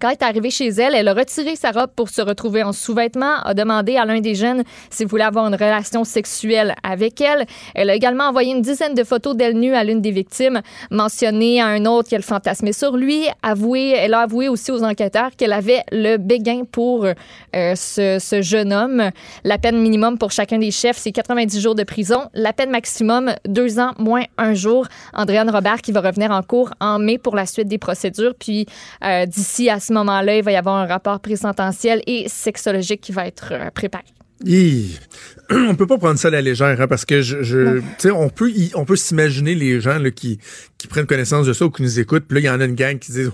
Quand 0.00 0.10
elle 0.10 0.14
est 0.14 0.22
arrivée 0.22 0.50
chez 0.50 0.68
elle, 0.68 0.94
elle 0.94 1.08
a 1.08 1.14
retiré 1.14 1.56
sa 1.56 1.72
robe 1.72 1.90
pour 1.96 2.08
se 2.08 2.22
retrouver 2.22 2.62
en 2.62 2.72
sous-vêtements, 2.72 3.40
a 3.42 3.52
demandé 3.52 3.96
à 3.96 4.04
l'un 4.04 4.20
des 4.20 4.36
jeunes 4.36 4.62
s'il 4.90 5.08
voulait 5.08 5.24
avoir 5.24 5.46
une 5.46 5.54
relation 5.54 6.04
sexuelle 6.04 6.74
avec 6.84 7.20
elle. 7.20 7.46
Elle 7.74 7.90
a 7.90 7.94
également 7.94 8.24
envoyé 8.24 8.52
une 8.52 8.62
dizaine 8.62 8.94
de 8.94 9.02
photos 9.02 9.34
d'elle 9.34 9.58
nue 9.58 9.74
à 9.74 9.82
l'une 9.82 10.00
des 10.00 10.12
victimes, 10.12 10.60
mentionné 10.92 11.60
à 11.60 11.66
un 11.66 11.84
autre 11.86 12.10
qu'elle 12.10 12.22
fantasmait 12.22 12.72
sur 12.72 12.96
lui. 12.96 13.26
Avoué, 13.42 13.90
elle 13.90 14.14
a 14.14 14.20
avoué 14.20 14.48
aussi 14.48 14.70
aux 14.70 14.84
enquêteurs 14.84 15.30
qu'elle 15.36 15.52
avait 15.52 15.82
le 15.90 16.16
béguin 16.16 16.62
pour 16.70 17.06
euh, 17.06 17.74
ce, 17.74 18.40
jeune 18.42 18.72
homme. 18.72 19.10
La 19.42 19.58
peine 19.58 19.80
minimum 19.80 20.16
pour 20.16 20.30
chacun 20.30 20.58
des 20.58 20.70
chefs, 20.70 20.98
c'est 20.98 21.12
90 21.12 21.60
jours 21.60 21.74
de 21.74 21.82
prison. 21.82 22.28
La 22.34 22.52
peine 22.52 22.70
maximum, 22.70 23.32
deux 23.46 23.80
ans 23.80 23.92
moins 23.98 24.24
un 24.36 24.54
jour. 24.54 24.86
Andréane 25.12 25.50
Robert 25.50 25.80
qui 25.82 25.90
va 25.90 26.02
revenir 26.02 26.30
en 26.30 26.42
cours 26.42 26.70
en 26.78 27.00
mai 27.00 27.18
pour 27.18 27.34
la 27.34 27.46
suite 27.46 27.68
des 27.68 27.78
procédures. 27.78 28.34
Puis 28.38 28.66
euh, 29.02 29.26
d'ici 29.26 29.70
à 29.70 29.77
ce 29.78 29.92
moment-là, 29.92 30.36
il 30.36 30.42
va 30.44 30.52
y 30.52 30.56
avoir 30.56 30.76
un 30.76 30.86
rapport 30.86 31.20
présententiel 31.20 32.02
et 32.06 32.28
sexologique 32.28 33.00
qui 33.00 33.12
va 33.12 33.26
être 33.26 33.48
euh, 33.52 33.70
préparé. 33.70 34.04
Hi. 34.44 34.98
On 35.50 35.74
peut 35.74 35.86
pas 35.86 35.98
prendre 35.98 36.18
ça 36.18 36.28
à 36.28 36.30
la 36.30 36.40
légère, 36.40 36.80
hein, 36.80 36.86
parce 36.86 37.04
que 37.04 37.22
je, 37.22 37.80
sais, 37.98 38.10
on 38.10 38.28
peut, 38.28 38.50
y- 38.50 38.70
on 38.74 38.84
peut 38.84 38.96
s'imaginer 38.96 39.54
les 39.54 39.80
gens 39.80 39.98
là, 39.98 40.10
qui, 40.10 40.38
qui 40.76 40.86
prennent 40.86 41.06
connaissance 41.06 41.46
de 41.46 41.52
ça 41.52 41.64
ou 41.64 41.70
qui 41.70 41.82
nous 41.82 41.98
écoutent, 41.98 42.26
puis 42.28 42.36
là, 42.36 42.40
il 42.40 42.44
y 42.46 42.50
en 42.50 42.60
a 42.60 42.64
une 42.66 42.74
gang 42.74 42.98
qui 42.98 43.10
disent 43.12 43.32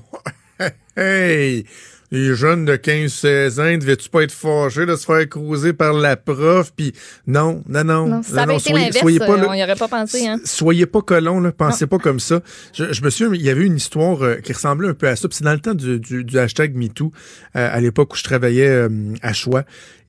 Hey, 0.96 1.66
les 2.14 2.34
jeunes 2.34 2.64
de 2.64 2.76
15-16 2.76 3.60
ans, 3.60 3.78
devais-tu 3.78 4.08
pas 4.08 4.22
être 4.22 4.32
fâchés 4.32 4.86
de 4.86 4.94
se 4.96 5.04
faire 5.04 5.28
croiser 5.28 5.72
par 5.72 5.92
la 5.92 6.16
prof? 6.16 6.72
Puis 6.76 6.92
non, 7.26 7.62
non, 7.68 7.84
non. 7.84 8.06
Non, 8.08 8.22
ça 8.22 8.42
avait 8.42 8.52
non, 8.52 8.58
été 8.58 8.70
soyez- 8.70 8.84
l'inverse, 8.86 8.98
soyez 9.00 9.18
pas 9.18 9.30
euh, 9.32 9.36
là- 9.36 9.46
on 9.50 9.54
n'y 9.54 9.62
aurait 9.62 9.76
pas 9.76 9.88
pensé. 9.88 10.26
Hein? 10.26 10.40
Soyez 10.44 10.86
pas 10.86 11.00
colons, 11.02 11.40
là, 11.40 11.52
pensez 11.52 11.86
pas 11.86 11.98
comme 11.98 12.20
ça. 12.20 12.40
Je, 12.72 12.92
je 12.92 13.02
me 13.02 13.10
souviens, 13.10 13.34
il 13.34 13.42
y 13.42 13.50
avait 13.50 13.64
une 13.66 13.76
histoire 13.76 14.22
euh, 14.22 14.36
qui 14.36 14.52
ressemblait 14.52 14.88
un 14.88 14.94
peu 14.94 15.08
à 15.08 15.16
ça. 15.16 15.28
puis 15.28 15.36
C'est 15.36 15.44
dans 15.44 15.52
le 15.52 15.60
temps 15.60 15.74
du, 15.74 15.98
du, 16.00 16.24
du 16.24 16.38
hashtag 16.38 16.74
MeToo, 16.74 17.12
euh, 17.56 17.68
à 17.72 17.80
l'époque 17.80 18.14
où 18.14 18.16
je 18.16 18.24
travaillais 18.24 18.68
euh, 18.68 18.88
à 19.22 19.32
Choix. 19.32 19.64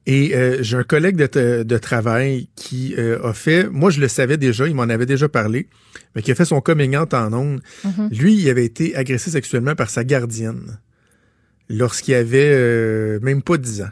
Et 0.07 0.35
euh, 0.35 0.57
j'ai 0.61 0.77
un 0.77 0.83
collègue 0.83 1.15
de, 1.15 1.63
de 1.63 1.77
travail 1.79 2.47
qui 2.55 2.93
euh, 2.95 3.17
a 3.27 3.33
fait, 3.33 3.67
moi 3.67 3.89
je 3.89 3.99
le 3.99 4.07
savais 4.07 4.37
déjà, 4.37 4.67
il 4.67 4.75
m'en 4.75 4.83
avait 4.83 5.07
déjà 5.07 5.27
parlé, 5.27 5.67
mais 6.15 6.21
qui 6.21 6.31
a 6.31 6.35
fait 6.35 6.45
son 6.45 6.61
coming 6.61 6.95
out 6.95 7.15
en 7.15 7.33
ondes. 7.33 7.61
Lui, 8.11 8.35
il 8.35 8.47
avait 8.51 8.65
été 8.65 8.95
agressé 8.95 9.31
sexuellement 9.31 9.73
par 9.73 9.89
sa 9.89 10.03
gardienne 10.03 10.77
lorsqu'il 11.69 12.13
avait 12.13 12.51
euh, 12.53 13.19
même 13.21 13.41
pas 13.41 13.57
10 13.57 13.81
ans. 13.83 13.89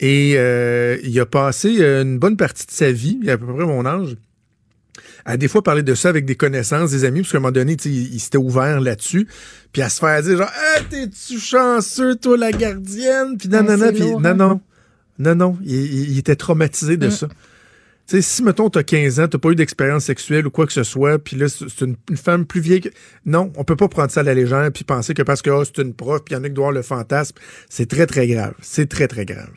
Et 0.00 0.34
euh, 0.36 0.98
il 1.04 1.18
a 1.20 1.26
passé 1.26 1.76
euh, 1.80 2.02
une 2.02 2.18
bonne 2.18 2.36
partie 2.36 2.66
de 2.66 2.70
sa 2.70 2.92
vie, 2.92 3.18
à 3.28 3.38
peu 3.38 3.46
près 3.46 3.64
mon 3.64 3.86
âge, 3.86 4.16
à 5.24 5.36
des 5.36 5.48
fois 5.48 5.62
parler 5.62 5.82
de 5.82 5.94
ça 5.94 6.08
avec 6.10 6.24
des 6.26 6.34
connaissances, 6.34 6.90
des 6.90 7.04
amis, 7.04 7.22
parce 7.22 7.32
qu'à 7.32 7.38
un 7.38 7.40
moment 7.40 7.52
donné, 7.52 7.76
il, 7.84 8.14
il 8.14 8.20
s'était 8.20 8.36
ouvert 8.38 8.80
là-dessus, 8.80 9.26
puis 9.72 9.82
à 9.82 9.88
se 9.88 10.00
faire 10.00 10.22
dire 10.22 10.36
genre, 10.38 10.50
ah, 10.54 10.80
t'es-tu 10.90 11.38
chanceux, 11.38 12.16
toi, 12.16 12.36
la 12.36 12.52
gardienne, 12.52 13.36
puis 13.38 13.48
non, 13.48 13.58
Ouais, 13.58 13.64
non, 13.64 13.76
non, 13.78 13.92
puis 13.92 14.00
non, 14.10 14.24
hein? 14.24 14.34
non, 14.34 14.60
non, 15.18 15.34
non, 15.34 15.58
il 15.64 16.18
était 16.18 16.36
traumatisé 16.36 16.96
de 16.98 17.06
Mm. 17.06 17.10
ça. 17.10 17.28
Tu 18.08 18.16
sais, 18.16 18.22
si, 18.22 18.42
mettons, 18.44 18.70
t'as 18.70 18.84
15 18.84 19.18
ans, 19.18 19.26
t'as 19.28 19.38
pas 19.38 19.50
eu 19.50 19.56
d'expérience 19.56 20.04
sexuelle 20.04 20.46
ou 20.46 20.50
quoi 20.50 20.66
que 20.66 20.72
ce 20.72 20.84
soit, 20.84 21.18
puis 21.18 21.36
là, 21.36 21.48
c'est 21.48 21.80
une, 21.80 21.96
femme 22.16 22.46
plus 22.46 22.60
vieille 22.60 22.80
que... 22.80 22.88
Non, 23.24 23.52
on 23.56 23.64
peut 23.64 23.74
pas 23.74 23.88
prendre 23.88 24.12
ça 24.12 24.20
à 24.20 24.22
la 24.22 24.34
légère 24.34 24.70
puis 24.72 24.84
penser 24.84 25.12
que 25.12 25.22
parce 25.22 25.42
que 25.42 25.50
ah, 25.50 25.62
c'est 25.64 25.82
une 25.82 25.92
prof, 25.92 26.22
puis 26.24 26.34
il 26.34 26.38
y 26.38 26.40
en 26.40 26.44
a 26.44 26.48
qui 26.48 26.54
doivent 26.54 26.74
le 26.74 26.82
fantasme. 26.82 27.36
C'est 27.68 27.88
très, 27.88 28.06
très 28.06 28.28
grave. 28.28 28.54
C'est 28.60 28.88
très, 28.88 29.08
très 29.08 29.24
grave. 29.24 29.50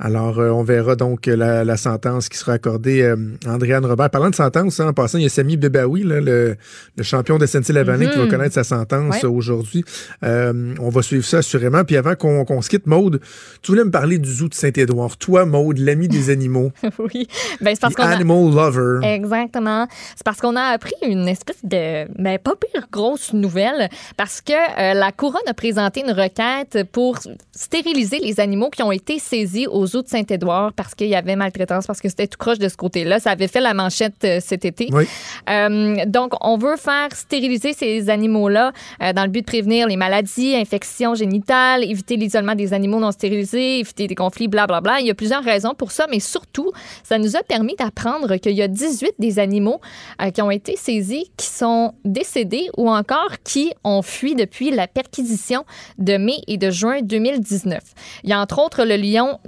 Alors, 0.00 0.40
euh, 0.40 0.50
on 0.50 0.64
verra 0.64 0.96
donc 0.96 1.28
euh, 1.28 1.36
la, 1.36 1.64
la 1.64 1.76
sentence 1.76 2.28
qui 2.28 2.36
sera 2.36 2.54
accordée 2.54 3.02
euh, 3.02 3.16
à 3.46 3.50
Andréane 3.54 3.86
Robert. 3.86 4.10
Parlant 4.10 4.30
de 4.30 4.34
sentence, 4.34 4.80
hein, 4.80 4.88
en 4.88 4.92
passant, 4.92 5.18
il 5.18 5.22
y 5.22 5.26
a 5.26 5.28
Sami 5.28 5.56
Bebaoui, 5.56 6.02
là, 6.02 6.20
le, 6.20 6.56
le 6.96 7.02
champion 7.04 7.38
de 7.38 7.46
SNC-Lavalin, 7.46 8.06
qui 8.10 8.18
va 8.18 8.24
Mhm. 8.24 8.30
connaître 8.30 8.54
sa 8.54 8.64
sentence 8.64 9.14
Ouais. 9.14 9.24
euh, 9.24 9.30
aujourd'hui. 9.30 9.84
Euh, 10.24 10.74
on 10.80 10.88
va 10.88 11.02
suivre 11.02 11.24
ça 11.24 11.38
assurément. 11.38 11.84
Puis 11.84 11.96
avant 11.96 12.16
qu'on 12.16 12.60
se 12.60 12.68
quitte, 12.68 12.86
Maude, 12.88 13.20
tu 13.62 13.70
voulais 13.70 13.84
me 13.84 13.90
parler 13.92 14.18
du 14.18 14.28
zoo 14.32 14.48
de 14.48 14.54
Saint-Édouard. 14.54 15.16
Toi, 15.16 15.46
Maude, 15.46 15.78
l'ami 15.78 16.08
des 16.08 16.28
animaux, 16.30 16.72
oui. 16.98 17.28
Ben, 17.60 17.74
c'est 17.74 17.80
parce 17.80 17.94
qu'on 17.94 18.02
a... 18.02 18.08
animal 18.08 18.52
lover. 18.52 19.06
Exactement. 19.06 19.86
C'est 20.16 20.24
parce 20.24 20.40
qu'on 20.40 20.56
a 20.56 20.62
appris 20.62 20.94
une 21.06 21.28
espèce 21.28 21.58
de, 21.62 22.06
ben, 22.20 22.38
pas 22.38 22.54
pire 22.56 22.88
grosse 22.90 23.32
nouvelle, 23.32 23.88
parce 24.16 24.40
que 24.40 24.52
euh, 24.52 24.94
la 24.94 25.12
couronne 25.12 25.40
a 25.46 25.54
présenté 25.54 26.00
une 26.04 26.12
requête 26.12 26.84
pour 26.90 27.18
stériliser 27.52 28.18
les 28.18 28.40
animaux 28.40 28.70
qui 28.70 28.82
ont 28.82 28.92
été 28.92 29.18
saisis 29.18 29.66
aux 29.84 29.86
zoo 29.86 30.02
de 30.02 30.08
Saint-Édouard 30.08 30.72
parce 30.72 30.94
qu'il 30.94 31.08
y 31.08 31.14
avait 31.14 31.36
maltraitance, 31.36 31.86
parce 31.86 32.00
que 32.00 32.08
c'était 32.08 32.26
tout 32.26 32.38
croche 32.38 32.58
de 32.58 32.68
ce 32.68 32.76
côté-là. 32.76 33.20
Ça 33.20 33.30
avait 33.30 33.48
fait 33.48 33.60
la 33.60 33.74
manchette 33.74 34.24
euh, 34.24 34.38
cet 34.40 34.64
été. 34.64 34.88
Oui. 34.92 35.06
Euh, 35.48 36.04
donc, 36.06 36.32
on 36.40 36.56
veut 36.56 36.76
faire 36.76 37.08
stériliser 37.12 37.72
ces 37.72 38.10
animaux-là 38.10 38.72
euh, 39.02 39.12
dans 39.12 39.24
le 39.24 39.28
but 39.28 39.42
de 39.42 39.46
prévenir 39.46 39.86
les 39.86 39.96
maladies, 39.96 40.56
infections 40.56 41.14
génitales, 41.14 41.84
éviter 41.84 42.16
l'isolement 42.16 42.54
des 42.54 42.72
animaux 42.72 42.98
non 42.98 43.12
stérilisés, 43.12 43.80
éviter 43.80 44.06
des 44.06 44.14
conflits, 44.14 44.48
blablabla. 44.48 45.00
Il 45.00 45.06
y 45.06 45.10
a 45.10 45.14
plusieurs 45.14 45.44
raisons 45.44 45.74
pour 45.74 45.92
ça, 45.92 46.06
mais 46.10 46.20
surtout, 46.20 46.72
ça 47.02 47.18
nous 47.18 47.36
a 47.36 47.42
permis 47.42 47.74
d'apprendre 47.76 48.36
qu'il 48.36 48.52
y 48.52 48.62
a 48.62 48.68
18 48.68 49.14
des 49.18 49.38
animaux 49.38 49.80
euh, 50.22 50.30
qui 50.30 50.42
ont 50.42 50.50
été 50.50 50.76
saisis 50.76 51.30
qui 51.36 51.46
sont 51.46 51.92
décédés 52.04 52.68
ou 52.76 52.90
encore 52.90 53.30
qui 53.44 53.72
ont 53.84 54.02
fui 54.02 54.34
depuis 54.34 54.70
la 54.70 54.86
perquisition 54.86 55.64
de 55.98 56.16
mai 56.16 56.38
et 56.46 56.56
de 56.56 56.70
juin 56.70 57.00
2019. 57.02 57.80
Il 58.22 58.30
y 58.30 58.32
a 58.32 58.40
entre 58.40 58.58
autres 58.60 58.84
le 58.84 58.96
lion 58.96 59.38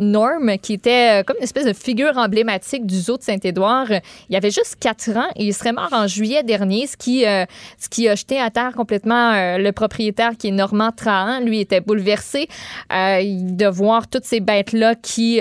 Qui 0.63 0.75
était 0.75 1.21
euh, 1.21 1.23
comme 1.23 1.37
une 1.39 1.45
espèce 1.45 1.67
de 1.67 1.73
figure 1.73 2.17
emblématique 2.17 2.87
du 2.87 2.97
zoo 2.97 3.17
de 3.17 3.23
Saint-Édouard. 3.23 3.87
Il 4.29 4.37
avait 4.37 4.51
juste 4.51 4.77
4 4.81 5.17
ans 5.17 5.29
et 5.37 5.45
il 5.45 5.55
serait 5.55 5.73
mort 5.73 5.89
en 5.93 6.07
juillet 6.07 6.43
dernier, 6.43 6.87
ce 6.87 6.97
qui, 6.97 7.27
euh, 7.27 7.45
ce 7.79 7.89
qui 7.89 8.09
a 8.09 8.15
jeté 8.15 8.41
à 8.41 8.51
terre 8.51 8.73
complètement 8.75 9.33
euh, 9.33 9.59
le 9.59 9.73
propriétaire 9.73 10.33
qui 10.39 10.49
est 10.49 10.53
Normand 10.53 10.91
Trahan. 10.93 11.41
Lui 11.41 11.61
était 11.61 11.81
bouleversé 11.81 12.49
de 12.91 13.67
voir 13.67 14.09
toutes 14.09 14.25
ces 14.25 14.41
bêtes-là 14.41 14.95
qui, 14.95 15.41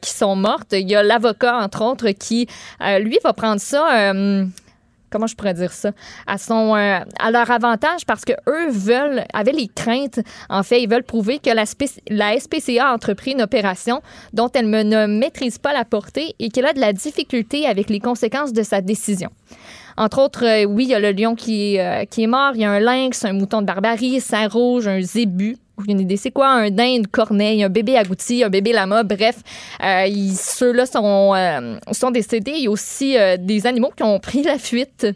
qui 0.00 0.10
sont 0.10 0.36
mortes. 0.36 0.72
Il 0.72 0.88
y 0.88 0.94
a 0.94 1.02
l'avocat, 1.02 1.58
entre 1.58 1.82
autres, 1.84 2.10
qui, 2.10 2.46
lui, 3.00 3.18
va 3.22 3.32
prendre 3.32 3.60
ça. 3.60 4.12
Comment 5.16 5.26
je 5.26 5.34
pourrais 5.34 5.54
dire 5.54 5.72
ça, 5.72 5.88
euh, 6.28 7.00
à 7.18 7.30
leur 7.30 7.50
avantage 7.50 8.04
parce 8.06 8.26
que 8.26 8.34
eux 8.46 8.68
veulent 8.70 9.24
avaient 9.32 9.52
les 9.52 9.66
craintes 9.66 10.20
en 10.50 10.62
fait, 10.62 10.82
ils 10.82 10.90
veulent 10.90 11.04
prouver 11.04 11.38
que 11.38 11.48
la, 11.48 11.64
SPCA 11.64 12.88
a 12.90 12.92
entrepris 12.92 13.32
une 13.32 13.40
opération 13.40 14.02
dont 14.34 14.50
elle 14.52 14.68
ne 14.68 15.06
maîtrise 15.06 15.56
pas 15.56 15.72
la 15.72 15.86
portée 15.86 16.34
et 16.38 16.50
qu'elle 16.50 16.66
a 16.66 16.74
de 16.74 16.80
la 16.80 16.92
difficulté 16.92 17.66
avec 17.66 17.88
les 17.88 17.98
conséquences 17.98 18.52
de 18.52 18.62
sa 18.62 18.82
décision. 18.82 19.30
Entre 19.96 20.18
autres, 20.18 20.44
euh, 20.44 20.64
oui, 20.66 20.84
il 20.84 20.90
y 20.90 20.94
a 20.94 21.00
le 21.00 21.12
lion 21.12 21.34
qui, 21.34 21.76
est, 21.76 21.80
euh, 21.80 22.04
qui 22.04 22.24
est 22.24 22.26
mort, 22.26 22.52
il 22.54 22.60
y 22.60 22.64
a 22.64 22.70
un 22.70 22.80
lynx, 22.80 23.24
un 23.24 23.32
mouton 23.32 23.62
de 23.62 23.66
barbarie, 23.66 24.22
un 24.32 24.48
rouge, 24.48 24.86
un 24.86 25.00
zébu. 25.00 25.56
Aucune 25.78 26.00
idée 26.00 26.16
c'est 26.16 26.30
quoi, 26.30 26.48
un 26.48 26.68
une 26.68 27.06
corneille, 27.06 27.62
un 27.62 27.68
bébé 27.68 27.98
agouti, 27.98 28.42
un 28.42 28.48
bébé 28.48 28.72
lama, 28.72 29.02
bref, 29.02 29.36
euh, 29.84 30.06
ceux-là 30.34 30.86
sont, 30.86 31.34
euh, 31.34 31.76
sont 31.92 32.10
décédés. 32.10 32.52
Il 32.56 32.64
y 32.64 32.66
a 32.66 32.70
aussi 32.70 33.18
euh, 33.18 33.36
des 33.36 33.66
animaux 33.66 33.92
qui 33.94 34.02
ont 34.02 34.18
pris 34.18 34.42
la 34.42 34.58
fuite. 34.58 35.06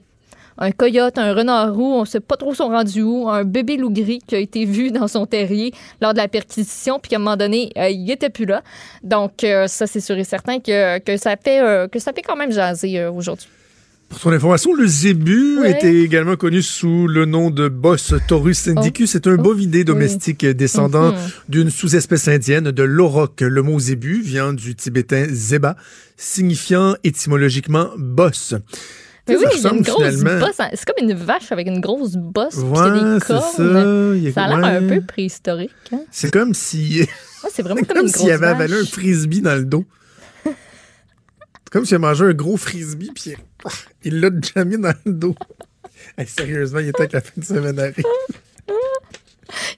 un 0.59 0.73
coyote, 0.73 1.17
un 1.17 1.33
renard 1.33 1.75
roux, 1.75 1.95
on 1.95 2.05
sait 2.05 2.21
pas 2.21 2.37
trop 2.37 2.53
son 2.53 2.69
rendu 2.69 3.01
où, 3.01 3.31
un 3.31 3.45
bébé 3.45 3.79
loup 3.79 3.91
gris 3.91 4.19
qui 4.27 4.35
a 4.35 4.39
été 4.39 4.67
vu 4.67 4.91
dans 4.91 5.09
son 5.09 5.25
terrier 5.25 5.73
lors 6.03 6.13
de 6.13 6.19
la 6.19 6.29
perquisition, 6.29 6.99
puis 6.99 7.09
qu'à 7.09 7.17
un 7.17 7.21
moment 7.21 7.39
donné, 7.39 7.71
il 7.77 8.11
était 8.11 8.29
plus 8.29 8.45
là. 8.45 8.63
Donc, 9.03 9.47
ça, 9.67 9.87
c'est 9.87 10.01
sûr 10.01 10.19
et 10.19 10.25
certain 10.25 10.61
que, 10.61 10.99
que, 10.99 11.17
ça, 11.17 11.37
fait, 11.37 11.89
que 11.91 11.99
ça 11.99 12.13
fait 12.13 12.21
quand 12.21 12.37
même 12.37 12.53
jaser 12.53 13.07
aujourd'hui. 13.07 13.49
Pour 14.11 14.19
son 14.19 14.33
information, 14.33 14.75
le 14.75 14.87
zébu 14.89 15.61
Ouais. 15.61 15.71
était 15.71 15.95
également 16.01 16.35
connu 16.35 16.63
sous 16.63 17.07
le 17.07 17.27
nom 17.27 17.51
de 17.51 17.69
Bos 17.69 17.97
taurus 18.27 18.67
indicus. 18.67 19.13
C'est 19.13 19.29
un 19.29 19.37
bovidé 19.37 19.85
domestique 19.85 20.45
descendant 20.45 21.13
Mhm. 21.13 21.19
d'une 21.49 21.71
sous-espèce 21.71 22.27
indienne 22.27 22.73
de 22.73 22.83
l'auroch. 22.83 23.41
Le 23.41 23.63
mot 23.63 23.79
zébu 23.79 24.21
vient 24.21 24.53
du 24.53 24.75
tibétain 24.75 25.27
zeba, 25.31 25.77
signifiant 26.17 26.97
étymologiquement 27.05 27.91
boss. 27.97 28.55
Mais 29.29 29.37
oui, 29.37 29.45
il 29.55 29.63
y 29.63 29.67
a 29.67 29.73
une 29.73 29.83
grosse 29.83 30.17
bosse. 30.25 30.59
hein. 30.61 30.69
C'est 30.75 30.85
comme 30.87 31.09
une 31.09 31.15
vache 31.15 31.53
avec 31.53 31.69
une 31.69 31.81
grosse 31.81 32.17
bosse, 32.17 32.55
puis 32.57 32.65
il 32.65 32.75
y 32.75 32.79
a 32.81 32.83
Ouais, 32.83 33.15
des 33.15 33.21
cornes. 33.21 33.43
ça. 33.57 33.63
Il 34.17 34.29
a- 34.29 34.33
Ça 34.33 34.43
a 34.45 34.49
l'air 34.61 34.83
un 34.83 34.89
peu 34.89 35.01
préhistorique. 35.07 35.71
Hein? 35.93 36.01
C'est 36.11 36.33
comme 36.33 36.53
si, 36.53 37.03
Ouais, 37.45 37.51
c'est 37.55 37.63
vraiment 37.63 37.81
comme, 37.89 37.97
comme 37.99 38.09
s'il 38.09 38.33
avait 38.33 38.47
avalé 38.49 38.75
un 38.75 38.85
frisbee 38.85 39.41
dans 39.41 39.55
le 39.55 39.65
dos. 39.65 39.85
C'est 41.71 41.79
comme 41.79 41.85
s'il 41.87 41.95
a 41.95 41.99
mangé 42.01 42.25
un 42.25 42.33
gros 42.33 42.57
frisbee 42.57 43.13
puis 43.15 43.35
il 44.05 44.19
l'a 44.21 44.31
déjà 44.31 44.65
mis 44.65 44.77
dans 44.77 44.93
le 45.05 45.13
dos. 45.13 45.37
Hey, 46.19 46.27
sérieusement, 46.27 46.81
il 46.81 46.89
était 46.89 47.07
que 47.07 47.13
la 47.13 47.21
fin 47.21 47.33
de 47.37 47.45
semaine 47.45 47.79
arrive. 47.79 48.05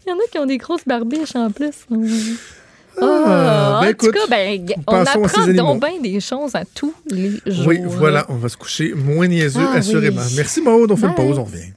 Il 0.07 0.09
y 0.09 0.13
en 0.13 0.17
a 0.17 0.27
qui 0.31 0.39
ont 0.39 0.47
des 0.47 0.57
grosses 0.57 0.85
barbiches 0.87 1.37
en 1.37 1.51
plus. 1.51 1.87
Ah, 1.91 3.05
Ah, 3.05 3.79
ben 3.83 3.87
en 3.87 3.91
écoute, 3.91 4.13
tout 4.15 4.19
cas, 4.21 4.27
ben, 4.29 4.67
on 4.87 4.95
apprend 5.05 5.47
donc 5.49 5.81
bien 5.81 6.01
des 6.01 6.21
choses 6.21 6.55
à 6.55 6.65
tous 6.65 6.95
les 7.07 7.41
jours. 7.47 7.67
Oui, 7.67 7.81
voilà, 7.85 8.25
on 8.29 8.37
va 8.37 8.49
se 8.49 8.57
coucher 8.57 8.95
moins 8.95 9.27
niaiseux, 9.29 9.61
Ah, 9.67 9.75
assurément. 9.77 10.23
oui. 10.23 10.33
Merci 10.37 10.63
Maud, 10.63 10.91
on 10.91 10.97
fait 10.97 11.07
une 11.07 11.15
pause, 11.15 11.39
on 11.39 11.45
revient. 11.45 11.73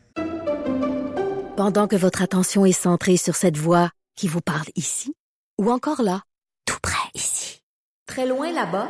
Pendant 1.57 1.87
que 1.87 1.95
votre 1.95 2.21
attention 2.21 2.65
est 2.65 2.71
centrée 2.73 3.17
sur 3.17 3.35
cette 3.35 3.57
voix 3.57 3.89
qui 4.15 4.27
vous 4.27 4.41
parle 4.41 4.67
ici, 4.75 5.13
ou 5.57 5.71
encore 5.71 6.01
là, 6.01 6.21
tout 6.65 6.77
près 6.81 7.09
ici, 7.13 7.61
très 8.07 8.25
loin 8.27 8.51
là-bas, 8.51 8.89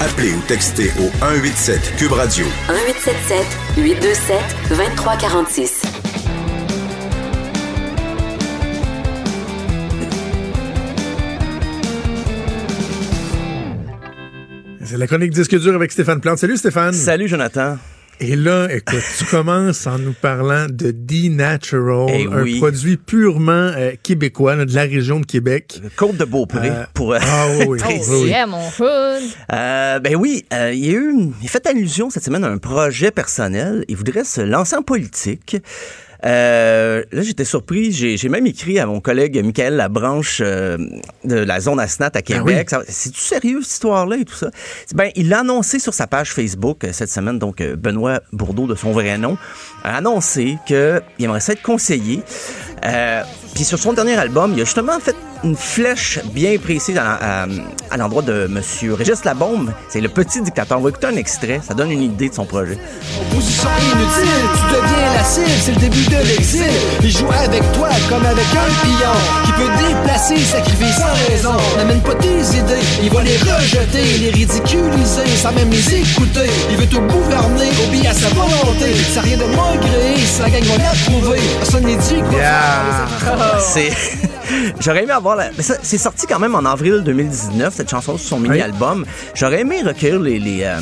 Appelez 0.00 0.32
ou 0.34 0.40
textez 0.48 0.90
au 0.98 1.10
187 1.20 1.96
Cube 1.96 2.12
Radio 2.12 2.44
1877 2.68 3.46
827 3.76 4.38
2346. 4.70 5.82
C'est 14.84 14.98
la 14.98 15.06
chronique 15.06 15.30
Disque 15.30 15.58
dur 15.58 15.74
avec 15.74 15.92
Stéphane 15.92 16.20
Plante. 16.20 16.38
Salut 16.38 16.56
Stéphane. 16.56 16.92
Salut 16.92 17.28
Jonathan. 17.28 17.78
Et 18.20 18.36
là, 18.36 18.68
écoute, 18.70 19.02
tu 19.18 19.24
commences 19.24 19.86
en 19.86 19.98
nous 19.98 20.12
parlant 20.12 20.66
de 20.70 20.92
D-Natural, 20.92 22.06
Eh 22.14 22.26
un 22.26 22.42
oui. 22.42 22.58
produit 22.58 22.96
purement 22.96 23.52
euh, 23.52 23.92
québécois, 24.02 24.54
là, 24.56 24.64
de 24.64 24.74
la 24.74 24.82
région 24.82 25.18
de 25.20 25.26
Québec. 25.26 25.80
Côte 25.96 26.16
de 26.16 26.24
Beaupré, 26.24 26.70
Euh, 26.70 26.84
pour... 26.94 27.12
euh, 27.12 27.18
Ah 27.20 27.46
oui, 27.66 27.78
Oh, 27.84 27.88
oui, 28.22 28.28
yeah, 28.28 28.46
mon. 28.46 28.60
Euh, 28.80 29.98
ben 29.98 30.14
oui, 30.16 30.44
euh, 30.52 30.72
il 30.72 30.84
y 30.86 30.90
a 30.90 30.92
eu, 30.92 31.10
une- 31.10 31.32
il 31.42 31.46
a 31.46 31.48
fait 31.50 31.66
allusion 31.66 32.08
cette 32.08 32.24
semaine 32.24 32.44
à 32.44 32.48
un 32.48 32.58
projet 32.58 33.10
personnel. 33.10 33.84
Il 33.88 33.96
voudrait 33.96 34.24
se 34.24 34.40
lancer 34.40 34.76
en 34.76 34.82
politique. 34.82 35.56
Euh, 36.24 37.02
là, 37.12 37.22
j'étais 37.22 37.44
surpris. 37.44 37.92
J'ai 37.92 38.28
même 38.28 38.46
écrit 38.46 38.78
à 38.78 38.86
mon 38.86 39.00
collègue 39.00 39.42
Michael 39.44 39.76
Labranche 39.76 40.38
euh, 40.40 40.78
de 41.24 41.36
la 41.36 41.60
zone 41.60 41.78
Asnat 41.80 42.10
à 42.14 42.22
Québec. 42.22 42.70
Ça- 42.70 42.82
C'est-tu 42.88 43.20
sérieux, 43.20 43.60
cette 43.62 43.72
histoire-là 43.72 44.16
et 44.16 44.24
tout 44.24 44.34
ça? 44.34 44.50
Ben, 44.94 45.10
il 45.16 45.28
l'a 45.28 45.40
annoncé 45.40 45.78
sur 45.78 45.92
sa 45.92 46.06
page 46.06 46.32
Facebook 46.32 46.84
euh, 46.84 46.90
cette 46.92 47.10
semaine. 47.10 47.38
Donc, 47.38 47.60
euh, 47.60 47.76
Benoît 47.76 48.20
Bourdeau, 48.32 48.66
de 48.66 48.74
son 48.74 48.92
vrai 48.92 49.18
nom, 49.18 49.36
a 49.82 49.96
annoncé 49.98 50.56
qu'il 50.66 51.02
aimerait 51.20 51.40
ça 51.40 51.52
être 51.52 51.62
conseiller. 51.62 52.22
Euh, 52.84 53.22
puis 53.54 53.64
sur 53.64 53.78
son 53.78 53.92
dernier 53.92 54.16
album, 54.16 54.52
il 54.56 54.60
a 54.62 54.64
justement 54.64 54.98
fait 55.00 55.16
une 55.44 55.56
flèche 55.56 56.18
bien 56.32 56.56
précise 56.58 56.96
à, 56.98 57.42
à- 57.42 57.46
à 57.90 57.96
l'endroit 57.96 58.22
de 58.22 58.46
Monsieur 58.48 58.94
Régis 58.94 59.24
Labombe. 59.24 59.70
C'est 59.90 60.00
le 60.00 60.08
petit 60.08 60.40
dictateur. 60.40 60.78
On 60.78 60.80
va 60.82 60.88
écouter 60.88 61.06
un 61.08 61.16
extrait. 61.16 61.60
Ça 61.66 61.74
donne 61.74 61.90
une 61.92 62.02
idée 62.02 62.28
de 62.30 62.34
son 62.34 62.44
projet. 62.46 62.78
Position 63.30 63.68
inutile, 63.92 64.32
tu 64.54 64.74
deviens 64.74 65.12
la 65.14 65.22
cible, 65.24 65.46
c'est 65.64 65.72
le 65.72 65.80
début 65.80 66.04
de 66.06 66.16
l'exil. 66.28 66.64
Il 67.02 67.10
joue 67.10 67.30
avec 67.44 67.62
toi 67.72 67.88
comme 68.08 68.24
avec 68.24 68.46
un 68.52 68.86
pion 68.86 69.14
qui 69.44 69.52
peut 69.52 69.70
déplacer, 69.88 70.36
sacrifier 70.38 70.86
sans 70.92 71.30
raison. 71.30 71.54
N'amène 71.76 72.00
pas 72.00 72.14
tes 72.14 72.28
idées, 72.28 72.82
il 73.02 73.10
va 73.10 73.22
les 73.22 73.36
rejeter, 73.36 74.18
les 74.20 74.30
ridiculiser, 74.30 75.26
sans 75.42 75.52
même 75.52 75.70
les 75.70 75.94
écouter. 75.96 76.50
Il 76.70 76.76
veut 76.78 76.86
te 76.86 76.96
gouverner, 76.96 77.68
obéir 77.86 78.10
à 78.10 78.14
sa 78.14 78.28
volonté. 78.28 78.94
Ça 79.14 79.20
rien 79.20 79.36
de 79.36 79.44
malgré, 79.44 80.16
sa 80.26 80.48
gang 80.48 80.64
va 80.64 80.78
l'approuver. 80.78 81.40
Personne 81.58 81.84
n'est 81.84 81.96
dit 81.96 82.22
quoi 82.30 82.38
Yeah. 82.38 83.58
C'est. 83.60 83.90
J'aurais 84.80 85.04
aimé 85.04 85.12
avoir 85.12 85.36
la. 85.36 85.50
mais 85.56 85.62
ça, 85.62 85.76
C'est 85.82 85.98
sorti 85.98 86.26
quand 86.26 86.38
même 86.38 86.54
en 86.54 86.64
avril 86.64 87.02
2019, 87.04 87.74
cette 87.74 87.90
chanson 87.90 88.16
sur 88.18 88.28
son 88.28 88.40
mini-album. 88.40 89.04
J'aurais 89.34 89.60
aimé 89.60 89.82
recueillir 89.82 90.20
les. 90.20 90.38
les 90.38 90.64
euh, 90.64 90.80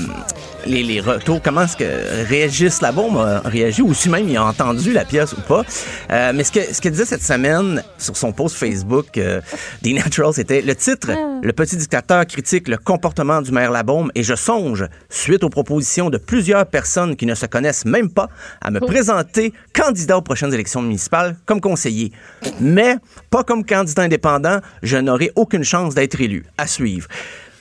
les, 0.66 0.82
les 0.82 1.00
retours, 1.00 1.40
comment 1.42 1.62
est-ce 1.62 1.76
que 1.76 2.28
Régis 2.28 2.80
Labombe 2.80 3.18
a 3.18 3.40
réagi, 3.40 3.82
ou 3.82 3.94
si 3.94 4.08
même 4.08 4.28
il 4.28 4.36
a 4.36 4.44
entendu 4.44 4.92
la 4.92 5.04
pièce 5.04 5.32
ou 5.32 5.40
pas. 5.40 5.62
Euh, 6.10 6.32
mais 6.34 6.44
ce 6.44 6.52
que 6.52 6.60
ce 6.72 6.80
qu'il 6.80 6.90
disait 6.90 7.04
cette 7.04 7.22
semaine 7.22 7.82
sur 7.98 8.16
son 8.16 8.32
post 8.32 8.56
Facebook 8.56 9.18
euh, 9.18 9.40
des 9.82 9.92
Naturals, 9.92 10.34
c'était 10.34 10.62
le 10.62 10.74
titre 10.74 11.10
Le 11.42 11.52
petit 11.52 11.76
dictateur 11.76 12.26
critique 12.26 12.68
le 12.68 12.76
comportement 12.76 13.42
du 13.42 13.52
maire 13.52 13.70
Labombe 13.70 14.10
et 14.14 14.22
je 14.22 14.34
songe, 14.34 14.86
suite 15.08 15.44
aux 15.44 15.48
propositions 15.48 16.10
de 16.10 16.18
plusieurs 16.18 16.66
personnes 16.66 17.16
qui 17.16 17.26
ne 17.26 17.34
se 17.34 17.46
connaissent 17.46 17.84
même 17.84 18.10
pas, 18.10 18.28
à 18.60 18.70
me 18.70 18.80
présenter 18.80 19.52
candidat 19.74 20.18
aux 20.18 20.22
prochaines 20.22 20.54
élections 20.54 20.82
municipales 20.82 21.36
comme 21.46 21.60
conseiller. 21.60 22.12
Mais 22.60 22.96
pas 23.30 23.42
comme 23.42 23.61
candidat 23.64 24.02
indépendant, 24.02 24.60
je 24.82 24.96
n'aurai 24.96 25.32
aucune 25.36 25.64
chance 25.64 25.94
d'être 25.94 26.20
élu. 26.20 26.44
À 26.58 26.66
suivre. 26.66 27.08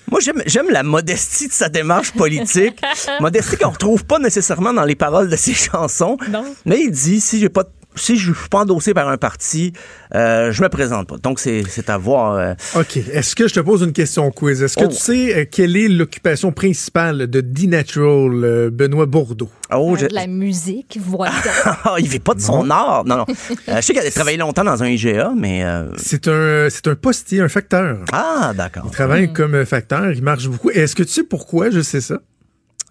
Moi, 0.09 0.19
j'aime, 0.19 0.41
j'aime 0.45 0.69
la 0.69 0.83
modestie 0.83 1.47
de 1.47 1.53
sa 1.53 1.69
démarche 1.69 2.11
politique. 2.11 2.81
modestie 3.21 3.55
qu'on 3.57 3.69
retrouve 3.69 4.03
pas 4.03 4.19
nécessairement 4.19 4.73
dans 4.73 4.83
les 4.83 4.95
paroles 4.95 5.29
de 5.29 5.35
ses 5.37 5.53
chansons. 5.53 6.17
Non. 6.29 6.43
Mais 6.65 6.81
il 6.81 6.91
dit, 6.91 7.21
si 7.21 7.39
j'ai 7.39 7.49
pas 7.49 7.63
de- 7.63 7.69
si 7.95 8.17
je 8.17 8.33
suis 8.33 8.49
pas 8.49 8.59
endossé 8.59 8.93
par 8.93 9.09
un 9.09 9.17
parti, 9.17 9.73
euh, 10.15 10.51
je 10.51 10.61
me 10.63 10.69
présente 10.69 11.07
pas. 11.07 11.17
Donc, 11.17 11.39
c'est, 11.39 11.63
à 11.89 11.97
voir. 11.97 12.33
euh, 12.33 12.53
OK. 12.75 12.97
Est-ce 12.97 13.35
que 13.35 13.47
je 13.47 13.53
te 13.53 13.59
pose 13.59 13.81
une 13.81 13.93
question 13.93 14.31
quiz? 14.31 14.61
Est-ce 14.63 14.77
que 14.77 14.85
Oh. 14.85 14.87
tu 14.87 14.95
sais 14.95 15.35
euh, 15.37 15.45
quelle 15.51 15.75
est 15.75 15.87
l'occupation 15.87 16.51
principale 16.51 17.27
de 17.27 17.41
D-Natural, 17.41 18.43
euh, 18.43 18.69
Benoît 18.71 19.05
Bourdeau? 19.05 19.49
oh, 19.73 19.95
je- 19.99 20.05
De 20.07 20.13
la 20.13 20.27
musique, 20.27 20.97
voilà. 21.01 21.33
Il 21.99 22.07
vit 22.07 22.19
pas 22.19 22.33
de 22.33 22.41
son 22.41 22.69
art. 22.69 23.03
Non, 23.05 23.17
non. 23.17 23.25
Euh, 23.69 23.75
je 23.77 23.81
sais 23.81 23.93
qu'il 23.93 24.01
a 24.05 24.11
travaillé 24.11 24.37
longtemps 24.37 24.63
dans 24.63 24.81
un 24.83 24.87
IGA, 24.87 25.31
mais. 25.37 25.63
euh, 25.63 25.85
C'est 25.97 26.27
un, 26.27 26.67
c'est 26.69 26.87
un 26.87 26.95
postier, 26.95 27.41
un 27.41 27.49
facteur. 27.49 27.99
Ah, 28.11 28.53
d'accord. 28.55 28.83
Il 28.87 28.91
travaille 28.91 29.31
comme 29.33 29.55
euh, 29.55 29.65
facteur, 29.65 30.11
il 30.11 30.21
marche 30.23 30.47
beaucoup. 30.47 30.69
Est-ce 30.71 30.95
que 30.95 31.03
tu 31.03 31.09
sais 31.11 31.23
pourquoi 31.23 31.69
je 31.69 31.81
sais 31.81 32.01
ça? 32.01 32.19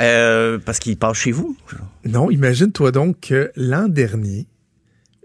Euh, 0.00 0.58
parce 0.64 0.78
qu'il 0.78 0.96
passe 0.96 1.18
chez 1.18 1.32
vous? 1.32 1.56
Non, 2.06 2.30
imagine-toi 2.30 2.90
donc 2.92 3.20
que 3.20 3.50
l'an 3.56 3.86
dernier, 3.88 4.46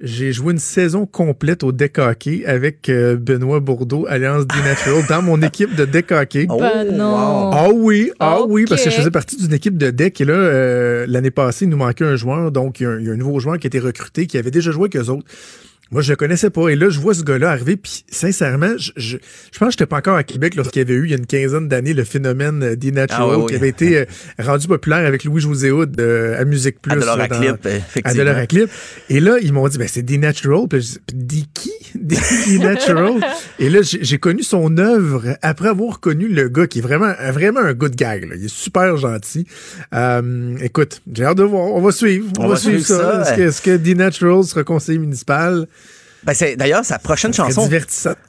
j'ai 0.01 0.33
joué 0.33 0.51
une 0.51 0.59
saison 0.59 1.05
complète 1.05 1.63
au 1.63 1.71
deck 1.71 1.99
hockey 1.99 2.45
avec 2.45 2.89
euh, 2.89 3.15
Benoît 3.15 3.61
Bourdeau, 3.61 4.05
Alliance 4.09 4.45
D-Natural, 4.45 5.03
dans 5.07 5.21
mon 5.21 5.41
équipe 5.41 5.73
de 5.75 5.85
deck 5.85 6.11
hockey. 6.11 6.47
Oh, 6.49 6.59
Ben 6.59 6.95
non. 6.95 7.51
Ah 7.53 7.69
oui, 7.73 8.11
ah 8.19 8.41
oui, 8.45 8.65
parce 8.67 8.83
que 8.83 8.89
je 8.89 8.95
faisais 8.95 9.11
partie 9.11 9.37
d'une 9.37 9.53
équipe 9.53 9.77
de 9.77 9.91
deck 9.91 10.19
et 10.19 10.25
là, 10.25 10.33
euh, 10.33 11.05
l'année 11.07 11.31
passée, 11.31 11.65
il 11.65 11.69
nous 11.69 11.77
manquait 11.77 12.05
un 12.05 12.17
joueur, 12.17 12.51
donc 12.51 12.81
il 12.81 12.83
y, 12.83 12.85
a 12.85 12.89
un, 12.89 12.99
il 12.99 13.05
y 13.05 13.09
a 13.09 13.13
un 13.13 13.17
nouveau 13.17 13.39
joueur 13.39 13.57
qui 13.57 13.67
a 13.67 13.69
été 13.69 13.79
recruté, 13.79 14.27
qui 14.27 14.37
avait 14.37 14.51
déjà 14.51 14.71
joué 14.71 14.89
avec 14.93 14.97
eux 14.97 15.09
autres. 15.09 15.25
Moi, 15.91 16.01
je 16.01 16.11
le 16.11 16.15
connaissais 16.15 16.49
pas. 16.49 16.69
Et 16.69 16.75
là, 16.75 16.89
je 16.89 16.99
vois 16.99 17.13
ce 17.13 17.21
gars-là 17.23 17.51
arriver. 17.51 17.77
Puis, 17.77 18.03
sincèrement, 18.09 18.75
je, 18.77 18.91
je, 18.97 19.17
je 19.51 19.59
pense 19.59 19.67
que 19.67 19.71
j'étais 19.73 19.85
pas 19.85 19.97
encore 19.97 20.15
à 20.17 20.23
Québec 20.23 20.55
lorsqu'il 20.55 20.79
y 20.81 20.85
avait 20.85 20.95
eu, 20.95 21.05
il 21.05 21.11
y 21.11 21.13
a 21.13 21.17
une 21.17 21.27
quinzaine 21.27 21.67
d'années, 21.67 21.93
le 21.93 22.03
phénomène 22.03 22.63
euh, 22.63 22.75
des 22.75 22.91
Natural, 22.91 23.21
Ah 23.23 23.37
oui, 23.37 23.43
oui. 23.43 23.45
qui 23.49 23.55
avait 23.55 23.69
été 23.69 23.97
euh, 23.99 24.05
rendu 24.39 24.67
populaire 24.67 25.05
avec 25.05 25.23
Louis-José 25.23 25.69
Hood 25.71 25.99
euh, 25.99 26.41
à 26.41 26.45
Musique 26.45 26.81
Plus. 26.81 26.93
À 26.93 26.95
là, 26.95 27.23
à 27.23 27.27
Clip, 27.27 27.65
à 27.65 27.69
effectivement. 27.69 28.31
À 28.31 28.45
Clip. 28.47 28.69
Et 29.09 29.19
là, 29.19 29.37
ils 29.41 29.53
m'ont 29.53 29.67
dit, 29.67 29.77
ben, 29.77 29.87
c'est 29.87 30.01
des 30.01 30.17
Natural. 30.17 30.67
Puis, 30.67 30.81
je 30.81 30.87
dis, 30.87 30.99
des 31.13 31.45
qui? 31.53 31.71
Des 32.49 32.57
Natural? 32.57 33.13
Et 33.59 33.69
là, 33.69 33.79
j'ai 33.83 34.17
connu 34.17 34.41
son 34.43 34.77
œuvre 34.77 35.37
après 35.41 35.69
avoir 35.69 35.99
connu 35.99 36.27
le 36.27 36.49
gars 36.49 36.67
qui 36.67 36.79
est 36.79 36.81
vraiment, 36.81 37.13
vraiment 37.31 37.59
un 37.61 37.73
good 37.73 37.95
gag. 37.95 38.27
là. 38.27 38.35
Il 38.35 38.45
est 38.45 38.53
super 38.53 38.97
gentil. 38.97 39.45
Euh, 39.93 40.55
écoute, 40.61 41.01
j'ai 41.13 41.25
hâte 41.25 41.37
de 41.37 41.43
voir. 41.43 41.65
On 41.73 41.81
va 41.81 41.91
suivre. 41.91 42.27
On, 42.39 42.47
va, 42.47 42.55
suivre, 42.55 42.85
ça. 42.85 43.21
Est-ce 43.21 43.33
que, 43.35 43.41
est-ce 43.41 43.61
que 43.61 43.77
The 43.77 43.95
Natural 43.95 44.43
sera 44.43 44.63
conseiller 44.63 44.99
municipal? 44.99 45.67
Ben, 46.25 46.33
c'est, 46.33 46.55
d'ailleurs, 46.55 46.83
sa 46.83 46.99
prochaine 46.99 47.33
Ça 47.33 47.43
chanson 47.45 47.69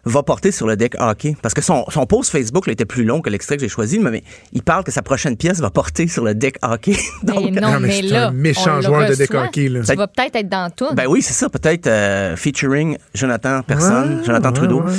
va 0.04 0.22
porter 0.22 0.52
sur 0.52 0.66
le 0.66 0.76
deck 0.76 0.94
hockey. 0.98 1.36
Parce 1.40 1.54
que 1.54 1.62
son, 1.62 1.84
son 1.88 2.06
post 2.06 2.30
Facebook 2.30 2.66
là, 2.66 2.72
était 2.72 2.84
plus 2.84 3.04
long 3.04 3.20
que 3.20 3.30
l'extrait 3.30 3.56
que 3.56 3.62
j'ai 3.62 3.68
choisi, 3.68 3.98
mais 3.98 4.22
il 4.52 4.62
parle 4.62 4.84
que 4.84 4.92
sa 4.92 5.02
prochaine 5.02 5.36
pièce 5.36 5.60
va 5.60 5.70
porter 5.70 6.06
sur 6.08 6.24
le 6.24 6.34
deck 6.34 6.56
hockey. 6.62 6.96
Mais 7.22 7.32
non, 7.50 7.72
Non, 7.72 7.80
mais 7.80 7.88
mais 7.88 7.92
c'est 7.92 8.02
là, 8.02 8.28
un 8.28 8.32
méchant 8.32 8.80
joueur 8.80 9.08
de 9.08 9.14
deck 9.14 9.32
hockey, 9.34 9.68
là. 9.68 9.80
Tu 9.82 9.94
vas 9.94 10.06
peut-être 10.06 10.36
être 10.36 10.48
dans 10.48 10.70
tout. 10.70 10.94
Ben 10.94 11.06
oui, 11.06 11.22
c'est 11.22 11.34
ça, 11.34 11.48
peut-être 11.48 11.86
euh, 11.86 12.36
featuring 12.36 12.96
Jonathan 13.14 13.62
Personne, 13.62 14.18
Ouais, 14.18 14.24
Jonathan 14.24 14.48
ouais, 14.48 14.54
Trudeau. 14.54 14.82
ouais. 14.82 14.92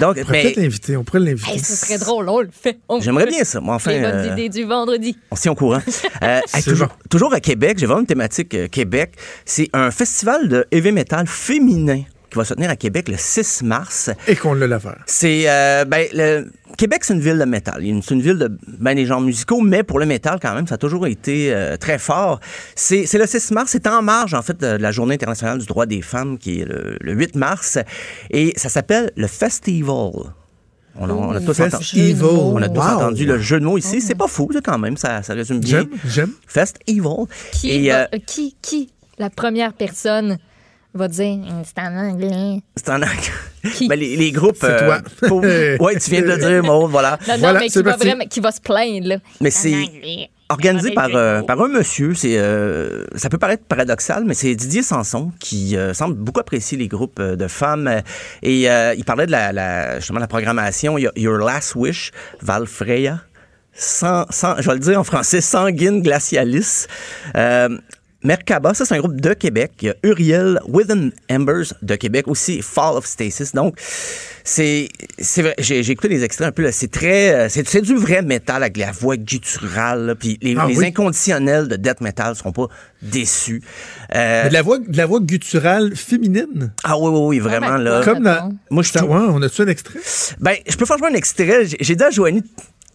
Donc, 0.00 0.16
On 0.16 0.20
pourrait 0.22 0.32
mais 0.32 0.42
peut-être 0.44 0.56
l'inviter. 0.56 0.96
On 0.96 1.04
pourrait 1.04 1.20
l'inviter. 1.20 1.50
Hey, 1.52 1.58
ce 1.58 1.74
serait 1.74 1.98
drôle, 1.98 2.28
on 2.28 2.40
le 2.40 2.48
fait. 2.50 2.78
On 2.88 3.00
J'aimerais 3.00 3.26
bien 3.26 3.44
ça. 3.44 3.60
Moi, 3.60 3.74
enfin, 3.74 3.90
Les 3.92 4.00
bonnes 4.00 4.14
euh, 4.14 4.32
idées 4.32 4.48
du 4.48 4.64
vendredi. 4.64 5.16
on 5.30 5.36
s'y 5.36 5.48
est 5.48 5.50
au 5.50 5.54
courant. 5.54 5.80
Euh, 6.22 6.40
hey, 6.54 6.62
toujours 7.08 7.32
à 7.32 7.40
Québec, 7.40 7.78
j'ai 7.78 7.86
vraiment 7.86 8.00
une 8.00 8.06
thématique 8.06 8.54
euh, 8.54 8.68
Québec. 8.68 9.12
C'est 9.46 9.70
un 9.72 9.90
festival 9.90 10.48
de 10.48 10.66
heavy 10.70 10.92
metal 10.92 11.26
féminin 11.26 12.02
qui 12.30 12.38
va 12.38 12.44
se 12.44 12.54
tenir 12.54 12.70
à 12.70 12.76
Québec 12.76 13.08
le 13.08 13.16
6 13.18 13.62
mars. 13.62 14.10
Et 14.28 14.36
qu'on 14.36 14.54
l'a 14.54 14.66
l'affaire. 14.66 15.02
C'est 15.06 15.44
euh, 15.48 15.84
ben 15.84 16.06
le 16.12 16.50
Québec, 16.78 17.04
c'est 17.04 17.14
une 17.14 17.20
ville 17.20 17.38
de 17.38 17.44
métal. 17.44 17.82
C'est 18.02 18.14
une 18.14 18.22
ville 18.22 18.38
de 18.38 18.50
ben 18.66 18.94
des 18.94 19.04
genres 19.06 19.20
musicaux, 19.20 19.60
mais 19.60 19.82
pour 19.82 19.98
le 19.98 20.06
métal 20.06 20.38
quand 20.40 20.54
même, 20.54 20.66
ça 20.66 20.76
a 20.76 20.78
toujours 20.78 21.06
été 21.06 21.52
euh, 21.52 21.76
très 21.76 21.98
fort. 21.98 22.40
C'est 22.74 23.06
c'est 23.06 23.18
le 23.18 23.26
6 23.26 23.50
mars, 23.50 23.70
c'est 23.72 23.86
en 23.86 24.02
marge 24.02 24.34
en 24.34 24.42
fait 24.42 24.58
de 24.60 24.66
la 24.66 24.90
Journée 24.92 25.14
internationale 25.14 25.58
du 25.58 25.66
droit 25.66 25.86
des 25.86 26.02
femmes 26.02 26.38
qui 26.38 26.60
est 26.60 26.64
le, 26.64 26.96
le 27.00 27.12
8 27.12 27.34
mars, 27.36 27.78
et 28.30 28.52
ça 28.56 28.68
s'appelle 28.68 29.10
le 29.16 29.26
Festival. 29.26 30.12
On 30.96 31.08
a, 31.08 31.12
on 31.12 31.30
a 31.30 31.40
tous 31.40 31.60
entendu, 31.60 31.84
Festival. 31.84 32.30
on 32.30 32.60
a 32.62 32.68
tous 32.68 32.80
Wow. 32.80 32.86
entendu 32.96 33.24
le 33.24 33.38
jeu 33.38 33.60
de 33.60 33.64
mots 33.64 33.78
ici. 33.78 34.00
C'est 34.00 34.16
pas 34.16 34.26
fou, 34.26 34.50
quand 34.64 34.76
même. 34.78 34.96
Ça, 34.96 35.22
ça 35.22 35.34
résume 35.34 35.60
bien. 35.60 35.80
J'aime, 35.80 35.88
j'aime. 36.04 36.30
Festival. 36.46 37.26
Qui, 37.52 37.70
Et, 37.70 37.92
euh, 37.92 38.04
euh, 38.12 38.18
qui, 38.26 38.56
qui, 38.60 38.90
la 39.18 39.30
première 39.30 39.72
personne 39.72 40.38
va 40.94 41.08
dire 41.08 41.38
c'est 41.64 41.80
en 41.82 41.96
anglais. 41.96 42.60
c'est 42.76 42.88
en 42.90 43.00
Qui? 43.74 43.88
Ben, 43.88 43.98
les, 43.98 44.16
les 44.16 44.32
groupes. 44.32 44.56
C'est 44.60 44.84
toi. 44.84 45.00
pour- 45.28 45.40
ouais, 45.42 45.98
tu 45.98 46.10
viens 46.10 46.22
de 46.22 46.26
le 46.26 46.36
dire, 46.38 46.62
Maud, 46.64 46.90
voilà. 46.90 47.18
Non, 47.28 47.34
non, 47.34 47.40
Voilà, 47.40 47.60
mais 47.60 47.68
c'est 47.68 47.80
qui 47.80 47.84
va, 47.84 47.90
parti. 47.92 48.06
vraiment, 48.06 48.24
qui 48.24 48.40
va 48.40 48.52
se 48.52 48.60
plaindre, 48.60 49.06
là. 49.08 49.16
Mais 49.40 49.50
c'est 49.50 50.30
organisé 50.48 50.90
par, 50.92 51.10
euh, 51.14 51.42
par 51.42 51.60
un 51.62 51.68
monsieur. 51.68 52.14
C'est, 52.14 52.36
euh, 52.38 53.04
ça 53.14 53.28
peut 53.28 53.38
paraître 53.38 53.62
paradoxal, 53.64 54.24
mais 54.24 54.34
c'est 54.34 54.54
Didier 54.54 54.82
Sanson 54.82 55.30
qui 55.38 55.76
euh, 55.76 55.94
semble 55.94 56.14
beaucoup 56.14 56.40
apprécier 56.40 56.76
les 56.78 56.88
groupes 56.88 57.20
euh, 57.20 57.36
de 57.36 57.46
femmes. 57.46 57.86
Euh, 57.86 58.00
Et 58.42 58.68
euh, 58.70 58.94
il 58.96 59.04
parlait 59.04 59.26
de 59.26 59.30
la, 59.30 59.52
la, 59.52 59.96
justement 60.00 60.18
la 60.20 60.26
programmation. 60.26 60.98
Il 60.98 61.02
y 61.02 61.06
a 61.06 61.12
Your 61.16 61.38
Last 61.38 61.74
Wish, 61.76 62.10
Val 62.40 62.66
Freya. 62.66 63.20
Sans, 63.72 64.24
sans, 64.30 64.60
je 64.60 64.66
vais 64.66 64.74
le 64.74 64.80
dire 64.80 64.98
en 64.98 65.04
français, 65.04 65.40
Sanguine 65.40 66.02
Glacialis. 66.02 66.86
Euh, 67.36 67.68
Merkaba, 68.22 68.74
ça 68.74 68.84
c'est 68.84 68.94
un 68.94 68.98
groupe 68.98 69.20
de 69.20 69.32
Québec. 69.32 69.72
Il 69.80 69.86
y 69.86 69.90
a 69.90 69.94
Uriel 70.02 70.60
Within 70.68 71.10
Embers 71.30 71.72
de 71.82 71.96
Québec, 71.96 72.28
aussi 72.28 72.60
Fall 72.62 72.96
of 72.96 73.06
Stasis. 73.06 73.54
Donc, 73.54 73.76
c'est, 74.44 74.88
c'est 75.18 75.42
vrai, 75.42 75.54
j'ai, 75.58 75.82
j'ai 75.82 75.92
écouté 75.92 76.08
les 76.08 76.22
extraits 76.24 76.48
un 76.48 76.52
peu, 76.52 76.62
là. 76.62 76.72
c'est 76.72 76.90
très, 76.90 77.34
euh, 77.34 77.48
c'est, 77.48 77.66
c'est 77.68 77.80
du 77.82 77.94
vrai 77.94 78.22
métal 78.22 78.62
avec 78.62 78.76
la 78.76 78.90
voix 78.92 79.16
gutturale, 79.16 80.06
là. 80.06 80.14
puis 80.14 80.38
les, 80.42 80.54
Ah 80.58 80.66
les 80.68 80.76
oui? 80.76 80.86
inconditionnels 80.86 81.68
de 81.68 81.76
death 81.76 82.00
metal 82.00 82.34
seront 82.36 82.52
pas 82.52 82.68
déçus. 83.00 83.62
Euh, 84.14 84.42
Mais 84.44 84.48
de 84.48 84.54
la 84.54 84.62
voix, 84.62 84.78
de 84.78 84.96
la 84.96 85.06
voix 85.06 85.20
gutturale 85.20 85.96
féminine? 85.96 86.72
ah 86.84 86.98
oui, 86.98 87.08
oui, 87.10 87.20
oui, 87.22 87.38
vraiment, 87.38 87.68
ben, 87.68 87.78
là. 87.78 88.02
Comme 88.04 88.22
dans. 88.22 88.52
Moi, 88.70 88.82
je 88.82 88.92
ouais, 88.98 89.04
on 89.08 89.40
a-tu 89.42 89.62
un 89.62 89.66
extrait? 89.68 90.00
Ben, 90.40 90.54
je 90.68 90.76
peux 90.76 90.84
faire 90.84 90.98
jouer 90.98 91.08
un 91.10 91.14
extrait. 91.14 91.64
J'ai, 91.66 91.76
j'ai 91.80 91.96
dit 91.96 92.04
à 92.04 92.10
Joanie 92.10 92.42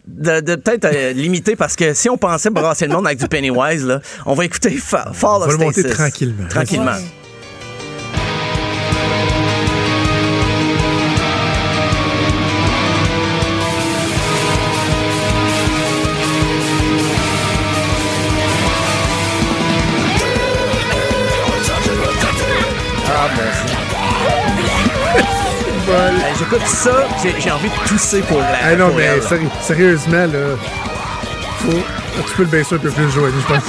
de, 0.06 0.40
de 0.40 0.54
peut-être 0.54 0.84
euh, 0.86 1.12
limiter 1.12 1.56
parce 1.56 1.74
que 1.76 1.92
si 1.94 2.08
on 2.08 2.16
pensait 2.16 2.50
brasser 2.50 2.86
le 2.86 2.92
monde 2.94 3.06
avec 3.06 3.18
du 3.18 3.26
Pennywise, 3.28 3.84
là, 3.84 4.00
on 4.24 4.34
va 4.34 4.44
écouter 4.44 4.70
Fa- 4.76 5.10
Fall 5.12 5.30
On 5.30 5.42
of 5.42 5.46
va 5.46 5.52
le 5.52 5.58
monter 5.58 5.82
tranquillement. 5.84 6.48
Tranquillement. 6.48 6.92
Ouais. 6.92 7.02
J'écoute 26.38 26.66
ça, 26.66 27.08
j'ai, 27.22 27.34
j'ai 27.40 27.50
envie 27.50 27.68
de 27.68 27.88
tousser 27.88 28.20
pour 28.22 28.38
la. 28.38 28.46
Ah 28.62 28.76
non, 28.76 28.88
pour 28.88 28.96
mais 28.96 29.04
elle. 29.04 29.22
sérieusement, 29.62 30.26
là. 30.26 30.56
Faut... 31.60 31.70
Tu 32.28 32.34
peux 32.36 32.42
le 32.44 32.48
baisser 32.48 32.74
un 32.74 32.78
peu 32.78 32.90
plus, 32.90 33.10
Joanie, 33.10 33.34
je 33.40 33.54
pense. 33.54 33.62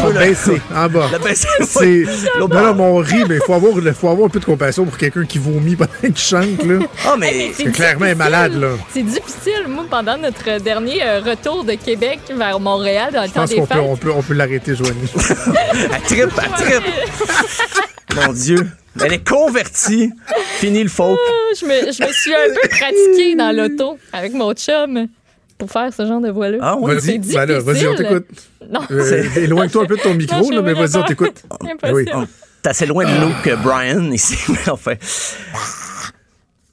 Faut 0.00 0.10
le 0.12 0.18
baisser, 0.18 0.60
en 0.74 0.88
bas. 0.88 1.08
Le 1.12 1.18
baisser, 1.18 1.48
C'est... 1.60 2.04
Non, 2.38 2.48
non, 2.48 2.74
mais 2.74 2.82
on 2.82 2.96
rit, 2.96 3.24
mais 3.28 3.36
il 3.36 3.42
faut 3.44 3.54
avoir, 3.54 3.74
faut 3.94 4.08
avoir 4.08 4.26
un 4.26 4.30
peu 4.30 4.40
de 4.40 4.44
compassion 4.44 4.84
pour 4.84 4.96
quelqu'un 4.96 5.24
qui 5.24 5.38
vomit 5.38 5.76
pendant 5.76 5.90
qu'il 6.02 6.16
chante, 6.16 6.62
là. 6.64 6.78
Ah, 7.06 7.16
mais. 7.18 7.52
C'est 7.54 7.64
C'est 7.64 7.72
clairement 7.72 8.06
est 8.06 8.14
malade, 8.14 8.54
là. 8.54 8.68
C'est 8.92 9.02
difficile. 9.02 9.66
Moi, 9.68 9.84
pendant 9.90 10.16
notre 10.18 10.60
dernier 10.60 11.02
euh, 11.02 11.20
retour 11.20 11.64
de 11.64 11.74
Québec 11.74 12.20
vers 12.34 12.60
Montréal 12.60 13.10
dans 13.12 13.22
le 13.22 13.28
Je 13.28 13.32
temps 13.32 13.40
pense 13.42 13.50
des 13.50 13.56
qu'on 13.56 13.66
peut, 13.66 13.74
fêtes, 13.74 13.84
on 13.88 13.96
peut, 13.96 14.12
on 14.16 14.22
peut 14.22 14.34
l'arrêter, 14.34 14.74
Joanie. 14.74 14.94
Elle 15.14 16.00
trippe, 16.02 16.40
elle 16.42 16.50
trippe. 16.66 16.84
Mon 18.16 18.32
Dieu. 18.32 18.66
Elle 19.00 19.12
est 19.12 19.28
convertie. 19.28 20.10
Fini 20.58 20.82
le 20.82 20.88
folk. 20.88 21.18
je 21.58 21.64
me, 21.64 21.92
je 21.92 22.02
me 22.06 22.12
suis 22.12 22.34
un 22.34 22.54
peu 22.60 22.68
pratiquée 22.68 23.34
dans 23.36 23.54
l'auto 23.54 23.98
avec 24.12 24.32
mon 24.32 24.52
chum 24.54 25.06
pour 25.58 25.70
faire 25.70 25.92
ce 25.92 26.06
genre 26.06 26.20
de 26.20 26.30
voix-là. 26.30 26.58
Ah 26.60 26.76
oui. 26.78 26.94
Vas-y, 26.94 27.18
ben 27.18 27.58
vas-y, 27.60 27.86
on 27.86 27.94
t'écoute. 27.94 28.26
Euh, 28.90 29.22
Éloigne-toi 29.36 29.82
un 29.82 29.86
peu 29.86 29.96
de 29.96 30.02
ton 30.02 30.14
micro, 30.14 30.40
Non, 30.50 30.56
là, 30.56 30.62
mais 30.62 30.72
vas-y, 30.74 30.96
on 30.96 31.02
t'écoute. 31.04 31.42
oui. 31.92 32.06
T'es 32.62 32.70
assez 32.70 32.86
loin 32.86 33.04
de 33.04 33.18
nous 33.20 33.32
que 33.42 33.54
Brian 33.62 34.10
ici, 34.10 34.36
mais 34.48 34.68
enfin. 34.70 34.94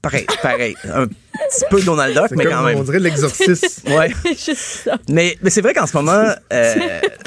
Pareil, 0.10 0.26
pareil. 0.42 0.76
Un 0.94 1.08
petit 1.08 1.66
peu 1.70 1.82
Donald 1.82 2.16
Duck, 2.16 2.32
mais 2.32 2.46
comme, 2.46 2.54
quand 2.54 2.64
même. 2.64 2.78
on 2.80 2.84
dirait 2.84 3.00
l'exorcisme. 3.00 3.90
Ouais. 3.92 4.12
C'est 4.24 4.52
juste 4.54 4.58
ça. 4.86 4.98
Mais, 5.10 5.38
mais 5.42 5.50
c'est 5.50 5.62
vrai 5.62 5.74
qu'en 5.74 5.86
ce 5.86 5.96
moment, 5.98 6.26
euh, 6.54 6.74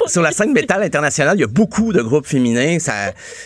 sur 0.07 0.21
la 0.21 0.31
scène 0.31 0.51
métal 0.51 0.81
internationale, 0.83 1.37
il 1.37 1.41
y 1.41 1.43
a 1.43 1.47
beaucoup 1.47 1.93
de 1.93 2.01
groupes 2.01 2.25
féminins. 2.27 2.79
Ça, 2.79 2.93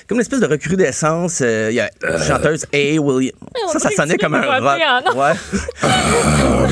comme 0.07 0.18
une 0.18 0.22
espèce 0.22 0.40
de 0.40 0.48
recrudescence. 0.48 1.40
euh, 1.41 1.68
Il 1.72 1.76
y 1.76 1.80
a 1.80 1.90
une 2.03 2.24
chanteuse 2.24 2.66
A. 2.74 2.99
Williams. 2.99 3.38
Ça, 3.74 3.80
ça 3.80 3.90
sonnait 3.91 4.18
comme 4.18 4.36
un 4.36 4.41
rock. 4.60 5.16
Ouais. 5.16 5.34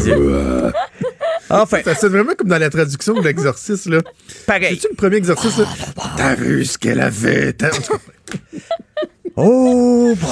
Dieu. 0.02 0.72
Enfin, 1.49 1.80
Ça 1.84 1.94
sonne 1.94 2.14
vraiment 2.14 2.34
comme 2.35 2.48
dans 2.48 2.57
la 2.57 2.69
traduction 2.69 3.14
de 3.14 3.22
l'exorcisme, 3.22 3.95
là. 3.95 4.02
pareil. 4.48 4.69
C'est-tu 4.76 4.88
le 4.90 4.95
premier 4.95 5.18
exorcisme, 5.18 5.61
là? 5.61 5.68
T'as 6.18 6.34
vu 6.35 6.65
ce 6.65 6.77
qu'elle 6.80 6.99
a 7.02 7.11
fait? 7.11 7.56
Oh, 9.35 10.14
boy. 10.19 10.30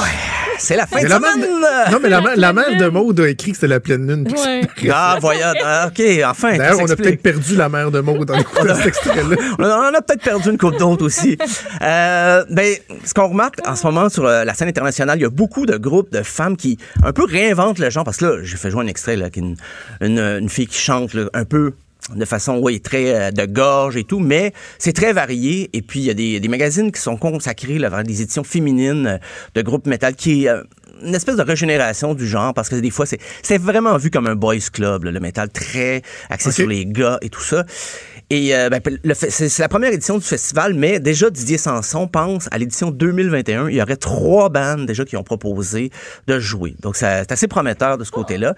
C'est 0.59 0.75
la 0.75 0.85
fin 0.85 0.97
mais 0.97 1.05
de 1.05 1.09
la 1.09 1.19
mère 1.19 1.31
semaine. 1.33 1.49
de- 1.49 1.91
Non, 1.91 1.99
mais 2.03 2.09
la, 2.09 2.21
mère- 2.21 2.35
la 2.37 2.53
mère 2.53 2.77
de 2.77 2.87
Maude 2.87 3.19
a 3.21 3.27
écrit 3.29 3.49
que 3.51 3.57
c'était 3.57 3.67
la 3.67 3.79
pleine 3.79 4.07
lune. 4.07 4.27
Ouais. 4.31 4.61
Ah, 4.93 5.17
voyons. 5.19 5.41
Ah, 5.63 5.87
OK, 5.87 6.03
enfin. 6.23 6.55
D'ailleurs, 6.55 6.79
on 6.81 6.85
a 6.89 6.95
peut-être 6.95 7.21
perdu 7.23 7.55
la 7.55 7.67
mère 7.67 7.89
de 7.89 7.99
Maude 7.99 8.25
dans 8.27 8.35
écoutant 8.37 8.75
cet 8.75 8.85
extrait-là. 8.85 9.35
On 9.57 9.63
a, 9.63 9.89
on 9.91 9.93
a 9.95 10.01
peut-être 10.03 10.21
perdu 10.21 10.49
une 10.51 10.59
coupe 10.59 10.77
d'autres 10.77 11.03
aussi. 11.03 11.35
Euh, 11.81 12.45
ben, 12.51 12.75
ce 13.03 13.13
qu'on 13.15 13.29
remarque 13.29 13.57
en 13.67 13.75
ce 13.75 13.87
moment 13.87 14.07
sur 14.09 14.25
euh, 14.27 14.43
la 14.43 14.53
scène 14.53 14.67
internationale, 14.67 15.17
il 15.17 15.23
y 15.23 15.25
a 15.25 15.29
beaucoup 15.31 15.65
de 15.65 15.77
groupes 15.77 16.11
de 16.11 16.21
femmes 16.21 16.55
qui 16.55 16.77
un 17.03 17.11
peu 17.11 17.23
réinventent 17.25 17.79
le 17.79 17.89
genre. 17.89 18.03
Parce 18.03 18.17
que 18.17 18.25
là, 18.25 18.37
j'ai 18.43 18.57
fait 18.57 18.69
jouer 18.69 18.83
un 18.83 18.87
extrait 18.87 19.15
là, 19.15 19.31
qui 19.31 19.39
est 19.39 19.43
une, 19.43 19.55
une, 20.01 20.19
une 20.19 20.49
fille 20.49 20.67
qui 20.67 20.77
chante 20.77 21.15
là, 21.15 21.23
un 21.33 21.45
peu 21.45 21.73
de 22.15 22.25
façon, 22.25 22.59
oui, 22.61 22.81
très 22.81 23.13
euh, 23.13 23.31
de 23.31 23.45
gorge 23.45 23.95
et 23.95 24.03
tout, 24.03 24.19
mais 24.19 24.53
c'est 24.79 24.93
très 24.93 25.13
varié. 25.13 25.69
Et 25.73 25.81
puis, 25.81 25.99
il 25.99 26.05
y 26.05 26.09
a 26.09 26.13
des, 26.13 26.39
des 26.39 26.47
magazines 26.47 26.91
qui 26.91 26.99
sont 26.99 27.15
consacrés 27.15 27.77
là, 27.77 27.89
vers 27.89 28.03
des 28.03 28.21
éditions 28.21 28.43
féminines 28.43 29.07
euh, 29.07 29.17
de 29.55 29.61
groupes 29.61 29.85
métal 29.85 30.15
qui 30.15 30.45
est 30.45 30.49
euh, 30.49 30.63
une 31.03 31.15
espèce 31.15 31.35
de 31.35 31.43
régénération 31.43 32.13
du 32.13 32.27
genre 32.27 32.53
parce 32.53 32.69
que 32.69 32.75
des 32.75 32.89
fois, 32.89 33.05
c'est 33.05 33.19
c'est 33.41 33.57
vraiment 33.57 33.97
vu 33.97 34.09
comme 34.09 34.27
un 34.27 34.35
boys 34.35 34.57
club, 34.71 35.05
là, 35.05 35.11
le 35.11 35.19
métal 35.19 35.49
très 35.49 36.01
axé 36.29 36.51
sur 36.51 36.67
les 36.67 36.85
gars 36.85 37.17
et 37.21 37.29
tout 37.29 37.41
ça. 37.41 37.65
Et 38.33 38.55
euh, 38.55 38.69
ben, 38.69 38.79
c'est 39.13 39.49
c'est 39.49 39.61
la 39.61 39.67
première 39.67 39.91
édition 39.91 40.17
du 40.17 40.23
festival, 40.23 40.73
mais 40.73 41.01
déjà 41.01 41.29
Didier 41.29 41.57
Sanson 41.57 42.07
pense 42.07 42.47
à 42.49 42.57
l'édition 42.57 42.89
2021. 42.89 43.67
Il 43.69 43.75
y 43.75 43.81
aurait 43.81 43.97
trois 43.97 44.47
bandes 44.47 44.85
déjà 44.85 45.03
qui 45.03 45.17
ont 45.17 45.23
proposé 45.23 45.91
de 46.27 46.39
jouer. 46.39 46.73
Donc 46.81 46.95
ça- 46.95 47.23
c'est 47.23 47.33
assez 47.33 47.47
prometteur 47.49 47.97
de 47.97 48.05
ce 48.05 48.11
côté-là. 48.11 48.55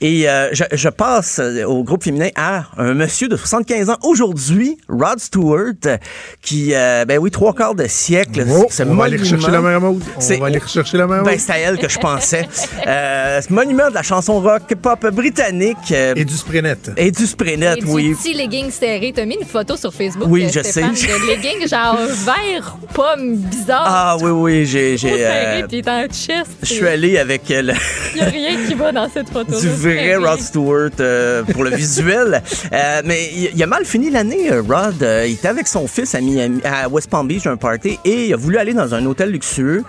Et 0.00 0.28
euh, 0.30 0.50
je, 0.52 0.62
je 0.70 0.88
passe 0.88 1.40
euh, 1.40 1.64
au 1.64 1.82
groupe 1.82 2.04
féminin 2.04 2.28
à 2.36 2.66
un 2.76 2.94
monsieur 2.94 3.26
de 3.26 3.36
75 3.36 3.90
ans 3.90 3.98
aujourd'hui, 4.04 4.78
Rod 4.88 5.18
Stewart, 5.18 5.98
qui, 6.40 6.74
euh, 6.74 7.04
ben 7.04 7.18
oui, 7.18 7.32
trois 7.32 7.54
quarts 7.54 7.74
de 7.74 7.88
siècle. 7.88 8.44
Oh, 8.48 8.66
ce 8.70 8.84
on 8.84 8.94
va 8.94 9.06
aller 9.06 9.16
monument- 9.18 9.36
rechercher 9.36 9.50
la 9.52 9.60
mère 9.60 9.80
Maud. 9.80 10.02
On 10.16 10.20
C'est- 10.20 10.36
va 10.36 10.46
aller 10.46 10.58
rechercher 10.60 10.96
la 10.96 11.08
mère 11.08 11.24
ben, 11.24 11.36
c'est 11.36 11.50
à 11.52 11.58
elle 11.58 11.78
que 11.78 11.88
je 11.88 11.98
pensais. 11.98 12.46
Euh, 12.86 13.40
ce 13.40 13.52
monument 13.52 13.88
de 13.90 13.94
la 13.94 14.04
chanson 14.04 14.40
rock 14.40 14.72
pop 14.80 15.04
britannique. 15.12 15.76
euh, 15.90 16.14
Et 16.14 16.24
du 16.24 16.34
Sprenet. 16.36 16.76
et 16.96 17.10
du 17.10 17.26
Sprenet, 17.26 17.78
Et 17.78 17.84
oui. 17.84 18.08
du 18.10 18.14
petit 18.14 18.34
legging 18.34 18.70
serré. 18.70 19.07
T'as 19.12 19.24
mis 19.24 19.36
une 19.40 19.46
photo 19.46 19.76
sur 19.76 19.92
Facebook. 19.92 20.28
Oui, 20.30 20.44
euh, 20.44 20.48
je 20.52 20.60
Stéphane, 20.60 20.94
sais. 20.94 21.06
De 21.06 21.26
legging 21.26 21.68
genre 21.68 21.96
vert 22.24 22.76
pomme 22.94 23.36
bizarre. 23.36 23.84
Ah 23.86 24.16
oui, 24.20 24.30
oui, 24.30 24.66
j'ai... 24.66 24.96
J'ai 24.96 25.24
euh, 25.26 25.66
puis 25.68 25.82
chest. 25.82 26.46
je 26.62 26.66
suis 26.66 26.86
allé 26.86 27.18
avec 27.18 27.50
euh, 27.50 27.62
le- 27.62 27.72
Il 28.14 28.16
n'y 28.16 28.20
a 28.22 28.30
rien 28.30 28.66
qui 28.66 28.74
va 28.74 28.92
dans 28.92 29.08
cette 29.08 29.28
photo. 29.30 29.58
du 29.60 29.68
vrai 29.68 30.16
Rod 30.16 30.40
Stewart 30.40 30.90
euh, 31.00 31.42
pour 31.44 31.64
le 31.64 31.70
visuel. 31.70 32.42
Euh, 32.72 33.02
mais 33.04 33.30
il, 33.34 33.50
il 33.54 33.62
a 33.62 33.66
mal 33.66 33.84
fini 33.84 34.10
l'année, 34.10 34.50
Rod. 34.50 34.96
Il 35.26 35.32
était 35.32 35.48
avec 35.48 35.68
son 35.68 35.86
fils 35.86 36.14
à, 36.14 36.20
Miami, 36.20 36.60
à 36.64 36.88
West 36.88 37.10
Palm 37.10 37.26
Beach, 37.28 37.46
un 37.46 37.56
party, 37.56 37.98
et 38.04 38.26
il 38.26 38.34
a 38.34 38.36
voulu 38.36 38.58
aller 38.58 38.74
dans 38.74 38.94
un 38.94 39.04
hôtel 39.06 39.30
luxueux. 39.30 39.84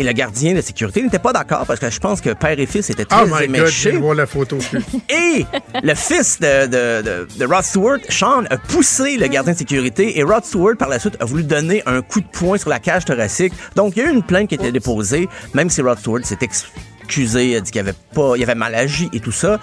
Et 0.00 0.04
le 0.04 0.12
gardien 0.12 0.54
de 0.54 0.60
sécurité 0.60 1.02
n'était 1.02 1.18
pas 1.18 1.32
d'accord 1.32 1.66
parce 1.66 1.80
que 1.80 1.90
je 1.90 1.98
pense 1.98 2.20
que 2.20 2.30
père 2.30 2.58
et 2.58 2.66
fils 2.66 2.88
étaient 2.88 3.04
très 3.04 3.20
Oh 3.20 3.26
my 3.26 3.44
éméchés. 3.46 3.92
voir 3.96 4.14
la 4.14 4.26
photo. 4.26 4.58
Et 5.10 5.44
le 5.82 5.94
fils 5.96 6.38
de, 6.38 6.66
de, 6.66 7.02
de, 7.02 7.28
de 7.36 7.44
Rod 7.44 7.64
Stewart, 7.64 7.98
Sean, 8.08 8.44
a 8.48 8.56
poussé 8.58 9.16
le 9.16 9.26
gardien 9.26 9.54
de 9.54 9.58
sécurité 9.58 10.18
et 10.18 10.22
Rod 10.22 10.44
Stewart, 10.44 10.76
par 10.78 10.88
la 10.88 11.00
suite, 11.00 11.16
a 11.18 11.24
voulu 11.24 11.42
donner 11.42 11.82
un 11.86 12.00
coup 12.02 12.20
de 12.20 12.26
poing 12.28 12.58
sur 12.58 12.70
la 12.70 12.78
cage 12.78 13.06
thoracique. 13.06 13.52
Donc, 13.74 13.96
il 13.96 14.02
y 14.04 14.06
a 14.06 14.08
eu 14.08 14.12
une 14.14 14.22
plainte 14.22 14.48
qui 14.48 14.54
a 14.54 14.58
été 14.58 14.70
déposée, 14.70 15.28
même 15.52 15.68
si 15.68 15.82
Rod 15.82 15.98
Stewart 15.98 16.20
s'est 16.24 16.38
excusé, 16.40 17.56
a 17.56 17.60
dit 17.60 17.70
qu'il 17.72 17.80
avait 17.80 17.92
pas, 18.14 18.34
il 18.36 18.42
avait 18.44 18.54
mal 18.54 18.76
agi 18.76 19.08
et 19.12 19.18
tout 19.18 19.32
ça. 19.32 19.58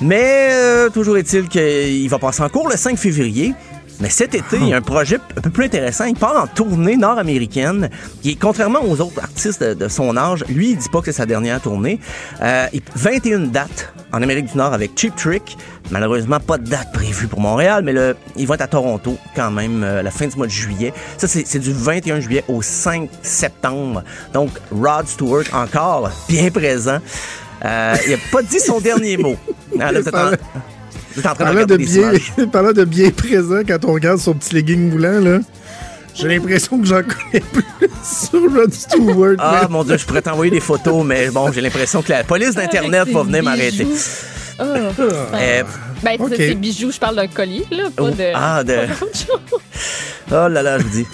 Mais 0.00 0.50
euh, 0.52 0.90
toujours 0.90 1.16
est-il 1.16 1.48
qu'il 1.48 2.08
va 2.08 2.18
passer 2.20 2.42
en 2.42 2.48
cours 2.48 2.68
le 2.68 2.76
5 2.76 2.96
février. 2.96 3.52
Mais 4.00 4.10
cet 4.10 4.34
été, 4.34 4.56
il 4.58 4.68
y 4.68 4.74
a 4.74 4.76
un 4.76 4.82
projet 4.82 5.18
un 5.36 5.40
peu 5.40 5.48
plus 5.50 5.64
intéressant. 5.64 6.04
Il 6.04 6.14
part 6.16 6.36
en 6.36 6.46
tournée 6.46 6.96
nord-américaine. 6.96 7.88
Qui, 8.22 8.36
contrairement 8.36 8.80
aux 8.84 9.00
autres 9.00 9.20
artistes 9.22 9.62
de, 9.62 9.72
de 9.74 9.88
son 9.88 10.16
âge, 10.16 10.44
lui, 10.48 10.70
il 10.72 10.76
dit 10.76 10.88
pas 10.90 10.98
que 11.00 11.06
c'est 11.06 11.12
sa 11.12 11.26
dernière 11.26 11.60
tournée. 11.60 11.98
Euh, 12.42 12.66
il- 12.74 12.82
21 12.94 13.38
dates 13.48 13.92
en 14.12 14.20
Amérique 14.22 14.52
du 14.52 14.58
Nord 14.58 14.74
avec 14.74 14.92
Cheap 14.98 15.16
Trick. 15.16 15.56
Malheureusement, 15.90 16.40
pas 16.40 16.58
de 16.58 16.68
date 16.68 16.92
prévue 16.92 17.26
pour 17.26 17.40
Montréal, 17.40 17.82
mais 17.84 17.92
le, 17.92 18.16
il 18.36 18.46
va 18.46 18.56
être 18.56 18.62
à 18.62 18.66
Toronto 18.66 19.16
quand 19.34 19.50
même 19.50 19.82
euh, 19.82 20.02
la 20.02 20.10
fin 20.10 20.26
du 20.26 20.36
mois 20.36 20.46
de 20.46 20.52
juillet. 20.52 20.92
Ça, 21.16 21.26
c'est 21.28 21.58
du 21.58 21.72
21 21.72 22.20
juillet 22.20 22.44
au 22.48 22.60
5 22.60 23.08
septembre. 23.22 24.02
Donc, 24.34 24.50
Rod 24.72 25.06
Stewart, 25.06 25.44
encore 25.52 26.10
bien 26.28 26.50
présent. 26.50 26.98
Euh, 27.64 27.94
il 28.06 28.14
a 28.14 28.16
pas 28.30 28.42
dit 28.42 28.60
son 28.60 28.78
dernier 28.80 29.16
mot. 29.16 29.36
Êtes 29.80 30.10
en- 31.24 31.34
train 31.34 31.64
de 31.66 31.76
bien, 31.76 32.12
parlant 32.52 32.72
de 32.72 32.84
bien 32.84 33.10
présent, 33.10 33.60
quand 33.66 33.84
on 33.84 33.92
regarde 33.92 34.18
son 34.18 34.34
petit 34.34 34.54
legging 34.54 34.90
moulant, 34.90 35.20
là, 35.20 35.38
j'ai 36.14 36.28
l'impression 36.28 36.78
que 36.78 36.86
j'en 36.86 37.02
connais 37.02 37.40
plus 37.52 37.64
sur 38.02 38.40
Rod 38.54 38.72
Stewart. 38.72 39.36
Ah, 39.38 39.60
mais- 39.62 39.68
mon 39.68 39.84
Dieu, 39.84 39.96
je 39.98 40.04
pourrais 40.04 40.22
t'envoyer 40.22 40.50
des 40.50 40.60
photos, 40.60 41.04
mais 41.04 41.30
bon, 41.30 41.50
j'ai 41.52 41.60
l'impression 41.60 42.02
que 42.02 42.10
la 42.10 42.24
police 42.24 42.54
d'Internet 42.54 43.08
va 43.10 43.22
venir 43.22 43.42
m'arrêter. 43.42 43.86
Ah. 44.58 44.64
Euh, 45.34 45.62
Ben, 46.02 46.18
c'est 46.34 46.54
bijoux, 46.54 46.90
je 46.90 46.98
parle 46.98 47.16
d'un 47.16 47.26
collier, 47.26 47.66
là, 47.70 47.84
pas 47.94 48.02
Oh, 48.04 48.10
de. 48.10 48.32
ah, 48.34 48.64
de- 48.64 48.86
pas 50.28 50.46
oh 50.46 50.48
là 50.48 50.62
là, 50.62 50.78
je 50.78 50.82
vous 50.84 50.90
dis. 50.90 51.06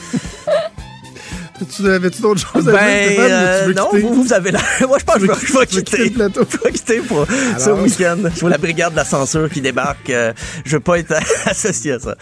Tu 1.71 1.89
avais-tu 1.89 2.23
d'autres 2.23 2.41
choses 2.41 2.69
à 2.69 2.73
dire, 2.73 2.81
Ben, 2.81 3.17
euh, 3.19 3.65
veux 3.67 3.75
non, 3.75 3.87
quitter? 3.91 4.03
vous, 4.03 4.23
vous 4.23 4.33
avez 4.33 4.51
la... 4.51 4.61
Moi, 4.89 4.99
je 4.99 5.05
pense 5.05 5.17
que 5.17 5.21
je 5.47 5.59
vais, 5.59 5.67
quitter 5.67 5.83
quitter. 5.85 6.05
le 6.05 6.11
plateau? 6.11 6.41
Je 6.51 6.57
vais 6.59 6.73
quitter 6.73 7.01
pour 7.01 7.27
ce 7.59 7.71
week-end. 7.71 8.17
Je 8.35 8.41
vois 8.41 8.51
la 8.51 8.59
brigade 8.59 8.93
de 8.93 8.97
la 8.97 9.05
censure 9.05 9.49
qui 9.51 9.61
débarque. 9.61 10.11
euh, 10.11 10.33
je 10.65 10.73
veux 10.77 10.81
pas 10.81 10.99
être 10.99 11.15
associé 11.47 11.93
à 11.93 11.99
ça. 12.01 12.17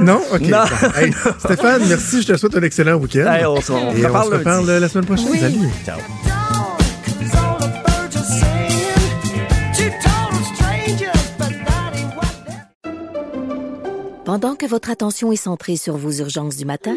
Non? 0.00 0.20
OK. 0.32 0.40
Non. 0.42 0.58
bon. 0.64 1.00
Hey, 1.00 1.12
Stéphane, 1.38 1.82
merci. 1.88 2.22
Je 2.22 2.32
te 2.32 2.36
souhaite 2.36 2.56
un 2.56 2.62
excellent 2.62 2.94
week-end. 2.96 3.30
Hey, 3.32 3.44
on 3.46 3.60
se- 3.60 3.72
on 3.72 3.92
Et 3.94 4.04
on 4.04 4.08
reparle 4.08 4.28
se 4.30 4.34
reparle 4.36 4.70
euh, 4.70 4.80
la 4.80 4.88
semaine 4.88 5.06
prochaine. 5.06 5.28
Oui. 5.30 5.38
Salut. 5.40 5.58
Ciao. 5.84 5.98
Pendant 14.24 14.56
que 14.56 14.66
votre 14.66 14.90
attention 14.90 15.32
est 15.32 15.36
centrée 15.36 15.76
sur 15.76 15.96
vos 15.96 16.10
urgences 16.12 16.56
du 16.56 16.66
matin, 16.66 16.96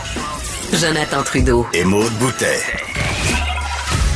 Jonathan 0.73 1.21
Trudeau. 1.23 1.67
Et 1.73 1.83
Maude 1.83 2.13
Boutet. 2.13 2.61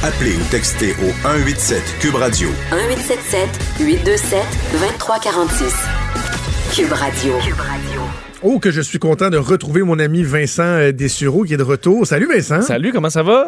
Appelez 0.04 0.36
ou 0.36 0.44
textez 0.50 0.92
au 0.94 1.12
187 1.22 1.82
Cube 2.00 2.16
Radio 2.16 2.48
1877 2.72 3.50
827 3.82 4.40
2346. 4.72 5.74
Cube 6.74 6.92
Radio. 6.94 7.34
Oh, 8.42 8.60
que 8.60 8.72
je 8.72 8.80
suis 8.80 9.00
content 9.00 9.30
de 9.30 9.38
retrouver 9.38 9.82
mon 9.84 10.00
ami 10.00 10.24
Vincent 10.24 10.64
euh, 10.64 10.92
Dessureau 10.94 11.44
qui 11.44 11.56
est 11.56 11.58
de 11.58 11.64
retour. 11.64 12.08
Salut 12.08 12.28
Vincent. 12.28 12.62
Salut, 12.62 12.94
comment 12.94 13.10
ça 13.10 13.24
va? 13.24 13.48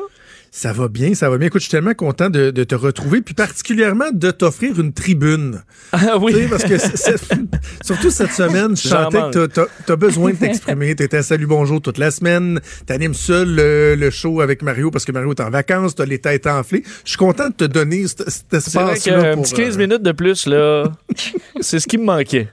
Ça 0.51 0.73
va 0.73 0.87
bien, 0.87 1.13
ça 1.13 1.29
va 1.29 1.37
bien. 1.37 1.47
Écoute, 1.47 1.61
je 1.61 1.65
suis 1.67 1.71
tellement 1.71 1.93
content 1.93 2.29
de, 2.29 2.49
de 2.51 2.63
te 2.63 2.73
retrouver, 2.73 3.21
puis 3.21 3.33
particulièrement 3.35 4.05
de 4.11 4.31
t'offrir 4.31 4.79
une 4.79 4.91
tribune. 4.91 5.61
Ah 5.91 6.17
oui. 6.19 6.47
Parce 6.49 6.63
que 6.63 6.77
surtout 7.85 8.09
cette 8.09 8.31
semaine, 8.31 8.75
je 8.75 8.87
sentais 8.87 9.19
que 9.31 9.45
t'as- 9.45 9.67
t'as 9.85 9.95
besoin 9.95 10.31
de 10.31 10.35
t'exprimer. 10.37 10.95
T'étais 10.95 11.17
à 11.17 11.23
Salut 11.23 11.45
Bonjour 11.45 11.81
toute 11.81 11.97
la 11.99 12.09
semaine. 12.11 12.59
T'animes 12.87 13.13
seul 13.13 13.53
le, 13.55 13.95
le 13.95 14.09
show 14.09 14.41
avec 14.41 14.61
Mario 14.63 14.89
parce 14.89 15.05
que 15.05 15.11
Mario 15.11 15.31
est 15.31 15.41
en 15.41 15.49
vacances. 15.49 15.93
T'as 15.95 16.05
les 16.05 16.19
têtes 16.19 16.47
enflées. 16.47 16.83
Je 17.03 17.09
suis 17.09 17.17
content 17.17 17.49
de 17.49 17.53
te 17.53 17.65
donner 17.65 18.05
cet, 18.07 18.21
espace-là. 18.53 19.33
pour, 19.35 19.43
petit 19.43 19.53
15 19.53 19.75
euh, 19.75 19.77
minutes 19.79 20.01
de 20.03 20.11
plus, 20.11 20.47
là, 20.47 20.85
c'est 21.61 21.79
ce 21.79 21.87
qui 21.87 21.97
me 21.97 22.05
manquait. 22.05 22.47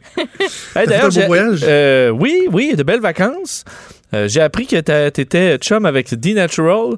Hey, 0.76 0.92
un 0.92 1.04
beau 1.04 1.10
j'ai- 1.10 1.26
voyage? 1.26 1.60
euh, 1.62 2.10
oui, 2.10 2.48
oui, 2.52 2.74
de 2.76 2.82
belles 2.82 3.00
vacances. 3.00 3.64
Euh, 4.12 4.28
j'ai 4.28 4.40
appris 4.40 4.66
que 4.66 4.78
t'a- 4.80 5.10
t'étais 5.10 5.56
chum 5.58 5.86
avec 5.86 6.12
D-Natural. 6.14 6.96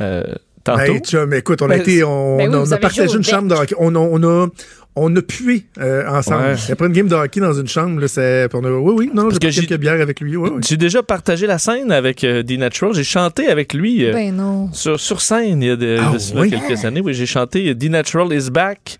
Euh, 0.00 0.22
tantôt? 0.64 0.80
Hey, 0.80 1.00
chum, 1.00 1.32
écoute, 1.34 1.62
on 1.62 1.66
a 1.66 1.68
Ben, 1.76 1.80
été, 1.80 2.04
on, 2.04 2.36
ben 2.38 2.48
oui, 2.50 2.56
on 2.56 2.62
vous 2.64 2.72
a 2.74 2.78
partagé 2.78 3.14
une 3.16 3.24
chambre 3.24 3.48
de 3.48 3.54
hockey. 3.54 3.74
On 3.78 3.94
a, 3.94 3.98
on 3.98 4.22
a, 4.22 4.48
on 4.96 5.14
a 5.16 5.22
pué 5.22 5.64
euh, 5.78 6.06
ensemble. 6.08 6.42
Ouais. 6.44 6.72
Après 6.72 6.86
une 6.86 6.92
game 6.92 7.08
de 7.08 7.14
hockey 7.14 7.40
dans 7.40 7.52
une 7.52 7.68
chambre, 7.68 8.04
c'est, 8.08 8.48
on 8.54 8.64
a- 8.64 8.70
oui, 8.70 8.94
oui, 8.96 9.10
non, 9.14 9.28
Parce 9.28 9.38
j'ai 9.40 9.62
que 9.62 9.66
quelques 9.68 9.80
bières 9.80 10.00
avec 10.00 10.20
lui. 10.20 10.36
Oui. 10.36 10.50
J'ai 10.68 10.76
déjà 10.76 11.02
partagé 11.02 11.46
la 11.46 11.58
scène 11.58 11.92
avec 11.92 12.24
euh, 12.24 12.42
D-Natural. 12.42 12.94
J'ai 12.94 13.04
chanté 13.04 13.48
avec 13.48 13.72
lui 13.72 14.04
euh, 14.04 14.12
Ben 14.12 14.34
non. 14.34 14.68
sur, 14.72 14.98
sur 14.98 15.20
scène 15.20 15.62
il 15.62 15.68
y 15.68 15.70
a 15.70 15.76
de, 15.76 15.98
Ah 16.00 16.12
de 16.12 16.18
cela 16.18 16.40
oui? 16.42 16.50
quelques 16.50 16.84
années. 16.84 17.00
Oui, 17.00 17.14
j'ai 17.14 17.26
chanté 17.26 17.74
D-Natural 17.74 18.32
is 18.32 18.50
back 18.50 18.98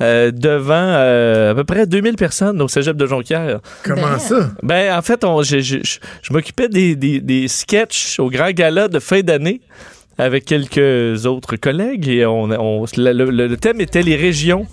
euh, 0.00 0.30
devant 0.32 0.74
euh, 0.74 1.52
à 1.52 1.54
peu 1.54 1.64
près 1.64 1.86
2000 1.86 2.16
personnes 2.16 2.60
au 2.62 2.68
cégep 2.68 2.96
de 2.96 3.06
Jonquière. 3.06 3.60
Comment 3.84 4.02
Ben. 4.12 4.18
ça? 4.18 4.50
Ben, 4.62 4.96
en 4.96 5.02
fait, 5.02 5.24
on, 5.24 5.42
je 5.42 6.32
m'occupais 6.32 6.68
des, 6.68 6.94
des, 6.96 7.20
des 7.20 7.48
sketchs 7.48 8.18
au 8.20 8.28
grand 8.30 8.50
gala 8.50 8.86
de 8.88 8.98
fin 8.98 9.20
d'année 9.22 9.60
avec 10.18 10.44
quelques 10.44 11.26
autres 11.26 11.56
collègues 11.56 12.08
et 12.08 12.26
on, 12.26 12.50
on- 12.50 12.84
le, 12.96 13.12
le- 13.12 13.46
le 13.46 13.56
thème 13.56 13.80
était 13.80 14.02
les 14.02 14.16
régions. 14.16 14.66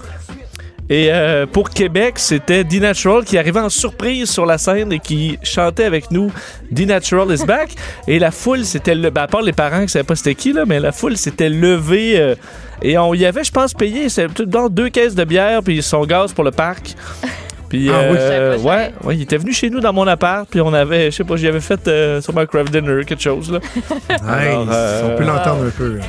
Et 0.88 1.08
euh, 1.12 1.48
pour 1.48 1.72
Québec, 1.72 2.14
c'était 2.18 2.64
D-Natural 2.64 3.24
qui 3.24 3.40
arrivait 3.40 3.60
en 3.60 3.70
surprise 3.70 4.30
sur 4.30 4.46
la 4.46 4.60
scène 4.60 4.92
et 4.94 5.00
qui 5.00 5.40
chantait 5.42 5.84
avec 5.86 6.12
nous 6.12 6.32
D-Natural 6.70 7.28
is 7.34 7.44
back. 7.44 7.72
Et 8.08 8.20
la 8.20 8.30
foule, 8.30 8.64
c'était 8.66 8.94
le. 8.94 9.10
Ben, 9.10 9.24
à 9.24 9.28
part 9.28 9.42
les 9.42 9.52
parents 9.52 9.82
qui 9.82 9.90
savaient 9.90 10.04
pas 10.04 10.16
c'était 10.16 10.36
qui, 10.36 10.54
là, 10.54 10.64
mais 10.68 10.80
la 10.80 10.92
foule 10.92 11.18
s'était 11.18 11.50
levée. 11.50 12.20
euh, 12.20 12.36
et 12.84 13.00
on 13.00 13.16
y 13.16 13.26
avait, 13.26 13.44
je 13.44 13.52
pense, 13.52 13.74
payé 13.74 14.06
tout 14.36 14.46
dans 14.46 14.70
deux 14.70 14.90
caisses 14.90 15.16
de 15.16 15.24
bière 15.24 15.64
puis 15.64 15.82
son 15.82 16.06
gaz 16.06 16.34
pour 16.34 16.44
le 16.44 16.52
parc. 16.52 16.94
Puis, 17.70 17.90
Ah 17.92 18.02
oui. 18.12 18.18
euh, 18.20 18.58
ouais, 18.60 18.94
ouais, 19.04 19.16
il 19.16 19.22
était 19.24 19.38
venu 19.38 19.52
chez 19.54 19.70
nous 19.70 19.80
dans 19.80 19.92
mon 19.94 20.06
appart, 20.08 20.48
puis 20.50 20.62
on 20.62 20.74
avait, 20.74 21.10
je 21.12 21.16
sais 21.18 21.24
pas, 21.24 21.36
j'y 21.36 21.48
avais 21.48 21.60
fait 21.62 21.88
euh, 21.88 22.22
sur 22.22 22.34
ma 22.34 22.46
craft 22.46 22.72
dinner, 22.72 23.04
quelque 23.06 23.22
chose, 23.24 23.52
là. 23.52 23.60
Nice. 24.10 24.70
euh, 24.72 25.02
on 25.14 25.18
peut 25.18 25.24
l'entendre 25.26 25.66
un 25.66 25.70
peu. 25.72 26.00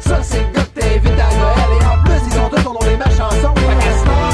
Ça, 0.00 0.18
c'est 0.22 0.38
le 0.40 0.44
gars 0.52 0.62
que 0.74 0.80
t'invites 0.80 1.20
à 1.20 1.34
Noël. 1.36 1.80
Et 1.80 1.84
en 1.86 2.02
plus, 2.04 2.20
ils 2.32 2.38
ont 2.40 2.48
tous 2.50 2.62
ton 2.62 2.72
nom 2.72 2.80
des 2.80 3.16
chansons. 3.16 3.54
Fait 3.54 3.84
qu'à 3.84 3.92
ce 3.98 4.04
moment, 4.04 4.28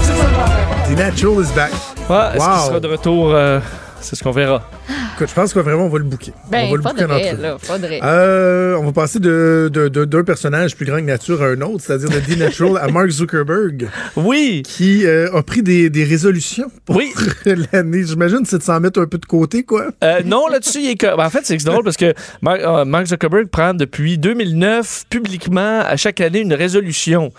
c'est 0.00 0.12
ça 0.12 0.22
le 0.22 0.32
problème. 0.32 0.96
The 0.96 0.98
Natural 0.98 1.44
is 1.44 1.52
back. 1.54 1.70
Ah, 2.08 2.32
Est-ce 2.34 2.44
qu'il 2.44 2.66
sera 2.68 2.80
de 2.80 2.88
retour? 2.88 3.34
euh, 3.34 3.60
c'est 4.00 4.16
ce 4.16 4.22
qu'on 4.22 4.30
verra. 4.30 4.62
Écoute, 5.20 5.28
je 5.28 5.34
pense 5.34 5.52
que 5.52 5.58
vraiment, 5.58 5.84
on 5.84 5.88
va 5.90 5.98
le 5.98 6.04
booker. 6.04 6.32
Ben, 6.50 6.64
on 6.70 6.70
va 6.78 6.92
le 6.94 7.42
là, 7.42 7.58
faudrait. 7.60 8.00
Euh, 8.02 8.74
on 8.76 8.86
va 8.86 8.92
passer 8.92 9.18
de, 9.18 9.70
de- 9.70 9.88
de- 9.88 10.06
d'un 10.06 10.24
personnage 10.24 10.74
plus 10.74 10.86
grand 10.86 10.96
que 10.96 11.02
nature 11.02 11.42
à 11.42 11.48
un 11.48 11.60
autre, 11.60 11.84
c'est-à-dire 11.84 12.08
de 12.08 12.20
D 12.20 12.36
Natural 12.36 12.78
à 12.82 12.88
Mark 12.90 13.10
Zuckerberg. 13.10 13.90
Oui. 14.16 14.62
Qui 14.64 15.04
euh, 15.04 15.30
a 15.36 15.42
pris 15.42 15.62
des, 15.62 15.90
des 15.90 16.04
résolutions 16.04 16.70
pour 16.86 16.96
Oui. 16.96 17.12
l'année. 17.72 18.02
J'imagine 18.04 18.46
c'est 18.46 18.56
de 18.56 18.62
s'en 18.62 18.80
mettre 18.80 18.98
un 18.98 19.06
peu 19.06 19.18
de 19.18 19.26
côté, 19.26 19.62
quoi. 19.62 19.88
Euh, 20.02 20.22
non, 20.24 20.46
là-dessus, 20.48 20.78
il 20.80 20.90
est. 20.92 21.02
ben, 21.02 21.18
en 21.18 21.28
fait, 21.28 21.40
c'est 21.44 21.58
drôle 21.64 21.84
parce 21.84 21.98
que 21.98 22.14
Mark, 22.40 22.60
euh, 22.62 22.86
Mark 22.86 23.04
Zuckerberg 23.04 23.48
prend 23.48 23.74
depuis 23.74 24.16
2009 24.16 25.04
publiquement 25.10 25.80
à 25.80 25.98
chaque 25.98 26.22
année 26.22 26.40
une 26.40 26.54
résolution. 26.54 27.30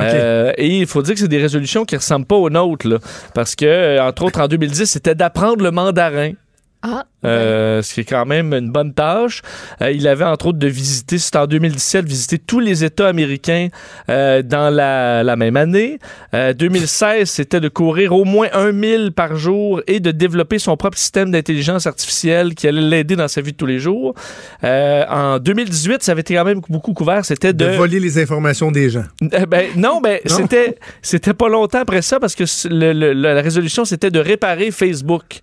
Euh, 0.00 0.52
et 0.56 0.78
il 0.78 0.86
faut 0.88 1.02
dire 1.02 1.14
que 1.14 1.20
c'est 1.20 1.28
des 1.28 1.38
résolutions 1.38 1.84
qui 1.84 1.94
ressemblent 1.94 2.26
pas 2.26 2.34
aux 2.36 2.50
nôtres, 2.50 2.88
là, 2.88 2.98
parce 3.32 3.54
que, 3.54 4.00
entre 4.00 4.24
autres, 4.24 4.40
en 4.40 4.48
2010, 4.48 4.86
c'était 4.86 5.14
d'apprendre 5.14 5.62
le 5.62 5.70
mandarin. 5.70 6.32
Ah, 6.80 7.04
Euh, 7.24 7.82
ce 7.82 7.94
qui 7.94 8.00
est 8.02 8.04
quand 8.04 8.24
même 8.24 8.54
une 8.54 8.70
bonne 8.70 8.94
tâche. 8.94 9.42
Euh, 9.82 9.90
il 9.90 10.06
avait 10.06 10.24
entre 10.24 10.46
autres 10.46 10.58
de 10.60 10.68
visiter, 10.68 11.18
c'était 11.18 11.38
en 11.38 11.48
2017, 11.48 12.04
visiter 12.06 12.38
tous 12.38 12.60
les 12.60 12.84
États 12.84 13.08
américains 13.08 13.68
euh, 14.08 14.42
dans 14.42 14.72
la, 14.72 15.24
la 15.24 15.34
même 15.34 15.56
année. 15.56 15.98
Euh, 16.34 16.52
2016, 16.52 17.28
c'était 17.28 17.58
de 17.60 17.68
courir 17.68 18.12
au 18.14 18.24
moins 18.24 18.46
un 18.52 18.70
mille 18.70 19.10
par 19.10 19.34
jour 19.34 19.82
et 19.88 19.98
de 19.98 20.12
développer 20.12 20.60
son 20.60 20.76
propre 20.76 20.96
système 20.96 21.32
d'intelligence 21.32 21.88
artificielle 21.88 22.54
qui 22.54 22.68
allait 22.68 22.80
l'aider 22.80 23.16
dans 23.16 23.26
sa 23.26 23.40
vie 23.40 23.50
de 23.50 23.56
tous 23.56 23.66
les 23.66 23.80
jours. 23.80 24.14
Euh, 24.62 25.04
en 25.10 25.40
2018, 25.40 26.04
ça 26.04 26.12
avait 26.12 26.20
été 26.20 26.34
quand 26.36 26.44
même 26.44 26.60
beaucoup 26.68 26.92
couvert, 26.94 27.24
c'était 27.24 27.52
De 27.52 27.64
de... 27.64 27.70
voler 27.76 27.98
les 27.98 28.22
informations 28.22 28.70
des 28.70 28.88
gens. 28.90 29.04
Euh, 29.22 29.46
ben, 29.46 29.66
non, 29.76 30.00
ben, 30.00 30.20
c'était 30.26 30.76
c'était 31.02 31.34
pas 31.34 31.48
longtemps 31.48 31.80
après 31.80 32.02
ça 32.02 32.20
parce 32.20 32.36
que 32.36 32.46
c- 32.46 32.68
le- 32.70 32.92
le- 32.92 33.12
la 33.14 33.42
résolution, 33.42 33.84
c'était 33.84 34.12
de 34.12 34.20
réparer 34.20 34.70
Facebook. 34.70 35.40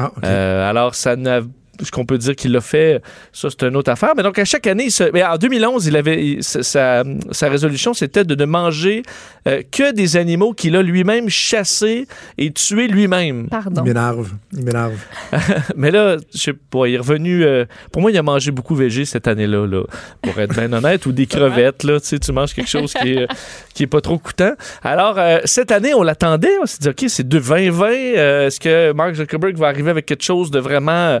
Ah. 0.00 0.12
Euh, 0.24 0.68
alors, 0.70 0.94
ça 0.94 1.16
n'a 1.16 1.40
ce 1.82 1.90
qu'on 1.90 2.04
peut 2.04 2.18
dire 2.18 2.36
qu'il 2.36 2.52
l'a 2.52 2.60
fait, 2.60 3.02
ça 3.32 3.48
c'est 3.50 3.62
une 3.66 3.76
autre 3.76 3.90
affaire. 3.90 4.12
Mais 4.16 4.22
donc 4.22 4.38
à 4.38 4.44
chaque 4.44 4.66
année, 4.66 4.84
il 4.86 4.90
se- 4.90 5.10
mais 5.12 5.22
en 5.24 5.36
2011, 5.36 5.86
il 5.86 5.96
avait 5.96 6.24
il- 6.24 6.42
sa, 6.44 6.62
sa- 6.62 7.48
résolution, 7.48 7.94
c'était 7.94 8.24
de 8.24 8.34
ne 8.34 8.44
manger 8.44 9.02
euh, 9.48 9.62
que 9.70 9.92
des 9.92 10.16
animaux 10.16 10.52
qu'il 10.52 10.76
a 10.76 10.82
lui-même 10.82 11.28
chassés 11.28 12.06
et 12.38 12.50
tués 12.52 12.88
lui-même. 12.88 13.48
Pardon. 13.48 13.82
Il 13.84 13.88
m'énerve. 13.88 14.30
Il 14.52 14.64
m'énerve. 14.64 14.94
Mais 15.76 15.90
là, 15.90 16.16
je 16.34 16.38
sais 16.38 16.52
pas, 16.52 16.86
il 16.86 16.94
est 16.94 16.98
revenu. 16.98 17.44
euh, 17.44 17.64
pour 17.92 18.02
moi, 18.02 18.10
il 18.10 18.18
a 18.18 18.22
mangé 18.22 18.50
beaucoup 18.50 18.74
végé 18.74 19.04
cette 19.04 19.26
année-là, 19.28 19.66
là, 19.66 19.82
pour 20.22 20.38
être 20.38 20.54
bien 20.54 20.72
honnête, 20.72 21.06
ou 21.06 21.12
des 21.12 21.26
crevettes. 21.26 21.84
Là, 21.84 22.00
tu 22.00 22.06
sais, 22.06 22.18
tu 22.18 22.32
manges 22.32 22.54
quelque 22.54 22.68
chose 22.68 22.92
qui 22.92 23.12
est, 23.14 23.26
qui 23.74 23.82
est 23.84 23.86
pas 23.86 24.00
trop 24.00 24.18
coûtant. 24.18 24.52
Alors, 24.82 25.18
euh, 25.18 25.38
cette 25.44 25.70
année, 25.72 25.94
on 25.94 26.02
l'attendait. 26.02 26.56
On 26.62 26.66
s'est 26.66 26.78
dit, 26.80 26.88
OK, 26.88 27.04
c'est 27.08 27.26
de 27.26 27.38
2020. 27.38 27.86
euh, 27.90 28.46
Est-ce 28.46 28.60
que 28.60 28.92
Mark 28.92 29.14
Zuckerberg 29.14 29.56
va 29.56 29.68
arriver 29.68 29.90
avec 29.90 30.06
quelque 30.06 30.24
chose 30.24 30.50
de 30.50 30.58
vraiment 30.58 30.90
euh, 30.92 31.20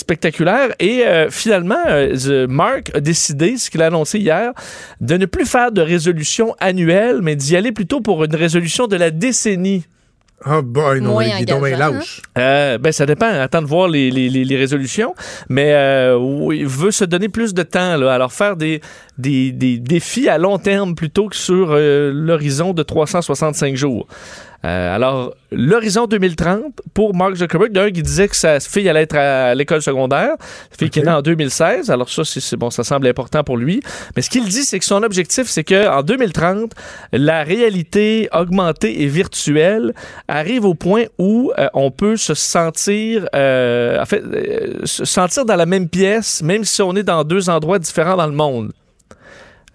spectaculaire? 0.00 0.70
Et 0.80 1.06
euh, 1.06 1.30
finalement, 1.30 1.78
euh, 1.86 2.16
The- 2.16 2.48
Mark 2.50 2.90
a 2.94 3.00
décidé, 3.00 3.56
ce 3.56 3.70
qu'il 3.70 3.80
a 3.82 3.86
annoncé 3.86 4.18
hier, 4.18 4.52
de 5.00 5.16
ne 5.16 5.26
plus 5.26 5.46
faire 5.46 5.70
de 5.72 5.80
résolution 5.80 6.54
annuelle, 6.58 7.20
mais 7.22 7.36
d'y 7.36 7.56
aller 7.56 7.72
plutôt 7.72 8.00
pour 8.00 8.24
une 8.24 8.34
résolution 8.34 8.86
de 8.88 8.96
la 8.96 9.10
décennie. 9.10 9.84
Ah, 10.42 10.62
boy, 10.62 11.02
non, 11.02 11.10
Moins 11.10 11.24
il 11.26 11.42
est 11.42 11.44
donc 11.44 11.68
lâche. 11.68 12.22
Euh, 12.38 12.78
ben, 12.78 12.92
ça 12.92 13.04
dépend. 13.04 13.26
Attends 13.28 13.60
de 13.60 13.66
voir 13.66 13.88
les, 13.88 14.10
les, 14.10 14.30
les, 14.30 14.42
les 14.46 14.56
résolutions. 14.56 15.14
Mais 15.50 15.74
euh, 15.74 16.18
il 16.54 16.66
veut 16.66 16.92
se 16.92 17.04
donner 17.04 17.28
plus 17.28 17.52
de 17.52 17.62
temps. 17.62 17.98
Là. 17.98 18.14
Alors, 18.14 18.32
faire 18.32 18.56
des, 18.56 18.80
des, 19.18 19.52
des 19.52 19.76
défis 19.76 20.30
à 20.30 20.38
long 20.38 20.56
terme 20.56 20.94
plutôt 20.94 21.28
que 21.28 21.36
sur 21.36 21.72
euh, 21.72 22.10
l'horizon 22.14 22.72
de 22.72 22.82
365 22.82 23.76
jours. 23.76 24.06
Euh, 24.64 24.94
alors, 24.94 25.34
l'horizon 25.50 26.06
2030 26.06 26.80
pour 26.92 27.14
Mark 27.14 27.34
Zuckerberg, 27.34 27.72
d'un 27.72 27.90
qui 27.90 28.02
disait 28.02 28.28
que 28.28 28.36
sa 28.36 28.60
fille 28.60 28.88
allait 28.88 29.02
être 29.02 29.16
à 29.16 29.54
l'école 29.54 29.82
secondaire, 29.82 30.34
sa 30.70 30.76
fille 30.78 30.90
qui 30.90 31.00
est 31.00 31.04
née 31.04 31.10
en 31.10 31.22
2016. 31.22 31.90
Alors 31.90 32.08
ça, 32.10 32.22
c'est 32.24 32.56
bon, 32.56 32.70
ça 32.70 32.84
semble 32.84 33.06
important 33.06 33.42
pour 33.42 33.56
lui. 33.56 33.80
Mais 34.16 34.22
ce 34.22 34.30
qu'il 34.30 34.44
dit, 34.44 34.62
c'est 34.64 34.78
que 34.78 34.84
son 34.84 35.02
objectif, 35.02 35.46
c'est 35.48 35.64
que 35.64 35.88
en 35.88 36.02
2030, 36.02 36.72
la 37.12 37.42
réalité 37.42 38.28
augmentée 38.32 39.02
et 39.02 39.06
virtuelle 39.06 39.94
arrive 40.28 40.64
au 40.64 40.74
point 40.74 41.04
où 41.18 41.52
euh, 41.58 41.68
on 41.74 41.90
peut 41.90 42.16
se 42.16 42.34
sentir, 42.34 43.26
euh, 43.34 44.00
en 44.00 44.06
fait, 44.06 44.22
euh, 44.22 44.80
se 44.84 45.04
sentir 45.04 45.44
dans 45.44 45.56
la 45.56 45.66
même 45.66 45.88
pièce, 45.88 46.42
même 46.42 46.64
si 46.64 46.82
on 46.82 46.94
est 46.96 47.02
dans 47.02 47.24
deux 47.24 47.48
endroits 47.48 47.78
différents 47.78 48.16
dans 48.16 48.26
le 48.26 48.32
monde. 48.32 48.72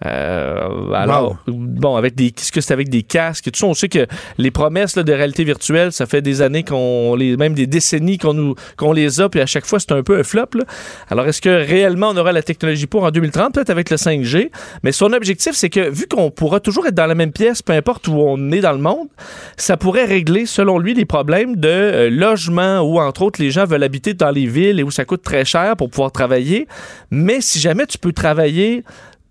Euh, 0.04 0.92
alors, 0.92 1.38
bon, 1.46 1.96
avec 1.96 2.14
des, 2.14 2.30
qu'est-ce 2.30 2.52
que 2.52 2.60
c'est 2.60 2.74
avec 2.74 2.90
des 2.90 3.02
casques 3.02 3.48
et 3.48 3.50
tout 3.50 3.60
ça, 3.60 3.66
on 3.66 3.74
sait 3.74 3.88
que 3.88 4.06
les 4.36 4.50
promesses 4.50 4.94
là, 4.96 5.02
de 5.02 5.12
réalité 5.12 5.42
virtuelle, 5.44 5.90
ça 5.90 6.04
fait 6.04 6.20
des 6.20 6.42
années 6.42 6.64
qu'on 6.64 7.14
les, 7.14 7.36
même 7.36 7.54
des 7.54 7.66
décennies 7.66 8.18
qu'on 8.18 8.34
nous, 8.34 8.54
qu'on 8.76 8.92
les 8.92 9.20
a, 9.20 9.28
puis 9.28 9.40
à 9.40 9.46
chaque 9.46 9.64
fois 9.64 9.80
c'est 9.80 9.92
un 9.92 10.02
peu 10.02 10.18
un 10.18 10.22
flop. 10.22 10.48
là. 10.54 10.64
Alors, 11.08 11.26
est-ce 11.26 11.40
que 11.40 11.48
réellement 11.48 12.10
on 12.10 12.16
aura 12.16 12.32
la 12.32 12.42
technologie 12.42 12.86
pour 12.86 13.04
en 13.04 13.10
2030, 13.10 13.54
peut-être 13.54 13.70
avec 13.70 13.88
le 13.88 13.96
5G, 13.96 14.50
mais 14.82 14.92
son 14.92 15.12
objectif, 15.12 15.52
c'est 15.54 15.70
que 15.70 15.88
vu 15.88 16.06
qu'on 16.06 16.30
pourra 16.30 16.60
toujours 16.60 16.86
être 16.86 16.94
dans 16.94 17.06
la 17.06 17.14
même 17.14 17.32
pièce, 17.32 17.62
peu 17.62 17.72
importe 17.72 18.06
où 18.08 18.14
on 18.14 18.50
est 18.52 18.60
dans 18.60 18.72
le 18.72 18.78
monde, 18.78 19.08
ça 19.56 19.78
pourrait 19.78 20.04
régler, 20.04 20.44
selon 20.44 20.78
lui, 20.78 20.92
les 20.92 21.06
problèmes 21.06 21.56
de 21.56 21.68
euh, 21.68 22.10
logement 22.10 22.80
où, 22.80 23.00
entre 23.00 23.22
autres, 23.22 23.40
les 23.40 23.50
gens 23.50 23.64
veulent 23.64 23.82
habiter 23.82 24.12
dans 24.12 24.30
les 24.30 24.46
villes 24.46 24.78
et 24.78 24.82
où 24.82 24.90
ça 24.90 25.06
coûte 25.06 25.22
très 25.22 25.44
cher 25.44 25.76
pour 25.76 25.88
pouvoir 25.88 26.12
travailler. 26.12 26.68
Mais 27.10 27.40
si 27.40 27.58
jamais 27.58 27.86
tu 27.86 27.98
peux 27.98 28.12
travailler 28.12 28.84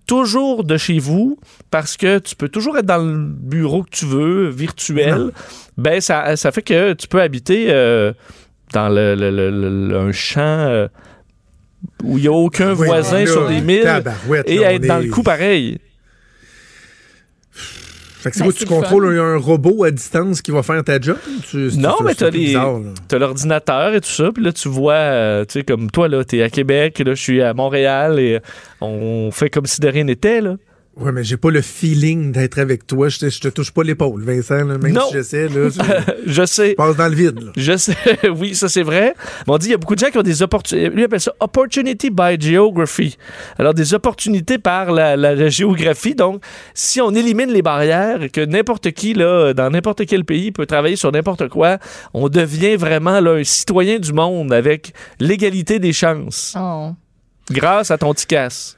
toujours 0.05 0.63
de 0.63 0.77
chez 0.77 0.99
vous 0.99 1.37
parce 1.71 1.97
que 1.97 2.19
tu 2.19 2.35
peux 2.35 2.49
toujours 2.49 2.77
être 2.77 2.85
dans 2.85 2.97
le 3.03 3.17
bureau 3.17 3.83
que 3.83 3.89
tu 3.89 4.05
veux, 4.05 4.49
virtuel, 4.49 5.31
ben 5.77 5.99
ça, 6.01 6.35
ça 6.35 6.51
fait 6.51 6.61
que 6.61 6.93
tu 6.93 7.07
peux 7.07 7.21
habiter 7.21 7.67
euh, 7.69 8.13
dans 8.73 8.89
le, 8.89 9.15
le- 9.15 9.31
le- 9.31 9.87
le- 9.89 9.97
un 9.97 10.11
champ 10.11 10.39
euh, 10.41 10.87
où 12.03 12.17
il 12.17 12.21
n'y 12.21 12.27
a 12.27 12.31
aucun 12.33 12.73
Oui, 12.75 12.87
voisin 12.87 13.19
là, 13.21 13.25
sur 13.27 13.47
des 13.47 13.61
milles 13.61 14.03
et 14.45 14.57
être 14.61 14.87
dans 14.87 14.99
est- 14.99 15.03
le 15.05 15.11
coup 15.11 15.23
pareil. 15.23 15.77
Fait 18.25 18.31
que 18.31 18.37
c'est 18.37 18.41
Ben, 18.43 18.45
quoi, 18.49 18.53
tu 18.53 18.63
le 18.63 18.69
contrôles 18.69 19.19
un, 19.19 19.23
un 19.35 19.37
robot 19.37 19.83
à 19.83 19.91
distance 19.91 20.41
qui 20.41 20.49
va 20.49 20.63
faire 20.63 20.83
ta 20.83 20.99
job? 20.99 21.15
Tu- 21.47 21.69
Non, 21.77 21.97
mais 22.03 22.15
t'as 22.15 22.31
les- 22.31 22.39
bizarre, 22.39 22.79
là? 22.79 22.89
T'as 23.07 23.19
l'ordinateur 23.19 23.93
et 23.93 24.01
tout 24.01 24.09
ça, 24.09 24.31
puis 24.33 24.43
là, 24.43 24.51
tu 24.51 24.67
vois, 24.67 24.93
euh, 24.95 25.45
tu 25.45 25.59
sais, 25.59 25.63
comme 25.63 25.91
toi, 25.91 26.07
là, 26.07 26.23
t'es 26.25 26.41
à 26.41 26.49
Québec, 26.49 26.97
là, 27.05 27.13
je 27.13 27.21
suis 27.21 27.43
à 27.43 27.53
Montréal, 27.53 28.19
et 28.19 28.39
on 28.81 29.29
fait 29.31 29.51
comme 29.51 29.67
si 29.67 29.79
de 29.79 29.87
rien 29.87 30.05
n'était, 30.05 30.41
là. 30.41 30.55
Ouais, 30.97 31.11
mais 31.11 31.25
j'ai 31.25 31.35
pas 31.35 31.51
le 31.51 31.61
feeling 31.61 32.31
d'être 32.31 32.57
avec 32.57 32.87
toi. 32.87 33.09
Je 33.09 33.19
te, 33.19 33.29
je 33.29 33.41
te 33.41 33.49
touche 33.49 33.71
pas 33.71 33.83
l'épaule, 33.83 34.23
Vincent. 34.23 34.63
là, 34.63 34.77
même 34.77 34.93
Non. 34.93 35.07
si 35.09 35.13
j'essaie, 35.15 35.49
là, 35.49 35.67
je 35.69 36.31
Je 36.31 36.45
sais. 36.45 36.73
passe 36.77 36.95
dans 36.95 37.09
le 37.09 37.15
vide. 37.15 37.37
Là. 37.43 37.51
Je 37.57 37.75
sais, 37.75 37.95
oui, 38.35 38.55
ça 38.55 38.69
c'est 38.69 38.81
vrai. 38.81 39.13
Mais 39.45 39.53
on 39.53 39.57
dit 39.57 39.67
il 39.67 39.71
y 39.71 39.73
a 39.73 39.77
beaucoup 39.77 39.95
de 39.95 39.99
gens 39.99 40.09
qui 40.09 40.17
ont 40.17 40.21
des 40.23 40.41
opportunités. 40.41 40.89
Lui 40.89 41.03
appelle 41.03 41.19
ça 41.19 41.33
opportunity 41.41 42.09
by 42.09 42.39
geography. 42.39 43.17
Alors 43.59 43.73
des 43.73 43.93
opportunités 43.93 44.57
par 44.57 44.91
la, 44.93 45.17
la- 45.17 45.35
la 45.35 45.49
géographie. 45.49 46.15
Donc, 46.15 46.41
si 46.73 47.01
on 47.01 47.11
élimine 47.13 47.51
les 47.51 47.61
barrières, 47.61 48.23
et 48.23 48.29
que 48.29 48.39
n'importe 48.45 48.91
qui 48.91 49.13
là, 49.13 49.53
dans 49.53 49.69
n'importe 49.69 50.05
quel 50.05 50.23
pays 50.23 50.53
peut 50.53 50.65
travailler 50.65 50.95
sur 50.95 51.11
n'importe 51.11 51.49
quoi, 51.49 51.77
on 52.13 52.29
devient 52.29 52.77
vraiment 52.77 53.19
là, 53.19 53.31
un 53.33 53.43
citoyen 53.43 53.99
du 53.99 54.13
monde 54.13 54.53
avec 54.53 54.93
l'égalité 55.19 55.79
des 55.79 55.91
chances. 55.91 56.55
Oh. 56.57 56.91
Grâce 57.51 57.91
à 57.91 57.97
ton 57.97 58.13
petit 58.13 58.27
casse. 58.27 58.77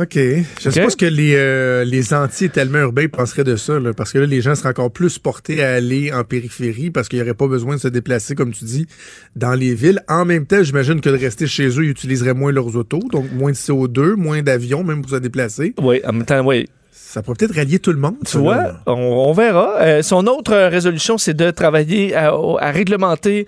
OK. 0.00 0.14
Je 0.14 0.70
sais 0.70 0.80
OK. 0.80 0.84
pas 0.84 0.90
ce 0.90 0.96
que 0.96 1.06
les, 1.06 1.34
euh, 1.34 1.84
les 1.84 2.14
anti-étalement 2.14 2.78
urbains 2.78 3.08
penseraient 3.08 3.44
de 3.44 3.56
ça, 3.56 3.78
là, 3.78 3.92
parce 3.92 4.12
que 4.12 4.18
là, 4.18 4.26
les 4.26 4.40
gens 4.40 4.54
seraient 4.54 4.68
encore 4.68 4.90
plus 4.90 5.18
portés 5.18 5.62
à 5.62 5.74
aller 5.74 6.12
en 6.12 6.24
périphérie 6.24 6.90
parce 6.90 7.08
qu'il 7.08 7.18
n'y 7.18 7.24
aurait 7.24 7.34
pas 7.34 7.48
besoin 7.48 7.76
de 7.76 7.80
se 7.80 7.88
déplacer, 7.88 8.34
comme 8.34 8.52
tu 8.52 8.64
dis, 8.64 8.86
dans 9.34 9.54
les 9.54 9.74
villes. 9.74 10.02
En 10.08 10.24
même 10.24 10.46
temps, 10.46 10.62
j'imagine 10.62 11.00
que 11.00 11.08
de 11.10 11.18
rester 11.18 11.46
chez 11.46 11.68
eux, 11.68 11.84
ils 11.84 11.90
utiliseraient 11.90 12.34
moins 12.34 12.52
leurs 12.52 12.76
autos, 12.76 13.00
donc 13.10 13.26
moins 13.32 13.50
de 13.50 13.56
CO2, 13.56 14.14
moins 14.14 14.42
d'avions, 14.42 14.84
même 14.84 15.02
pour 15.02 15.10
se 15.10 15.16
déplacer. 15.16 15.74
Oui, 15.80 16.00
en 16.06 16.12
même 16.12 16.24
temps, 16.24 16.44
oui. 16.44 16.68
Ça 16.92 17.22
pourrait 17.22 17.36
peut-être 17.38 17.56
rallier 17.56 17.78
tout 17.78 17.92
le 17.92 17.98
monde. 17.98 18.16
Tu 18.26 18.36
vois, 18.36 18.80
on, 18.86 18.92
on 18.92 19.32
verra. 19.32 19.80
Euh, 19.80 20.02
son 20.02 20.26
autre 20.26 20.52
euh, 20.52 20.68
résolution, 20.68 21.16
c'est 21.16 21.34
de 21.34 21.50
travailler 21.50 22.14
à 22.14 22.70
réglementer 22.70 23.46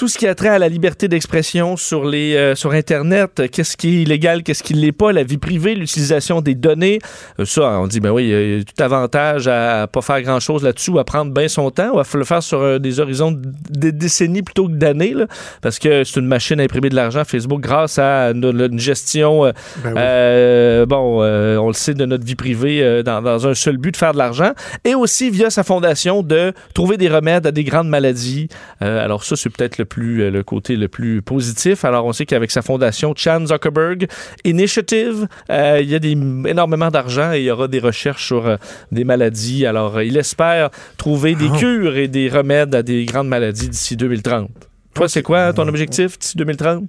tout 0.00 0.08
ce 0.08 0.16
qui 0.16 0.26
a 0.26 0.34
trait 0.34 0.48
à 0.48 0.58
la 0.58 0.70
liberté 0.70 1.08
d'expression 1.08 1.76
sur 1.76 2.06
les 2.06 2.34
euh, 2.34 2.54
sur 2.54 2.70
internet, 2.72 3.42
qu'est-ce 3.52 3.76
qui 3.76 3.88
est 3.88 4.02
illégal, 4.04 4.42
qu'est-ce 4.42 4.62
qui 4.62 4.72
l'est 4.72 4.92
pas, 4.92 5.12
la 5.12 5.24
vie 5.24 5.36
privée, 5.36 5.74
l'utilisation 5.74 6.40
des 6.40 6.54
données. 6.54 7.00
Euh, 7.38 7.44
ça, 7.44 7.78
on 7.78 7.86
dit 7.86 8.00
ben 8.00 8.10
oui, 8.10 8.30
il 8.30 8.56
y 8.56 8.60
a 8.62 8.64
tout 8.64 8.82
avantage 8.82 9.46
à 9.46 9.86
pas 9.88 10.00
faire 10.00 10.22
grand-chose 10.22 10.62
là-dessus 10.62 10.90
ou 10.90 10.98
à 10.98 11.04
prendre 11.04 11.34
bien 11.34 11.48
son 11.48 11.70
temps, 11.70 11.96
ou 11.96 11.98
à 11.98 12.04
le 12.14 12.24
faire 12.24 12.42
sur 12.42 12.62
euh, 12.62 12.78
des 12.78 12.98
horizons 12.98 13.30
de 13.30 13.42
de 13.68 13.90
décennies 13.90 14.40
plutôt 14.40 14.68
que 14.68 14.72
d'années 14.72 15.14
parce 15.60 15.78
que 15.78 16.02
c'est 16.04 16.18
une 16.18 16.26
machine 16.26 16.60
à 16.60 16.62
imprimer 16.62 16.88
de 16.88 16.94
l'argent 16.94 17.24
Facebook 17.26 17.60
grâce 17.60 17.98
à 17.98 18.30
une, 18.30 18.44
une 18.72 18.78
gestion 18.78 19.42
Ben 19.42 19.52
oui. 19.84 19.92
euh, 19.98 20.86
bon, 20.86 21.22
euh, 21.22 21.58
on 21.58 21.66
le 21.66 21.74
sait 21.74 21.92
de 21.92 22.06
notre 22.06 22.24
vie 22.24 22.36
privée 22.36 23.02
dans, 23.02 23.20
dans 23.20 23.46
un 23.46 23.54
seul 23.54 23.76
but 23.76 23.92
de 23.92 23.96
faire 23.98 24.12
de 24.12 24.18
l'argent 24.18 24.52
et 24.84 24.94
aussi 24.94 25.28
via 25.28 25.50
sa 25.50 25.62
fondation 25.62 26.22
de 26.22 26.54
trouver 26.72 26.96
des 26.96 27.08
remèdes 27.08 27.46
à 27.46 27.52
des 27.52 27.64
grandes 27.64 27.88
maladies. 27.88 28.48
Alors 28.80 29.24
ça, 29.24 29.36
c'est 29.36 29.50
peut-être 29.50 29.76
le 29.76 29.89
plus, 29.90 30.22
euh, 30.22 30.30
le 30.30 30.42
côté 30.42 30.76
le 30.76 30.88
plus 30.88 31.20
positif. 31.20 31.84
Alors, 31.84 32.06
on 32.06 32.14
sait 32.14 32.24
qu'avec 32.24 32.50
sa 32.50 32.62
fondation 32.62 33.12
Chan 33.14 33.44
Zuckerberg 33.46 34.06
Initiative, 34.44 35.28
euh, 35.50 35.80
il 35.82 35.90
y 35.90 35.94
a 35.94 35.98
des, 35.98 36.12
énormément 36.12 36.88
d'argent 36.90 37.32
et 37.34 37.40
il 37.40 37.44
y 37.44 37.50
aura 37.50 37.68
des 37.68 37.80
recherches 37.80 38.24
sur 38.24 38.46
euh, 38.46 38.56
des 38.90 39.04
maladies. 39.04 39.66
Alors, 39.66 40.00
il 40.00 40.16
espère 40.16 40.70
trouver 40.96 41.34
des 41.34 41.48
Ah. 41.52 41.58
cures 41.58 41.96
et 41.98 42.08
des 42.08 42.30
remèdes 42.30 42.74
à 42.74 42.82
des 42.82 43.04
grandes 43.04 43.28
maladies 43.28 43.68
d'ici 43.68 43.96
2030. 43.96 44.48
Toi, 44.94 45.08
c'est 45.08 45.22
quoi 45.22 45.52
ton 45.52 45.68
objectif 45.68 46.18
d'ici 46.18 46.38
2030? 46.38 46.84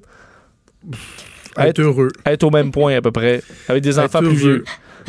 Être 1.57 1.79
heureux. 1.81 2.09
Être 2.25 2.43
au 2.43 2.49
même 2.49 2.71
point 2.71 2.95
à 2.95 3.01
peu 3.01 3.11
près, 3.11 3.41
avec 3.67 3.83
des 3.83 3.99
Être 3.99 4.05
enfants 4.05 4.19
plus 4.19 4.35
vieux. 4.35 4.63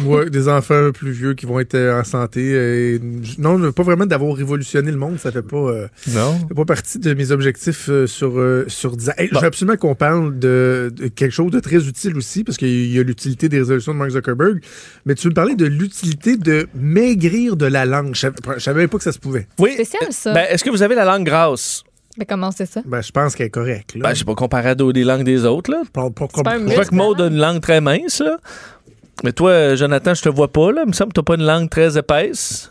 Ouais, 0.04 0.30
des 0.30 0.48
enfants 0.48 0.90
plus 0.92 1.10
vieux 1.12 1.34
qui 1.34 1.46
vont 1.46 1.60
être 1.60 1.74
euh, 1.74 2.00
en 2.00 2.04
santé. 2.04 2.50
et- 2.94 3.00
non, 3.38 3.72
pas 3.72 3.82
vraiment 3.82 4.06
d'avoir 4.06 4.34
révolutionné 4.34 4.90
le 4.90 4.96
monde, 4.96 5.18
ça 5.18 5.30
fait 5.32 5.42
pas, 5.42 5.56
euh, 5.56 5.88
Non. 6.08 6.32
ça 6.40 6.46
fait 6.48 6.54
pas 6.54 6.64
partie 6.64 6.98
de 6.98 7.14
mes 7.14 7.30
objectifs 7.30 7.88
euh, 7.88 8.06
sur, 8.06 8.38
euh, 8.38 8.64
sur 8.68 8.96
10 8.96 9.08
ans. 9.10 9.12
Hey, 9.18 9.28
Bon. 9.28 9.36
Je 9.36 9.40
veux 9.40 9.46
absolument 9.46 9.76
qu'on 9.76 9.94
parle 9.94 10.38
de, 10.38 10.92
de 10.94 11.08
quelque 11.08 11.32
chose 11.32 11.50
de 11.50 11.60
très 11.60 11.86
utile 11.86 12.16
aussi, 12.16 12.44
parce 12.44 12.58
qu'il 12.58 12.92
y 12.92 12.98
a 12.98 13.02
l'utilité 13.02 13.48
des 13.48 13.58
résolutions 13.58 13.92
de 13.92 13.98
Mark 13.98 14.10
Zuckerberg, 14.10 14.60
mais 15.06 15.14
tu 15.14 15.24
veux 15.24 15.30
me 15.30 15.34
parler 15.34 15.54
de 15.54 15.66
l'utilité 15.66 16.36
de 16.36 16.66
maigrir 16.74 17.56
de 17.56 17.66
la 17.66 17.84
langue. 17.84 18.14
Je 18.14 18.20
savais, 18.20 18.34
je 18.58 18.70
même 18.70 18.88
pas 18.88 18.98
que 18.98 19.04
ça 19.04 19.12
se 19.12 19.18
pouvait. 19.18 19.46
Oui. 19.58 19.72
Spécial, 19.74 20.06
ça. 20.10 20.32
Ben, 20.32 20.46
Est-ce 20.50 20.64
que 20.64 20.70
vous 20.70 20.82
avez 20.82 20.94
la 20.94 21.04
langue 21.04 21.24
grasse? 21.24 21.82
Mais 22.18 22.26
comment 22.26 22.50
c'est 22.50 22.66
ça? 22.66 22.82
Ben, 22.84 23.00
je 23.00 23.10
pense 23.10 23.34
qu'elle 23.34 23.46
est 23.46 23.50
correcte. 23.50 23.96
Ben, 23.96 24.10
je 24.12 24.18
sais 24.18 24.24
pas 24.24 24.34
comparé 24.34 24.70
à 24.70 24.74
des 24.74 25.02
langues 25.04 25.24
des 25.24 25.46
autres, 25.46 25.70
là. 25.70 25.82
parle 25.92 26.12
pas 26.12 26.28
comme 26.28 26.44
Je 26.68 26.74
vois 26.74 26.84
que 26.84 26.94
Maud 26.94 27.18
a 27.20 27.26
une 27.28 27.38
langue 27.38 27.60
très 27.62 27.80
mince, 27.80 28.20
là. 28.20 28.36
Mais 29.24 29.32
toi, 29.32 29.50
euh, 29.50 29.76
Jonathan, 29.76 30.14
je 30.14 30.22
te 30.22 30.28
vois 30.28 30.48
pas, 30.52 30.72
là. 30.72 30.82
Il 30.84 30.88
me 30.88 30.92
semble 30.92 31.12
que 31.12 31.20
t'as 31.20 31.24
pas 31.24 31.34
une 31.34 31.44
langue 31.46 31.68
très 31.70 31.96
épaisse. 31.96 32.70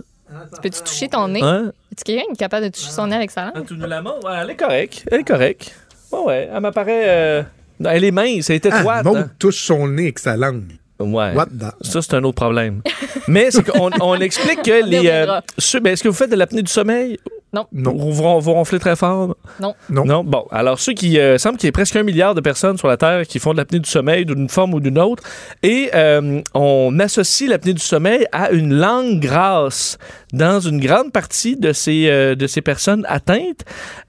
Peux-tu 0.62 0.82
toucher 0.82 1.08
ton 1.10 1.28
nez? 1.28 1.42
Hein? 1.42 1.72
Est-ce 1.96 2.04
quelqu'un 2.06 2.24
qui 2.28 2.34
est 2.34 2.36
capable 2.38 2.66
de 2.66 2.72
toucher 2.72 2.92
son 2.92 3.08
nez 3.08 3.16
avec 3.16 3.32
sa 3.32 3.46
langue? 3.52 3.66
Tu 3.68 3.74
nous 3.76 3.86
la 3.88 4.02
montres? 4.02 4.26
Ouais, 4.26 4.38
elle 4.42 4.50
est 4.50 4.56
correcte. 4.56 5.04
Elle 5.12 5.20
est 5.22 5.24
correcte. 5.24 5.76
Ouais, 6.12 6.20
ouais. 6.20 6.50
Elle 6.54 6.62
m'apparaît. 6.62 7.04
euh, 7.06 7.44
Elle 7.86 8.04
est 8.04 8.12
mince, 8.12 8.50
elle 8.50 8.56
est 8.58 8.66
Ah, 8.68 8.80
étroite. 8.80 9.06
Maud 9.06 9.18
hein. 9.18 9.30
touche 9.40 9.62
son 9.64 9.88
nez 9.88 10.04
avec 10.04 10.20
sa 10.20 10.36
langue. 10.38 10.64
Ouais. 11.02 11.34
What 11.34 11.48
the- 11.48 11.86
Ça, 11.86 12.02
c'est 12.02 12.14
un 12.16 12.24
autre 12.24 12.36
problème. 12.36 12.82
Mais 13.28 13.50
on 14.02 14.16
explique 14.16 14.62
que 14.64 14.84
On 14.84 14.86
les. 14.88 15.08
euh, 15.08 15.40
ceux- 15.58 15.80
ben, 15.80 15.94
Est-ce 15.94 16.04
que 16.04 16.10
vous 16.10 16.16
faites 16.16 16.32
de 16.32 16.36
l'apnée 16.36 16.62
du 16.62 16.72
sommeil? 16.72 17.18
Non. 17.54 17.66
Non. 17.74 17.92
Vous, 17.94 18.14
vous, 18.14 18.40
vous 18.40 18.54
ronflez 18.54 18.80
très 18.80 18.96
fort? 18.96 19.36
Non. 19.60 19.76
Non. 19.90 20.06
Non? 20.06 20.24
Bon, 20.24 20.46
alors 20.52 20.80
ceux 20.80 20.94
qui 20.94 21.20
euh, 21.20 21.38
semble 21.38 21.58
qu'il 21.58 21.68
y 21.68 21.70
ait 21.70 21.74
presque 21.74 21.98
un 21.98 22.04
milliard 22.04 22.34
de 22.34 22.40
personnes 22.40 22.78
sur 22.78 22.88
la 22.88 22.96
Terre 22.96 23.28
qui 23.28 23.40
font 23.40 23.52
de 23.52 23.58
l'apnée 23.58 23.80
du 23.80 23.90
sommeil 23.90 24.26
d'une 24.26 24.48
forme 24.48 24.74
ou 24.74 24.80
d'une 24.80 24.98
autre, 24.98 25.22
et 25.62 25.90
euh, 25.94 26.40
on 26.54 26.98
associe 27.00 27.50
l'apnée 27.50 27.74
du 27.74 27.82
sommeil 27.82 28.26
à 28.32 28.52
une 28.52 28.74
langue 28.74 29.20
grasse 29.20 29.98
dans 30.32 30.62
une 30.62 30.80
grande 30.80 31.12
partie 31.12 31.58
de 31.58 31.74
ces 31.74 32.08
euh, 32.10 32.36
de 32.36 32.48
ces 32.48 32.62
personnes 32.62 33.06
atteintes, 33.10 33.66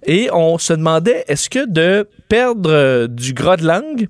et 0.06 0.28
on 0.32 0.56
se 0.58 0.72
demandait 0.74 1.24
est-ce 1.26 1.50
que 1.50 1.68
de 1.68 2.08
perdre 2.28 2.70
euh, 2.70 3.06
du 3.08 3.32
gras 3.34 3.56
de 3.56 3.66
langue 3.66 4.06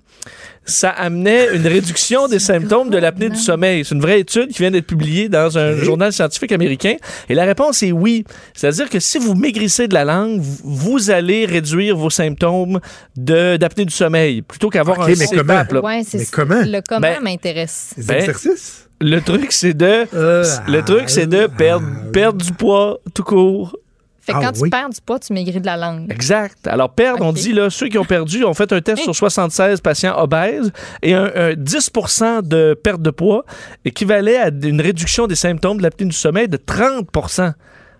ça 0.65 0.91
amenait 0.91 1.49
une 1.55 1.67
réduction 1.67 2.29
des 2.29 2.39
symptômes 2.39 2.89
de 2.91 2.99
l'apnée 2.99 3.29
du 3.29 3.37
sommeil. 3.39 3.85
C'est 3.85 3.95
une 3.95 4.01
vraie 4.01 4.21
étude 4.21 4.49
qui 4.53 4.59
vient 4.61 4.71
d'être 4.71 4.87
publiée 4.87 5.29
dans 5.29 5.59
un 5.59 5.77
journal 5.77 6.13
scientifique 6.13 6.53
américain. 6.53 6.95
Et 7.29 7.35
la 7.35 7.45
réponse 7.45 7.83
est 7.83 7.91
oui. 7.93 8.25
C'est-à-dire 8.55 8.89
que 8.89 9.01
si 9.01 9.19
vous 9.19 9.35
maigrissez 9.35 9.89
de 9.89 9.95
la 9.95 10.05
langue, 10.05 10.41
vous- 10.41 11.11
allez 11.11 11.47
réduire 11.47 11.97
vos 11.97 12.11
symptômes 12.11 12.79
de- 13.17 13.57
d'apnée 13.57 13.85
du 13.85 13.93
sommeil 13.93 14.43
plutôt 14.43 14.71
qu'avoir 14.71 15.01
un 15.01 15.09
mais 15.09 15.27
comment? 15.27 15.65
là. 15.71 15.81
Ouais, 15.83 16.03
c'est 16.07 16.19
Mais 16.19 16.27
comment? 16.31 16.63
Le 16.65 16.81
comment 16.89 17.01
Ben, 17.01 17.21
m'intéresse. 17.23 17.95
Des 17.97 18.05
Ben, 18.05 18.19
exercices? 18.19 18.89
Le 19.01 19.21
truc, 19.21 19.51
c'est 19.51 19.75
de, 19.75 20.07
Euh, 20.15 20.45
le 20.69 20.83
truc, 20.83 21.11
c'est 21.11 21.27
de 21.27 21.47
ah, 21.47 21.49
perdre, 21.49 21.87
ah, 21.91 22.11
perdre 22.13 22.45
du 22.45 22.53
poids 22.53 23.01
tout 23.15 23.25
court. 23.25 23.77
Fait 24.25 24.33
que 24.33 24.39
Ah 24.39 24.43
quand 24.45 24.53
oui. 24.61 24.63
tu 24.63 24.71
perds 24.71 24.89
du 24.91 25.01
poids, 25.05 25.19
tu 25.19 25.33
maigris 25.33 25.61
de 25.61 25.67
la 25.67 25.77
langue. 25.77 26.11
Exact. 26.13 26.67
Alors, 26.69 26.91
perdre, 26.95 27.25
on 27.27 27.33
dit, 27.33 27.53
là, 27.53 27.71
ceux 27.71 27.89
qui 27.89 27.99
ont 27.99 28.05
perdu 28.05 28.45
ont 28.45 28.55
fait 28.55 28.73
un 28.73 28.81
test 28.81 29.03
sur 29.03 29.17
76 29.17 29.81
patients 29.81 30.17
obèses 30.17 30.71
et 31.03 31.13
un, 31.15 31.25
un 31.35 31.53
10% 31.55 32.43
de 32.47 32.75
perte 32.75 33.03
de 33.03 33.11
poids 33.11 33.45
équivalait 33.85 34.37
à 34.37 34.49
une 34.49 34.81
réduction 34.81 35.27
des 35.27 35.35
symptômes 35.35 35.79
de 35.79 35.83
l'apnée 35.83 36.07
du 36.07 36.17
sommeil 36.17 36.47
de 36.49 36.57
30 36.57 37.09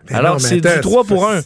Mais 0.09 0.15
Alors, 0.17 0.37
non, 0.37 0.41
mais 0.43 0.49
c'est 0.49 0.61
du 0.61 0.69
attends, 0.69 0.81
3 0.81 1.03
ça 1.03 1.09
pour 1.09 1.29
fait- 1.31 1.37
1. 1.39 1.43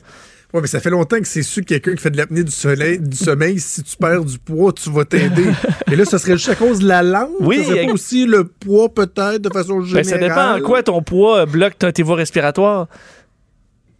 Ouais, 0.54 0.60
mais 0.62 0.68
ça 0.68 0.80
fait 0.80 0.90
longtemps 0.90 1.18
que 1.18 1.26
c'est 1.26 1.42
sûr 1.42 1.62
que 1.62 1.68
quelqu'un 1.68 1.94
qui 1.94 2.00
fait 2.02 2.10
de 2.10 2.16
l'apnée 2.16 2.44
du, 2.44 2.52
soleil, 2.52 2.98
du 3.00 3.16
sommeil, 3.16 3.58
si 3.58 3.82
tu 3.82 3.96
perds 3.96 4.24
du 4.24 4.38
poids, 4.38 4.72
tu 4.72 4.90
vas 4.90 5.04
t'aider. 5.04 5.44
Et 5.90 5.96
là, 5.96 6.04
ça 6.04 6.18
serait 6.18 6.34
juste 6.34 6.48
à 6.48 6.54
cause 6.54 6.78
de 6.78 6.86
la 6.86 7.02
langue? 7.02 7.30
Oui, 7.40 7.64
Ça 7.64 7.74
pas 7.74 7.92
aussi 7.92 8.26
le 8.26 8.44
poids, 8.44 8.88
peut-être, 8.88 9.38
de 9.42 9.50
façon 9.52 9.80
Ben, 9.80 9.84
générale? 9.86 10.04
ça 10.06 10.18
dépend 10.18 10.54
en 10.56 10.60
quoi 10.60 10.82
ton 10.82 11.02
poids 11.02 11.44
bloque 11.46 11.76
tes 11.92 12.02
voies 12.02 12.16
respiratoires? 12.16 12.86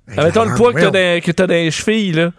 Ben, 0.09 0.19
Admettons 0.19 0.45
le 0.45 0.55
poids 0.55 0.73
que 0.73 0.81
t'as 0.81 0.91
dans, 0.91 1.21
que 1.21 1.31
t'as 1.33 1.47
dans 1.47 1.55
les 1.55 1.71
chevilles, 1.71 2.13
là. 2.13 2.33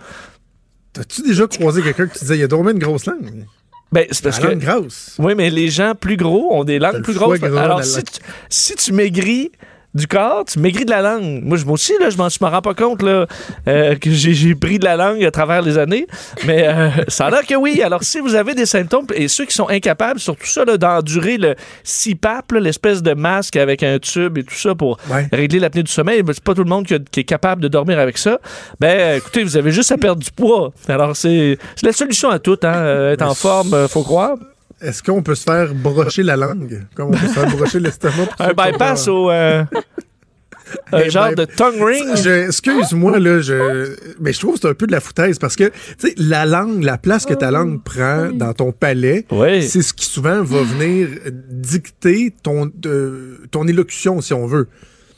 T'as-tu 0.93 1.21
déjà 1.21 1.47
croisé 1.47 1.81
quelqu'un 1.83 2.07
qui 2.07 2.19
disait, 2.19 2.37
il 2.37 2.43
a 2.43 2.47
dormi 2.47 2.71
une 2.71 2.79
grosse 2.79 3.05
langue? 3.05 3.45
Ben, 3.91 4.05
c'est 4.11 4.23
parce 4.23 4.37
la 4.41 4.47
que. 4.47 4.51
langue 4.53 4.59
grasse. 4.61 5.15
Oui, 5.19 5.33
mais 5.35 5.49
les 5.49 5.69
gens 5.69 5.93
plus 5.95 6.17
gros 6.17 6.53
ont 6.53 6.63
des 6.63 6.79
langues 6.79 7.01
plus 7.03 7.13
grosses. 7.13 7.39
gras, 7.39 7.63
Alors, 7.63 7.77
la 7.79 7.83
si 7.83 8.03
tu, 8.03 8.19
si 8.49 8.75
tu 8.75 8.93
maigris 8.93 9.51
du 9.97 10.07
corps, 10.07 10.45
tu 10.45 10.59
maigris 10.59 10.85
de 10.85 10.91
la 10.91 11.01
langue. 11.01 11.41
Moi, 11.43 11.57
je, 11.57 11.65
moi 11.65 11.73
aussi, 11.73 11.93
là, 11.99 12.09
je 12.09 12.17
m'en 12.17 12.27
m'en 12.41 12.49
rends 12.49 12.61
pas 12.61 12.73
compte 12.73 13.01
là, 13.01 13.25
euh, 13.67 13.95
que 13.95 14.09
j'ai 14.11 14.33
j'ai 14.33 14.55
pris 14.55 14.79
de 14.79 14.85
la 14.85 14.95
langue 14.95 15.23
à 15.25 15.31
travers 15.31 15.61
les 15.61 15.77
années. 15.77 16.07
Mais 16.45 16.67
euh, 16.67 16.89
ça 17.09 17.25
a 17.25 17.29
l'air 17.31 17.45
que 17.45 17.55
oui. 17.55 17.81
Alors, 17.83 18.03
si 18.03 18.19
vous 18.19 18.35
avez 18.35 18.53
des 18.55 18.65
symptômes, 18.65 19.05
et 19.13 19.27
ceux 19.27 19.45
qui 19.45 19.53
sont 19.55 19.67
incapables, 19.69 20.19
surtout 20.19 20.45
ça, 20.47 20.63
là, 20.65 20.77
d'endurer 20.77 21.37
le 21.37 21.55
CPAP, 21.83 22.51
là, 22.53 22.59
l'espèce 22.59 23.01
de 23.03 23.13
masque 23.13 23.55
avec 23.57 23.83
un 23.83 23.99
tube 23.99 24.37
et 24.37 24.43
tout 24.43 24.55
ça 24.55 24.75
pour 24.75 24.97
Ouais. 25.09 25.27
régler 25.33 25.59
l'apnée 25.59 25.83
du 25.83 25.91
sommeil, 25.91 26.21
ben, 26.23 26.33
c'est 26.33 26.43
pas 26.43 26.53
tout 26.53 26.63
le 26.63 26.69
monde 26.69 26.85
qui, 26.85 26.93
a- 26.93 26.99
qui 26.99 27.21
est 27.21 27.23
capable 27.23 27.61
de 27.61 27.67
dormir 27.67 27.99
avec 27.99 28.17
ça. 28.17 28.39
Ben, 28.79 29.17
écoutez, 29.17 29.43
vous 29.43 29.57
avez 29.57 29.71
juste 29.71 29.91
à 29.91 29.97
perdre 29.97 30.21
du 30.21 30.31
poids. 30.31 30.71
Alors, 30.87 31.15
c'est 31.15 31.57
c'est 31.75 31.85
la 31.85 31.93
solution 31.93 32.29
à 32.29 32.39
tout. 32.39 32.57
Hein, 32.63 32.73
euh, 32.75 33.13
être 33.13 33.21
en 33.23 33.33
forme, 33.33 33.73
euh, 33.73 33.87
faut 33.87 34.03
croire. 34.03 34.35
Est-ce 34.81 35.01
qu'on 35.01 35.23
peut 35.23 35.35
se 35.35 35.43
faire 35.43 35.73
brocher 35.73 36.23
la 36.23 36.35
langue? 36.35 36.85
Comme 36.95 37.07
on 37.09 37.11
peut 37.11 37.27
se 37.27 37.33
faire 37.33 37.49
brocher 37.55 37.79
l'estomac? 37.79 38.27
Un 38.39 38.49
bypass 38.53 39.05
pas- 39.05 39.11
au. 39.11 39.31
euh, 39.31 39.63
un 40.91 41.07
genre 41.09 41.29
ben, 41.29 41.35
de 41.35 41.45
tongue 41.45 41.81
ring? 41.81 42.27
Excuse-moi, 42.47 43.19
là, 43.19 43.39
je, 43.39 43.95
mais 44.19 44.33
je 44.33 44.39
trouve 44.39 44.55
que 44.55 44.61
c'est 44.61 44.67
un 44.67 44.73
peu 44.73 44.85
de 44.85 44.91
la 44.91 44.99
foutaise 44.99 45.39
parce 45.39 45.55
que, 45.55 45.65
tu 45.65 45.73
sais, 46.09 46.13
la 46.17 46.45
langue, 46.45 46.83
la 46.83 46.97
place 46.97 47.25
que 47.25 47.33
ta 47.33 47.51
langue 47.51 47.81
prend 47.83 48.29
dans 48.31 48.53
ton 48.53 48.71
palais, 48.71 49.25
Oui. 49.31 49.63
c'est 49.63 49.81
ce 49.81 49.93
qui 49.93 50.05
souvent 50.05 50.43
va 50.43 50.61
venir 50.63 51.07
dicter 51.49 52.33
ton, 52.43 52.69
euh, 52.85 53.37
ton 53.51 53.67
élocution, 53.67 54.19
si 54.21 54.33
on 54.33 54.45
veut. 54.45 54.67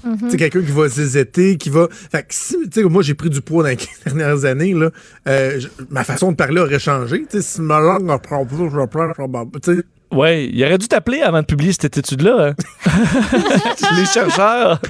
Tu 0.04 0.30
sais, 0.32 0.38
quelqu'un 0.38 0.62
qui 0.62 0.72
va 0.72 0.88
zézeter, 0.88 1.58
qui 1.58 1.70
va. 1.70 1.88
Fait 1.92 2.22
que 2.24 2.28
si, 2.34 2.56
tu 2.70 2.82
sais, 2.82 2.84
moi, 2.84 3.02
j'ai 3.02 3.14
pris 3.16 3.30
du 3.30 3.42
poids 3.42 3.64
dans 3.64 3.70
les 3.70 3.76
15 3.76 3.88
dernières 4.06 4.46
années, 4.46 4.74
là, 4.74 4.90
euh, 5.28 5.60
ma 5.90 6.04
façon 6.04 6.32
de 6.32 6.38
parler 6.38 6.62
aurait 6.62 6.80
changé. 6.80 7.26
Tu 7.30 7.38
sais, 7.38 7.42
si 7.42 7.62
ma 7.62 7.80
langue 7.80 8.10
reprend 8.10 8.46
plus, 8.46 8.70
je 8.70 8.86
pas. 8.86 9.14
Tu 9.62 9.76
sais, 9.76 9.84
Ouais, 10.12 10.48
il 10.52 10.64
aurait 10.64 10.78
dû 10.80 10.88
t'appeler 10.88 11.22
avant 11.22 11.42
de 11.42 11.46
publier 11.46 11.72
cette 11.72 11.98
étude-là. 11.98 12.56
hein. 12.58 12.92
Les 13.98 14.06
chercheurs. 14.06 14.82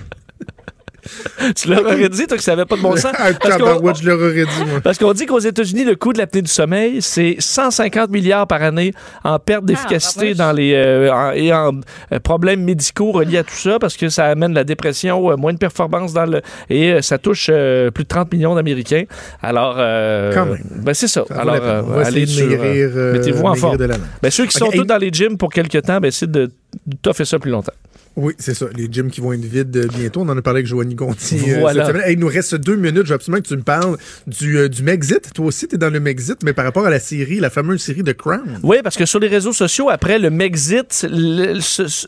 Tu 1.55 1.69
leur 1.69 1.81
aurais 1.85 2.09
dit, 2.09 2.27
toi, 2.27 2.37
que 2.37 2.43
ça 2.43 2.51
n'avait 2.55 2.65
pas 2.65 2.75
de 2.75 2.81
bon 2.81 2.95
sens. 2.95 3.11
un 3.17 3.33
Parce 3.41 3.57
qu'on- 3.57 3.93
je 3.93 4.05
leur 4.05 4.17
aurais 4.19 4.33
dit, 4.45 4.65
moi. 4.69 4.81
Parce 4.81 4.97
qu'on 4.97 5.13
dit 5.13 5.25
qu'aux 5.25 5.39
États-Unis, 5.39 5.83
le 5.85 5.95
coût 5.95 6.13
de 6.13 6.17
l'apnée 6.17 6.41
du 6.41 6.51
sommeil, 6.51 7.01
c'est 7.01 7.35
150 7.39 8.09
milliards 8.09 8.47
par 8.47 8.61
année 8.61 8.93
en 9.23 9.39
perte 9.39 9.65
d'efficacité 9.65 10.27
vache. 10.29 10.37
dans 10.37 10.51
les 10.51 10.73
euh, 10.73 11.11
en- 11.13 11.31
et 11.31 11.53
en 11.53 11.71
euh, 12.13 12.19
problèmes 12.19 12.63
médicaux 12.63 13.11
reliés 13.11 13.39
à 13.39 13.43
tout 13.43 13.53
ça, 13.55 13.79
parce 13.79 13.97
que 13.97 14.09
ça 14.09 14.25
amène 14.25 14.53
la 14.53 14.63
dépression, 14.63 15.31
euh, 15.31 15.35
moins 15.35 15.53
de 15.53 15.57
performance 15.57 16.13
dans 16.13 16.25
le 16.25 16.41
et 16.69 16.91
euh, 16.93 17.01
ça 17.01 17.17
touche 17.17 17.47
euh, 17.51 17.91
plus 17.91 18.03
de 18.03 18.09
30 18.09 18.31
millions 18.33 18.55
d'Américains. 18.55 19.03
Alors, 19.41 19.75
euh, 19.77 20.31
Quand 20.33 20.45
même. 20.45 20.63
ben 20.83 20.93
c'est 20.93 21.07
ça. 21.07 21.23
Ça 21.27 21.35
Alors, 21.41 21.55
euh, 21.61 21.81
on 21.85 21.91
va 21.91 22.05
allez 22.05 22.25
sur, 22.25 22.47
maigrir, 22.47 22.89
euh, 22.95 23.13
mettez-vous 23.13 23.43
en 23.45 23.55
forme. 23.55 23.77
de 23.77 23.85
la 23.85 23.95
langue. 23.97 24.05
Ben, 24.21 24.29
ceux 24.31 24.45
qui 24.45 24.57
sont 24.57 24.69
tous 24.71 24.83
dans 24.85 24.97
les 24.97 25.09
gyms 25.11 25.37
pour 25.37 25.49
quelques 25.51 25.81
temps, 25.81 25.99
ben, 25.99 26.07
essayez 26.07 26.31
de, 26.31 26.45
de 26.87 26.97
toffer 27.01 27.25
ça 27.25 27.39
plus 27.39 27.51
longtemps. 27.51 27.73
Oui, 28.15 28.33
c'est 28.37 28.53
ça. 28.53 28.65
Les 28.75 28.87
gyms 28.91 29.09
qui 29.11 29.21
vont 29.21 29.31
être 29.31 29.45
vides 29.45 29.75
euh, 29.77 29.87
bientôt. 29.97 30.21
On 30.21 30.29
en 30.29 30.37
a 30.37 30.41
parlé 30.41 30.57
avec 30.59 30.67
Joanie 30.67 30.95
Gontier. 30.95 31.55
euh, 31.55 31.59
Voilà. 31.61 31.85
cette 31.85 31.93
semaine. 31.95 32.07
Hey, 32.09 32.13
il 32.15 32.19
nous 32.19 32.27
reste 32.27 32.55
deux 32.55 32.75
minutes. 32.75 33.03
Je 33.05 33.09
veux 33.09 33.15
absolument 33.15 33.41
que 33.41 33.47
tu 33.47 33.55
me 33.55 33.61
parles 33.61 33.97
du, 34.27 34.57
euh, 34.57 34.67
du 34.67 34.83
Mexit. 34.83 35.31
Toi 35.33 35.45
aussi, 35.45 35.67
tu 35.67 35.75
es 35.75 35.77
dans 35.77 35.89
le 35.89 35.99
Mexit, 36.01 36.43
mais 36.43 36.51
par 36.53 36.65
rapport 36.65 36.85
à 36.85 36.89
la 36.89 36.99
série, 36.99 37.39
la 37.39 37.49
fameuse 37.49 37.81
série 37.81 38.03
de 38.03 38.11
Crown. 38.11 38.59
Oui, 38.63 38.77
parce 38.83 38.97
que 38.97 39.05
sur 39.05 39.19
les 39.19 39.27
réseaux 39.29 39.53
sociaux, 39.53 39.89
après 39.89 40.19
le 40.19 40.29
Mexit, 40.31 41.07
le- 41.09 41.59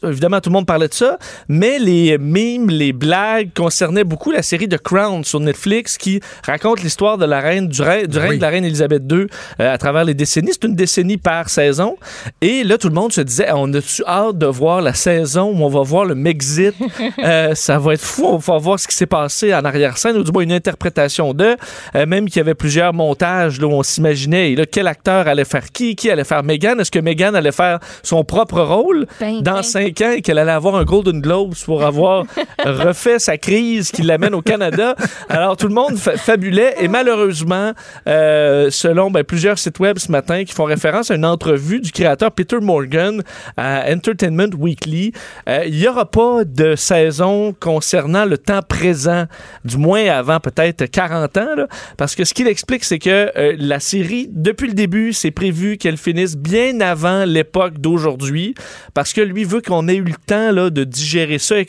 évidemment, 0.09 0.41
tout 0.41 0.49
le 0.49 0.53
monde 0.53 0.65
parlait 0.65 0.87
de 0.89 0.93
ça, 0.93 1.17
mais 1.47 1.79
les 1.79 2.17
mimes, 2.17 2.69
les 2.69 2.91
blagues 2.93 3.49
concernaient 3.55 4.03
beaucoup 4.03 4.31
la 4.31 4.41
série 4.41 4.67
The 4.67 4.79
Crown 4.79 5.23
sur 5.23 5.39
Netflix 5.39 5.97
qui 5.97 6.19
raconte 6.45 6.81
l'histoire 6.83 7.17
de 7.17 7.25
la 7.25 7.39
reine, 7.39 7.67
du, 7.67 7.81
règne- 7.81 8.07
du 8.07 8.17
règne 8.17 8.29
Oui. 8.31 8.37
de 8.37 8.41
la 8.41 8.49
reine 8.49 8.65
Elisabeth 8.65 9.03
II 9.09 9.27
euh, 9.59 9.73
à 9.73 9.77
travers 9.77 10.03
les 10.03 10.13
décennies. 10.13 10.49
C'est 10.51 10.65
une 10.67 10.75
décennie 10.75 11.17
par 11.17 11.49
saison. 11.49 11.95
Et 12.41 12.63
là, 12.63 12.77
tout 12.77 12.89
le 12.89 12.95
monde 12.95 13.13
se 13.13 13.21
disait, 13.21 13.47
on 13.53 13.71
a-tu 13.73 14.03
hâte 14.05 14.37
de 14.37 14.45
voir 14.47 14.81
la 14.81 14.93
saison 14.93 15.51
où 15.51 15.63
on 15.63 15.69
va 15.69 15.81
voir 15.83 15.90
le 16.05 16.15
Mexit. 16.15 16.75
Euh, 17.23 17.53
ça 17.55 17.77
va 17.77 17.93
être 17.93 18.01
fou. 18.01 18.25
On 18.25 18.37
va 18.37 18.57
voir 18.57 18.79
ce 18.79 18.87
qui 18.87 18.95
s'est 18.95 19.05
passé 19.05 19.53
en 19.53 19.63
arrière-scène, 19.63 20.17
ou 20.17 20.23
du 20.23 20.31
moins 20.31 20.43
une 20.43 20.51
interprétation 20.51 21.33
d'eux. 21.33 21.55
Euh, 21.95 22.05
même 22.05 22.25
qu'il 22.25 22.37
y 22.37 22.39
avait 22.39 22.55
plusieurs 22.55 22.93
montages 22.93 23.59
là, 23.59 23.67
où 23.67 23.71
on 23.71 23.83
s'imaginait 23.83 24.55
là, 24.55 24.65
quel 24.65 24.87
acteur 24.87 25.27
allait 25.27 25.45
faire 25.45 25.71
qui, 25.71 25.95
qui 25.95 26.09
allait 26.09 26.23
faire 26.23 26.43
Megan. 26.43 26.79
Est-ce 26.79 26.89
que 26.91 26.99
Megan 26.99 27.35
allait 27.35 27.51
faire 27.51 27.79
son 28.01 28.23
propre 28.23 28.61
rôle 28.61 29.07
Ben, 29.19 29.41
dans 29.41 29.55
ben. 29.55 29.63
cinq 29.63 30.01
ans 30.01 30.11
et 30.11 30.21
qu'elle 30.21 30.37
allait 30.39 30.51
avoir 30.51 30.75
un 30.75 30.83
Golden 30.83 31.21
Globe 31.21 31.53
pour 31.65 31.83
avoir 31.83 32.25
refait 32.65 33.19
sa 33.19 33.37
crise 33.37 33.91
qui 33.91 34.01
l'amène 34.03 34.33
au 34.33 34.41
Canada? 34.41 34.95
Alors, 35.29 35.57
tout 35.57 35.67
le 35.67 35.73
monde 35.75 35.97
fa- 35.97 36.17
fabulait 36.17 36.75
et 36.79 36.87
malheureusement, 36.87 37.73
euh, 38.07 38.69
selon 38.71 39.11
ben, 39.11 39.23
plusieurs 39.23 39.59
sites 39.59 39.79
web 39.79 39.99
ce 39.99 40.11
matin 40.11 40.43
qui 40.43 40.53
font 40.53 40.65
référence 40.65 41.11
à 41.11 41.15
une 41.15 41.25
entrevue 41.25 41.81
du 41.81 41.91
créateur 41.91 42.31
Peter 42.31 42.57
Morgan 42.61 43.21
à 43.57 43.91
Entertainment 43.91 44.49
Weekly, 44.57 45.11
il 45.47 45.75
n'y 45.81 45.87
aura 45.87 46.05
pas 46.05 46.43
de 46.43 46.75
saison 46.75 47.55
concernant 47.59 48.25
le 48.25 48.37
temps 48.37 48.61
présent, 48.61 49.25
du 49.65 49.77
moins 49.77 50.05
avant 50.07 50.39
peut-être 50.39 50.85
40 50.85 51.37
ans, 51.37 51.55
parce 51.97 52.15
que 52.15 52.23
ce 52.23 52.33
qu'il 52.33 52.47
explique, 52.47 52.83
c'est 52.83 52.99
que 52.99 53.31
euh, 53.37 53.55
la 53.57 53.79
série, 53.79 54.29
depuis 54.31 54.67
le 54.67 54.73
début, 54.73 55.13
c'est 55.13 55.31
prévu 55.31 55.77
qu'elle 55.77 55.97
finisse 55.97 56.37
bien 56.37 56.79
avant 56.81 57.25
l'époque 57.25 57.79
d'aujourd'hui, 57.79 58.55
parce 58.93 59.13
que 59.13 59.21
lui 59.21 59.43
veut 59.43 59.61
qu'on 59.61 59.87
ait 59.87 59.95
eu 59.95 60.03
le 60.03 60.13
temps 60.25 60.53
de 60.53 60.83
digérer 60.83 61.37
ça 61.37 61.55
et 61.59 61.65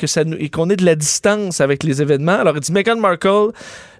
qu'on 0.50 0.70
ait 0.70 0.76
de 0.76 0.84
la 0.84 0.94
distance 0.94 1.60
avec 1.60 1.82
les 1.82 2.02
événements. 2.02 2.32
Alors 2.32 2.56
il 2.56 2.60
dit 2.60 2.72
Meghan 2.72 2.96
Markle, 2.96 3.52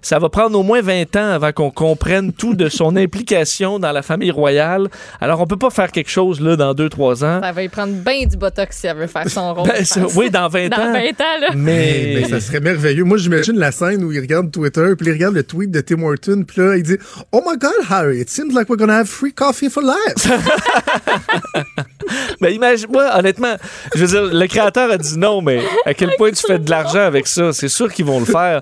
ça 0.03 0.19
va 0.19 0.29
prendre 0.29 0.59
au 0.59 0.61
moins 0.61 0.81
20 0.81 1.15
ans 1.15 1.31
avant 1.31 1.51
qu'on 1.51 1.71
comprenne 1.71 2.31
tout 2.33 2.53
de 2.53 2.69
son 2.69 2.95
implication 3.03 3.79
dans 3.79 3.91
la 3.91 4.03
famille 4.03 4.29
royale. 4.31 4.89
Alors 5.19 5.41
on 5.41 5.47
peut 5.47 5.57
pas 5.57 5.71
faire 5.71 5.91
quelque 5.91 6.09
chose 6.11 6.39
là 6.39 6.55
dans 6.55 6.73
2-3 6.75 7.25
ans. 7.25 7.39
Ça 7.41 7.51
va 7.51 7.63
y 7.63 7.69
prendre 7.69 7.93
bien 7.93 8.27
du 8.27 8.37
botox 8.37 8.77
si 8.77 8.85
elle 8.87 8.97
veut 8.97 9.07
faire 9.07 9.27
son 9.29 9.53
rôle. 9.55 9.67
Ben, 9.67 9.83
ça- 9.83 10.05
oui, 10.15 10.29
dans 10.29 10.47
20 10.47 10.67
Dans 10.69 10.77
ans. 10.77 10.93
20 10.93 10.99
ans, 10.99 11.39
là. 11.41 11.47
Mais, 11.55 12.11
Mais 12.15 12.21
Ben, 12.21 12.29
ça 12.29 12.39
serait 12.41 12.59
merveilleux. 12.59 13.03
Moi, 13.03 13.17
j'imagine 13.17 13.57
la 13.57 13.71
scène 13.71 14.03
où 14.03 14.11
il 14.11 14.19
regarde 14.19 14.51
Twitter, 14.51 14.93
puis 14.97 15.07
il 15.07 15.13
regarde 15.13 15.33
le 15.35 15.43
tweet 15.43 15.71
de 15.71 15.81
Tim 15.81 16.03
Horton, 16.03 16.43
puis 16.47 16.61
là, 16.61 16.75
il 16.77 16.83
dit 16.83 16.97
Oh 17.31 17.41
my 17.45 17.57
God, 17.57 17.71
Harry, 17.89 18.19
it 18.19 18.29
seems 18.29 18.53
like 18.53 18.69
we're 18.69 18.77
gonna 18.77 18.97
have 18.99 19.07
free 19.09 19.31
coffee 19.33 19.69
for 19.69 19.81
life. 19.81 20.27
Ben, 22.41 22.49
imagine, 22.49 22.87
moi, 22.91 23.09
honnêtement, 23.17 23.55
je 23.95 24.05
veux 24.05 24.07
dire, 24.07 24.33
le 24.33 24.47
créateur 24.47 24.91
a 24.91 24.97
dit 24.97 25.17
non, 25.17 25.41
mais 25.41 25.61
à 25.85 25.93
quel 25.93 26.09
point 26.17 26.31
tu 26.31 26.43
fais 26.45 26.59
de 26.59 26.69
l'argent 26.69 27.01
avec 27.05 27.27
ça? 27.27 27.53
C'est 27.53 27.69
sûr 27.69 27.91
qu'ils 27.93 28.05
vont 28.05 28.19
le 28.19 28.25
faire. 28.25 28.61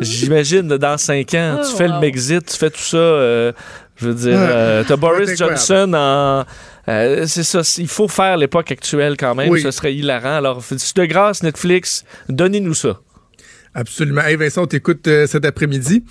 J'imagine, 0.00 0.68
dans 0.68 0.96
cinq 0.98 1.34
ans, 1.34 1.58
tu 1.62 1.70
Oh, 1.72 1.76
fais 1.76 1.88
le. 1.88 1.98
Mexit, 2.00 2.44
tu 2.46 2.56
fais 2.56 2.70
tout 2.70 2.80
ça. 2.80 2.96
euh, 2.96 3.52
je 3.96 4.08
veux 4.08 4.14
dire, 4.14 4.36
euh, 4.38 4.84
t'as 4.86 4.96
Boris. 4.96 5.36
Johnson 5.36 5.92
en. 5.94 6.44
euh, 6.88 7.26
c'est 7.26 7.42
ça, 7.42 7.60
il 7.78 7.88
faut 7.88 8.06
faire 8.08 8.36
l'époque 8.36 8.70
actuelle 8.70 9.16
quand 9.18 9.34
même, 9.34 9.50
Oui. 9.50 9.60
ce 9.60 9.70
serait 9.72 9.94
hilarant. 9.94 10.36
Alors, 10.36 10.62
de 10.70 11.04
grâce, 11.04 11.42
Netflix, 11.42 12.04
donnez-nous 12.28 12.74
ça. 12.74 13.00
Absolument. 13.74 14.22
Hey 14.22 14.36
Vincent, 14.36 14.62
on 14.62 14.66
t'écoute 14.66 15.06
euh, 15.08 15.26
cet 15.26 15.44
après-midi 15.44 16.04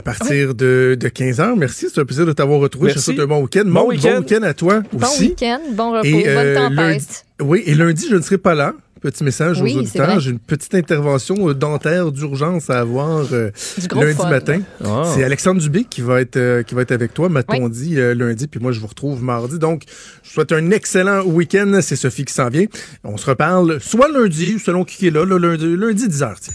à 0.00 0.02
partir 0.02 0.54
de, 0.54 0.96
de 0.98 1.08
15h. 1.08 1.58
Merci, 1.58 1.88
c'est 1.92 2.00
un 2.00 2.04
plaisir 2.06 2.24
de 2.24 2.32
t'avoir 2.32 2.58
retrouvé. 2.60 2.88
Je 2.90 2.94
te 2.94 3.00
souhaite 3.00 3.20
un 3.20 3.26
bon 3.26 3.42
week-end. 3.42 3.64
Bon 3.66 3.86
week-end. 3.88 4.14
bon 4.14 4.20
week-end 4.20 4.42
à 4.42 4.54
toi 4.54 4.82
Bon 4.92 5.06
aussi. 5.06 5.28
week-end, 5.28 5.60
bon 5.74 5.92
repos, 5.92 6.04
Et, 6.06 6.24
euh, 6.26 6.54
bonne 6.54 6.74
lundi, 6.74 6.76
tempête. 7.06 7.24
oui, 7.42 7.62
et 7.66 7.74
lundi, 7.74 8.06
je 8.10 8.16
ne 8.16 8.22
serai 8.22 8.38
pas 8.38 8.54
là. 8.54 8.72
Petit 9.02 9.24
message 9.24 9.62
Oui, 9.62 9.74
aux 9.74 9.78
auditeurs. 9.78 10.20
J'ai 10.20 10.30
une 10.30 10.38
petite 10.38 10.74
intervention 10.74 11.52
dentaire 11.54 12.12
d'urgence 12.12 12.68
à 12.68 12.80
avoir 12.80 13.24
euh, 13.32 13.50
lundi 13.94 14.14
fun. 14.14 14.28
matin. 14.28 14.60
Ah. 14.84 15.10
C'est 15.14 15.24
Alexandre 15.24 15.58
Dubé 15.60 15.84
qui 15.88 16.02
va 16.02 16.20
être 16.20 16.36
euh, 16.36 16.62
qui 16.62 16.74
va 16.74 16.82
être 16.82 16.92
avec 16.92 17.14
toi, 17.14 17.30
m'a-t-on 17.30 17.64
Oui. 17.64 17.70
dit 17.70 17.98
euh, 17.98 18.14
lundi, 18.14 18.46
puis 18.46 18.60
moi 18.60 18.72
je 18.72 18.80
vous 18.80 18.86
retrouve 18.88 19.22
mardi. 19.22 19.58
Donc, 19.58 19.84
je 20.22 20.28
vous 20.28 20.34
souhaite 20.34 20.52
un 20.52 20.70
excellent 20.70 21.22
week-end. 21.24 21.78
C'est 21.80 21.96
Sophie 21.96 22.26
qui 22.26 22.34
s'en 22.34 22.48
vient. 22.50 22.66
On 23.02 23.16
se 23.16 23.24
reparle 23.24 23.80
soit 23.80 24.08
lundi, 24.08 24.58
selon 24.58 24.84
qui 24.84 25.06
est 25.06 25.10
là, 25.10 25.24
là, 25.24 25.38
lundi, 25.38 25.76
lundi 25.78 26.06
10h. 26.06 26.34
tiens. 26.40 26.54